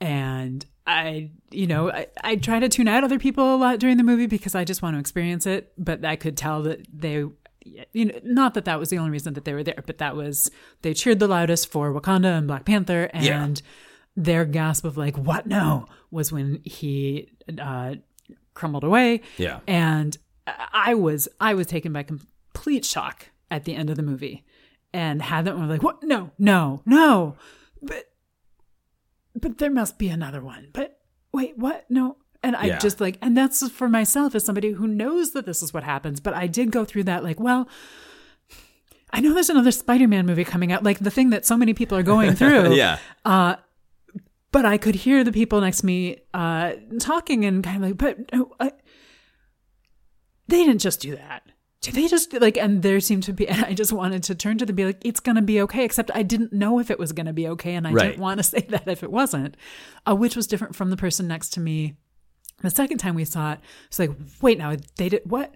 and 0.00 0.64
i 0.86 1.30
you 1.50 1.66
know 1.66 1.90
I, 1.90 2.06
I 2.22 2.36
try 2.36 2.60
to 2.60 2.68
tune 2.68 2.86
out 2.86 3.02
other 3.02 3.18
people 3.18 3.54
a 3.54 3.56
lot 3.56 3.80
during 3.80 3.96
the 3.96 4.04
movie 4.04 4.26
because 4.26 4.54
i 4.54 4.62
just 4.64 4.82
want 4.82 4.94
to 4.94 5.00
experience 5.00 5.46
it 5.46 5.72
but 5.76 6.04
i 6.04 6.14
could 6.16 6.36
tell 6.36 6.62
that 6.62 6.86
they 6.92 7.24
you 7.92 8.04
know 8.04 8.20
not 8.22 8.54
that 8.54 8.66
that 8.66 8.78
was 8.78 8.90
the 8.90 8.98
only 8.98 9.10
reason 9.10 9.34
that 9.34 9.44
they 9.44 9.52
were 9.54 9.64
there 9.64 9.82
but 9.86 9.98
that 9.98 10.14
was 10.14 10.50
they 10.82 10.94
cheered 10.94 11.18
the 11.18 11.26
loudest 11.26 11.72
for 11.72 11.92
wakanda 11.92 12.36
and 12.38 12.46
black 12.46 12.64
panther 12.64 13.10
and 13.12 13.24
Yeah. 13.24 13.54
their 14.16 14.44
gasp 14.44 14.84
of 14.84 14.96
like 14.96 15.16
what 15.18 15.46
no 15.46 15.86
was 16.12 16.30
when 16.30 16.60
he 16.64 17.30
uh 17.58 17.96
crumbled 18.54 18.84
away 18.84 19.22
Yeah. 19.38 19.60
and 19.66 20.16
I 20.46 20.94
was 20.94 21.28
I 21.40 21.54
was 21.54 21.66
taken 21.66 21.92
by 21.92 22.02
complete 22.02 22.84
shock 22.84 23.30
at 23.50 23.64
the 23.64 23.74
end 23.74 23.90
of 23.90 23.96
the 23.96 24.02
movie, 24.02 24.44
and 24.92 25.20
had 25.22 25.44
that 25.46 25.56
one 25.56 25.68
like 25.68 25.82
what? 25.82 26.02
No, 26.02 26.30
no, 26.38 26.82
no, 26.86 27.36
but 27.82 28.10
but 29.34 29.58
there 29.58 29.70
must 29.70 29.98
be 29.98 30.08
another 30.08 30.40
one. 30.42 30.68
But 30.72 30.98
wait, 31.32 31.58
what? 31.58 31.84
No. 31.90 32.16
And 32.42 32.54
I 32.54 32.66
Yeah. 32.66 32.78
just 32.78 33.00
like, 33.00 33.18
and 33.20 33.36
that's 33.36 33.68
for 33.70 33.88
myself 33.88 34.34
as 34.34 34.44
somebody 34.44 34.70
who 34.72 34.86
knows 34.86 35.32
that 35.32 35.46
this 35.46 35.62
is 35.62 35.74
what 35.74 35.82
happens. 35.82 36.20
But 36.20 36.34
I 36.34 36.46
did 36.46 36.70
go 36.70 36.84
through 36.84 37.04
that, 37.04 37.24
like, 37.24 37.40
well, 37.40 37.68
I 39.12 39.20
know 39.20 39.34
there's 39.34 39.50
another 39.50 39.72
Spider 39.72 40.06
Man 40.06 40.26
movie 40.26 40.44
coming 40.44 40.70
out, 40.70 40.84
like 40.84 41.00
the 41.00 41.10
thing 41.10 41.30
that 41.30 41.44
so 41.44 41.56
many 41.56 41.74
people 41.74 41.98
are 41.98 42.02
going 42.04 42.34
through 42.36 42.74
yeah. 42.74 42.98
but 43.24 44.64
I 44.64 44.78
could 44.78 44.94
hear 44.94 45.24
the 45.24 45.32
people 45.32 45.60
next 45.60 45.80
to 45.80 45.86
me 45.86 46.18
uh, 46.34 46.72
talking 47.00 47.44
and 47.44 47.64
kind 47.64 47.76
of 47.76 47.82
like, 47.90 47.98
but 47.98 48.32
no, 48.32 48.52
I, 48.60 48.72
they 50.48 50.64
didn't 50.64 50.80
just 50.80 51.00
do 51.00 51.16
that. 51.16 51.42
Did 51.82 51.94
they 51.94 52.08
just 52.08 52.32
like, 52.32 52.56
and 52.56 52.82
there 52.82 52.98
seemed 53.00 53.22
to 53.24 53.32
be, 53.32 53.46
and 53.48 53.64
I 53.64 53.74
just 53.74 53.92
wanted 53.92 54.22
to 54.24 54.34
turn 54.34 54.58
to 54.58 54.64
them 54.66 54.70
and 54.72 54.76
be 54.76 54.84
like, 54.86 54.98
it's 55.04 55.20
going 55.20 55.36
to 55.36 55.42
be 55.42 55.60
okay, 55.62 55.84
except 55.84 56.10
I 56.14 56.22
didn't 56.22 56.52
know 56.52 56.78
if 56.80 56.90
it 56.90 56.98
was 56.98 57.12
going 57.12 57.26
to 57.26 57.32
be 57.32 57.46
okay. 57.48 57.74
And 57.74 57.86
I 57.86 57.92
Right. 57.92 58.08
didn't 58.08 58.20
want 58.20 58.38
to 58.38 58.42
say 58.42 58.60
that 58.70 58.88
if 58.88 59.02
it 59.02 59.10
wasn't, 59.12 59.56
uh, 60.08 60.14
which 60.16 60.34
was 60.34 60.46
different 60.46 60.74
from 60.74 60.90
the 60.90 60.96
person 60.96 61.28
next 61.28 61.50
to 61.50 61.60
me. 61.60 61.94
The 62.62 62.70
second 62.70 62.98
time 62.98 63.14
we 63.14 63.24
saw 63.24 63.52
it, 63.52 63.60
it's 63.88 63.98
like, 63.98 64.10
wait, 64.40 64.58
now 64.58 64.74
they 64.96 65.10
did 65.10 65.22
what? 65.30 65.54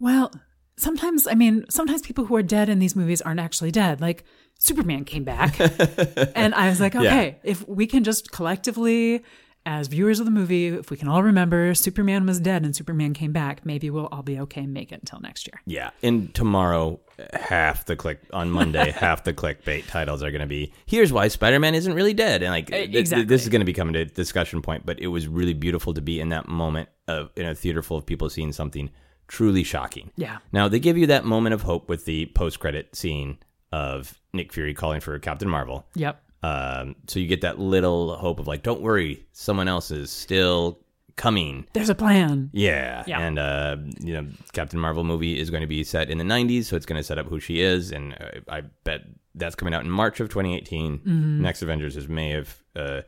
Well, 0.00 0.32
sometimes, 0.76 1.26
I 1.26 1.34
mean, 1.34 1.64
sometimes 1.68 2.02
people 2.02 2.24
who 2.24 2.36
are 2.36 2.42
dead 2.42 2.68
in 2.68 2.78
these 2.78 2.96
movies 2.96 3.20
aren't 3.22 3.40
actually 3.40 3.70
dead. 3.70 4.00
Like 4.00 4.24
Superman 4.58 5.04
came 5.04 5.24
back. 5.24 5.60
and 6.34 6.54
I 6.54 6.68
was 6.70 6.80
like, 6.80 6.96
okay, 6.96 7.38
if 7.44 7.66
we 7.68 7.86
can 7.86 8.02
just 8.02 8.32
collectively, 8.32 9.22
as 9.66 9.88
viewers 9.88 10.20
of 10.20 10.26
the 10.26 10.30
movie, 10.30 10.68
if 10.68 10.90
we 10.90 10.96
can 10.96 11.08
all 11.08 11.24
remember 11.24 11.74
Superman 11.74 12.24
was 12.24 12.38
dead 12.38 12.64
and 12.64 12.74
Superman 12.74 13.12
came 13.12 13.32
back, 13.32 13.66
maybe 13.66 13.90
we'll 13.90 14.06
all 14.06 14.22
be 14.22 14.38
okay 14.40 14.62
and 14.62 14.72
make 14.72 14.92
it 14.92 15.00
until 15.00 15.20
next 15.20 15.46
year. 15.48 15.60
Yeah, 15.66 15.90
and 16.02 16.32
tomorrow, 16.32 17.00
half 17.32 17.84
the 17.84 17.96
click 17.96 18.20
on 18.32 18.50
Monday, 18.50 18.90
half 18.96 19.24
the 19.24 19.34
clickbait 19.34 19.88
titles 19.88 20.22
are 20.22 20.30
going 20.30 20.40
to 20.40 20.46
be 20.46 20.72
"Here's 20.86 21.12
why 21.12 21.28
Spider-Man 21.28 21.74
isn't 21.74 21.92
really 21.92 22.14
dead," 22.14 22.44
and 22.44 22.52
like 22.52 22.72
eh, 22.72 22.86
th- 22.86 23.10
th- 23.10 23.26
this 23.26 23.42
is 23.42 23.48
going 23.48 23.60
to 23.60 23.66
become 23.66 23.94
a 23.94 24.04
discussion 24.04 24.62
point. 24.62 24.86
But 24.86 25.00
it 25.00 25.08
was 25.08 25.26
really 25.26 25.54
beautiful 25.54 25.92
to 25.94 26.00
be 26.00 26.20
in 26.20 26.28
that 26.28 26.48
moment 26.48 26.88
of 27.08 27.30
in 27.36 27.44
a 27.44 27.54
theater 27.54 27.82
full 27.82 27.98
of 27.98 28.06
people 28.06 28.30
seeing 28.30 28.52
something 28.52 28.88
truly 29.26 29.64
shocking. 29.64 30.12
Yeah. 30.16 30.38
Now 30.52 30.68
they 30.68 30.78
give 30.78 30.96
you 30.96 31.08
that 31.08 31.24
moment 31.24 31.54
of 31.54 31.62
hope 31.62 31.88
with 31.88 32.04
the 32.04 32.26
post-credit 32.26 32.94
scene 32.94 33.38
of 33.72 34.20
Nick 34.32 34.52
Fury 34.52 34.74
calling 34.74 35.00
for 35.00 35.18
Captain 35.18 35.48
Marvel. 35.48 35.84
Yep. 35.96 36.22
Um, 36.42 36.96
so 37.08 37.18
you 37.18 37.26
get 37.26 37.40
that 37.40 37.58
little 37.58 38.16
hope 38.16 38.38
of 38.40 38.46
like, 38.46 38.62
don't 38.62 38.80
worry, 38.80 39.26
someone 39.32 39.68
else 39.68 39.90
is 39.90 40.10
still 40.10 40.78
coming. 41.16 41.66
There's 41.72 41.88
a 41.88 41.94
plan. 41.94 42.50
Yeah. 42.52 43.02
Yeah. 43.06 43.20
And, 43.20 43.38
uh, 43.38 43.76
you 44.00 44.12
know, 44.12 44.26
Captain 44.52 44.78
Marvel 44.78 45.02
movie 45.02 45.38
is 45.40 45.50
going 45.50 45.62
to 45.62 45.66
be 45.66 45.82
set 45.82 46.10
in 46.10 46.18
the 46.18 46.24
90s, 46.24 46.64
so 46.64 46.76
it's 46.76 46.86
going 46.86 46.98
to 46.98 47.02
set 47.02 47.18
up 47.18 47.26
who 47.26 47.40
she 47.40 47.60
is. 47.60 47.90
And 47.90 48.12
uh, 48.14 48.40
I 48.48 48.60
bet 48.84 49.02
that's 49.34 49.54
coming 49.54 49.74
out 49.74 49.84
in 49.84 49.90
March 49.90 50.20
of 50.20 50.28
2018. 50.28 50.98
Mm-hmm. 50.98 51.42
Next 51.42 51.62
Avengers 51.62 51.96
is 51.96 52.06
May 52.08 52.34
of, 52.34 52.62
uh, 52.76 53.00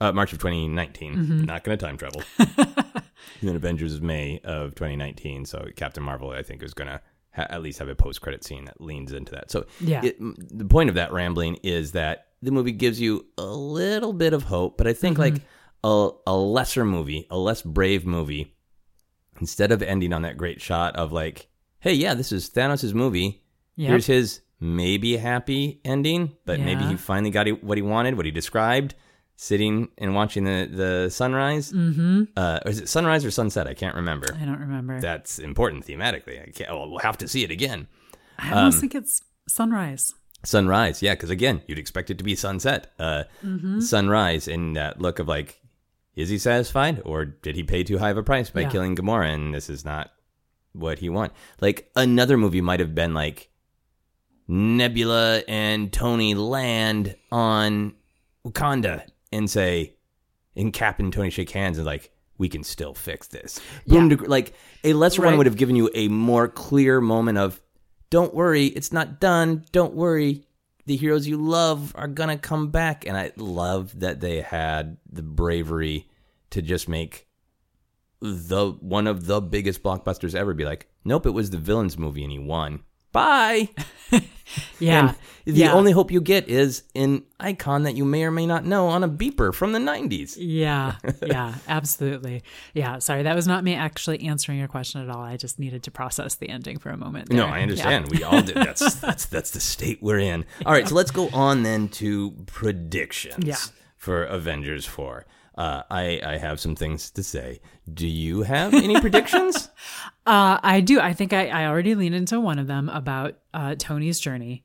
uh, 0.00 0.12
March 0.12 0.32
of 0.32 0.38
2019. 0.38 1.14
Mm-hmm. 1.14 1.44
Not 1.44 1.64
going 1.64 1.76
to 1.76 1.84
time 1.84 1.96
travel. 1.96 2.22
and 2.38 3.02
then 3.42 3.56
Avengers 3.56 3.94
is 3.94 4.00
May 4.00 4.40
of 4.44 4.74
2019. 4.74 5.46
So 5.46 5.66
Captain 5.74 6.02
Marvel, 6.02 6.30
I 6.30 6.42
think, 6.42 6.62
is 6.62 6.74
going 6.74 6.88
to 6.88 7.00
ha- 7.34 7.46
at 7.48 7.62
least 7.62 7.78
have 7.78 7.88
a 7.88 7.94
post 7.94 8.20
credit 8.20 8.44
scene 8.44 8.66
that 8.66 8.80
leans 8.80 9.12
into 9.12 9.32
that. 9.32 9.50
So 9.50 9.64
Yeah. 9.80 10.02
it, 10.04 10.16
the 10.20 10.66
point 10.66 10.90
of 10.90 10.94
that 10.96 11.12
rambling 11.12 11.56
is 11.62 11.92
that 11.92 12.26
the 12.42 12.50
movie 12.50 12.72
gives 12.72 13.00
you 13.00 13.26
a 13.36 13.44
little 13.46 14.12
bit 14.12 14.32
of 14.32 14.44
hope, 14.44 14.76
but 14.78 14.86
I 14.86 14.92
think 14.92 15.18
Mm-hmm. 15.18 15.34
like 15.34 15.42
a, 15.84 16.10
a 16.26 16.36
lesser 16.36 16.84
movie, 16.84 17.26
a 17.30 17.38
less 17.38 17.62
brave 17.62 18.04
movie, 18.06 18.54
instead 19.40 19.70
of 19.72 19.82
ending 19.82 20.12
on 20.12 20.22
that 20.22 20.36
great 20.36 20.60
shot 20.60 20.96
of 20.96 21.12
like, 21.12 21.48
hey, 21.80 21.92
yeah, 21.92 22.14
this 22.14 22.32
is 22.32 22.50
Thanos' 22.50 22.92
movie. 22.94 23.42
Yep. 23.76 23.88
Here's 23.88 24.06
his 24.06 24.40
maybe 24.60 25.16
happy 25.16 25.80
ending, 25.84 26.32
but 26.44 26.58
maybe 26.58 26.84
he 26.84 26.96
finally 26.96 27.30
got 27.30 27.46
what 27.62 27.78
he 27.78 27.82
wanted, 27.82 28.16
what 28.16 28.26
he 28.26 28.32
described, 28.32 28.96
sitting 29.36 29.88
and 29.98 30.16
watching 30.16 30.42
the, 30.42 30.68
the 30.70 31.10
sunrise. 31.10 31.72
Mm-hmm. 31.72 32.24
Uh, 32.36 32.58
or 32.64 32.70
is 32.72 32.80
it 32.80 32.88
sunrise 32.88 33.24
or 33.24 33.30
sunset? 33.30 33.68
I 33.68 33.74
can't 33.74 33.94
remember. 33.94 34.26
I 34.34 34.44
don't 34.44 34.58
remember. 34.58 35.00
That's 35.00 35.38
important 35.38 35.86
thematically. 35.86 36.42
I 36.42 36.50
can't, 36.50 36.70
well, 36.72 36.90
we'll 36.90 36.98
have 36.98 37.18
to 37.18 37.28
see 37.28 37.44
it 37.44 37.52
again. 37.52 37.86
I 38.36 38.50
almost 38.52 38.76
um, 38.76 38.80
think 38.80 38.94
it's 38.96 39.22
sunrise. 39.46 40.14
Sunrise, 40.44 41.02
yeah, 41.02 41.14
because 41.14 41.30
again, 41.30 41.62
you'd 41.66 41.78
expect 41.78 42.10
it 42.10 42.18
to 42.18 42.24
be 42.24 42.34
sunset. 42.36 42.92
Uh, 42.98 43.24
Mm-hmm. 43.44 43.80
Sunrise, 43.80 44.46
in 44.48 44.74
that 44.74 45.00
look 45.00 45.18
of 45.18 45.26
like, 45.28 45.60
is 46.14 46.28
he 46.28 46.38
satisfied 46.38 47.02
or 47.04 47.24
did 47.24 47.56
he 47.56 47.62
pay 47.62 47.82
too 47.84 47.98
high 47.98 48.10
of 48.10 48.16
a 48.16 48.22
price 48.22 48.50
by 48.50 48.62
Yeah. 48.62 48.70
killing 48.70 48.96
Gamora? 48.96 49.32
And 49.34 49.54
this 49.54 49.68
is 49.70 49.84
not 49.84 50.10
what 50.72 50.98
he 51.00 51.08
want. 51.08 51.32
Like 51.60 51.90
another 51.96 52.36
movie 52.36 52.60
might 52.60 52.80
have 52.80 52.94
been 52.94 53.14
like 53.14 53.50
Nebula 54.46 55.42
and 55.48 55.92
Tony 55.92 56.34
land 56.34 57.16
on 57.30 57.94
Wakanda 58.46 59.02
and 59.32 59.48
say, 59.50 59.94
and 60.56 60.72
Cap 60.72 60.98
and 61.00 61.12
Tony 61.12 61.30
shake 61.30 61.50
hands 61.50 61.78
and 61.78 61.86
like, 61.86 62.10
we 62.38 62.48
can 62.48 62.62
still 62.62 62.94
fix 62.94 63.26
this. 63.28 63.60
Boom, 63.86 64.10
Yeah. 64.10 64.16
like 64.26 64.54
a 64.84 64.92
lesser 64.92 65.22
one 65.22 65.36
would 65.36 65.46
have 65.46 65.56
given 65.56 65.74
you 65.76 65.90
a 65.94 66.08
more 66.08 66.46
clear 66.48 67.00
moment 67.00 67.36
of, 67.38 67.60
don't 68.10 68.34
worry, 68.34 68.66
it's 68.66 68.92
not 68.92 69.20
done. 69.20 69.64
Don't 69.72 69.94
worry, 69.94 70.44
the 70.86 70.96
heroes 70.96 71.28
you 71.28 71.36
love 71.36 71.92
are 71.96 72.08
gonna 72.08 72.38
come 72.38 72.70
back. 72.70 73.06
And 73.06 73.16
I 73.16 73.32
love 73.36 74.00
that 74.00 74.20
they 74.20 74.40
had 74.40 74.96
the 75.10 75.22
bravery 75.22 76.08
to 76.50 76.62
just 76.62 76.88
make 76.88 77.26
the 78.20 78.70
one 78.80 79.06
of 79.06 79.26
the 79.26 79.40
biggest 79.40 79.82
blockbusters 79.82 80.34
ever 80.34 80.54
be 80.54 80.64
like, 80.64 80.88
nope, 81.04 81.26
it 81.26 81.30
was 81.30 81.50
the 81.50 81.58
villains 81.58 81.98
movie 81.98 82.22
and 82.22 82.32
he 82.32 82.38
won. 82.38 82.82
Bye. 83.18 83.68
Yeah. 84.78 85.08
And 85.10 85.16
the 85.44 85.60
yeah. 85.60 85.72
only 85.72 85.92
hope 85.92 86.10
you 86.10 86.20
get 86.20 86.48
is 86.48 86.82
an 86.94 87.24
icon 87.40 87.82
that 87.84 87.96
you 87.96 88.04
may 88.04 88.24
or 88.24 88.30
may 88.30 88.46
not 88.46 88.64
know 88.64 88.88
on 88.88 89.02
a 89.04 89.08
beeper 89.08 89.54
from 89.54 89.72
the 89.72 89.78
90s. 89.78 90.36
Yeah, 90.38 90.96
yeah, 91.26 91.54
absolutely. 91.66 92.42
Yeah, 92.74 92.98
sorry, 92.98 93.22
that 93.24 93.34
was 93.34 93.46
not 93.46 93.64
me 93.64 93.74
actually 93.74 94.20
answering 94.26 94.58
your 94.58 94.68
question 94.68 95.02
at 95.02 95.10
all. 95.10 95.22
I 95.22 95.36
just 95.36 95.58
needed 95.58 95.82
to 95.84 95.90
process 95.90 96.34
the 96.36 96.48
ending 96.48 96.78
for 96.78 96.90
a 96.90 96.96
moment. 96.96 97.30
No. 97.32 97.46
I 97.46 97.60
understand. 97.60 98.10
We 98.10 98.22
all 98.22 98.42
do. 98.42 98.52
That's 98.68 98.94
that's 98.96 99.26
that's 99.26 99.50
the 99.50 99.60
state 99.60 100.02
we're 100.02 100.18
in. 100.18 100.44
All 100.66 100.72
right, 100.72 100.86
so 100.88 100.94
let's 100.94 101.10
go 101.10 101.28
on 101.32 101.62
then 101.62 101.88
to 101.90 102.32
predictions 102.46 103.44
Yeah. 103.44 103.56
for 103.96 104.24
Avengers 104.24 104.86
4. 104.86 105.26
Uh, 105.56 105.82
I, 105.90 106.20
I 106.24 106.36
have 106.38 106.60
some 106.60 106.76
things 106.76 107.10
to 107.10 107.22
say. 107.22 107.60
Do 107.94 108.06
you 108.06 108.42
have 108.42 108.74
any 108.74 109.00
predictions? 109.00 109.68
Uh, 110.26 110.60
I 110.62 110.82
do. 110.82 111.00
I 111.00 111.14
think 111.14 111.32
I, 111.32 111.46
I 111.48 111.66
already 111.68 111.94
leaned 111.94 112.14
into 112.14 112.38
one 112.38 112.58
of 112.58 112.66
them 112.66 112.90
about 112.90 113.38
uh, 113.54 113.76
Tony's 113.78 114.20
journey. 114.20 114.62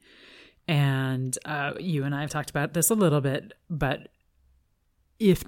And 0.67 1.37
uh, 1.45 1.75
you 1.79 2.03
and 2.03 2.13
I 2.13 2.19
have 2.19 2.31
talked 2.31 2.49
about 2.49 2.73
this 2.73 2.89
a 2.89 2.95
little 2.95 3.21
bit, 3.21 3.53
but 3.69 4.09
if 5.19 5.41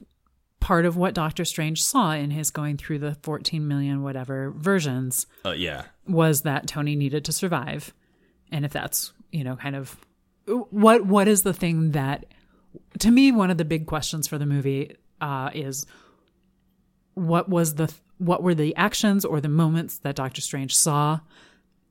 part 0.61 0.85
of 0.85 0.95
what 0.95 1.13
Doctor 1.15 1.43
Strange 1.43 1.83
saw 1.83 2.13
in 2.13 2.31
his 2.31 2.49
going 2.49 2.77
through 2.77 2.99
the 2.99 3.15
14 3.23 3.67
million 3.67 4.03
whatever 4.03 4.51
versions 4.51 5.27
Uh, 5.45 5.51
yeah. 5.51 5.83
was 6.07 6.43
that 6.43 6.65
Tony 6.65 6.95
needed 6.95 7.25
to 7.25 7.33
survive. 7.33 7.93
And 8.53 8.63
if 8.63 8.71
that's, 8.71 9.11
you 9.33 9.43
know, 9.43 9.57
kind 9.57 9.75
of 9.75 9.97
what 10.47 11.05
what 11.05 11.27
is 11.27 11.43
the 11.43 11.53
thing 11.53 11.91
that 11.91 12.25
to 12.99 13.11
me 13.11 13.33
one 13.33 13.49
of 13.51 13.57
the 13.57 13.65
big 13.65 13.85
questions 13.85 14.29
for 14.29 14.37
the 14.37 14.45
movie 14.45 14.95
uh, 15.19 15.49
is 15.53 15.85
what 17.15 17.49
was 17.49 17.75
the 17.75 17.93
what 18.17 18.41
were 18.43 18.55
the 18.55 18.73
actions 18.77 19.25
or 19.25 19.41
the 19.41 19.49
moments 19.49 19.97
that 19.99 20.15
Doctor 20.15 20.39
Strange 20.39 20.73
saw 20.75 21.19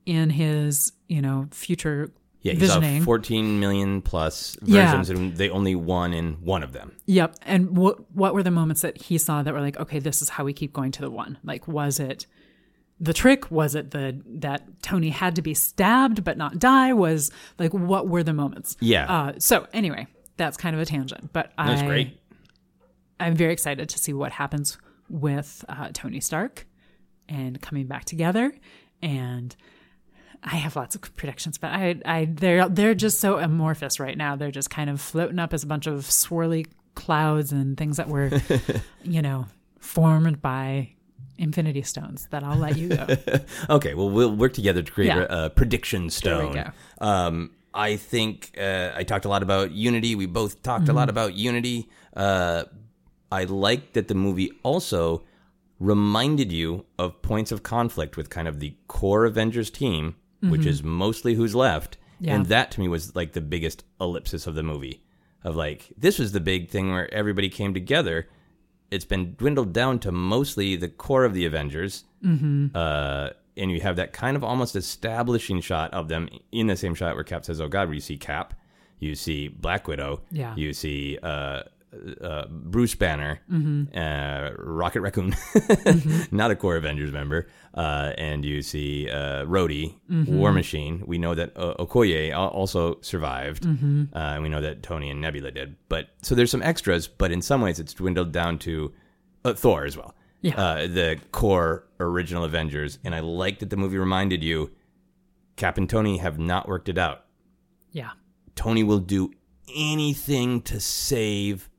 in 0.07 0.31
his, 0.31 0.91
you 1.07 1.21
know, 1.21 1.47
future 1.51 2.11
Yeah, 2.41 2.53
he 2.53 2.59
visioning. 2.59 3.01
saw 3.01 3.05
14 3.05 3.59
million 3.59 4.01
plus 4.01 4.55
Yeah. 4.63 4.85
versions, 4.85 5.09
and 5.11 5.35
they 5.37 5.49
only 5.49 5.75
won 5.75 6.13
in 6.13 6.33
one 6.41 6.63
of 6.63 6.71
them. 6.73 6.93
Yep. 7.05 7.35
And 7.43 7.77
what 7.77 8.11
what 8.15 8.33
were 8.33 8.43
the 8.43 8.51
moments 8.51 8.81
that 8.81 8.97
he 9.03 9.17
saw 9.19 9.43
that 9.43 9.53
were 9.53 9.61
like, 9.61 9.77
okay, 9.79 9.99
this 9.99 10.21
is 10.21 10.29
how 10.29 10.43
we 10.43 10.53
keep 10.53 10.73
going 10.73 10.91
to 10.93 11.01
the 11.01 11.11
one? 11.11 11.37
Like, 11.43 11.67
was 11.67 11.99
it 11.99 12.25
the 12.99 13.13
trick? 13.13 13.51
Was 13.51 13.75
it 13.75 13.91
the 13.91 14.19
that 14.25 14.81
Tony 14.81 15.09
had 15.09 15.35
to 15.35 15.41
be 15.41 15.53
stabbed 15.53 16.23
but 16.23 16.37
not 16.37 16.57
die? 16.59 16.93
Was 16.93 17.29
like, 17.59 17.73
what 17.73 18.07
were 18.07 18.23
the 18.23 18.33
moments? 18.33 18.77
Yeah. 18.79 19.11
Uh, 19.11 19.33
so 19.37 19.67
anyway, 19.73 20.07
that's 20.37 20.57
kind 20.57 20.75
of 20.75 20.81
a 20.81 20.85
tangent, 20.85 21.31
but 21.33 21.51
That's 21.57 21.81
I 21.81 21.85
great. 21.87 22.19
I'm 23.19 23.35
very 23.35 23.53
excited 23.53 23.89
to 23.89 23.99
see 23.99 24.11
what 24.13 24.31
happens 24.33 24.77
with 25.09 25.63
uh, 25.69 25.89
Tony 25.93 26.19
Stark 26.19 26.67
and 27.29 27.61
coming 27.61 27.87
back 27.87 28.05
together. 28.05 28.53
And 29.01 29.55
I 30.43 30.55
have 30.57 30.75
lots 30.75 30.95
of 30.95 31.15
predictions, 31.15 31.57
but 31.57 31.71
I, 31.71 31.95
I, 32.05 32.25
they're 32.25 32.69
they're 32.69 32.93
just 32.95 33.19
so 33.19 33.37
amorphous 33.39 33.99
right 33.99 34.17
now. 34.17 34.35
They're 34.35 34.51
just 34.51 34.69
kind 34.69 34.89
of 34.89 35.01
floating 35.01 35.39
up 35.39 35.53
as 35.53 35.63
a 35.63 35.67
bunch 35.67 35.87
of 35.87 36.01
swirly 36.01 36.67
clouds 36.95 37.51
and 37.51 37.77
things 37.77 37.97
that 37.97 38.07
were, 38.07 38.29
you 39.03 39.21
know, 39.21 39.47
formed 39.79 40.41
by 40.41 40.89
Infinity 41.37 41.81
Stones. 41.81 42.27
That 42.31 42.43
I'll 42.43 42.57
let 42.57 42.77
you 42.77 42.89
go. 42.89 43.07
Okay, 43.69 43.93
well, 43.95 44.09
we'll 44.09 44.35
work 44.35 44.53
together 44.53 44.81
to 44.83 44.91
create 44.91 45.07
Yeah. 45.07 45.25
a, 45.29 45.45
a 45.45 45.49
prediction 45.49 46.09
stone. 46.09 46.71
Um, 47.01 47.51
I 47.73 47.97
think 47.97 48.51
uh, 48.57 48.91
I 48.95 49.03
talked 49.03 49.25
a 49.25 49.29
lot 49.29 49.43
about 49.43 49.71
unity. 49.71 50.15
We 50.15 50.27
both 50.27 50.61
talked 50.63 50.83
a 50.83 50.87
Mm-hmm. 50.87 50.95
lot 50.95 51.09
about 51.09 51.33
unity. 51.33 51.89
Uh, 52.15 52.63
I 53.31 53.43
like 53.45 53.93
that 53.93 54.07
the 54.07 54.15
movie 54.15 54.51
also 54.63 55.23
reminded 55.79 56.51
you 56.51 56.85
of 56.97 57.21
points 57.21 57.51
of 57.51 57.63
conflict 57.63 58.15
with 58.17 58.29
kind 58.29 58.47
of 58.47 58.59
the 58.59 58.75
core 58.87 59.25
Avengers 59.25 59.69
team, 59.69 60.15
which 60.41 60.65
is 60.65 60.83
mostly 60.83 61.33
who's 61.33 61.55
left. 61.55 61.97
Mm-hmm. 61.97 62.25
Yeah. 62.25 62.35
And 62.35 62.45
that 62.47 62.71
to 62.71 62.79
me 62.79 62.87
was 62.87 63.15
like 63.15 63.33
the 63.33 63.41
biggest 63.41 63.83
ellipsis 63.99 64.45
of 64.47 64.55
the 64.55 64.63
movie. 64.63 65.01
Of 65.43 65.55
like, 65.55 65.91
this 65.97 66.17
was 66.19 66.31
the 66.31 66.39
big 66.39 66.69
thing 66.69 66.91
where 66.91 67.11
everybody 67.13 67.49
came 67.49 67.73
together. 67.73 68.27
It's 68.91 69.05
been 69.05 69.35
dwindled 69.35 69.73
down 69.73 69.99
to 69.99 70.11
mostly 70.11 70.75
the 70.75 70.87
core 70.87 71.25
of 71.25 71.33
the 71.33 71.45
Avengers. 71.45 72.03
Uh, 72.23 73.29
and 73.57 73.71
you 73.71 73.81
have 73.81 73.95
that 73.97 74.13
kind 74.13 74.35
of 74.37 74.43
almost 74.43 74.75
establishing 74.75 75.61
shot 75.61 75.93
of 75.93 76.07
them 76.07 76.29
in 76.51 76.67
the 76.67 76.75
same 76.75 76.93
shot 76.95 77.15
where 77.15 77.23
Cap 77.23 77.45
says, 77.45 77.59
"Oh 77.61 77.67
God," 77.67 77.87
where 77.87 77.95
you 77.95 78.01
see 78.01 78.17
Cap, 78.17 78.53
you 78.99 79.15
see 79.15 79.47
Black 79.47 79.87
Widow, 79.87 80.21
Yeah. 80.31 80.55
you 80.55 80.73
see 80.73 81.17
uh, 81.23 81.63
uh, 82.21 82.45
Bruce 82.49 82.95
Banner, 82.95 83.39
uh, 83.95 84.51
Rocket 84.57 85.01
Raccoon, 85.01 85.35
not 86.31 86.51
a 86.51 86.55
core 86.55 86.75
Avengers 86.77 87.11
member, 87.11 87.47
uh, 87.73 88.13
and 88.17 88.43
you 88.45 88.61
see 88.61 89.09
uh, 89.09 89.45
Rhodey, 89.45 89.95
War 90.27 90.51
Machine. 90.51 91.03
We 91.05 91.17
know 91.17 91.35
that 91.35 91.51
uh, 91.55 91.75
Okoye 91.79 92.35
also 92.35 92.99
survived, 93.01 93.65
uh, 93.65 93.69
and 94.13 94.43
we 94.43 94.49
know 94.49 94.61
that 94.61 94.83
Tony 94.83 95.09
and 95.09 95.21
Nebula 95.21 95.51
did. 95.51 95.75
But 95.89 96.09
so 96.21 96.35
there's 96.35 96.51
some 96.51 96.61
extras, 96.63 97.07
but 97.07 97.31
in 97.31 97.41
some 97.41 97.61
ways 97.61 97.79
it's 97.79 97.93
dwindled 97.93 98.31
down 98.31 98.59
to 98.59 98.93
uh, 99.43 99.53
Thor 99.53 99.85
as 99.85 99.95
well 99.97 100.15
Yeah. 100.41 100.59
uh, 100.59 100.87
the 100.87 101.19
core 101.31 101.87
original 101.99 102.43
Avengers, 102.43 102.99
and 103.03 103.13
I 103.15 103.19
like 103.19 103.59
that 103.59 103.69
the 103.69 103.77
movie 103.77 103.97
reminded 103.97 104.43
you 104.43 104.71
Cap 105.55 105.77
and 105.77 105.89
Tony 105.89 106.17
have 106.17 106.37
not 106.39 106.67
worked 106.67 106.89
it 106.89 106.97
out. 106.97 107.25
yeah. 107.91 108.11
Tony 108.55 108.83
will 108.83 108.99
do 108.99 109.31
anything 109.75 110.61
to 110.61 110.79
save 110.79 111.69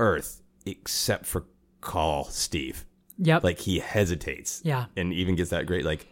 Earth 0.00 0.42
except 0.66 1.26
for 1.26 1.44
call 1.80 2.24
Steve. 2.24 2.84
Yep. 3.18 3.44
Like 3.44 3.58
he 3.60 3.78
hesitates. 3.78 4.62
Yeah. 4.64 4.86
And 4.96 5.12
even 5.12 5.36
gets 5.36 5.50
that 5.50 5.66
great 5.66 5.84
like 5.84 6.06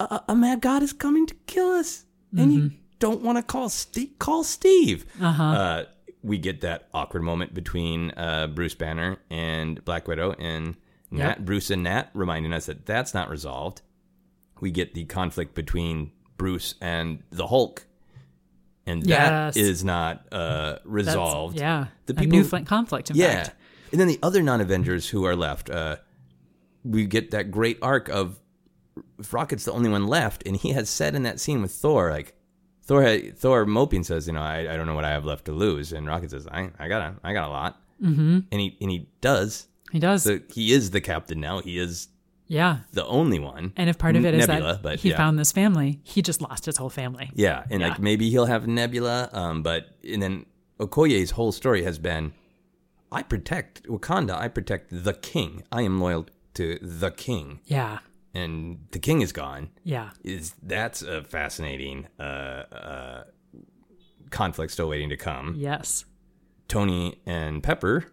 a, 0.00 0.20
a 0.28 0.34
mad 0.34 0.60
god 0.60 0.82
is 0.82 0.92
coming 0.92 1.26
to 1.26 1.34
kill 1.46 1.68
us, 1.70 2.04
and 2.36 2.52
you 2.52 2.70
don't 2.98 3.22
want 3.22 3.38
to 3.38 3.42
call 3.42 3.68
Steve. 3.68 4.18
Call 4.18 4.42
Steve. 4.42 5.06
Uh-huh. 5.20 5.42
Uh, 5.42 5.84
we 6.22 6.38
get 6.38 6.62
that 6.62 6.88
awkward 6.92 7.22
moment 7.22 7.54
between 7.54 8.10
uh, 8.16 8.48
Bruce 8.48 8.74
Banner 8.74 9.18
and 9.30 9.84
Black 9.84 10.08
Widow, 10.08 10.32
and 10.38 10.76
Nat, 11.12 11.38
Yep. 11.38 11.38
Bruce 11.40 11.70
and 11.70 11.84
Nat 11.84 12.10
reminding 12.12 12.52
us 12.52 12.66
that 12.66 12.86
that's 12.86 13.14
not 13.14 13.28
resolved. 13.30 13.82
We 14.60 14.70
get 14.72 14.94
the 14.94 15.04
conflict 15.04 15.54
between 15.54 16.10
Bruce 16.36 16.74
and 16.80 17.22
the 17.30 17.46
Hulk, 17.46 17.86
and 18.86 19.02
that 19.04 19.54
Yes. 19.54 19.56
is 19.56 19.84
not 19.84 20.26
uh, 20.32 20.36
That's- 20.72 20.80
resolved. 20.84 21.58
yeah. 21.58 21.86
The 22.06 22.12
a 22.12 22.16
people- 22.16 22.38
new 22.38 22.44
fl- 22.44 22.58
conflict, 22.58 23.10
in 23.10 23.16
Yeah. 23.16 23.44
fact. 23.44 23.56
And 23.92 24.00
then 24.00 24.08
the 24.08 24.18
other 24.22 24.42
non 24.42 24.60
Avengers 24.60 25.08
who 25.10 25.24
are 25.24 25.36
left, 25.36 25.70
uh, 25.70 25.96
we 26.84 27.06
get 27.06 27.30
that 27.30 27.50
great 27.50 27.78
arc 27.80 28.08
of 28.08 28.38
Rocket's 29.32 29.64
the 29.64 29.72
only 29.72 29.90
one 29.90 30.06
left, 30.06 30.42
and 30.46 30.56
he 30.56 30.70
has 30.70 30.88
said 30.90 31.14
in 31.14 31.22
that 31.24 31.40
scene 31.40 31.62
with 31.62 31.72
Thor, 31.72 32.10
like 32.10 32.34
Thor 32.82 33.02
had, 33.02 33.38
Thor 33.38 33.64
moping 33.66 34.04
says, 34.04 34.26
you 34.26 34.32
know, 34.32 34.42
I, 34.42 34.72
I 34.72 34.76
don't 34.76 34.86
know 34.86 34.94
what 34.94 35.04
I 35.04 35.10
have 35.10 35.24
left 35.24 35.46
to 35.46 35.52
lose, 35.52 35.92
and 35.92 36.06
Rocket 36.06 36.30
says, 36.30 36.46
I 36.46 36.70
I 36.78 36.88
got 36.88 37.00
a 37.02 37.14
I 37.24 37.32
got 37.32 37.48
a 37.48 37.50
lot, 37.50 37.80
mm-hmm. 38.02 38.40
and 38.52 38.60
he 38.60 38.76
and 38.80 38.90
he 38.90 39.08
does. 39.20 39.66
He 39.92 39.98
does. 39.98 40.24
So 40.24 40.40
he 40.52 40.72
is 40.72 40.90
the 40.90 41.00
captain 41.00 41.40
now. 41.40 41.60
He 41.60 41.78
is 41.78 42.08
yeah. 42.46 42.78
the 42.92 43.04
only 43.06 43.38
one. 43.38 43.72
And 43.76 43.88
if 43.90 43.98
part 43.98 44.16
of 44.16 44.24
it 44.24 44.34
is 44.34 44.46
Nebula, 44.46 44.74
that 44.74 44.82
but 44.82 45.00
he 45.00 45.10
yeah. 45.10 45.16
found 45.16 45.38
this 45.38 45.52
family, 45.52 46.00
he 46.02 46.22
just 46.22 46.40
lost 46.40 46.66
his 46.66 46.76
whole 46.76 46.90
family. 46.90 47.30
Yeah, 47.34 47.64
and 47.70 47.80
Yeah. 47.80 47.88
like 47.88 47.98
maybe 47.98 48.30
he'll 48.30 48.46
have 48.46 48.66
Nebula, 48.66 49.30
um, 49.32 49.62
but 49.62 49.96
and 50.08 50.22
then 50.22 50.46
Okoye's 50.78 51.32
whole 51.32 51.52
story 51.52 51.82
has 51.84 51.98
been, 51.98 52.32
I 53.12 53.22
protect 53.22 53.84
Wakanda. 53.84 54.34
I 54.36 54.48
protect 54.48 54.88
the 54.90 55.14
king. 55.14 55.62
I 55.70 55.82
am 55.82 56.00
loyal 56.00 56.26
to 56.54 56.78
the 56.82 57.10
king, 57.10 57.60
Yeah. 57.66 57.98
and 58.34 58.78
the 58.90 58.98
king 58.98 59.20
is 59.22 59.32
gone. 59.32 59.70
Yeah. 59.84 60.10
Is 60.24 60.54
that's 60.62 61.02
a 61.02 61.22
fascinating 61.22 62.08
uh, 62.18 62.22
uh, 62.22 63.24
conflict 64.30 64.72
still 64.72 64.88
waiting 64.88 65.08
to 65.10 65.16
come. 65.16 65.54
Yes. 65.56 66.04
Tony 66.66 67.20
and 67.26 67.62
Pepper, 67.62 68.06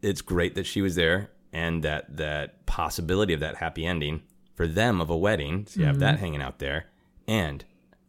it's 0.00 0.22
great 0.22 0.54
that 0.54 0.66
she 0.66 0.80
was 0.80 0.94
there 0.94 1.30
and 1.52 1.82
that 1.82 2.16
that 2.16 2.64
possibility 2.66 3.32
of 3.34 3.40
that 3.40 3.56
happy 3.56 3.84
ending 3.86 4.22
for 4.54 4.66
them 4.66 5.00
of 5.00 5.10
a 5.10 5.16
wedding. 5.16 5.66
So 5.66 5.80
you 5.80 5.86
have 5.86 5.98
that 6.00 6.18
hanging 6.18 6.42
out 6.42 6.58
there. 6.58 6.86
And 7.28 7.64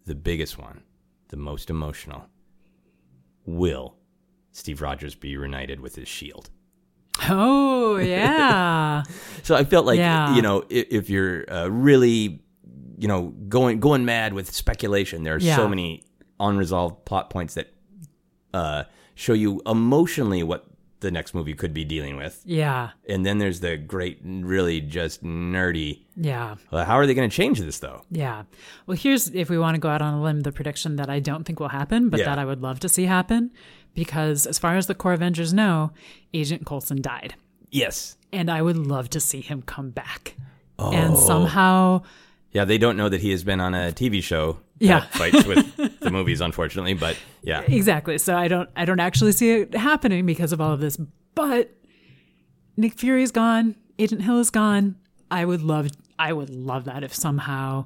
the 0.05 0.15
biggest 0.15 0.57
one, 0.57 0.83
the 1.29 1.37
most 1.37 1.69
emotional. 1.69 2.25
Will 3.45 3.95
Steve 4.51 4.81
Rogers 4.81 5.15
be 5.15 5.35
reunited 5.37 5.79
with 5.81 5.95
his 5.95 6.07
shield? 6.07 6.49
Oh, 7.29 7.97
yeah. 7.97 9.03
So 9.43 9.55
I 9.55 9.63
felt 9.63 9.85
like 9.85 9.97
Yeah. 9.97 10.35
you 10.35 10.41
know 10.41 10.63
if, 10.69 10.87
if 10.89 11.09
you're 11.09 11.51
uh, 11.51 11.67
really 11.67 12.41
you 12.97 13.07
know 13.07 13.29
going 13.49 13.79
going 13.79 14.05
mad 14.05 14.33
with 14.33 14.51
speculation, 14.53 15.23
there 15.23 15.35
are 15.35 15.39
Yeah. 15.39 15.55
so 15.55 15.67
many 15.67 16.03
unresolved 16.39 17.05
plot 17.05 17.29
points 17.29 17.53
that 17.55 17.73
uh, 18.53 18.83
show 19.15 19.33
you 19.33 19.61
emotionally 19.65 20.43
what 20.43 20.65
the 21.03 21.11
next 21.11 21.35
movie 21.35 21.53
could 21.53 21.73
be 21.73 21.85
dealing 21.85 22.17
with. 22.17 22.41
yeah. 22.43 22.89
And 23.07 23.23
then 23.23 23.37
there's 23.37 23.59
the 23.59 23.77
great, 23.77 24.19
really 24.23 24.81
just 24.81 25.23
nerdy. 25.23 26.01
Yeah. 26.17 26.55
Uh, 26.71 26.83
how 26.83 26.95
are 26.95 27.05
they 27.05 27.13
going 27.13 27.29
to 27.29 27.35
change 27.35 27.59
this 27.59 27.77
though? 27.77 28.01
Yeah. 28.09 28.43
Well, 28.87 28.97
here's 28.97 29.27
if 29.29 29.51
we 29.51 29.59
want 29.59 29.75
to 29.75 29.79
go 29.79 29.89
out 29.89 30.01
on 30.01 30.15
a 30.15 30.21
limb, 30.23 30.41
the 30.41 30.51
prediction 30.51 30.95
that 30.95 31.09
I 31.09 31.19
don't 31.19 31.43
think 31.43 31.59
will 31.59 31.69
happen, 31.69 32.09
but 32.09 32.19
Yeah. 32.19 32.25
that 32.25 32.39
I 32.39 32.45
would 32.45 32.61
love 32.63 32.79
to 32.79 32.89
see 32.89 33.05
happen. 33.05 33.51
Because 33.93 34.47
as 34.47 34.57
far 34.57 34.75
as 34.75 34.87
the 34.87 34.95
core 34.95 35.13
Avengers 35.13 35.53
know, 35.53 35.91
Agent 36.33 36.65
Coulson 36.65 36.99
died. 37.01 37.35
Yes. 37.69 38.17
And 38.31 38.49
I 38.49 38.61
would 38.63 38.77
love 38.77 39.09
to 39.11 39.19
see 39.19 39.41
him 39.41 39.61
come 39.61 39.91
back. 39.91 40.35
Oh. 40.79 40.91
And 40.91 41.15
somehow, 41.15 42.01
Yeah, 42.51 42.65
they 42.65 42.77
don't 42.79 42.97
know 42.97 43.09
that 43.09 43.21
he 43.21 43.29
has 43.31 43.43
been 43.43 43.59
on 43.59 43.73
a 43.75 43.91
TV 43.91 44.21
show. 44.23 44.57
Yeah. 44.87 45.01
fights 45.07 45.45
with 45.45 45.99
the 45.99 46.11
movies, 46.17 46.41
unfortunately. 46.41 46.93
But 46.93 47.17
yeah, 47.41 47.61
exactly. 47.61 48.17
So 48.17 48.35
I 48.35 48.47
don't 48.47 48.69
I 48.75 48.85
don't 48.85 48.99
actually 48.99 49.31
see 49.31 49.51
it 49.51 49.73
happening 49.73 50.25
because 50.25 50.51
of 50.51 50.59
all 50.61 50.71
of 50.73 50.79
this. 50.79 50.97
But 51.35 51.71
Nick 52.77 52.93
Fury 52.93 53.23
is 53.23 53.31
gone, 53.31 53.75
Agent 53.97 54.21
Hill 54.21 54.39
is 54.39 54.49
gone. 54.49 54.95
I 55.31 55.45
would 55.45 55.61
love 55.61 55.89
I 56.19 56.33
would 56.33 56.49
love 56.49 56.85
that 56.85 57.03
if 57.03 57.13
somehow 57.13 57.85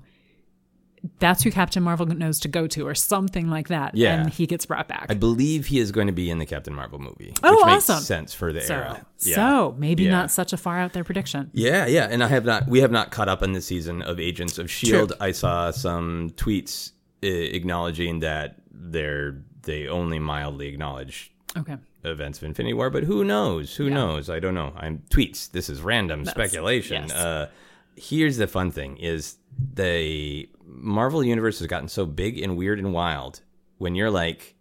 that's 1.19 1.43
who 1.43 1.51
Captain 1.51 1.83
Marvel 1.83 2.05
knows 2.05 2.39
to 2.41 2.47
go 2.47 2.67
to 2.67 2.87
or 2.87 2.95
something 2.95 3.49
like 3.49 3.67
that. 3.69 3.95
Yeah. 3.95 4.19
And 4.21 4.29
he 4.29 4.45
gets 4.47 4.65
brought 4.65 4.87
back. 4.87 5.05
I 5.09 5.13
believe 5.13 5.67
he 5.67 5.79
is 5.79 5.91
going 5.91 6.07
to 6.07 6.13
be 6.13 6.29
in 6.29 6.39
the 6.39 6.45
Captain 6.45 6.73
Marvel 6.73 6.99
movie. 6.99 7.33
Oh, 7.43 7.55
which 7.55 7.65
makes 7.65 7.89
awesome. 7.89 8.03
sense 8.03 8.33
for 8.33 8.51
the 8.51 8.61
so, 8.61 8.73
era. 8.75 9.05
Yeah. 9.19 9.35
so 9.35 9.75
maybe 9.77 10.03
Yeah. 10.03 10.11
not 10.11 10.31
such 10.31 10.53
a 10.53 10.57
far 10.57 10.79
out 10.79 10.93
there 10.93 11.03
prediction. 11.03 11.49
Yeah, 11.53 11.85
yeah, 11.85 12.07
and 12.09 12.23
I 12.23 12.27
have 12.27 12.45
not. 12.45 12.67
We 12.67 12.81
have 12.81 12.91
not 12.91 13.11
caught 13.11 13.29
up 13.29 13.41
on 13.43 13.53
the 13.53 13.61
season 13.61 14.01
of 14.01 14.19
Agents 14.19 14.57
of 14.57 14.69
Shield. 14.71 15.13
I 15.19 15.31
saw 15.31 15.71
some 15.71 16.31
tweets 16.35 16.91
uh, 17.23 17.27
acknowledging 17.27 18.19
that 18.19 18.55
they're 18.71 19.41
they 19.63 19.87
only 19.87 20.17
mildly 20.19 20.67
acknowledge 20.67 21.31
Okay. 21.57 21.75
events 22.03 22.37
of 22.39 22.45
Infinity 22.45 22.73
War, 22.73 22.89
but 22.89 23.03
who 23.03 23.23
knows? 23.23 23.75
Who 23.75 23.89
knows? 23.89 24.29
I 24.29 24.39
don't 24.39 24.53
know. 24.55 24.71
I'm 24.77 25.03
tweets. 25.09 25.51
This 25.51 25.69
is 25.69 25.81
random 25.81 26.25
speculation. 26.25 27.03
yes. 27.07 27.11
Uh, 27.13 27.49
here's 27.95 28.37
the 28.37 28.47
fun 28.47 28.71
thing: 28.71 28.97
is 28.97 29.35
the 29.73 30.47
Marvel 30.67 31.23
universe 31.23 31.59
has 31.59 31.67
gotten 31.67 31.87
so 31.87 32.05
big 32.05 32.39
and 32.39 32.57
weird 32.57 32.77
and 32.79 32.93
wild. 32.93 33.41
When 33.77 33.95
you're 33.95 34.11
like, 34.11 34.55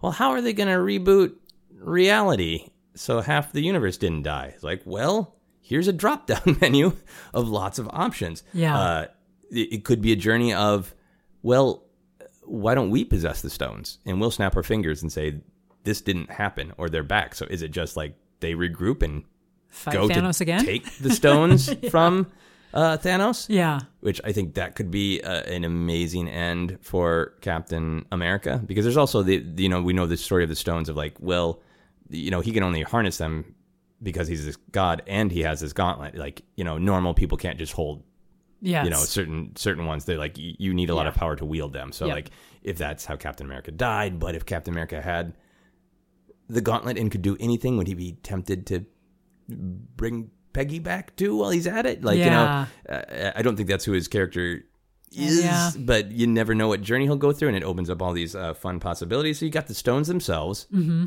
well, 0.00 0.12
how 0.12 0.30
are 0.30 0.40
they 0.40 0.52
going 0.52 0.68
to 0.68 0.74
reboot 0.74 1.34
reality 1.76 2.68
so 2.94 3.20
half 3.20 3.52
the 3.52 3.62
universe 3.62 3.96
didn't 3.96 4.22
die? 4.22 4.52
It's 4.54 4.62
like, 4.64 4.82
well, 4.84 5.36
here's 5.60 5.88
a 5.88 5.92
drop 5.92 6.26
down 6.26 6.56
menu 6.60 6.96
of 7.34 7.48
lots 7.48 7.78
of 7.78 7.88
options. 7.92 8.42
Yeah. 8.52 8.78
Uh, 8.78 9.06
it, 9.50 9.72
it 9.72 9.84
could 9.84 10.00
be 10.00 10.12
a 10.12 10.16
journey 10.16 10.54
of, 10.54 10.94
well, 11.42 11.84
why 12.42 12.74
don't 12.74 12.90
we 12.90 13.04
possess 13.04 13.42
the 13.42 13.50
stones 13.50 13.98
and 14.04 14.20
we'll 14.20 14.30
snap 14.30 14.56
our 14.56 14.62
fingers 14.62 15.02
and 15.02 15.12
say 15.12 15.40
this 15.84 16.00
didn't 16.00 16.30
happen 16.30 16.72
or 16.78 16.88
they're 16.88 17.04
back 17.04 17.32
so 17.34 17.46
is 17.46 17.62
it 17.62 17.70
just 17.70 17.96
like 17.96 18.16
they 18.40 18.54
regroup 18.54 19.02
and 19.04 19.22
Fight 19.68 19.94
go 19.94 20.08
Thanos 20.08 20.38
to 20.38 20.44
again? 20.44 20.64
take 20.64 20.90
the 20.98 21.10
stones 21.10 21.72
from 21.90 22.26
uh, 22.74 22.96
thanos 22.98 23.46
yeah. 23.48 23.80
which 24.00 24.20
i 24.24 24.32
think 24.32 24.54
that 24.54 24.74
could 24.76 24.90
be 24.90 25.20
uh, 25.22 25.42
an 25.42 25.64
amazing 25.64 26.28
end 26.28 26.78
for 26.80 27.34
captain 27.40 28.04
america 28.12 28.62
because 28.66 28.84
there's 28.84 28.96
also 28.96 29.22
the 29.22 29.44
you 29.56 29.68
know 29.68 29.82
we 29.82 29.92
know 29.92 30.06
the 30.06 30.16
story 30.16 30.42
of 30.42 30.48
the 30.48 30.56
stones 30.56 30.88
of 30.88 30.96
like 30.96 31.14
well 31.20 31.60
you 32.08 32.30
know 32.30 32.40
he 32.40 32.52
can 32.52 32.62
only 32.62 32.82
harness 32.82 33.18
them 33.18 33.54
because 34.02 34.28
he's 34.28 34.44
this 34.46 34.56
god 34.72 35.02
and 35.06 35.30
he 35.32 35.40
has 35.40 35.60
this 35.60 35.72
gauntlet 35.72 36.14
like 36.14 36.42
you 36.56 36.64
know 36.64 36.78
normal 36.78 37.12
people 37.14 37.36
can't 37.38 37.58
just 37.58 37.72
hold 37.72 38.02
Yes. 38.62 38.84
you 38.84 38.90
know 38.90 38.98
certain 38.98 39.56
certain 39.56 39.86
ones 39.86 40.04
they're 40.04 40.18
like 40.18 40.36
y- 40.36 40.54
you 40.58 40.74
need 40.74 40.90
a 40.90 40.94
lot 40.94 41.04
Yeah. 41.04 41.08
of 41.08 41.14
power 41.14 41.34
to 41.36 41.46
wield 41.46 41.72
them 41.72 41.92
so 41.92 42.06
like 42.06 42.30
if 42.62 42.76
that's 42.76 43.06
how 43.06 43.16
captain 43.16 43.46
america 43.46 43.70
died 43.70 44.18
but 44.20 44.34
if 44.34 44.44
captain 44.44 44.74
america 44.74 45.00
had 45.00 45.32
the 46.48 46.60
gauntlet 46.60 46.98
and 46.98 47.10
could 47.10 47.22
do 47.22 47.38
anything 47.40 47.78
would 47.78 47.88
he 47.88 47.94
be 47.94 48.12
tempted 48.22 48.66
to 48.66 48.84
bring 49.48 50.30
peggy 50.52 50.78
back 50.78 51.14
too 51.16 51.36
while 51.36 51.50
he's 51.50 51.66
at 51.66 51.86
it 51.86 52.02
like 52.04 52.18
Yeah. 52.18 52.24
you 52.24 52.30
know 52.90 52.96
uh, 52.96 53.32
i 53.36 53.42
don't 53.42 53.56
think 53.56 53.68
that's 53.68 53.84
who 53.84 53.92
his 53.92 54.08
character 54.08 54.64
is 55.12 55.42
Yeah. 55.44 55.70
but 55.78 56.10
you 56.10 56.26
never 56.26 56.54
know 56.54 56.68
what 56.68 56.82
journey 56.82 57.04
he'll 57.06 57.16
go 57.16 57.32
through 57.32 57.48
and 57.48 57.56
it 57.56 57.64
opens 57.64 57.90
up 57.90 58.00
all 58.02 58.12
these 58.12 58.34
uh, 58.34 58.54
fun 58.54 58.80
possibilities 58.80 59.38
so 59.38 59.44
you 59.44 59.50
got 59.50 59.66
the 59.66 59.74
stones 59.74 60.08
themselves 60.08 60.66
mm-hmm. 60.72 61.06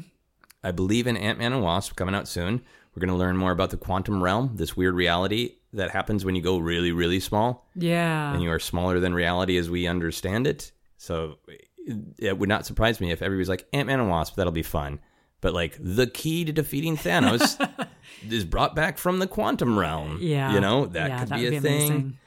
i 0.64 0.72
believe 0.72 1.08
in 1.08 1.16
ant-man 1.18 1.54
and 1.54 1.64
wasp 1.64 1.96
coming 1.96 2.16
out 2.16 2.28
soon 2.28 2.62
we're 2.96 3.00
going 3.02 3.10
to 3.10 3.16
learn 3.16 3.38
more 3.38 3.52
about 3.52 3.70
the 3.72 3.78
quantum 3.78 4.22
realm 4.22 4.52
this 4.56 4.78
weird 4.78 4.94
reality 4.94 5.56
that 5.74 5.90
happens 5.90 6.24
when 6.24 6.36
you 6.36 6.42
go 6.42 6.58
really 6.60 6.92
really 6.92 7.20
small 7.20 7.68
Yeah. 7.76 8.34
and 8.34 8.44
you 8.44 8.52
are 8.52 8.60
smaller 8.60 9.00
than 9.00 9.14
reality 9.16 9.58
as 9.58 9.68
we 9.70 9.88
understand 9.88 10.46
it. 10.46 10.72
So 10.98 11.40
it, 11.48 11.98
it 12.20 12.38
would 12.38 12.48
not 12.48 12.68
surprise 12.68 13.02
me 13.02 13.12
if 13.12 13.24
everybody's 13.24 13.50
like 13.50 13.66
Ant 13.74 13.88
Man 13.88 14.00
and 14.00 14.08
Wasp. 14.10 14.36
That'll 14.36 14.54
be 14.54 14.62
fun. 14.62 15.00
But 15.44 15.54
like 15.54 15.78
the 15.80 16.08
key 16.08 16.44
to 16.46 16.52
defeating 16.52 16.96
Thanos 16.98 17.60
is 18.28 18.46
brought 18.46 18.76
back 18.76 18.98
from 18.98 19.20
the 19.20 19.28
quantum 19.28 19.78
realm. 19.78 20.18
Yeah. 20.22 20.54
you 20.54 20.60
know 20.62 20.86
that 20.88 21.10
Yeah, 21.10 21.20
could 21.20 21.30
that 21.30 21.36
be 21.40 21.48
a 21.48 21.52
be 21.52 21.60
thing. 21.60 21.90
amazing. 21.92 22.18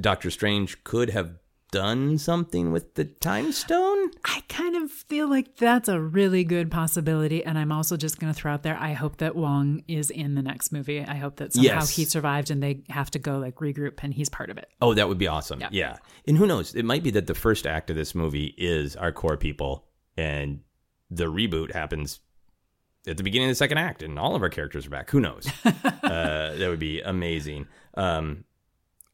Doctor 0.00 0.30
Strange 0.30 0.82
could 0.82 1.10
have 1.10 1.34
done 1.72 2.16
something 2.16 2.72
with 2.72 2.94
the 2.94 3.04
time 3.04 3.52
stone. 3.52 4.10
I 4.24 4.40
kind 4.48 4.76
of 4.76 4.90
feel 4.90 5.28
like 5.28 5.56
that's 5.56 5.88
a 5.88 6.00
really 6.00 6.44
good 6.44 6.70
possibility. 6.70 7.44
And 7.44 7.58
I'm 7.58 7.72
also 7.72 7.96
just 7.96 8.18
going 8.20 8.32
to 8.32 8.38
throw 8.38 8.52
out 8.52 8.62
there 8.62 8.78
I 8.80 8.92
hope 8.92 9.18
that 9.18 9.34
Wong 9.36 9.82
is 9.88 10.08
in 10.10 10.34
the 10.36 10.42
next 10.42 10.72
movie. 10.72 11.00
I 11.04 11.16
hope 11.16 11.36
that 11.36 11.52
somehow 11.52 11.80
Yes. 11.80 11.90
he 11.90 12.04
survived 12.06 12.50
and 12.50 12.62
they 12.62 12.84
have 12.88 13.10
to 13.10 13.18
go 13.18 13.38
like 13.38 13.56
regroup 13.56 13.98
and 14.02 14.14
he's 14.14 14.28
part 14.30 14.48
of 14.48 14.56
it. 14.58 14.68
Oh, 14.80 14.94
that 14.94 15.08
would 15.08 15.18
be 15.18 15.26
awesome. 15.26 15.62
Yeah. 15.72 15.98
And 16.26 16.38
who 16.38 16.46
knows? 16.46 16.74
It 16.74 16.84
might 16.86 17.02
be 17.02 17.10
that 17.10 17.26
the 17.26 17.34
first 17.34 17.66
act 17.66 17.90
of 17.90 17.96
this 17.96 18.14
movie 18.14 18.54
is 18.56 18.96
our 18.96 19.12
core 19.12 19.36
people 19.36 19.84
and 20.16 20.60
the 21.10 21.26
reboot 21.26 21.72
happens 21.74 22.20
at 23.06 23.16
the 23.16 23.22
beginning 23.22 23.48
of 23.48 23.52
the 23.52 23.56
second 23.56 23.78
act 23.78 24.02
and 24.02 24.18
all 24.18 24.34
of 24.34 24.42
our 24.42 24.48
characters 24.48 24.86
are 24.86 24.90
back. 24.90 25.10
Who 25.10 25.20
knows? 25.20 25.48
uh, 25.64 25.72
that 26.02 26.66
would 26.68 26.78
be 26.78 27.00
amazing. 27.00 27.66
Um, 27.94 28.44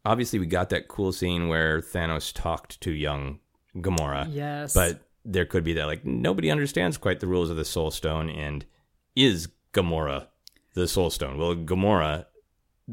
obviously, 0.04 0.38
we 0.38 0.46
got 0.46 0.70
that 0.70 0.88
cool 0.88 1.12
scene 1.12 1.48
where 1.48 1.80
Thanos 1.80 2.32
talked 2.32 2.80
to 2.82 2.90
young 2.90 3.40
Gamora. 3.76 4.28
Yes. 4.30 4.74
But 4.74 5.00
there 5.24 5.44
could 5.44 5.64
be 5.64 5.74
that, 5.74 5.86
like, 5.86 6.04
nobody 6.04 6.50
understands 6.50 6.96
quite 6.96 7.20
the 7.20 7.26
rules 7.26 7.50
of 7.50 7.56
the 7.56 7.64
Soul 7.64 7.90
Stone. 7.90 8.30
And 8.30 8.64
is 9.14 9.48
Gamora 9.72 10.28
the 10.74 10.88
Soul 10.88 11.10
Stone? 11.10 11.38
Will 11.38 11.56
Gamora 11.56 12.26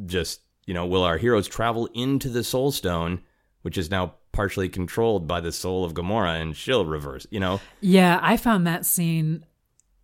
just, 0.05 0.41
you 0.65 0.73
know, 0.73 0.85
will 0.85 1.03
our 1.03 1.17
heroes 1.17 1.47
travel 1.47 1.88
into 1.93 2.30
the 2.30 2.43
Soul 2.43 2.71
Stone, 2.71 3.21
which 3.61 3.77
is 3.77 3.89
now 3.89 4.15
partially 4.31 4.69
controlled 4.69 5.27
by 5.27 5.41
the 5.41 5.51
soul 5.51 5.84
of 5.84 5.93
Gamora, 5.93 6.39
and 6.39 6.55
she'll 6.55 6.85
reverse, 6.85 7.26
you 7.31 7.39
know? 7.39 7.59
yeah, 7.81 8.19
I 8.21 8.38
found 8.38 8.67
that 8.67 8.85
scene 8.85 9.43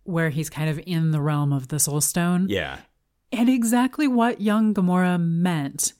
where 0.06 0.30
he's 0.30 0.48
kind 0.50 0.70
of 0.70 0.80
in 0.86 1.10
the 1.10 1.20
realm 1.20 1.52
of 1.52 1.68
the 1.68 1.78
Soul 1.78 2.00
Stone 2.00 2.48
Yeah. 2.48 2.78
and 3.32 3.48
exactly 3.48 4.06
what 4.08 4.40
young 4.40 4.72
Gamora 4.74 5.20
meant 5.20 5.92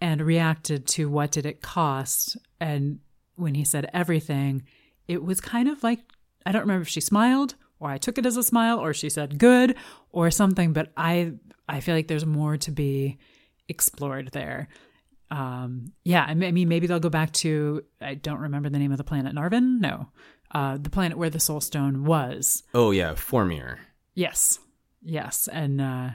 and 0.00 0.20
reacted 0.20 0.86
to 0.88 1.08
what 1.08 1.30
did 1.30 1.46
it 1.46 1.62
cost. 1.62 2.36
And 2.60 2.98
when 3.36 3.54
he 3.54 3.64
said 3.64 3.88
everything, 3.92 4.62
it 5.08 5.22
was 5.22 5.40
kind 5.40 5.68
of 5.68 5.82
like 5.82 6.00
I 6.44 6.50
don't 6.52 6.62
remember 6.62 6.82
if 6.82 6.88
she 6.88 7.00
smiled 7.00 7.54
or 7.78 7.90
I 7.90 7.98
took 7.98 8.18
it 8.18 8.26
as 8.26 8.36
a 8.36 8.42
smile 8.42 8.78
or 8.78 8.92
she 8.94 9.08
said 9.10 9.38
good 9.38 9.76
or 10.10 10.30
something, 10.30 10.72
but 10.72 10.92
I 10.96 11.32
I 11.68 11.80
feel 11.80 11.94
like 11.94 12.08
there's 12.08 12.26
more 12.26 12.56
to 12.58 12.70
be 12.72 13.18
explored 13.68 14.30
there. 14.32 14.68
Um, 15.30 15.92
yeah, 16.04 16.24
I 16.28 16.34
mean, 16.34 16.68
maybe 16.68 16.86
they'll 16.86 17.00
go 17.00 17.08
back 17.08 17.32
to 17.34 17.82
I 18.00 18.14
don't 18.14 18.40
remember 18.40 18.68
the 18.68 18.78
name 18.78 18.92
of 18.92 18.98
the 18.98 19.04
planet. 19.04 19.34
Narvin? 19.34 19.78
No, 19.80 20.08
uh, 20.52 20.76
the 20.78 20.90
planet 20.90 21.16
where 21.18 21.30
the 21.30 21.40
Soul 21.40 21.60
Stone 21.60 22.04
was. 22.04 22.62
Oh, 22.74 22.90
yeah. 22.90 23.12
Vormir. 23.14 23.78
Yes. 24.14 24.58
Yes. 25.02 25.48
And 25.50 25.80
uh 25.80 26.10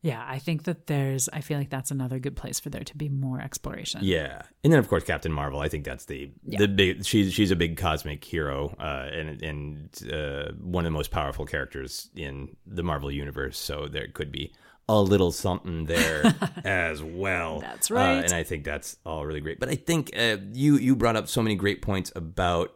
yeah, 0.00 0.24
I 0.28 0.38
think 0.38 0.62
that 0.64 0.86
there's 0.86 1.28
I 1.32 1.40
feel 1.40 1.58
like 1.58 1.70
that's 1.70 1.90
another 1.90 2.20
good 2.20 2.36
place 2.36 2.60
for 2.60 2.70
there 2.70 2.84
to 2.84 2.96
be 2.96 3.08
more 3.08 3.40
exploration. 3.40 4.00
Yeah, 4.04 4.42
and 4.62 4.72
then 4.72 4.78
of 4.78 4.88
course 4.88 5.02
Captain 5.02 5.32
Marvel. 5.32 5.58
I 5.58 5.68
think 5.68 5.84
that's 5.84 6.04
the 6.04 6.30
the 6.46 6.68
big. 6.68 7.04
She's 7.04 7.32
she's 7.34 7.50
a 7.50 7.56
big 7.56 7.76
cosmic 7.76 8.22
hero, 8.22 8.76
uh, 8.78 9.08
and 9.12 9.42
and 9.42 10.02
uh, 10.12 10.52
one 10.60 10.84
of 10.86 10.92
the 10.92 10.96
most 10.96 11.10
powerful 11.10 11.46
characters 11.46 12.10
in 12.14 12.56
the 12.64 12.84
Marvel 12.84 13.10
universe. 13.10 13.58
So 13.58 13.88
there 13.88 14.06
could 14.06 14.30
be 14.30 14.52
a 14.88 15.02
little 15.02 15.32
something 15.32 15.86
there 15.86 16.32
as 16.64 17.02
well. 17.02 17.58
That's 17.60 17.90
Uh, 17.90 17.94
right. 17.94 18.24
and 18.24 18.32
I 18.32 18.44
think 18.44 18.64
that's 18.64 18.96
all 19.04 19.26
really 19.26 19.40
great. 19.40 19.58
But 19.58 19.68
I 19.68 19.74
think 19.74 20.12
uh, 20.16 20.36
you 20.52 20.76
you 20.76 20.94
brought 20.94 21.16
up 21.16 21.26
so 21.26 21.42
many 21.42 21.56
great 21.56 21.82
points 21.82 22.12
about 22.14 22.72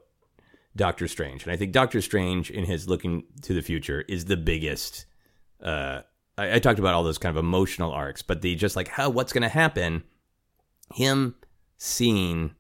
Doctor 0.75 1.07
Strange, 1.09 1.43
and 1.45 1.53
I 1.53 1.57
think 1.57 1.73
Doctor 1.73 2.01
Strange 2.01 2.51
in 2.51 2.65
his 2.65 2.89
looking 2.89 3.25
to 3.43 3.53
the 3.55 3.63
future 3.63 4.03
is 4.09 4.25
the 4.27 4.37
biggest. 4.37 5.05
Uh, 5.63 6.01
I, 6.39 6.55
I 6.55 6.59
talked 6.59 6.79
about 6.79 6.95
all 6.95 7.05
those 7.05 7.19
kind 7.19 7.37
of 7.37 7.43
emotional 7.45 7.93
arcs, 7.93 8.23
but 8.23 8.41
the 8.43 8.55
just 8.55 8.75
like 8.77 8.89
how 8.89 9.11
what's 9.11 9.33
going 9.33 9.43
to 9.43 9.49
happen, 9.49 10.03
him 10.95 11.35
seeing 11.77 12.55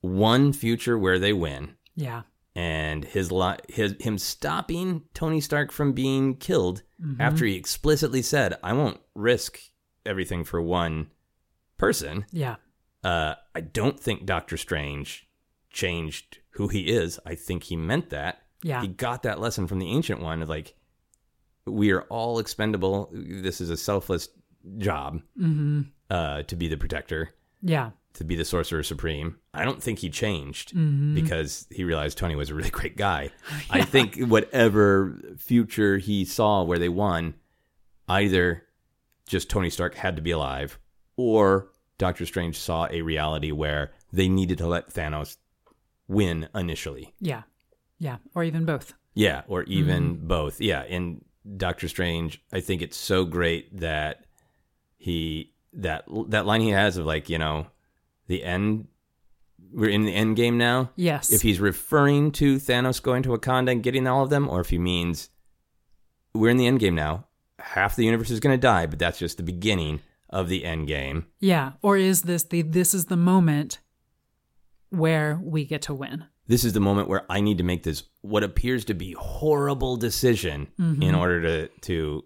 one 0.00 0.52
future 0.52 0.98
where 0.98 1.18
they 1.18 1.32
win 1.32 1.76
Yeah. 1.96 2.22
and 2.54 3.04
his 3.04 3.30
li- 3.32 3.56
his 3.68 3.94
him 4.00 4.18
stopping 4.18 5.02
Tony 5.14 5.40
Stark 5.40 5.72
from 5.72 5.92
being 5.92 6.36
killed 6.36 6.82
after 7.18 7.44
he 7.44 7.54
explicitly 7.56 8.22
said, 8.22 8.56
"I 8.62 8.72
won't 8.72 9.00
risk 9.14 9.58
everything 10.06 10.44
for 10.44 10.60
one 10.62 11.10
person." 11.76 12.24
Yeah. 12.32 12.56
Uh, 13.02 13.34
I 13.54 13.60
don't 13.60 14.00
think 14.00 14.24
Doctor 14.24 14.56
Strange 14.56 15.28
changed 15.70 16.38
who 16.54 16.68
he 16.68 16.88
is. 16.88 17.18
I 17.26 17.34
think 17.34 17.64
he 17.64 17.76
meant 17.76 18.10
that. 18.10 18.42
Yeah. 18.62 18.80
He 18.80 18.88
got 18.88 19.22
that 19.24 19.40
lesson 19.40 19.66
from 19.66 19.78
the 19.78 19.88
Ancient 19.90 20.20
One 20.20 20.42
of 20.42 20.48
like, 20.48 20.74
we 21.66 21.90
are 21.92 22.02
all 22.02 22.38
expendable. 22.38 23.10
This 23.12 23.60
is 23.60 23.70
a 23.70 23.76
selfless 23.76 24.28
job 24.78 25.20
Mm-hmm. 25.38 25.82
uh, 26.10 26.42
to 26.44 26.56
be 26.56 26.68
the 26.68 26.76
protector 26.76 27.30
Yeah. 27.62 27.90
to 28.14 28.24
be 28.24 28.36
the 28.36 28.44
sorcerer 28.44 28.82
supreme. 28.82 29.36
I 29.52 29.64
don't 29.64 29.82
think 29.82 29.98
he 29.98 30.08
changed 30.10 30.72
Mm-hmm. 30.74 31.14
because 31.14 31.66
he 31.70 31.84
realized 31.84 32.16
Tony 32.18 32.34
was 32.36 32.50
a 32.50 32.54
really 32.54 32.70
great 32.80 32.96
guy. 32.96 33.30
I 33.70 33.82
think 33.82 34.18
whatever 34.26 35.18
future 35.36 35.98
he 35.98 36.24
saw 36.24 36.62
where 36.62 36.78
they 36.78 36.88
won, 36.88 37.34
either 38.08 38.64
just 39.26 39.48
Tony 39.50 39.70
Stark 39.70 39.94
had 39.94 40.16
to 40.16 40.22
be 40.22 40.30
alive 40.30 40.78
or 41.16 41.70
Doctor 41.98 42.26
Strange 42.26 42.58
saw 42.58 42.86
a 42.90 43.02
reality 43.02 43.52
where 43.52 43.92
they 44.12 44.28
needed 44.28 44.58
to 44.58 44.66
let 44.66 44.92
Thanos 44.92 45.36
win 46.08 46.48
initially. 46.54 47.14
Yeah. 47.20 47.42
Yeah. 47.98 48.16
Or 48.34 48.44
even 48.44 48.64
both. 48.64 48.94
Yeah, 49.14 49.42
or 49.46 49.62
even 49.64 50.16
Mm-hmm. 50.16 50.26
both. 50.26 50.60
Yeah, 50.60 50.84
in 50.84 51.24
Doctor 51.56 51.86
Strange, 51.88 52.42
I 52.52 52.60
think 52.60 52.82
it's 52.82 52.96
so 52.96 53.24
great 53.24 53.78
that 53.80 54.24
he 54.96 55.52
that 55.74 56.04
that 56.28 56.46
line 56.46 56.60
he 56.60 56.70
has 56.70 56.96
of 56.96 57.06
like, 57.06 57.28
you 57.30 57.38
know, 57.38 57.66
the 58.26 58.42
end 58.44 58.88
we're 59.72 59.90
in 59.90 60.04
the 60.04 60.14
end 60.14 60.36
game 60.36 60.56
now. 60.58 60.90
Yes. 60.96 61.32
If 61.32 61.42
he's 61.42 61.60
referring 61.60 62.32
to 62.32 62.56
Thanos 62.56 63.02
going 63.02 63.22
to 63.24 63.30
Wakanda 63.30 63.70
and 63.72 63.82
getting 63.82 64.06
all 64.06 64.22
of 64.22 64.30
them, 64.30 64.48
or 64.48 64.60
if 64.60 64.70
he 64.70 64.78
means 64.78 65.30
we're 66.32 66.50
in 66.50 66.56
the 66.56 66.66
end 66.66 66.80
game 66.80 66.94
now, 66.94 67.26
half 67.58 67.96
the 67.96 68.04
universe 68.04 68.30
is 68.30 68.40
going 68.40 68.56
to 68.56 68.60
die, 68.60 68.86
but 68.86 68.98
that's 68.98 69.18
just 69.18 69.36
the 69.36 69.42
beginning 69.42 70.00
of 70.30 70.48
the 70.48 70.64
end 70.64 70.88
game. 70.88 71.26
yeah. 71.40 71.72
Or 71.82 71.96
is 71.96 72.22
this 72.22 72.42
the 72.44 72.62
this 72.62 72.94
is 72.94 73.06
the 73.06 73.16
moment 73.16 73.78
where 74.96 75.38
we 75.42 75.64
get 75.64 75.82
to 75.82 75.94
win? 75.94 76.24
This 76.46 76.64
is 76.64 76.72
the 76.74 76.80
moment 76.80 77.08
where 77.08 77.24
I 77.30 77.40
need 77.40 77.58
to 77.58 77.64
make 77.64 77.82
this 77.84 78.02
what 78.20 78.42
appears 78.44 78.84
to 78.86 78.94
be 78.94 79.12
horrible 79.18 79.96
decision 79.96 80.68
Mm-hmm. 80.80 81.02
in 81.02 81.14
order 81.14 81.40
to 81.42 81.68
to 81.82 82.24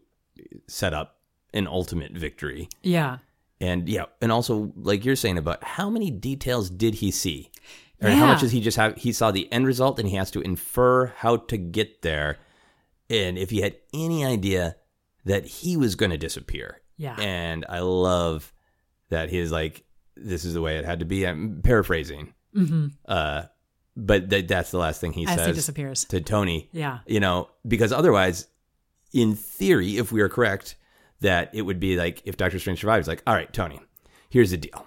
set 0.67 0.93
up 0.95 1.17
an 1.55 1.67
ultimate 1.67 2.13
victory. 2.13 2.69
Yeah. 2.83 3.19
And 3.61 3.89
yeah, 3.89 4.05
and 4.21 4.31
also 4.33 4.73
like 4.77 5.05
you're 5.05 5.17
saying 5.17 5.39
about 5.39 5.63
how 5.65 5.89
many 5.91 6.11
details 6.11 6.71
did 6.71 6.95
he 6.97 7.11
see? 7.11 7.51
Or 8.01 8.11
how 8.11 8.27
much 8.27 8.37
Yeah. 8.39 8.41
does 8.43 8.53
he 8.53 8.61
just 8.61 8.77
have 8.77 8.97
he 8.97 9.13
saw 9.13 9.31
the 9.31 9.51
end 9.53 9.67
result 9.67 9.99
and 9.99 10.09
he 10.09 10.17
has 10.17 10.31
to 10.33 10.41
infer 10.41 11.07
how 11.07 11.37
to 11.37 11.57
get 11.59 12.03
there. 12.03 12.39
And 13.11 13.39
if 13.39 13.51
he 13.51 13.61
had 13.63 13.77
any 13.95 14.25
idea 14.25 14.77
that 15.25 15.45
he 15.47 15.77
was 15.77 15.95
going 15.97 16.11
to 16.11 16.19
disappear. 16.19 16.81
Yeah. 16.97 17.17
And 17.19 17.65
I 17.69 17.81
love 17.81 18.53
that 19.11 19.31
he's 19.31 19.51
like 19.53 19.85
this 20.17 20.45
is 20.45 20.55
the 20.55 20.61
way 20.61 20.77
it 20.77 20.85
had 20.85 20.99
to 21.01 21.05
be. 21.05 21.25
I'm 21.27 21.61
paraphrasing. 21.63 22.35
Mm-hmm. 22.55 22.87
Uh 23.07 23.43
but 23.97 24.31
that 24.31 24.47
that's 24.49 24.71
the 24.71 24.79
last 24.79 25.01
thing 25.01 25.13
he 25.13 25.25
As 25.27 25.31
he 25.33 25.37
says 25.39 25.57
disappears. 25.57 26.05
to 26.07 26.21
Tony 26.21 26.69
Yeah. 26.73 27.01
you 27.07 27.19
know, 27.21 27.49
because 27.67 27.93
otherwise, 27.93 28.47
in 29.13 29.35
theory, 29.35 29.97
if 29.99 30.13
we 30.13 30.21
are 30.21 30.29
correct, 30.29 30.77
that 31.21 31.51
it 31.53 31.63
would 31.63 31.81
be 31.81 31.97
like 31.97 32.23
if 32.25 32.37
Doctor 32.37 32.59
Strange 32.61 32.81
survives, 32.81 33.09
like, 33.09 33.23
all 33.27 33.35
right, 33.35 33.53
Tony, 33.53 33.81
here's 34.31 34.51
the 34.53 34.57
deal. 34.57 34.87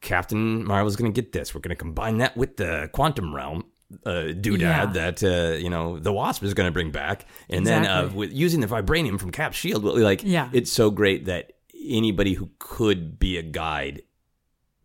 Captain 0.00 0.64
Marvel's 0.64 0.96
going 0.96 1.12
to 1.12 1.20
get 1.20 1.32
this. 1.32 1.54
We're 1.54 1.60
going 1.60 1.70
to 1.76 1.76
combine 1.76 2.18
that 2.18 2.36
with 2.36 2.56
the 2.56 2.88
quantum 2.92 3.34
realm 3.34 3.64
uh, 4.06 4.32
doodad 4.32 4.60
Yeah. 4.60 4.86
that 4.86 5.22
uh, 5.22 5.56
you 5.58 5.68
know 5.70 5.98
the 5.98 6.12
Wasp 6.12 6.42
is 6.42 6.54
going 6.54 6.66
to 6.68 6.72
bring 6.72 6.90
back, 6.90 7.26
and 7.50 7.66
then 7.66 7.84
uh, 7.86 8.10
with 8.14 8.32
using 8.32 8.60
the 8.60 8.66
vibranium 8.66 9.20
from 9.20 9.30
Cap's 9.30 9.56
shield, 9.58 9.84
well, 9.84 9.96
like, 9.98 10.22
Yeah. 10.24 10.48
it's 10.52 10.72
so 10.72 10.90
great 10.90 11.26
that 11.26 11.52
anybody 11.86 12.32
who 12.34 12.48
could 12.58 13.18
be 13.18 13.36
a 13.36 13.42
guide 13.42 14.02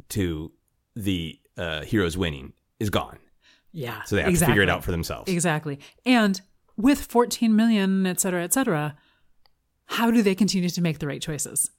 to 0.10 0.52
the 0.95 1.40
uh, 1.58 1.82
heroes 1.84 2.18
winning 2.18 2.54
is 2.80 2.90
gone, 2.90 3.18
Yeah. 3.72 4.04
so 4.04 4.16
they 4.16 4.24
have 4.24 4.34
to 4.38 4.46
figure 4.46 4.62
it 4.62 4.70
out 4.70 4.84
for 4.84 4.92
themselves. 4.92 5.32
Exactly. 5.32 5.80
And 6.06 6.40
with 6.76 7.02
14 7.02 7.56
million, 7.56 8.06
et 8.06 8.20
cetera, 8.20 8.44
et 8.44 8.54
cetera, 8.54 8.96
how 9.86 10.12
do 10.12 10.22
they 10.22 10.36
continue 10.36 10.70
to 10.70 10.82
make 10.82 11.00
the 11.00 11.08
right 11.08 11.22
choices? 11.22 11.72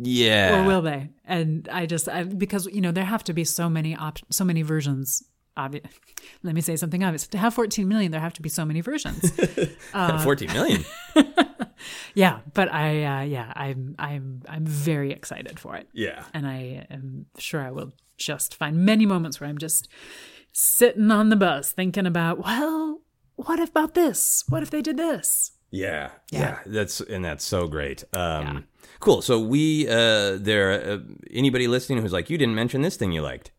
Yeah, 0.00 0.60
Or 0.62 0.66
will 0.66 0.82
they? 0.82 1.10
And 1.24 1.68
I 1.72 1.86
just, 1.86 2.08
I, 2.08 2.22
because, 2.24 2.66
you 2.66 2.80
know, 2.80 2.92
there 2.92 3.04
have 3.04 3.24
to 3.24 3.32
be 3.32 3.44
so 3.44 3.68
many 3.68 3.96
op- 3.96 4.18
so 4.30 4.44
many 4.44 4.62
versions. 4.62 5.24
Obvi- 5.56 5.84
Let 6.42 6.54
me 6.54 6.60
say 6.60 6.76
something 6.76 7.02
obvious. 7.02 7.26
To 7.28 7.38
have 7.38 7.52
14 7.54 7.88
million, 7.88 8.12
there 8.12 8.20
have 8.20 8.34
to 8.34 8.42
be 8.42 8.48
so 8.48 8.64
many 8.64 8.80
versions. 8.80 9.32
Uh, 9.94 10.22
14 10.22 10.52
million. 10.52 10.84
yeah. 12.14 12.40
But 12.54 12.72
I, 12.72 13.04
uh, 13.04 13.22
yeah, 13.22 13.52
I'm, 13.54 13.94
I'm, 13.98 14.42
I'm 14.48 14.66
very 14.66 15.12
excited 15.12 15.58
for 15.60 15.76
it. 15.76 15.88
Yeah. 15.92 16.24
And 16.34 16.46
I 16.46 16.86
am 16.90 17.26
sure 17.38 17.60
I 17.60 17.70
will 17.70 17.92
just 18.16 18.54
find 18.54 18.78
many 18.84 19.06
moments 19.06 19.40
where 19.40 19.48
I'm 19.48 19.58
just 19.58 19.88
sitting 20.52 21.10
on 21.10 21.28
the 21.28 21.36
bus 21.36 21.72
thinking 21.72 22.06
about, 22.06 22.44
well, 22.44 23.00
what 23.36 23.60
about 23.60 23.94
this? 23.94 24.44
What 24.48 24.62
if 24.62 24.70
they 24.70 24.82
did 24.82 24.96
this? 24.96 25.52
Yeah, 25.70 26.12
yeah, 26.30 26.40
Yeah. 26.40 26.58
that's 26.66 27.00
and 27.02 27.22
that's 27.24 27.44
so 27.44 27.66
great. 27.68 28.02
Um, 28.14 28.64
Cool. 29.00 29.22
So 29.22 29.38
we 29.38 29.86
uh, 29.88 30.38
there 30.38 30.72
uh, 30.92 30.98
anybody 31.30 31.68
listening 31.68 32.00
who's 32.02 32.12
like, 32.12 32.30
you 32.30 32.38
didn't 32.38 32.54
mention 32.56 32.80
this 32.82 32.96
thing 32.96 33.12
you 33.12 33.22
liked, 33.22 33.52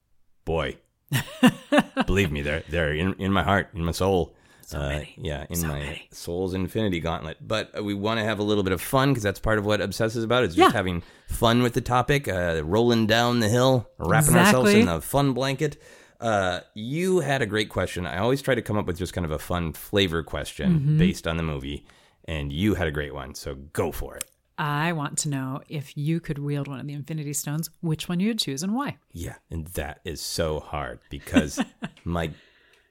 boy. 0.43 0.77
believe 2.05 2.31
me, 2.31 2.41
they're 2.41 2.63
they're 2.69 2.93
in 2.93 3.13
in 3.19 3.31
my 3.31 3.43
heart, 3.43 3.69
in 3.73 3.85
my 3.85 3.91
soul. 3.91 4.35
So 4.69 4.79
many. 4.79 5.15
yeah, 5.17 5.45
in 5.49 5.55
So 5.55 5.67
my 5.67 5.79
many. 5.79 6.07
soul's 6.11 6.53
infinity 6.53 6.99
gauntlet. 6.99 7.37
But 7.41 7.77
uh, 7.77 7.83
we 7.83 7.93
want 7.93 8.19
to 8.19 8.23
have 8.23 8.37
a 8.39 8.43
little 8.43 8.63
bit 8.63 8.71
of 8.73 8.81
fun 8.81 9.09
because 9.09 9.23
that's 9.23 9.39
part 9.39 9.57
of 9.57 9.65
what 9.65 9.81
Obsess 9.81 10.15
is 10.15 10.23
about. 10.23 10.43
Is 10.43 10.55
just 10.55 10.71
Yeah. 10.71 10.77
having 10.77 11.01
fun 11.27 11.63
with 11.63 11.73
the 11.73 11.81
topic, 11.81 12.27
uh, 12.27 12.61
rolling 12.63 13.07
down 13.07 13.39
the 13.39 13.49
hill, 13.49 13.89
wrapping 13.97 14.35
ourselves 14.35 14.71
in 14.73 14.87
a 14.87 15.01
fun 15.01 15.33
blanket. 15.33 15.81
Uh, 16.19 16.59
you 16.75 17.21
had 17.21 17.41
a 17.41 17.45
great 17.45 17.69
question. 17.69 18.05
I 18.05 18.17
always 18.19 18.41
try 18.41 18.53
to 18.53 18.61
come 18.61 18.77
up 18.77 18.85
with 18.85 18.97
just 18.97 19.13
kind 19.13 19.25
of 19.25 19.31
a 19.31 19.39
fun 19.39 19.73
flavor 19.73 20.21
question 20.21 20.71
Mm-hmm. 20.79 20.97
based 20.97 21.25
on 21.27 21.37
the 21.37 21.43
movie, 21.43 21.85
and 22.25 22.51
you 22.53 22.75
had 22.75 22.87
a 22.87 22.91
great 22.91 23.13
one. 23.13 23.33
So 23.35 23.55
go 23.55 23.91
for 23.91 24.15
it. 24.17 24.25
I 24.57 24.91
want 24.91 25.17
to 25.19 25.29
know 25.29 25.61
if 25.69 25.95
you 25.97 26.19
could 26.19 26.37
wield 26.37 26.67
one 26.67 26.81
of 26.81 26.85
the 26.85 26.93
Infinity 26.93 27.31
Stones, 27.31 27.69
which 27.79 28.09
one 28.09 28.19
you'd 28.19 28.37
choose 28.39 28.61
and 28.61 28.75
why. 28.75 28.97
Yeah, 29.13 29.35
and 29.49 29.65
that 29.69 30.01
is 30.03 30.19
so 30.19 30.59
hard 30.59 30.99
because 31.09 31.63
my 32.03 32.31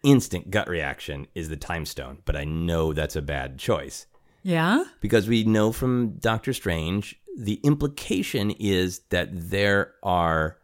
instant 0.03 0.51
gut 0.51 0.69
reaction 0.69 1.27
is 1.35 1.49
the 1.49 1.57
time 1.57 1.85
stone, 1.85 2.19
but 2.25 2.37
I 2.37 2.45
know 2.45 2.93
that's 2.93 3.17
a 3.17 3.23
bad 3.23 3.59
choice 3.59 4.07
Yeah? 4.43 4.85
because 5.01 5.29
we 5.29 5.45
know 5.45 5.73
from 5.73 6.13
Doctor 6.19 6.53
Strange 6.53 7.21
the 7.37 7.61
implication 7.63 8.51
is 8.53 9.01
that 9.11 9.29
there 9.33 9.95
are 10.03 10.59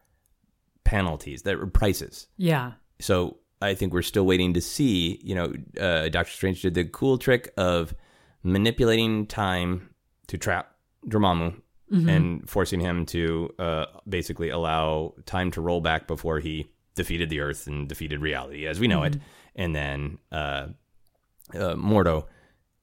penalties, 0.84 1.42
there 1.42 1.60
are 1.60 1.66
prices. 1.66 2.26
Yeah. 2.36 2.72
So 3.00 3.38
I 3.62 3.74
think 3.74 3.92
we're 3.92 4.02
still 4.02 4.26
waiting 4.26 4.54
to 4.54 4.60
see. 4.60 5.20
You 5.22 5.34
know, 5.36 5.54
uh, 5.80 6.08
Doctor 6.08 6.32
Strange 6.32 6.62
did 6.62 6.74
the 6.74 6.84
cool 6.84 7.16
trick 7.18 7.52
of 7.56 7.94
manipulating 8.42 9.26
time 9.26 9.88
to 10.26 10.36
trap 10.38 10.74
Dormammu 11.08 11.60
and 12.08 12.50
forcing 12.50 12.80
him 12.80 13.06
to 13.06 13.54
uh, 13.56 13.86
basically 14.08 14.48
allow 14.48 15.14
time 15.26 15.52
to 15.52 15.60
roll 15.60 15.80
back 15.80 16.08
before 16.08 16.40
he 16.40 16.66
defeated 16.94 17.28
the 17.30 17.40
Earth 17.40 17.66
and 17.66 17.88
defeated 17.88 18.20
reality 18.20 18.66
as 18.66 18.78
we 18.80 18.86
know 18.88 19.02
it. 19.02 19.16
And 19.56 19.74
then 19.74 20.18
uh, 20.32 20.68
uh, 21.54 21.74
Mordo 21.74 22.26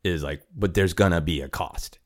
is 0.04 0.24
like, 0.24 0.42
but 0.56 0.74
there's 0.74 0.94
gonna 0.94 1.22
be 1.22 1.42
a 1.42 1.50
cost 1.50 2.00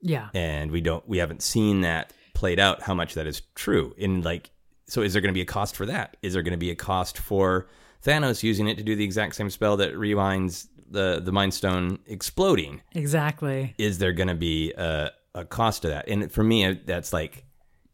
Yeah. 0.00 0.28
and 0.34 0.70
we 0.70 0.80
don't 0.80 1.06
we 1.08 1.18
haven't 1.18 1.42
seen 1.42 1.82
that 1.82 2.12
played 2.34 2.58
out 2.58 2.82
how 2.82 2.94
much 2.94 3.14
that 3.14 3.26
is 3.26 3.42
true 3.54 3.94
in 3.96 4.22
like 4.22 4.50
so 4.88 5.02
is 5.02 5.12
there 5.12 5.22
going 5.22 5.32
to 5.32 5.38
be 5.38 5.42
a 5.42 5.44
cost 5.46 5.76
for 5.76 5.86
that 5.86 6.16
is 6.22 6.32
there 6.32 6.42
going 6.42 6.52
to 6.52 6.58
be 6.58 6.70
a 6.70 6.74
cost 6.74 7.16
for 7.18 7.68
thanos 8.04 8.42
using 8.42 8.66
it 8.66 8.76
to 8.78 8.82
do 8.82 8.96
the 8.96 9.04
exact 9.04 9.34
same 9.36 9.48
spell 9.50 9.76
that 9.76 9.92
rewinds 9.94 10.66
the 10.90 11.20
the 11.24 11.30
mind 11.30 11.54
stone 11.54 11.98
exploding 12.06 12.80
Exactly. 12.92 13.74
is 13.78 13.98
there 13.98 14.12
going 14.12 14.28
to 14.28 14.34
be 14.34 14.72
a, 14.72 15.10
a 15.34 15.44
cost 15.44 15.82
to 15.82 15.88
that 15.88 16.08
and 16.08 16.32
for 16.32 16.42
me 16.42 16.72
that's 16.84 17.12
like 17.12 17.44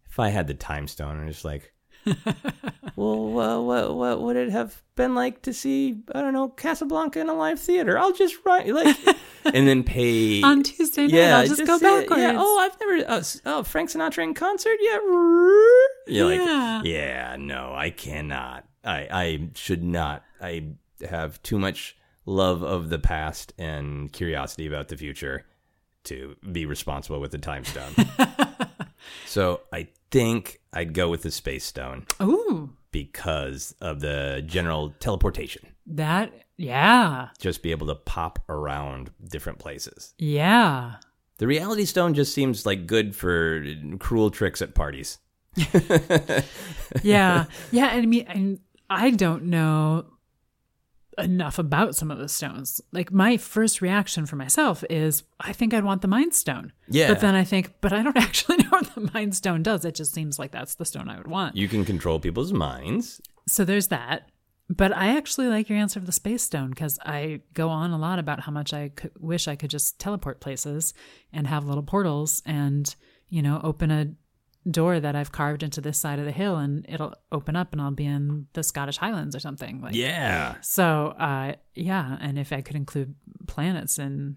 if 0.09 0.19
i 0.19 0.29
had 0.31 0.47
the 0.47 0.55
time 0.55 0.87
stone 0.89 1.21
i'm 1.21 1.29
just 1.29 1.45
like 1.45 1.73
well, 2.97 3.39
uh, 3.41 3.61
what 3.63 3.95
what 3.95 4.21
would 4.23 4.37
it 4.37 4.51
have 4.51 4.83
been 4.97 5.15
like 5.15 5.43
to 5.43 5.53
see 5.53 6.01
I 6.15 6.21
don't 6.21 6.33
know 6.33 6.49
Casablanca 6.49 7.21
in 7.21 7.29
a 7.29 7.35
live 7.35 7.61
theater? 7.61 7.99
I'll 7.99 8.13
just 8.13 8.37
write 8.45 8.67
like, 8.69 8.97
and 9.45 9.67
then 9.69 9.83
pay 9.85 10.43
On 10.43 10.63
Tuesday 10.63 11.07
night, 11.07 11.31
I'll 11.33 11.47
just, 11.47 11.65
go 11.67 11.79
see 11.79 11.85
backwards. 11.85 12.21
Yeah. 12.23 12.35
Oh, 12.37 12.59
I've 12.59 12.79
never. 12.81 13.11
Uh, 13.11 13.19
s- 13.19 13.41
oh, 13.47 13.63
Frank 13.63 13.91
Sinatra 13.91 14.23
in 14.25 14.35
concert. 14.35 14.77
Yeah. 14.81 14.99
You're 16.07 16.33
Yeah. 16.35 16.77
like, 16.79 16.87
yeah, 16.87 17.37
no, 17.39 17.73
I 17.75 17.91
cannot. 17.91 18.65
I 18.85 19.09
I 19.11 19.49
should 19.55 19.83
not. 19.83 20.25
I 20.41 20.69
have 21.09 21.43
too 21.43 21.59
much 21.59 21.97
love 22.27 22.63
of 22.63 22.89
the 22.91 22.99
past 22.99 23.53
and 23.59 24.13
curiosity 24.13 24.67
about 24.67 24.89
the 24.89 24.97
future 24.97 25.45
to 26.05 26.37
be 26.53 26.65
responsible 26.67 27.21
with 27.21 27.31
the 27.33 27.39
time 27.39 27.65
stone. 27.65 27.93
so 29.27 29.61
I 29.73 29.89
think 30.11 30.61
I'd 30.73 30.95
go 30.95 31.09
with 31.09 31.23
the 31.23 31.31
space 31.31 31.65
stone 31.65 32.07
Ooh, 32.23 32.71
because 32.93 33.75
of 33.81 34.01
the 34.01 34.43
general 34.47 34.95
teleportation. 35.01 35.67
that, 35.87 36.33
yeah, 36.57 37.29
Just 37.39 37.63
be 37.63 37.71
able 37.71 37.87
to 37.89 37.95
pop 37.95 38.39
around 38.49 39.11
different 39.29 39.59
places. 39.59 40.15
yeah. 40.19 40.97
The 41.39 41.47
reality 41.47 41.85
stone 41.85 42.15
just 42.15 42.35
seems 42.35 42.67
like 42.67 42.89
good 42.89 43.15
for 43.15 43.65
cruel 44.01 44.31
tricks 44.33 44.61
at 44.61 44.75
parties. 44.75 45.19
yeah 47.03 47.45
yeah 47.71 47.87
and 47.93 48.03
i 48.03 48.07
mean 48.07 48.25
and 48.29 48.61
i 48.91 49.11
don't 49.11 49.45
know 49.45 50.05
enough 51.19 51.59
about 51.59 51.95
some 51.97 52.11
of 52.11 52.19
the 52.19 52.29
stones. 52.29 52.81
Like 52.93 53.13
my 53.13 53.37
first 53.37 53.81
reaction 53.83 54.25
for 54.27 54.37
myself 54.37 54.85
is 54.89 55.25
i 55.41 55.53
think 55.53 55.75
i'd 55.75 55.85
want 55.85 56.03
the 56.03 56.09
mind 56.09 56.35
stone. 56.35 56.73
Yeah. 56.89 57.09
but 57.09 57.21
then 57.21 57.35
i 57.35 57.45
think 57.45 57.75
but 57.81 57.93
i 57.93 58.03
don't 58.03 58.17
actually 58.27 58.59
know 58.59 58.71
what 58.71 58.95
the 58.95 59.11
mind 59.13 59.35
stone 59.35 59.63
does. 59.63 59.85
It 59.85 59.95
just 59.95 60.15
seems 60.15 60.39
like 60.39 60.53
that's 60.53 60.77
the 60.77 60.85
stone 60.85 61.09
i 61.09 61.17
would 61.17 61.27
want. 61.29 61.57
You 61.57 61.69
can 61.69 61.85
control 61.85 62.21
people's 62.21 62.53
minds. 62.53 63.21
so 63.47 63.65
there's 63.65 63.89
that. 63.89 64.31
But 64.71 64.95
i 64.95 65.17
actually 65.17 65.49
like 65.49 65.69
your 65.69 65.79
answer 65.79 65.99
of 65.99 66.07
the 66.07 66.13
space 66.13 66.43
stone 66.43 66.71
because 66.71 66.99
i 67.05 67.41
go 67.55 67.69
on 67.71 67.91
a 67.91 67.99
lot 67.99 68.19
about 68.19 68.41
how 68.41 68.53
much 68.53 68.73
i 68.75 68.91
could, 68.91 69.13
wish 69.19 69.49
i 69.49 69.57
could 69.57 69.71
just 69.71 69.99
teleport 69.99 70.41
places 70.41 70.93
and 71.33 71.47
have 71.47 71.65
little 71.67 71.83
portals 71.83 72.43
and 72.45 72.95
you 73.29 73.41
know 73.43 73.61
open 73.65 73.91
a 73.91 74.09
door 74.71 75.01
that 75.01 75.15
i've 75.17 75.33
carved 75.33 75.63
into 75.63 75.81
this 75.81 75.99
side 75.99 76.19
of 76.19 76.25
the 76.25 76.33
hill 76.33 76.57
and 76.57 76.85
it'll 76.89 77.15
open 77.33 77.57
up 77.57 77.73
and 77.73 77.81
i'll 77.81 77.91
be 77.91 78.05
in 78.07 78.47
the 78.53 78.63
scottish 78.63 78.99
highlands 78.99 79.35
or 79.35 79.41
something 79.41 79.81
like 79.81 79.95
Yeah. 79.95 80.57
so 80.61 81.15
uh 81.19 81.55
yeah 81.75 82.17
and 82.21 82.39
if 82.39 82.53
i 82.53 82.61
could 82.61 82.77
include 82.77 83.15
planets 83.47 83.99
and 83.99 84.37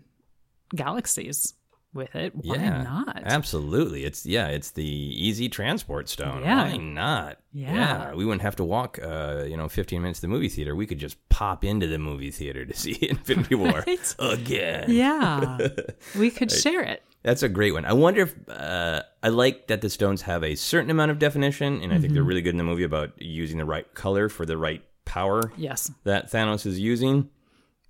galaxies 0.75 1.53
with 1.93 2.15
it 2.15 2.33
why 2.35 2.55
yeah. 2.55 2.83
not 2.83 3.21
Absolutely. 3.25 4.05
It's 4.05 4.25
yeah, 4.25 4.47
it's 4.47 4.71
the 4.71 4.85
easy 4.85 5.49
transport 5.49 6.07
stone. 6.07 6.41
Yeah. 6.41 6.63
Why 6.71 6.77
not? 6.77 7.39
Yeah. 7.51 8.13
We 8.13 8.23
wouldn't 8.23 8.43
have 8.43 8.55
to 8.57 8.63
walk 8.63 8.97
uh, 9.03 9.43
you 9.45 9.57
know, 9.57 9.67
15 9.67 10.01
minutes 10.01 10.19
to 10.19 10.21
the 10.21 10.27
movie 10.29 10.47
theater. 10.47 10.73
We 10.73 10.85
could 10.87 10.99
just 10.99 11.17
pop 11.27 11.65
into 11.65 11.87
the 11.87 11.99
movie 11.99 12.31
theater 12.31 12.65
to 12.65 12.73
see 12.77 12.97
Infinity 13.09 13.55
War 13.55 13.83
Right? 13.87 14.15
again. 14.19 14.85
yeah 14.89 15.57
we 16.17 16.31
could 16.31 16.49
share 16.49 16.81
it 16.81 17.03
That's 17.23 17.43
a 17.43 17.49
great 17.49 17.73
one. 17.73 17.85
I 17.85 17.93
wonder 17.93 18.22
if 18.22 18.35
uh, 18.49 19.03
I 19.22 19.30
like 19.30 19.68
that 19.68 19.81
the 19.81 19.89
stones 19.89 20.23
have 20.23 20.43
a 20.43 20.56
certain 20.56 20.89
amount 20.89 21.11
of 21.11 21.19
definition, 21.19 21.81
and 21.81 21.91
I 21.93 21.95
think 21.95 22.06
Mm-hmm. 22.06 22.14
they're 22.15 22.23
really 22.23 22.41
good 22.41 22.53
in 22.53 22.57
the 22.57 22.64
movie 22.64 22.84
about 22.84 23.11
using 23.22 23.57
the 23.60 23.65
right 23.65 23.91
color 23.93 24.27
for 24.30 24.45
the 24.45 24.57
right 24.57 24.84
power 25.06 25.52
yes 25.57 25.91
that 26.03 26.31
Thanos 26.31 26.65
is 26.65 26.80
using. 26.80 27.30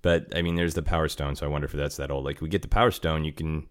But 0.02 0.36
I 0.36 0.42
mean, 0.42 0.56
there's 0.56 0.74
the 0.74 0.82
Power 0.82 1.08
Stone, 1.08 1.36
so 1.36 1.46
I 1.46 1.50
wonder 1.50 1.66
if 1.66 1.72
that's 1.72 1.98
that 1.98 2.10
old. 2.12 2.26
Like, 2.26 2.42
we 2.42 2.50
get 2.50 2.62
the 2.64 2.68
Power 2.68 2.90
Stone, 2.92 3.24
you 3.24 3.32
can 3.34 3.68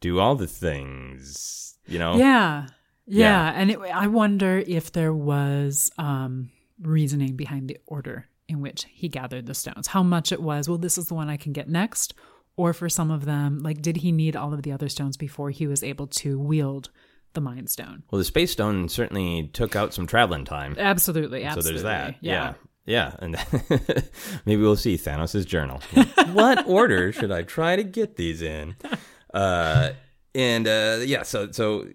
do 0.00 0.20
all 0.20 0.36
the 0.36 0.46
things, 0.46 1.76
you 1.86 1.98
know? 1.98 2.16
Yeah. 2.16 2.68
Yeah. 3.06 3.18
Yeah. 3.50 3.52
And 3.56 3.70
it, 3.70 3.78
I 3.80 4.06
wonder 4.06 4.62
if 4.66 4.92
there 4.92 5.12
was 5.12 5.90
um, 5.98 6.50
reasoning 6.80 7.36
behind 7.36 7.68
the 7.68 7.78
order 7.86 8.26
in 8.48 8.60
which 8.60 8.86
he 8.92 9.08
gathered 9.08 9.46
the 9.46 9.54
stones. 9.54 9.88
How 9.88 10.02
much 10.02 10.30
it 10.32 10.40
was, 10.42 10.68
well, 10.68 10.78
this 10.78 10.96
is 10.98 11.08
the 11.08 11.14
one 11.14 11.28
I 11.28 11.36
can 11.36 11.52
get 11.52 11.68
next. 11.68 12.14
Or 12.56 12.72
for 12.72 12.88
some 12.88 13.10
of 13.10 13.24
them, 13.24 13.58
like, 13.58 13.82
did 13.82 13.98
he 13.98 14.12
need 14.12 14.36
all 14.36 14.54
of 14.54 14.62
the 14.62 14.72
other 14.72 14.88
stones 14.88 15.16
before 15.16 15.50
he 15.50 15.66
was 15.66 15.82
able 15.82 16.06
to 16.06 16.38
wield 16.38 16.90
the 17.32 17.40
Mind 17.40 17.68
Stone? 17.68 18.04
Well, 18.10 18.18
the 18.18 18.24
Space 18.24 18.52
Stone 18.52 18.88
certainly 18.88 19.50
took 19.52 19.74
out 19.74 19.92
some 19.92 20.06
traveling 20.06 20.44
time. 20.44 20.76
Absolutely. 20.78 21.44
Absolutely. 21.44 21.80
So 21.80 21.82
there's 21.82 21.82
that. 21.82 22.16
Yeah. 22.20 22.54
Yeah. 22.86 23.16
And 23.18 23.36
maybe 24.46 24.62
we'll 24.62 24.76
see 24.76 24.96
Thanos' 24.96 25.44
journal. 25.44 25.80
what 26.32 26.66
order 26.68 27.12
should 27.12 27.32
I 27.32 27.42
try 27.42 27.76
to 27.76 27.82
get 27.82 28.16
these 28.16 28.40
in? 28.40 28.76
Uh, 29.32 29.90
and 30.34 30.66
uh, 30.66 30.98
yeah, 31.04 31.22
so 31.22 31.50
so 31.52 31.86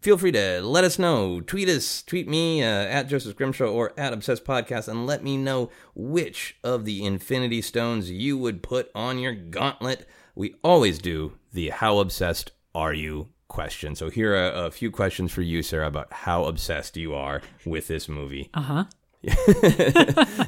feel 0.00 0.16
free 0.18 0.32
to 0.32 0.60
let 0.62 0.84
us 0.84 0.98
know. 0.98 1.40
Tweet 1.40 1.68
us, 1.68 2.02
tweet 2.02 2.28
me 2.28 2.62
uh, 2.62 2.66
at 2.66 3.08
Joseph 3.08 3.32
Scrimshaw 3.32 3.66
or 3.66 3.92
at 3.98 4.12
Obsessed 4.12 4.44
Podcast, 4.44 4.88
and 4.88 5.06
let 5.06 5.22
me 5.22 5.36
know 5.36 5.70
which 5.94 6.56
of 6.64 6.84
the 6.84 7.04
Infinity 7.04 7.60
Stones 7.62 8.10
you 8.10 8.38
would 8.38 8.62
put 8.62 8.90
on 8.94 9.18
your 9.18 9.34
gauntlet. 9.34 10.08
We 10.34 10.54
always 10.64 10.98
do 10.98 11.32
the 11.52 11.68
"How 11.70 11.98
obsessed 11.98 12.52
are 12.74 12.94
you?" 12.94 13.28
question. 13.48 13.94
So 13.94 14.08
here 14.08 14.34
are 14.34 14.66
a 14.66 14.70
few 14.70 14.90
questions 14.90 15.30
for 15.30 15.42
you, 15.42 15.62
Sara, 15.62 15.86
about 15.86 16.10
how 16.10 16.44
obsessed 16.44 16.96
you 16.96 17.14
are 17.14 17.42
with 17.66 17.86
this 17.86 18.08
movie. 18.08 18.50
Uh 18.54 18.60
huh. 18.60 18.84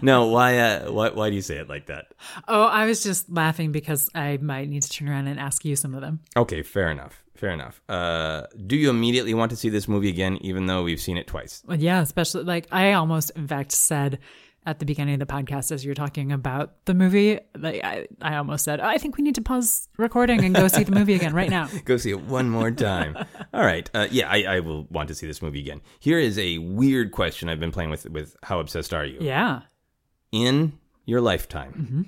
no, 0.02 0.26
why? 0.26 0.58
Uh, 0.58 0.90
why? 0.90 1.10
Why 1.10 1.30
do 1.30 1.36
you 1.36 1.42
say 1.42 1.56
it 1.58 1.68
like 1.68 1.86
that? 1.86 2.06
Oh, 2.48 2.64
I 2.64 2.86
was 2.86 3.02
just 3.04 3.30
laughing 3.30 3.70
because 3.70 4.10
I 4.14 4.38
might 4.38 4.68
need 4.68 4.82
to 4.82 4.90
turn 4.90 5.08
around 5.08 5.28
and 5.28 5.38
ask 5.38 5.64
you 5.64 5.76
some 5.76 5.94
of 5.94 6.00
them. 6.00 6.20
Okay, 6.36 6.62
fair 6.62 6.90
enough. 6.90 7.23
Fair 7.34 7.50
enough. 7.50 7.82
Uh, 7.88 8.42
do 8.66 8.76
you 8.76 8.90
immediately 8.90 9.34
want 9.34 9.50
to 9.50 9.56
see 9.56 9.68
this 9.68 9.88
movie 9.88 10.08
again, 10.08 10.38
even 10.40 10.66
though 10.66 10.84
we've 10.84 11.00
seen 11.00 11.16
it 11.16 11.26
twice? 11.26 11.62
Well, 11.66 11.78
yeah, 11.80 12.00
especially 12.00 12.44
like 12.44 12.66
I 12.70 12.92
almost, 12.92 13.30
in 13.34 13.48
fact, 13.48 13.72
said 13.72 14.18
at 14.66 14.78
the 14.78 14.86
beginning 14.86 15.14
of 15.14 15.20
the 15.20 15.26
podcast 15.26 15.70
as 15.72 15.84
you're 15.84 15.94
talking 15.94 16.32
about 16.32 16.72
the 16.86 16.94
movie, 16.94 17.38
like 17.58 17.84
I, 17.84 18.06
I 18.22 18.36
almost 18.36 18.64
said, 18.64 18.80
I 18.80 18.96
think 18.96 19.18
we 19.18 19.22
need 19.22 19.34
to 19.34 19.42
pause 19.42 19.88
recording 19.98 20.42
and 20.42 20.54
go 20.54 20.68
see 20.68 20.84
the 20.84 20.92
movie 20.92 21.12
again 21.14 21.34
right 21.34 21.50
now. 21.50 21.68
Go 21.84 21.98
see 21.98 22.10
it 22.10 22.22
one 22.22 22.48
more 22.48 22.70
time. 22.70 23.14
All 23.52 23.64
right. 23.64 23.90
Uh, 23.92 24.06
yeah, 24.10 24.30
I, 24.30 24.44
I 24.44 24.60
will 24.60 24.84
want 24.84 25.08
to 25.08 25.14
see 25.14 25.26
this 25.26 25.42
movie 25.42 25.60
again. 25.60 25.82
Here 26.00 26.18
is 26.18 26.38
a 26.38 26.58
weird 26.58 27.10
question 27.12 27.50
I've 27.50 27.60
been 27.60 27.72
playing 27.72 27.90
with. 27.90 28.08
With 28.08 28.36
how 28.42 28.58
obsessed 28.58 28.94
are 28.94 29.04
you? 29.04 29.18
Yeah. 29.20 29.62
In 30.32 30.78
your 31.04 31.20
lifetime, 31.20 31.72
Mm-hmm. 31.74 32.02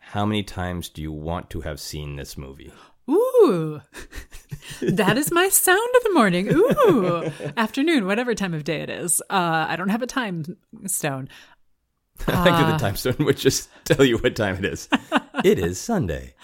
how 0.00 0.26
many 0.26 0.42
times 0.42 0.88
do 0.90 1.00
you 1.00 1.12
want 1.12 1.48
to 1.50 1.62
have 1.62 1.80
seen 1.80 2.16
this 2.16 2.36
movie? 2.36 2.72
Ooh, 3.10 3.80
that 4.82 5.18
is 5.18 5.30
my 5.32 5.48
sound 5.48 5.96
of 5.96 6.02
the 6.04 6.12
morning. 6.12 6.48
Ooh, 6.52 7.30
afternoon, 7.56 8.06
whatever 8.06 8.34
time 8.34 8.54
of 8.54 8.64
day 8.64 8.80
it 8.80 8.90
is. 8.90 9.20
Uh, 9.30 9.66
I 9.68 9.76
don't 9.76 9.88
have 9.88 10.02
a 10.02 10.06
time 10.06 10.56
stone. 10.86 11.28
I 12.26 12.44
think 12.44 12.56
the 12.68 12.78
time 12.78 12.96
stone 12.96 13.16
would 13.20 13.36
just 13.36 13.68
tell 13.84 14.04
you 14.04 14.18
what 14.18 14.36
time 14.36 14.56
it 14.56 14.64
is. 14.64 14.88
it 15.44 15.58
is 15.58 15.80
Sunday. 15.80 16.34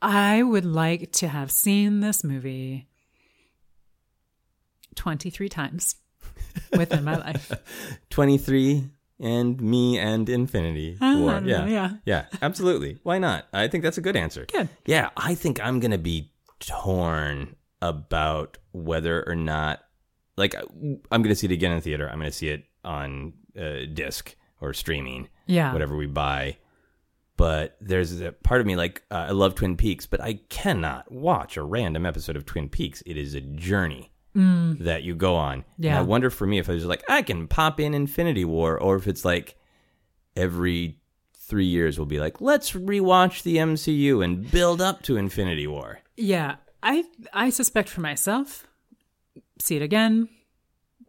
I 0.00 0.42
would 0.42 0.64
like 0.64 1.12
to 1.12 1.28
have 1.28 1.52
seen 1.52 2.00
this 2.00 2.24
movie 2.24 2.88
23 4.96 5.48
times 5.48 5.94
within 6.76 7.04
my 7.04 7.16
life. 7.16 7.52
23 8.10 8.90
and 9.22 9.58
me 9.62 9.98
and 9.98 10.28
infinity 10.28 10.98
war. 11.00 11.32
don't 11.32 11.46
Yeah. 11.46 11.58
know, 11.58 11.66
yeah. 11.66 11.90
Yeah, 12.04 12.24
absolutely. 12.42 12.98
Why 13.04 13.18
not? 13.18 13.46
I 13.52 13.68
think 13.68 13.82
that's 13.84 13.96
a 13.98 14.02
good 14.02 14.16
answer. 14.16 14.44
Good. 14.52 14.68
Yeah, 14.84 15.10
I 15.16 15.34
think 15.34 15.64
I'm 15.64 15.80
going 15.80 15.92
to 15.92 15.98
be 15.98 16.32
torn 16.58 17.56
about 17.80 18.58
whether 18.72 19.26
or 19.26 19.34
not 19.34 19.80
like 20.36 20.54
I'm 20.54 21.22
going 21.22 21.28
to 21.28 21.34
see 21.34 21.46
it 21.46 21.52
again 21.52 21.72
in 21.72 21.80
theater. 21.80 22.08
I'm 22.08 22.18
going 22.18 22.30
to 22.30 22.36
see 22.36 22.48
it 22.48 22.64
on 22.84 23.32
uh, 23.58 23.86
disc 23.92 24.34
or 24.60 24.72
streaming, 24.72 25.28
Yeah. 25.46 25.72
whatever 25.72 25.96
we 25.96 26.06
buy. 26.06 26.58
But 27.36 27.76
there's 27.80 28.20
a 28.20 28.30
part 28.32 28.60
of 28.60 28.66
me 28.66 28.76
like 28.76 29.02
uh, 29.10 29.26
I 29.28 29.30
love 29.30 29.54
Twin 29.54 29.76
Peaks, 29.76 30.06
but 30.06 30.20
I 30.20 30.34
cannot 30.48 31.10
watch 31.10 31.56
a 31.56 31.62
random 31.62 32.06
episode 32.06 32.36
of 32.36 32.44
Twin 32.46 32.68
Peaks. 32.68 33.02
It 33.06 33.16
is 33.16 33.34
a 33.34 33.40
journey 33.40 34.11
that 34.34 35.02
you 35.02 35.14
go 35.14 35.36
on. 35.36 35.54
And 35.58 35.64
Yeah. 35.78 35.98
I 35.98 36.02
wonder 36.02 36.30
for 36.30 36.46
me 36.46 36.58
if 36.58 36.68
I 36.68 36.74
was 36.74 36.86
like 36.86 37.02
I 37.08 37.22
can 37.22 37.48
pop 37.48 37.78
in 37.80 37.94
Infinity 37.94 38.44
War, 38.44 38.78
or 38.78 38.96
if 38.96 39.06
it's 39.06 39.24
like 39.24 39.56
every 40.36 40.98
three 41.34 41.66
years 41.66 41.98
we'll 41.98 42.06
be 42.06 42.18
like 42.20 42.40
let's 42.40 42.72
rewatch 42.72 43.42
the 43.42 43.56
MCU 43.56 44.24
and 44.24 44.50
build 44.50 44.80
up 44.80 45.02
to 45.02 45.16
Infinity 45.16 45.66
War. 45.66 46.00
Yeah, 46.16 46.56
I 46.82 47.04
I 47.32 47.50
suspect 47.50 47.88
for 47.88 48.00
myself, 48.00 48.66
see 49.60 49.76
it 49.76 49.82
again, 49.82 50.28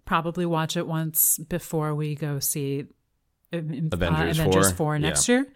probably 0.05 0.45
watch 0.45 0.75
it 0.75 0.85
once 0.87 1.37
before 1.37 1.95
we 1.95 2.15
go 2.15 2.39
see 2.39 2.87
uh, 3.53 3.57
Avengers 3.57 4.39
Avengers 4.39 4.67
4, 4.71 4.75
4 4.75 4.99
next 4.99 5.29
year. 5.29 5.47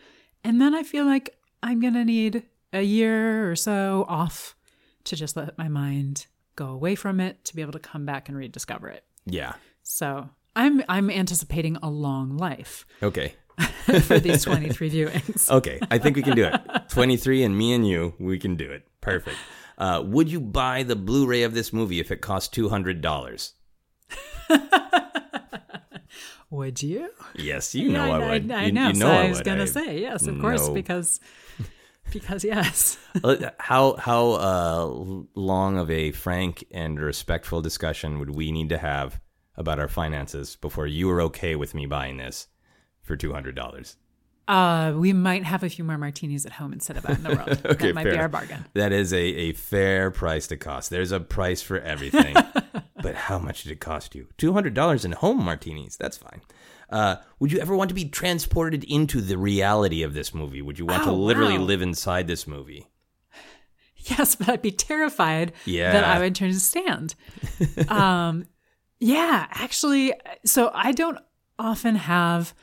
And 0.43 0.61
then 0.61 0.73
I 0.73 0.83
feel 0.83 1.05
like 1.05 1.35
I'm 1.61 1.79
going 1.81 1.95
to 1.95 2.05
need 2.05 2.43
a 2.71 2.81
year 2.83 3.49
or 3.51 3.55
so 3.55 4.05
off 4.07 4.55
to 5.05 5.15
just 5.15 5.35
let 5.35 5.57
my 5.57 5.67
mind 5.67 6.27
go 6.57 6.67
away 6.67 6.95
from 6.95 7.21
it 7.21 7.45
to 7.45 7.55
be 7.55 7.61
able 7.61 7.71
to 7.71 7.79
come 7.79 8.05
back 8.05 8.27
and 8.27 8.37
rediscover 8.37 8.89
it. 8.89 9.05
Yeah. 9.25 9.53
So, 9.83 10.29
I'm 10.57 10.83
I'm 10.89 11.09
anticipating 11.09 11.77
a 11.81 11.89
long 11.89 12.35
life 12.35 12.85
Okay. 13.01 13.35
for 14.03 14.19
these 14.19 14.43
23 14.45 14.89
viewings. 14.91 15.49
Okay. 15.49 15.79
I 15.89 15.97
think 15.97 16.17
we 16.17 16.21
can 16.23 16.35
do 16.35 16.43
it. 16.45 16.59
23 16.89 17.43
and 17.43 17.57
me 17.57 17.71
and 17.73 17.87
you, 17.87 18.13
we 18.19 18.37
can 18.37 18.55
do 18.57 18.69
it. 18.69 18.85
Perfect. 18.99 19.37
Uh, 19.77 20.01
would 20.05 20.29
you 20.29 20.41
buy 20.41 20.83
the 20.83 20.95
Blu-ray 20.95 21.43
of 21.43 21.53
this 21.53 21.71
movie 21.71 21.99
if 21.99 22.11
it 22.11 22.17
cost 22.21 22.51
two 22.53 22.67
hundred 22.69 22.99
dollars? 23.01 23.53
Would 26.49 26.81
you? 26.81 27.09
Yes, 27.35 27.75
you 27.75 27.89
know 27.89 28.05
Yeah, 28.05 28.13
I 28.15 28.29
would. 28.31 28.51
I, 28.51 28.65
You- 28.65 28.71
know. 28.71 28.87
You, 28.87 28.93
so 28.95 28.99
know 29.07 29.11
I, 29.11 29.25
I 29.25 29.29
was 29.29 29.41
gonna 29.41 29.63
I- 29.63 29.65
say 29.65 29.99
yes, 29.99 30.25
of 30.27 30.39
course, 30.39 30.67
No. 30.67 30.73
because 30.73 31.19
because 32.11 32.43
yes. 32.43 32.97
How 33.59 33.95
how 33.95 34.31
uh, 34.31 35.23
long 35.35 35.77
of 35.77 35.89
a 35.89 36.11
frank 36.11 36.65
and 36.71 36.99
respectful 36.99 37.61
discussion 37.61 38.19
would 38.19 38.29
we 38.29 38.51
need 38.51 38.69
to 38.69 38.77
have 38.77 39.19
about 39.55 39.79
our 39.79 39.87
finances 39.87 40.55
before 40.55 40.85
you 40.85 41.07
were 41.07 41.21
okay 41.21 41.55
with 41.55 41.73
me 41.73 41.85
buying 41.85 42.17
this 42.17 42.47
for 43.01 43.15
two 43.15 43.33
hundred 43.33 43.55
dollars? 43.55 43.97
Uh, 44.47 44.93
we 44.95 45.11
might 45.11 45.43
have 45.43 45.63
a 45.63 45.69
few 45.69 45.83
more 45.83 45.97
martinis 45.97 46.45
at 46.45 46.53
home 46.53 46.71
instead 46.71 46.95
of 46.95 47.05
out 47.05 47.17
in 47.17 47.23
the 47.23 47.35
world. 47.35 47.61
Okay, 47.65 47.87
that 47.87 47.95
might 47.95 48.03
fair 48.03 48.13
be 48.13 48.17
our 48.19 48.29
bargain. 48.29 48.65
That 48.75 48.93
is 48.93 49.11
a, 49.11 49.19
a 49.19 49.53
fair 49.53 50.09
price 50.09 50.47
to 50.47 50.57
cost. 50.57 50.89
There's 50.89 51.11
a 51.11 51.19
price 51.19 51.61
for 51.61 51.79
everything. 51.79 52.33
but 53.01 53.15
how 53.15 53.39
much 53.39 53.63
did 53.63 53.73
it 53.73 53.81
cost 53.81 54.15
you? 54.15 54.27
Two 54.37 54.53
hundred 54.53 54.73
dollars 54.73 55.03
in 55.03 55.11
home 55.13 55.43
martinis. 55.43 55.97
That's 55.97 56.17
fine. 56.17 56.41
Uh, 56.89 57.17
would 57.39 57.51
you 57.51 57.59
ever 57.59 57.75
want 57.75 57.89
to 57.89 57.95
be 57.95 58.05
transported 58.05 58.83
into 58.85 59.19
the 59.21 59.37
reality 59.37 60.03
of 60.03 60.13
this 60.13 60.33
movie? 60.33 60.61
Would 60.61 60.79
you 60.79 60.85
want 60.85 61.03
to 61.03 61.09
Oh, 61.09 61.15
literally 61.15 61.57
wow. 61.57 61.65
live 61.65 61.81
inside 61.81 62.27
this 62.27 62.47
movie? 62.47 62.87
Yes, 64.09 64.35
but 64.35 64.47
I'd 64.47 64.61
be 64.61 64.71
terrified 64.71 65.51
Yeah. 65.65 65.91
that 65.91 66.03
I 66.05 66.19
would 66.19 66.33
turn 66.33 66.51
to 66.53 66.59
stand. 66.61 67.13
um, 67.89 68.45
yeah, 69.01 69.47
actually, 69.49 70.13
so 70.45 70.71
I 70.73 70.93
don't 70.93 71.17
often 71.59 71.95
have 71.95 72.53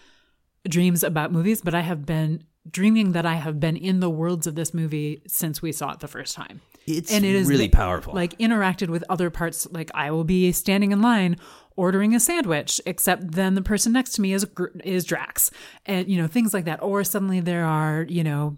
dreams 0.66 1.02
about 1.02 1.32
movies, 1.32 1.60
but 1.60 1.74
I 1.74 1.80
have 1.82 2.06
been 2.06 2.44
dreaming 2.70 3.12
that 3.12 3.26
I 3.26 3.34
have 3.34 3.60
been 3.60 3.76
in 3.76 4.00
the 4.00 4.08
worlds 4.08 4.46
of 4.46 4.54
this 4.54 4.72
movie 4.72 5.20
since 5.26 5.60
we 5.60 5.70
saw 5.70 5.92
it 5.92 6.00
the 6.00 6.08
first 6.08 6.34
time. 6.34 6.62
It's 6.86 7.12
and 7.12 7.24
it 7.26 7.34
is 7.34 7.46
really 7.48 7.68
powerful. 7.68 8.14
Like 8.14 8.38
interacted 8.38 8.88
with 8.88 9.04
other 9.10 9.28
parts. 9.28 9.66
Like 9.70 9.90
I 9.94 10.10
will 10.12 10.24
be 10.24 10.50
standing 10.52 10.92
in 10.92 11.02
line 11.02 11.36
ordering 11.76 12.14
a 12.14 12.20
sandwich, 12.20 12.80
except 12.86 13.32
then 13.32 13.54
the 13.54 13.62
person 13.62 13.92
next 13.92 14.12
to 14.12 14.20
me 14.20 14.32
is 14.32 14.46
is 14.84 15.04
Drax, 15.04 15.50
and 15.86 16.08
you 16.08 16.20
know 16.20 16.26
things 16.28 16.52
like 16.54 16.64
that. 16.66 16.82
Or 16.82 17.04
suddenly 17.04 17.40
there 17.40 17.64
are 17.64 18.06
you 18.08 18.24
know 18.24 18.56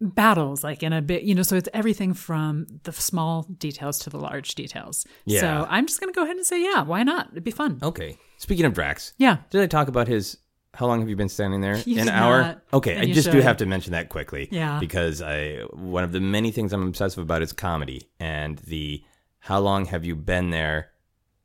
battles 0.00 0.64
like 0.64 0.82
in 0.82 0.92
a 0.92 1.00
bit 1.00 1.22
you 1.22 1.32
know 1.32 1.42
so 1.44 1.54
it's 1.54 1.68
everything 1.72 2.12
from 2.12 2.66
the 2.82 2.90
small 2.92 3.44
details 3.58 4.00
to 4.00 4.10
the 4.10 4.16
large 4.18 4.56
details 4.56 5.06
Yeah. 5.26 5.40
so 5.40 5.66
i'm 5.70 5.86
just 5.86 6.00
gonna 6.00 6.10
go 6.12 6.24
ahead 6.24 6.34
and 6.34 6.44
say 6.44 6.60
yeah 6.60 6.82
why 6.82 7.04
not 7.04 7.28
it'd 7.30 7.44
be 7.44 7.52
fun 7.52 7.78
Okay. 7.80 8.18
Speaking 8.38 8.64
of 8.64 8.74
Drax, 8.74 9.12
yeah 9.18 9.36
did 9.50 9.62
I 9.62 9.66
talk 9.68 9.86
about 9.86 10.08
his? 10.08 10.38
How 10.74 10.86
long 10.88 10.98
have 10.98 11.08
you 11.08 11.14
been 11.14 11.28
standing 11.28 11.60
there? 11.60 11.76
You 11.86 12.00
An 12.00 12.08
hour. 12.08 12.40
not, 12.42 12.62
okay, 12.72 12.98
I 12.98 13.12
just 13.12 13.30
do 13.30 13.40
have 13.40 13.58
to 13.58 13.66
mention 13.66 13.92
that 13.92 14.08
quickly. 14.08 14.48
Yeah. 14.50 14.80
Because 14.80 15.22
I 15.22 15.58
one 15.72 16.02
of 16.02 16.10
the 16.10 16.18
many 16.20 16.50
things 16.50 16.72
I'm 16.72 16.84
obsessive 16.88 17.22
about 17.22 17.42
is 17.42 17.52
comedy, 17.52 18.08
and 18.18 18.58
the 18.58 19.04
how 19.38 19.60
long 19.60 19.84
have 19.86 20.04
you 20.04 20.16
been 20.16 20.50
there 20.50 20.88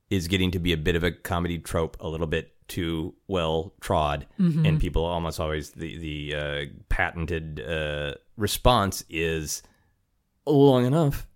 is 0.10 0.28
getting 0.28 0.52
to 0.52 0.60
be 0.60 0.72
a 0.74 0.78
bit 0.78 0.96
of 0.96 1.04
a 1.04 1.12
comedy 1.12 1.58
trope, 1.60 1.98
a 2.00 2.08
little 2.08 2.28
bit 2.28 2.54
too 2.68 3.14
well 3.28 3.74
trod, 3.82 4.26
Mm-hmm. 4.40 4.66
and 4.66 4.80
people 4.80 5.06
almost 5.06 5.40
always 5.40 5.72
the 5.72 5.98
the 5.98 6.36
uh, 6.36 6.66
patented 6.90 7.60
uh, 7.62 8.14
response 8.38 9.04
is 9.10 9.64
long 10.46 10.86
enough 10.86 11.28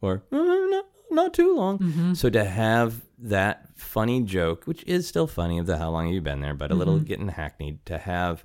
or 0.00 0.22
"Uh, 0.32 0.36
not, 0.36 0.84
not 1.10 1.34
too 1.34 1.54
long. 1.56 1.78
Mm-hmm. 1.78 2.14
So 2.14 2.28
to 2.30 2.44
have 2.44 3.02
that 3.18 3.68
funny 3.76 4.22
joke, 4.22 4.64
which 4.66 4.82
is 4.84 5.06
still 5.08 5.26
funny 5.26 5.58
of 5.58 5.66
the 5.66 5.78
how 5.78 5.90
long 5.90 6.06
have 6.06 6.14
you 6.14 6.20
been 6.20 6.40
there, 6.40 6.54
but 6.54 6.70
a 6.70 6.74
little 6.74 6.96
Mm-hmm. 6.96 7.04
getting 7.04 7.28
hackneyed, 7.28 7.84
to 7.86 7.98
have 7.98 8.44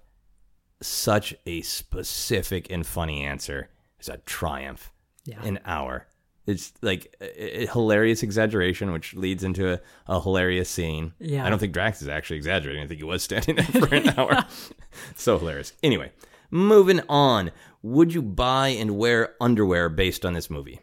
such 0.82 1.36
a 1.46 1.62
specific 1.62 2.72
and 2.72 2.86
funny 2.86 3.24
answer 3.24 3.70
is 4.00 4.08
a 4.10 4.18
triumph. 4.20 4.92
Yeah. 5.26 5.44
An 5.44 5.60
hour. 5.66 6.08
It's 6.48 6.74
like 6.82 7.16
a, 7.22 7.64
a 7.64 7.66
hilarious 7.68 8.24
exaggeration, 8.24 8.92
which 8.92 9.14
leads 9.14 9.44
into 9.44 9.74
a, 9.74 9.80
a 10.08 10.20
hilarious 10.22 10.70
scene. 10.70 11.14
Yeah. 11.20 11.46
I 11.46 11.50
don't 11.50 11.60
think 11.60 11.74
Drax 11.74 12.02
is 12.02 12.08
actually 12.08 12.38
exaggerating. 12.38 12.84
I 12.84 12.88
think 12.88 13.00
he 13.00 13.04
was 13.04 13.22
standing 13.24 13.56
there 13.56 13.66
for 13.88 13.94
an 13.94 14.10
hour. 14.18 14.46
so 15.16 15.38
hilarious. 15.38 15.74
Anyway, 15.84 16.12
moving 16.50 17.02
on. 17.08 17.52
Would 17.82 18.14
you 18.14 18.22
buy 18.22 18.70
and 18.70 18.98
wear 18.98 19.36
underwear 19.40 19.90
based 19.90 20.26
on 20.26 20.34
this 20.34 20.50
movie? 20.50 20.80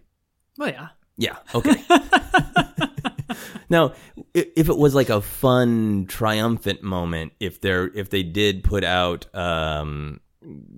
well 0.58 0.70
yeah 0.70 0.88
Yeah. 1.18 1.36
Okay. 1.54 1.82
now, 3.68 3.92
if 4.34 4.68
it 4.68 4.76
was 4.76 4.94
like 4.94 5.10
a 5.10 5.20
fun, 5.20 6.06
triumphant 6.06 6.82
moment, 6.82 7.32
if 7.40 7.60
they're 7.60 7.88
if 7.94 8.10
they 8.10 8.22
did 8.22 8.64
put 8.64 8.84
out, 8.84 9.34
um, 9.34 10.20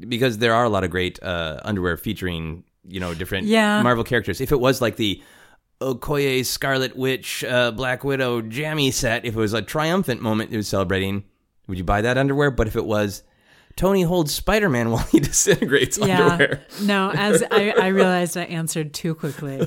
because 0.00 0.38
there 0.38 0.55
are 0.55 0.64
a 0.64 0.68
lot 0.68 0.84
of 0.84 0.90
great 0.90 1.22
uh, 1.22 1.60
underwear 1.62 1.96
featuring 1.96 2.64
you 2.86 3.00
know 3.00 3.14
different 3.14 3.46
Yeah. 3.46 3.82
Marvel 3.82 4.05
characters. 4.05 4.40
If 4.40 4.52
it 4.52 4.60
was 4.60 4.80
like 4.80 4.96
the 4.96 5.22
Okoye 5.80 6.44
Scarlet 6.44 6.96
Witch 6.96 7.44
uh, 7.44 7.70
Black 7.70 8.02
Widow 8.05 8.42
jammy 8.42 8.90
set, 8.90 9.24
if 9.24 9.34
it 9.34 9.38
was 9.38 9.55
a 9.55 9.62
triumphant 9.62 10.20
moment 10.20 10.52
it 10.52 10.56
was 10.56 10.68
celebrating, 10.68 11.24
would 11.66 11.78
you 11.78 11.84
buy 11.84 12.00
that 12.02 12.18
underwear? 12.18 12.50
But 12.50 12.66
if 12.66 12.76
it 12.76 12.84
was 12.84 13.22
Tony 13.76 14.02
holds 14.02 14.32
Spider 14.34 14.68
Man 14.68 14.90
while 14.92 15.05
he 15.05 15.20
disintegrates 15.20 15.98
yeah 15.98 16.26
underwear. 16.32 16.66
no 16.82 17.10
as 17.14 17.44
I, 17.50 17.70
I 17.70 17.86
realized 18.00 18.36
i 18.36 18.42
answered 18.42 18.92
too 18.92 19.14
quickly 19.14 19.60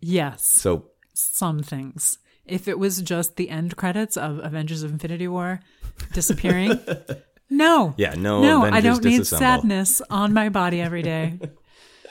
yes 0.00 0.44
So 0.46 0.86
some 1.14 1.62
things. 1.62 2.18
If 2.46 2.66
it 2.66 2.78
was 2.78 3.02
just 3.02 3.36
the 3.36 3.50
end 3.50 3.76
credits 3.76 4.16
of 4.16 4.38
Avengers 4.42 4.82
of 4.82 4.90
Infinity 4.90 5.28
War 5.28 5.60
disappearing, 6.12 6.80
no. 7.50 7.94
Yeah, 7.96 8.14
no 8.14 8.40
No, 8.40 8.64
I 8.64 8.80
don't 8.80 9.04
need 9.04 9.26
sadness 9.26 10.00
on 10.08 10.32
my 10.32 10.48
body 10.48 10.80
every 10.80 11.02
day. 11.02 11.38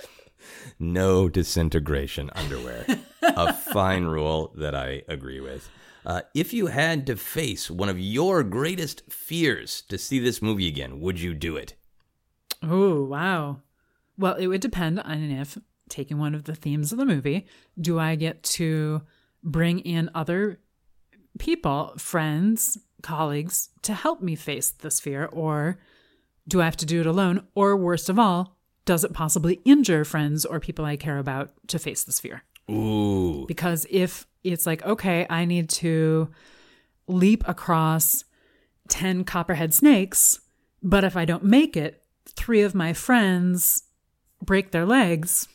no 0.80 1.30
disintegration 1.30 2.30
underwear. 2.36 2.86
a 3.22 3.54
fine 3.54 4.06
rule 4.06 4.54
that 4.56 4.76
I 4.76 5.04
agree 5.08 5.40
with. 5.40 5.70
Uh, 6.06 6.22
if 6.34 6.54
you 6.54 6.68
had 6.68 7.06
to 7.08 7.16
face 7.16 7.70
one 7.70 7.90
of 7.90 8.00
your 8.00 8.44
greatest 8.44 9.04
fears 9.12 9.82
to 9.90 9.98
see 9.98 10.20
this 10.20 10.42
movie 10.42 10.68
again, 10.68 11.02
would 11.02 11.20
you 11.20 11.34
do 11.34 11.56
it? 11.56 11.76
Oh, 12.64 13.04
wow. 13.04 13.62
Well, 14.18 14.36
it 14.36 14.48
would 14.48 14.62
depend 14.62 15.00
on 15.00 15.32
if, 15.32 15.58
taking 15.90 16.18
one 16.18 16.36
of 16.36 16.46
the 16.46 16.56
themes 16.56 16.92
of 16.92 16.98
the 16.98 17.06
movie, 17.06 17.48
do 17.80 18.00
I 18.00 18.16
get 18.16 18.44
to 18.44 19.02
bring 19.44 19.80
in 19.80 20.10
other 20.14 20.60
people, 21.38 21.94
friends, 21.98 22.78
colleagues, 23.02 23.70
to 23.84 23.94
help 23.94 24.22
me 24.22 24.36
face 24.36 24.72
this 24.72 25.00
fear, 25.00 25.26
or 25.26 25.80
do 26.48 26.62
I 26.62 26.66
have 26.66 26.78
to 26.78 26.86
do 26.86 27.00
it 27.00 27.06
alone? 27.06 27.46
Or 27.56 27.76
worst 27.78 28.10
of 28.10 28.20
all, 28.20 28.58
does 28.86 29.04
it 29.04 29.14
possibly 29.14 29.62
injure 29.66 30.04
friends 30.04 30.46
or 30.46 30.60
people 30.60 30.86
I 30.86 30.96
care 30.96 31.18
about 31.18 31.52
to 31.68 31.80
face 31.80 32.04
this 32.04 32.20
fear? 32.20 32.44
Ooh. 32.70 33.46
Because 33.48 33.86
if 33.90 34.26
it's 34.44 34.66
like, 34.66 34.84
okay, 34.86 35.26
I 35.30 35.46
need 35.46 35.70
to 35.70 36.30
leap 37.08 37.48
across 37.48 38.24
10 38.90 39.24
copperhead 39.24 39.74
snakes, 39.74 40.40
but 40.82 41.04
if 41.04 41.16
I 41.16 41.26
don't 41.26 41.44
make 41.44 41.76
it, 41.76 42.04
three 42.26 42.62
of 42.62 42.76
my 42.76 42.94
friends 42.94 43.84
break 44.42 44.72
their 44.72 44.86
legs. 44.86 45.48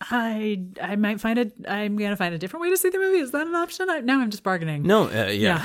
I 0.00 0.64
I 0.80 0.96
might 0.96 1.20
find 1.20 1.38
it. 1.38 1.52
I'm 1.66 1.96
gonna 1.96 2.16
find 2.16 2.34
a 2.34 2.38
different 2.38 2.62
way 2.62 2.70
to 2.70 2.76
see 2.76 2.88
the 2.88 2.98
movie. 2.98 3.18
Is 3.18 3.32
that 3.32 3.46
an 3.46 3.54
option? 3.54 3.90
I, 3.90 4.00
now 4.00 4.20
I'm 4.20 4.30
just 4.30 4.44
bargaining. 4.44 4.84
No, 4.84 5.08
uh, 5.08 5.26
yeah. 5.26 5.58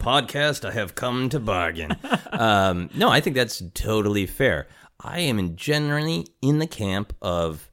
Podcast, 0.00 0.64
I 0.68 0.72
have 0.72 0.94
come 0.94 1.28
to 1.28 1.38
bargain. 1.38 1.96
Um, 2.32 2.90
no, 2.94 3.08
I 3.08 3.20
think 3.20 3.36
that's 3.36 3.62
totally 3.74 4.26
fair. 4.26 4.66
I 4.98 5.20
am 5.20 5.54
generally 5.54 6.26
in 6.40 6.58
the 6.58 6.66
camp 6.66 7.14
of 7.22 7.70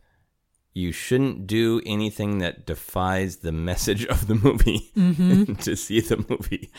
you 0.73 0.91
shouldn't 0.91 1.47
do 1.47 1.81
anything 1.85 2.37
that 2.39 2.65
defies 2.67 3.37
the 3.37 3.51
message 3.51 4.05
of 4.05 4.27
the 4.27 4.35
movie 4.35 4.91
to 5.61 5.75
see 5.75 6.01
the 6.01 6.17
movie. 6.29 6.69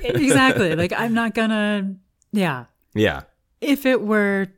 exactly. 0.00 0.74
Like 0.74 0.92
I'm 0.92 1.14
not 1.14 1.34
gonna. 1.34 1.94
Yeah. 2.32 2.66
Yeah. 2.94 3.22
If 3.60 3.86
it 3.86 4.02
were 4.02 4.48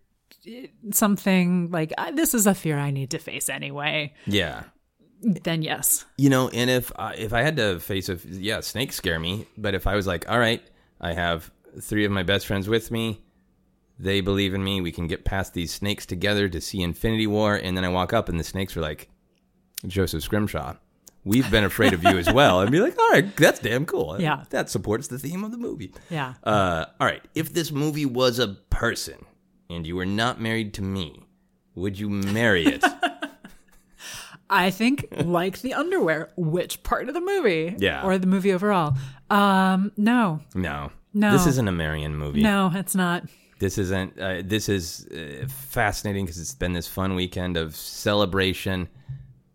something 0.92 1.70
like 1.70 1.92
this 2.14 2.34
is 2.34 2.46
a 2.46 2.54
fear 2.54 2.78
I 2.78 2.90
need 2.90 3.10
to 3.10 3.18
face 3.18 3.48
anyway, 3.48 4.14
Yeah. 4.26 4.64
then 5.20 5.62
yes. 5.62 6.04
You 6.18 6.30
know, 6.30 6.48
and 6.48 6.68
if 6.70 6.92
I, 6.98 7.14
if 7.14 7.32
I 7.32 7.42
had 7.42 7.56
to 7.56 7.78
face 7.80 8.08
a 8.08 8.18
yeah, 8.26 8.60
snakes 8.60 8.96
scare 8.96 9.18
me. 9.20 9.46
But 9.56 9.74
if 9.74 9.86
I 9.86 9.94
was 9.94 10.06
like, 10.06 10.28
all 10.30 10.38
right, 10.38 10.62
I 11.00 11.12
have 11.12 11.50
three 11.80 12.04
of 12.04 12.12
my 12.12 12.22
best 12.22 12.46
friends 12.46 12.68
with 12.68 12.90
me, 12.90 13.22
they 13.98 14.20
believe 14.20 14.52
in 14.54 14.64
me. 14.64 14.80
We 14.80 14.92
can 14.92 15.06
get 15.06 15.24
past 15.24 15.54
these 15.54 15.72
snakes 15.72 16.06
together 16.06 16.48
to 16.48 16.60
see 16.60 16.82
Infinity 16.82 17.26
War. 17.26 17.54
And 17.54 17.76
then 17.76 17.84
I 17.84 17.88
walk 17.88 18.12
up, 18.12 18.28
and 18.28 18.38
the 18.38 18.44
snakes 18.44 18.76
are 18.76 18.80
like, 18.80 19.08
Joseph 19.86 20.22
Scrimshaw, 20.22 20.74
we've 21.24 21.50
been 21.50 21.64
afraid 21.64 21.92
of 21.92 22.02
you 22.04 22.18
as 22.18 22.32
well. 22.32 22.60
I'd 22.60 22.70
be 22.70 22.80
like, 22.80 22.98
all 22.98 23.10
right, 23.10 23.36
that's 23.36 23.60
damn 23.60 23.84
cool. 23.86 24.20
Yeah. 24.20 24.44
that 24.50 24.70
supports 24.70 25.08
the 25.08 25.18
theme 25.18 25.44
of 25.44 25.50
the 25.52 25.56
movie. 25.58 25.92
Yeah. 26.10 26.34
Uh, 26.42 26.86
all 27.00 27.06
right, 27.06 27.22
if 27.34 27.52
this 27.52 27.70
movie 27.70 28.06
was 28.06 28.38
a 28.40 28.48
person 28.70 29.24
and 29.70 29.86
you 29.86 29.96
were 29.96 30.06
not 30.06 30.40
married 30.40 30.74
to 30.74 30.82
me, 30.82 31.26
would 31.74 31.98
you 31.98 32.08
marry 32.08 32.66
it? 32.66 32.84
I 34.50 34.70
think 34.70 35.06
like 35.24 35.60
the 35.60 35.72
underwear, 35.74 36.30
which 36.36 36.82
part 36.82 37.08
of 37.08 37.14
the 37.14 37.20
movie? 37.20 37.74
Yeah. 37.78 38.04
Or 38.04 38.18
the 38.18 38.26
movie 38.26 38.52
overall? 38.52 38.96
Um, 39.30 39.92
no. 39.96 40.40
no. 40.54 40.92
No. 41.14 41.32
This 41.32 41.46
isn't 41.46 41.68
a 41.68 41.72
Marion 41.72 42.16
movie. 42.16 42.42
No, 42.42 42.70
it's 42.74 42.94
not. 42.94 43.24
This 43.58 43.78
isn't. 43.78 44.18
Uh, 44.18 44.42
this 44.44 44.68
is 44.68 45.06
uh, 45.06 45.46
fascinating 45.48 46.24
because 46.24 46.40
it's 46.40 46.54
been 46.54 46.72
this 46.72 46.88
fun 46.88 47.14
weekend 47.14 47.56
of 47.56 47.76
celebration, 47.76 48.88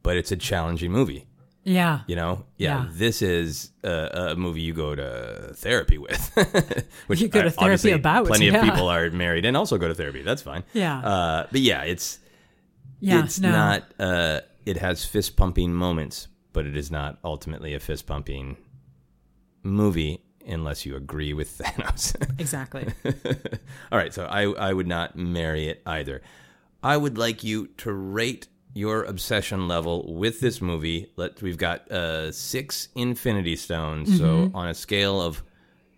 but 0.01 0.17
it's 0.17 0.31
a 0.31 0.37
challenging 0.37 0.91
movie. 0.91 1.25
Yeah. 1.69 1.99
You 2.07 2.15
know, 2.15 2.45
yeah, 2.57 2.83
Yeah. 2.83 2.89
this 2.93 3.21
is 3.21 3.71
a, 3.83 4.31
a 4.31 4.35
movie 4.35 4.61
you 4.61 4.73
go 4.73 4.95
to 4.95 5.51
therapy 5.53 5.97
with, 5.97 6.87
which 7.07 7.19
You 7.19 7.27
go 7.27 7.41
to 7.43 7.51
therapy 7.51 7.91
about, 7.91 8.25
Plenty 8.27 8.45
yeah. 8.47 8.57
of 8.59 8.63
people 8.63 8.87
are 8.87 9.09
married 9.11 9.45
and 9.45 9.57
also 9.57 9.77
go 9.77 9.87
to 9.89 9.93
therapy. 9.93 10.21
That's 10.21 10.41
fine. 10.41 10.63
Yeah. 10.73 10.99
uh, 10.99 11.47
but 11.51 11.59
yeah, 11.61 11.81
it's 11.83 12.19
Yeah. 13.01 13.23
it's 13.25 13.39
no. 13.39 13.51
not. 13.51 13.83
Uh, 13.99 14.39
it 14.65 14.77
has 14.77 15.03
fist 15.03 15.35
pumping 15.35 15.73
moments, 15.73 16.29
but 16.53 16.65
it 16.65 16.77
is 16.77 16.89
not 16.89 17.19
ultimately 17.23 17.73
a 17.73 17.79
fist 17.79 18.05
pumping 18.07 18.55
movie 19.63 20.21
unless 20.47 20.85
you 20.85 20.95
agree 20.95 21.33
with 21.33 21.57
Thanos. 21.57 22.15
Exactly. 22.39 22.87
All 23.91 23.97
right, 23.97 24.13
so 24.13 24.25
I 24.25 24.43
I 24.53 24.71
would 24.73 24.87
not 24.87 25.15
marry 25.17 25.67
it 25.67 25.81
either. 25.85 26.21
I 26.83 26.95
would 26.95 27.17
like 27.17 27.43
you 27.43 27.67
to 27.83 27.91
rate 27.91 28.47
your 28.77 29.03
obsession 29.03 29.67
level 29.67 30.13
with 30.13 30.39
this 30.39 30.61
movie. 30.61 31.11
Let 31.15 31.41
we've 31.41 31.57
got 31.57 31.91
uh, 31.91 32.31
six 32.31 32.89
Infinity 32.95 33.55
Stones. 33.55 34.17
So 34.17 34.51
on 34.53 34.69
a 34.69 34.73
scale 34.75 35.19
of 35.19 35.43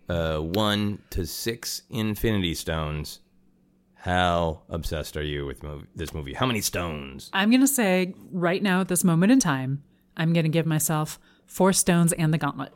uh, 0.08 0.38
one 0.38 1.00
to 1.10 1.26
six 1.26 1.82
Infinity 1.90 2.54
Stones, 2.54 3.20
how 3.94 4.62
obsessed 4.70 5.16
are 5.16 5.22
you 5.22 5.44
with 5.44 5.60
mov- 5.60 5.86
this 5.94 6.14
movie? 6.14 6.32
How 6.32 6.46
many 6.46 6.62
stones? 6.62 7.30
I'm 7.34 7.50
going 7.50 7.60
to 7.60 7.68
say 7.68 8.14
right 8.32 8.62
now 8.62 8.80
at 8.80 8.88
this 8.88 9.04
moment 9.04 9.30
in 9.30 9.40
time, 9.40 9.82
I'm 10.16 10.32
going 10.32 10.44
to 10.44 10.50
give 10.50 10.66
myself 10.66 11.18
four 11.46 11.74
stones 11.74 12.14
and 12.14 12.32
the 12.32 12.38
gauntlet. 12.38 12.72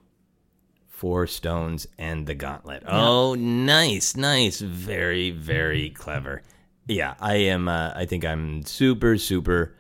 Four 0.87 1.27
stones 1.27 1.87
and 1.99 2.27
the 2.27 2.35
gauntlet. 2.35 2.83
Oh, 2.87 3.35
nice, 3.35 4.17
nice, 4.17 4.61
very, 4.61 5.31
very 5.31 5.91
clever. 5.91 6.43
Yeah, 6.87 7.15
I 7.19 7.37
am. 7.37 7.69
Uh, 7.69 7.93
I 7.95 8.05
think 8.05 8.25
I'm 8.25 8.63
super, 8.65 9.17
super 9.17 9.75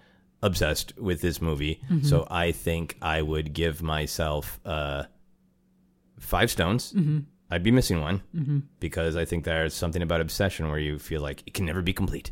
obsessed 0.44 0.96
with 0.98 1.22
this 1.22 1.40
movie. 1.40 1.80
Mm-hmm. 1.90 2.06
So 2.06 2.26
I 2.30 2.52
think 2.52 2.96
I 3.00 3.22
would 3.22 3.54
give 3.54 3.82
myself 3.82 4.60
uh, 4.64 5.04
five 6.20 6.50
stones. 6.50 6.92
Mm-hmm. 6.92 7.20
I'd 7.50 7.62
be 7.62 7.70
missing 7.70 8.00
one 8.00 8.22
mm-hmm. 8.34 8.58
because 8.78 9.16
I 9.16 9.24
think 9.24 9.44
there's 9.44 9.74
something 9.74 10.02
about 10.02 10.20
obsession 10.20 10.68
where 10.68 10.78
you 10.78 10.98
feel 10.98 11.22
like 11.22 11.42
it 11.46 11.54
can 11.54 11.66
never 11.66 11.82
be 11.82 11.92
complete, 11.92 12.30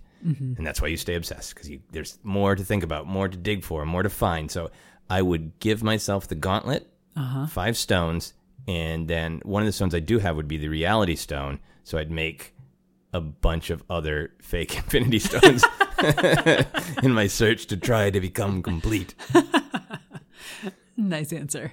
and 0.57 0.67
that's 0.67 0.81
why 0.81 0.89
you 0.89 0.97
stay 0.97 1.15
obsessed 1.15 1.55
because 1.55 1.71
there's 1.91 2.19
more 2.23 2.55
to 2.55 2.65
think 2.65 2.83
about, 2.83 3.07
more 3.07 3.29
to 3.29 3.37
dig 3.37 3.63
for, 3.63 3.85
more 3.85 4.03
to 4.03 4.11
find. 4.11 4.51
So 4.51 4.71
I 5.09 5.23
would 5.23 5.59
give 5.59 5.83
myself 5.83 6.29
the 6.29 6.35
gauntlet 6.35 6.89
uh-huh. 7.17 7.47
five 7.47 7.77
stones, 7.77 8.35
and 8.67 9.07
then 9.07 9.41
one 9.45 9.63
of 9.63 9.67
the 9.67 9.73
stones 9.73 9.95
I 9.95 10.01
do 10.01 10.19
have 10.19 10.37
would 10.37 10.49
be 10.49 10.59
the 10.59 10.69
reality 10.69 11.17
stone. 11.17 11.61
So 11.85 11.99
I'd 11.99 12.11
make 12.11 12.55
a 13.13 13.21
bunch 13.21 13.71
of 13.71 13.83
other 13.91 14.33
fake 14.41 14.77
infinity 14.77 15.19
stones 15.19 15.65
in 17.03 17.13
my 17.13 17.27
search 17.27 17.67
to 17.67 17.77
try 17.77 18.11
to 18.11 18.21
become 18.21 18.63
complete. 18.63 19.15
Nice 20.97 21.33
answer. 21.33 21.73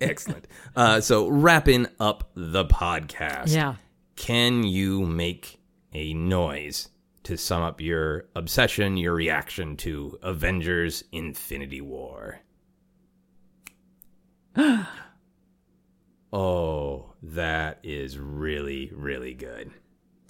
Excellent. 0.00 0.46
Uh, 0.74 1.00
so 1.00 1.28
wrapping 1.28 1.86
up 2.00 2.30
the 2.34 2.64
podcast. 2.64 3.54
Yeah. 3.54 3.76
Can 4.16 4.64
you 4.64 5.06
make 5.06 5.60
a 5.92 6.14
noise 6.14 6.88
to 7.24 7.36
sum 7.36 7.62
up 7.62 7.80
your 7.80 8.26
obsession, 8.34 8.96
your 8.96 9.14
reaction 9.14 9.76
to 9.78 10.18
Avengers 10.22 11.04
Infinity 11.12 11.80
War? 11.80 12.40
oh, 16.32 17.14
that 17.22 17.78
is 17.82 18.18
really, 18.18 18.90
really 18.94 19.34
good. 19.34 19.70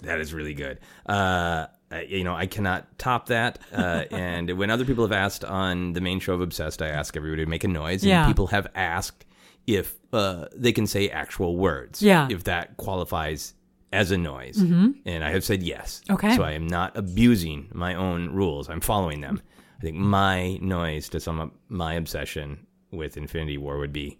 That 0.05 0.19
is 0.19 0.33
really 0.33 0.53
good. 0.53 0.79
Uh, 1.05 1.67
you 2.07 2.23
know, 2.23 2.35
I 2.35 2.47
cannot 2.47 2.97
top 2.97 3.27
that. 3.27 3.59
Uh, 3.73 4.03
and 4.11 4.49
when 4.57 4.69
other 4.69 4.85
people 4.85 5.03
have 5.03 5.11
asked 5.11 5.43
on 5.45 5.93
the 5.93 6.01
main 6.01 6.19
show 6.19 6.33
of 6.33 6.41
Obsessed, 6.41 6.81
I 6.81 6.87
ask 6.87 7.15
everybody 7.15 7.43
to 7.45 7.49
make 7.49 7.63
a 7.63 7.67
noise. 7.67 8.01
And 8.03 8.09
Yeah. 8.09 8.27
people 8.27 8.47
have 8.47 8.67
asked 8.75 9.25
if 9.67 9.95
uh, 10.13 10.45
they 10.55 10.71
can 10.71 10.87
say 10.87 11.09
actual 11.09 11.57
words. 11.57 12.01
Yeah. 12.01 12.27
If 12.29 12.43
that 12.45 12.77
qualifies 12.77 13.53
as 13.93 14.11
a 14.11 14.17
noise. 14.17 14.57
And 14.57 15.23
I 15.23 15.31
have 15.31 15.43
said 15.43 15.63
yes. 15.63 16.01
Okay. 16.09 16.35
So 16.35 16.43
I 16.43 16.51
am 16.51 16.67
not 16.67 16.97
abusing 16.97 17.69
my 17.73 17.95
own 17.95 18.29
rules. 18.31 18.69
I'm 18.69 18.81
following 18.81 19.21
them. 19.21 19.41
I 19.77 19.81
think 19.81 19.95
my 19.97 20.57
noise 20.57 21.07
to 21.09 21.19
sum 21.19 21.39
up 21.39 21.51
my 21.69 21.93
obsession 21.93 22.65
with 22.91 23.15
Infinity 23.17 23.57
War 23.57 23.77
would 23.77 23.93
be 23.93 24.17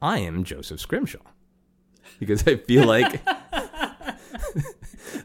I 0.00 0.18
am 0.18 0.44
Joseph 0.44 0.80
Scrimshaw. 0.80 1.20
Because 2.18 2.46
I 2.46 2.56
feel 2.56 2.86
like 2.86 3.20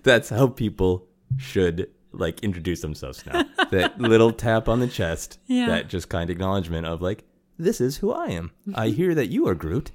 that's 0.08 0.30
how 0.30 0.48
people 0.48 1.06
should 1.38 1.90
like 2.12 2.40
introduce 2.44 2.82
themselves 2.82 3.24
now. 3.26 3.44
that 3.72 4.00
little 4.00 4.32
tap 4.32 4.68
on 4.68 4.80
the 4.80 4.88
chest, 4.88 5.40
Yeah. 5.46 5.68
that 5.68 5.88
just 5.88 6.10
kind 6.10 6.30
acknowledgement 6.30 6.88
of 6.88 7.02
like, 7.02 7.24
this 7.60 7.80
is 7.80 7.98
who 7.98 8.12
I 8.12 8.28
am. 8.28 8.52
I 8.74 8.90
hear 8.90 9.14
that 9.16 9.28
you 9.28 9.48
are 9.48 9.56
Groot. 9.56 9.92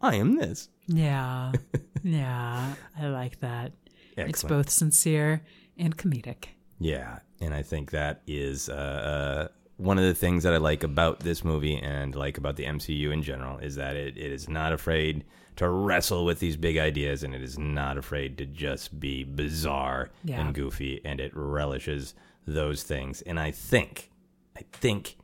I 0.00 0.16
am 0.16 0.36
this. 0.36 0.68
Yeah. 0.86 1.52
yeah. 2.02 2.74
I 2.98 3.06
like 3.08 3.40
that. 3.40 3.72
It's 4.16 4.42
both 4.42 4.70
sincere 4.70 5.42
and 5.76 5.96
comedic. 5.96 6.46
Yeah, 6.78 7.18
and 7.40 7.52
I 7.54 7.62
think 7.62 7.90
that 7.90 8.22
is 8.26 8.68
uh, 8.68 8.72
uh, 8.72 9.48
one 9.76 9.98
of 9.98 10.04
the 10.04 10.14
things 10.14 10.42
that 10.44 10.54
I 10.54 10.58
like 10.58 10.84
about 10.84 11.20
this 11.20 11.44
movie 11.44 11.76
and 11.76 12.14
like 12.14 12.38
about 12.38 12.56
the 12.56 12.64
MCU 12.64 13.12
in 13.12 13.22
general 13.22 13.58
is 13.58 13.74
that 13.76 13.96
it, 13.96 14.16
it 14.16 14.32
is 14.32 14.48
not 14.48 14.72
afraid 14.72 15.24
to 15.56 15.68
wrestle 15.68 16.24
with 16.24 16.38
these 16.38 16.56
big 16.56 16.78
ideas 16.78 17.22
and 17.22 17.34
it 17.34 17.42
is 17.42 17.58
not 17.58 17.96
afraid 17.98 18.38
to 18.38 18.46
just 18.46 18.98
be 19.00 19.24
bizarre 19.24 20.10
Yeah. 20.24 20.40
and 20.40 20.54
goofy 20.54 21.00
and 21.04 21.20
it 21.20 21.32
relishes 21.34 22.14
those 22.46 22.82
things. 22.82 23.22
And 23.22 23.40
I 23.40 23.50
think, 23.50 24.10
I 24.56 24.62
think 24.72 25.16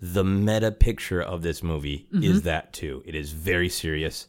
the 0.00 0.24
meta 0.24 0.70
picture 0.70 1.20
of 1.20 1.42
this 1.42 1.62
movie 1.62 2.06
is 2.12 2.38
mm-hmm. 2.38 2.38
that 2.40 2.72
too. 2.72 3.02
It 3.06 3.14
is 3.14 3.32
very 3.32 3.68
serious 3.68 4.28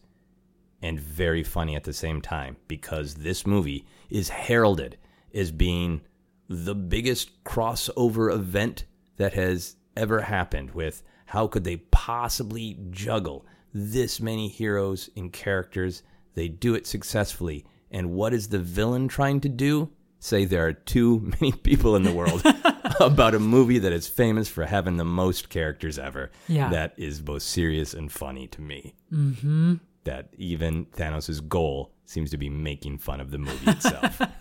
and 0.81 0.99
very 0.99 1.43
funny 1.43 1.75
at 1.75 1.83
the 1.83 1.93
same 1.93 2.21
time 2.21 2.57
because 2.67 3.15
this 3.15 3.45
movie 3.45 3.85
is 4.09 4.29
heralded 4.29 4.97
as 5.33 5.51
being 5.51 6.01
the 6.47 6.73
biggest 6.73 7.43
crossover 7.43 8.33
event 8.33 8.85
that 9.17 9.33
has 9.33 9.75
ever 9.95 10.21
happened 10.21 10.71
with 10.71 11.03
how 11.25 11.45
could 11.45 11.63
they 11.63 11.77
possibly 11.77 12.79
juggle 12.89 13.45
this 13.73 14.19
many 14.19 14.47
heroes 14.47 15.09
and 15.15 15.31
characters. 15.31 16.03
They 16.35 16.47
do 16.47 16.73
it 16.75 16.87
successfully. 16.87 17.65
And 17.91 18.11
what 18.11 18.33
is 18.33 18.49
the 18.49 18.59
villain 18.59 19.07
trying 19.07 19.41
to 19.41 19.49
do? 19.49 19.89
Say 20.19 20.45
there 20.45 20.67
are 20.67 20.73
too 20.73 21.19
many 21.41 21.51
people 21.51 21.95
in 21.95 22.03
the 22.03 22.11
world 22.13 22.41
about 22.99 23.35
a 23.35 23.39
movie 23.39 23.79
that 23.79 23.93
is 23.93 24.07
famous 24.07 24.47
for 24.49 24.65
having 24.65 24.97
the 24.97 25.05
most 25.05 25.49
characters 25.49 25.97
ever. 25.97 26.31
Yeah. 26.47 26.69
that 26.69 26.93
is 26.97 27.21
both 27.21 27.41
serious 27.43 27.93
and 27.93 28.11
funny 28.11 28.47
to 28.47 28.61
me. 28.61 28.95
Mm-hmm. 29.13 29.75
that 30.03 30.29
even 30.37 30.85
thanos' 30.87 31.47
goal 31.47 31.93
seems 32.05 32.31
to 32.31 32.37
be 32.37 32.49
making 32.49 32.97
fun 32.97 33.19
of 33.21 33.29
the 33.31 33.37
movie 33.37 33.69
itself. 33.71 34.21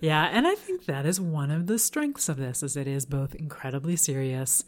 Yeah, 0.00 0.28
and 0.32 0.46
I 0.46 0.54
think 0.54 0.84
that 0.86 1.06
is 1.06 1.20
one 1.20 1.50
of 1.50 1.66
the 1.66 1.78
strengths 1.78 2.28
of 2.28 2.36
this 2.36 2.62
is 2.62 2.76
it 2.76 2.86
is 2.86 3.06
both 3.06 3.34
incredibly 3.34 3.96
serious 3.96 4.64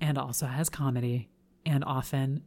and 0.00 0.16
also 0.18 0.46
has 0.46 0.68
comedy 0.68 1.28
and 1.66 1.84
often 1.84 2.42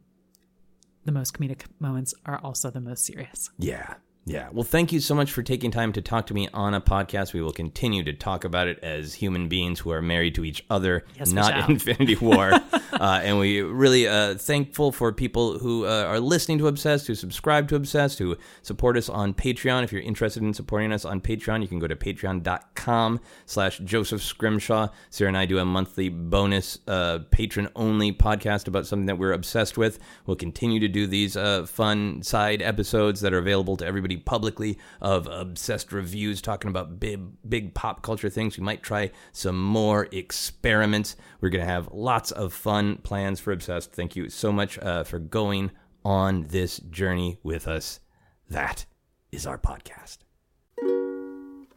the 1.08 1.12
most 1.12 1.32
comedic 1.32 1.62
moments 1.80 2.12
are 2.26 2.38
also 2.44 2.70
the 2.70 2.82
most 2.82 3.02
serious. 3.06 3.48
Yeah. 3.58 3.94
Yeah. 4.28 4.48
Well, 4.52 4.64
thank 4.64 4.92
you 4.92 5.00
so 5.00 5.14
much 5.14 5.32
for 5.32 5.42
taking 5.42 5.70
time 5.70 5.92
to 5.94 6.02
talk 6.02 6.26
to 6.26 6.34
me 6.34 6.48
on 6.52 6.74
a 6.74 6.80
podcast. 6.80 7.32
We 7.32 7.40
will 7.42 7.52
continue 7.52 8.02
to 8.04 8.12
talk 8.12 8.44
about 8.44 8.68
it 8.68 8.78
as 8.82 9.14
human 9.14 9.48
beings 9.48 9.80
who 9.80 9.90
are 9.90 10.02
married 10.02 10.34
to 10.36 10.44
each 10.44 10.64
other, 10.70 11.04
Yes, 11.18 11.32
not. 11.32 11.68
Infinity 11.68 12.16
War. 12.20 12.52
uh, 12.52 13.20
and 13.22 13.38
we 13.38 13.60
really 13.62 14.06
uh, 14.06 14.34
thankful 14.34 14.92
for 14.92 15.12
people 15.12 15.58
who 15.58 15.86
uh, 15.86 16.04
are 16.04 16.20
listening 16.20 16.58
to 16.58 16.68
Obsessed, 16.68 17.06
who 17.06 17.14
subscribe 17.14 17.68
to 17.68 17.76
Obsessed, 17.76 18.18
who 18.18 18.36
support 18.62 18.96
us 18.96 19.08
on 19.08 19.34
Patreon. 19.34 19.82
If 19.84 19.92
you're 19.92 20.02
interested 20.02 20.42
in 20.42 20.52
supporting 20.54 20.92
us 20.92 21.04
on 21.04 21.20
Patreon, 21.20 21.62
you 21.62 21.68
can 21.68 21.78
go 21.78 21.86
to 21.86 21.96
patreon.com 21.96 23.20
slash 23.46 23.78
Joseph 23.78 24.22
Scrimshaw. 24.22 24.88
Sara 25.10 25.28
and 25.28 25.36
I 25.36 25.46
do 25.46 25.58
a 25.58 25.64
monthly 25.64 26.08
bonus 26.08 26.78
uh, 26.86 27.20
patron-only 27.30 28.12
podcast 28.12 28.68
about 28.68 28.86
something 28.86 29.06
that 29.06 29.16
we're 29.18 29.32
obsessed 29.32 29.76
with. 29.78 29.98
We'll 30.26 30.36
continue 30.36 30.80
to 30.80 30.88
do 30.88 31.06
these 31.06 31.36
uh, 31.36 31.66
fun 31.66 32.22
side 32.22 32.62
episodes 32.62 33.20
that 33.22 33.32
are 33.32 33.38
available 33.38 33.76
to 33.78 33.86
everybody 33.86 34.16
publicly 34.18 34.78
of 35.00 35.26
obsessed 35.26 35.92
reviews 35.92 36.42
talking 36.42 36.68
about 36.68 37.00
big, 37.00 37.20
big 37.48 37.74
pop 37.74 38.02
culture 38.02 38.30
things. 38.30 38.58
We 38.58 38.64
might 38.64 38.82
try 38.82 39.10
some 39.32 39.62
more 39.62 40.08
experiments. 40.12 41.16
We're 41.40 41.50
going 41.50 41.64
to 41.64 41.72
have 41.72 41.88
lots 41.92 42.30
of 42.30 42.52
fun 42.52 42.96
plans 42.98 43.40
for 43.40 43.52
Obsessed. 43.52 43.92
Thank 43.92 44.16
you 44.16 44.28
so 44.28 44.52
much 44.52 44.78
uh, 44.78 45.04
for 45.04 45.18
going 45.18 45.70
on 46.04 46.46
this 46.48 46.78
journey 46.78 47.38
with 47.42 47.66
us. 47.66 48.00
That 48.48 48.86
is 49.32 49.46
our 49.46 49.58
podcast. 49.58 50.18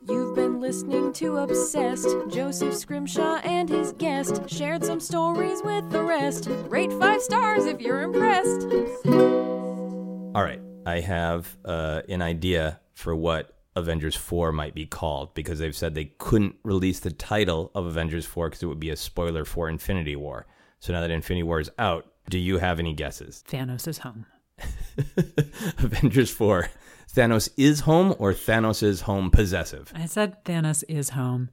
You've 0.08 0.36
been 0.36 0.60
listening 0.60 1.14
to 1.14 1.38
Obsessed. 1.38 2.10
Joseph 2.30 2.76
Scrimshaw 2.76 3.36
and 3.44 3.70
his 3.70 3.94
guest 3.94 4.50
shared 4.50 4.84
some 4.84 5.00
stories 5.00 5.62
with 5.64 5.92
the 5.92 6.02
rest. 6.02 6.48
Rate 6.70 6.92
five 6.94 7.22
stars 7.22 7.66
if 7.66 7.80
you're 7.80 8.02
impressed. 8.02 8.66
All 10.34 10.44
right, 10.44 10.60
I 10.86 11.00
have 11.02 11.58
uh, 11.64 12.02
an 12.10 12.22
idea 12.22 12.80
for 12.94 13.16
what 13.16 13.58
Avengers 13.76 14.16
4 14.16 14.52
might 14.52 14.74
be 14.76 14.86
called 14.86 15.34
because 15.34 15.60
they've 15.60 15.76
said 15.76 15.96
they 15.96 16.12
couldn't 16.18 16.56
release 16.64 17.00
the 17.00 17.12
title 17.12 17.72
of 17.74 17.86
Avengers 17.86 18.26
4 18.26 18.50
because 18.50 18.64
it 18.64 18.68
would 18.68 18.80
be 18.80 18.90
a 18.90 18.96
spoiler 18.96 19.46
for 19.46 19.70
Infinity 19.70 20.16
War. 20.16 20.46
So 20.80 20.94
now 20.94 21.02
that 21.02 21.12
Infinity 21.12 21.44
War 21.44 21.60
is 21.60 21.72
out, 21.78 22.06
do 22.30 22.38
you 22.38 22.58
have 22.58 22.80
any 22.80 22.94
guesses? 22.94 23.44
Thanos 23.48 23.88
is 23.88 24.00
home. 24.00 24.26
Avengers 25.78 26.32
4. 26.32 26.70
Thanos 27.14 27.50
is 27.58 27.82
home 27.82 28.16
or 28.20 28.34
Thanos 28.34 28.84
is 28.84 29.02
home 29.02 29.30
possessive? 29.30 29.92
I 29.96 30.06
said 30.06 30.44
Thanos 30.46 30.84
is 30.88 31.10
home, 31.10 31.50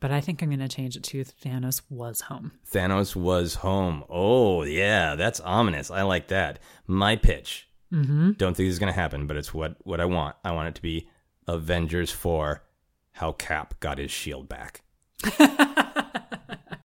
but 0.00 0.10
I 0.10 0.20
think 0.20 0.42
I'm 0.42 0.48
going 0.48 0.60
to 0.60 0.68
change 0.68 0.96
it 0.96 1.02
to 1.04 1.24
Thanos 1.24 1.82
was 1.88 2.22
home. 2.22 2.52
Thanos 2.70 3.14
was 3.14 3.56
home. 3.56 4.04
Oh, 4.08 4.62
yeah, 4.62 5.14
that's 5.14 5.40
ominous. 5.40 5.90
I 5.90 6.02
like 6.02 6.28
that. 6.28 6.58
My 6.86 7.16
pitch. 7.16 7.68
Mm-hmm. 7.94 8.32
Don't 8.32 8.56
think 8.56 8.66
this 8.66 8.72
is 8.72 8.78
going 8.78 8.92
to 8.92 8.98
happen, 8.98 9.26
but 9.26 9.36
it's 9.36 9.54
what, 9.54 9.76
what 9.84 10.00
I 10.00 10.04
want. 10.04 10.36
I 10.44 10.52
want 10.52 10.68
it 10.68 10.74
to 10.74 10.82
be 10.82 11.08
Avengers 11.46 12.10
4 12.10 12.62
How 13.12 13.32
Cap 13.32 13.78
Got 13.80 13.98
His 13.98 14.10
Shield 14.10 14.48
Back. 14.48 14.82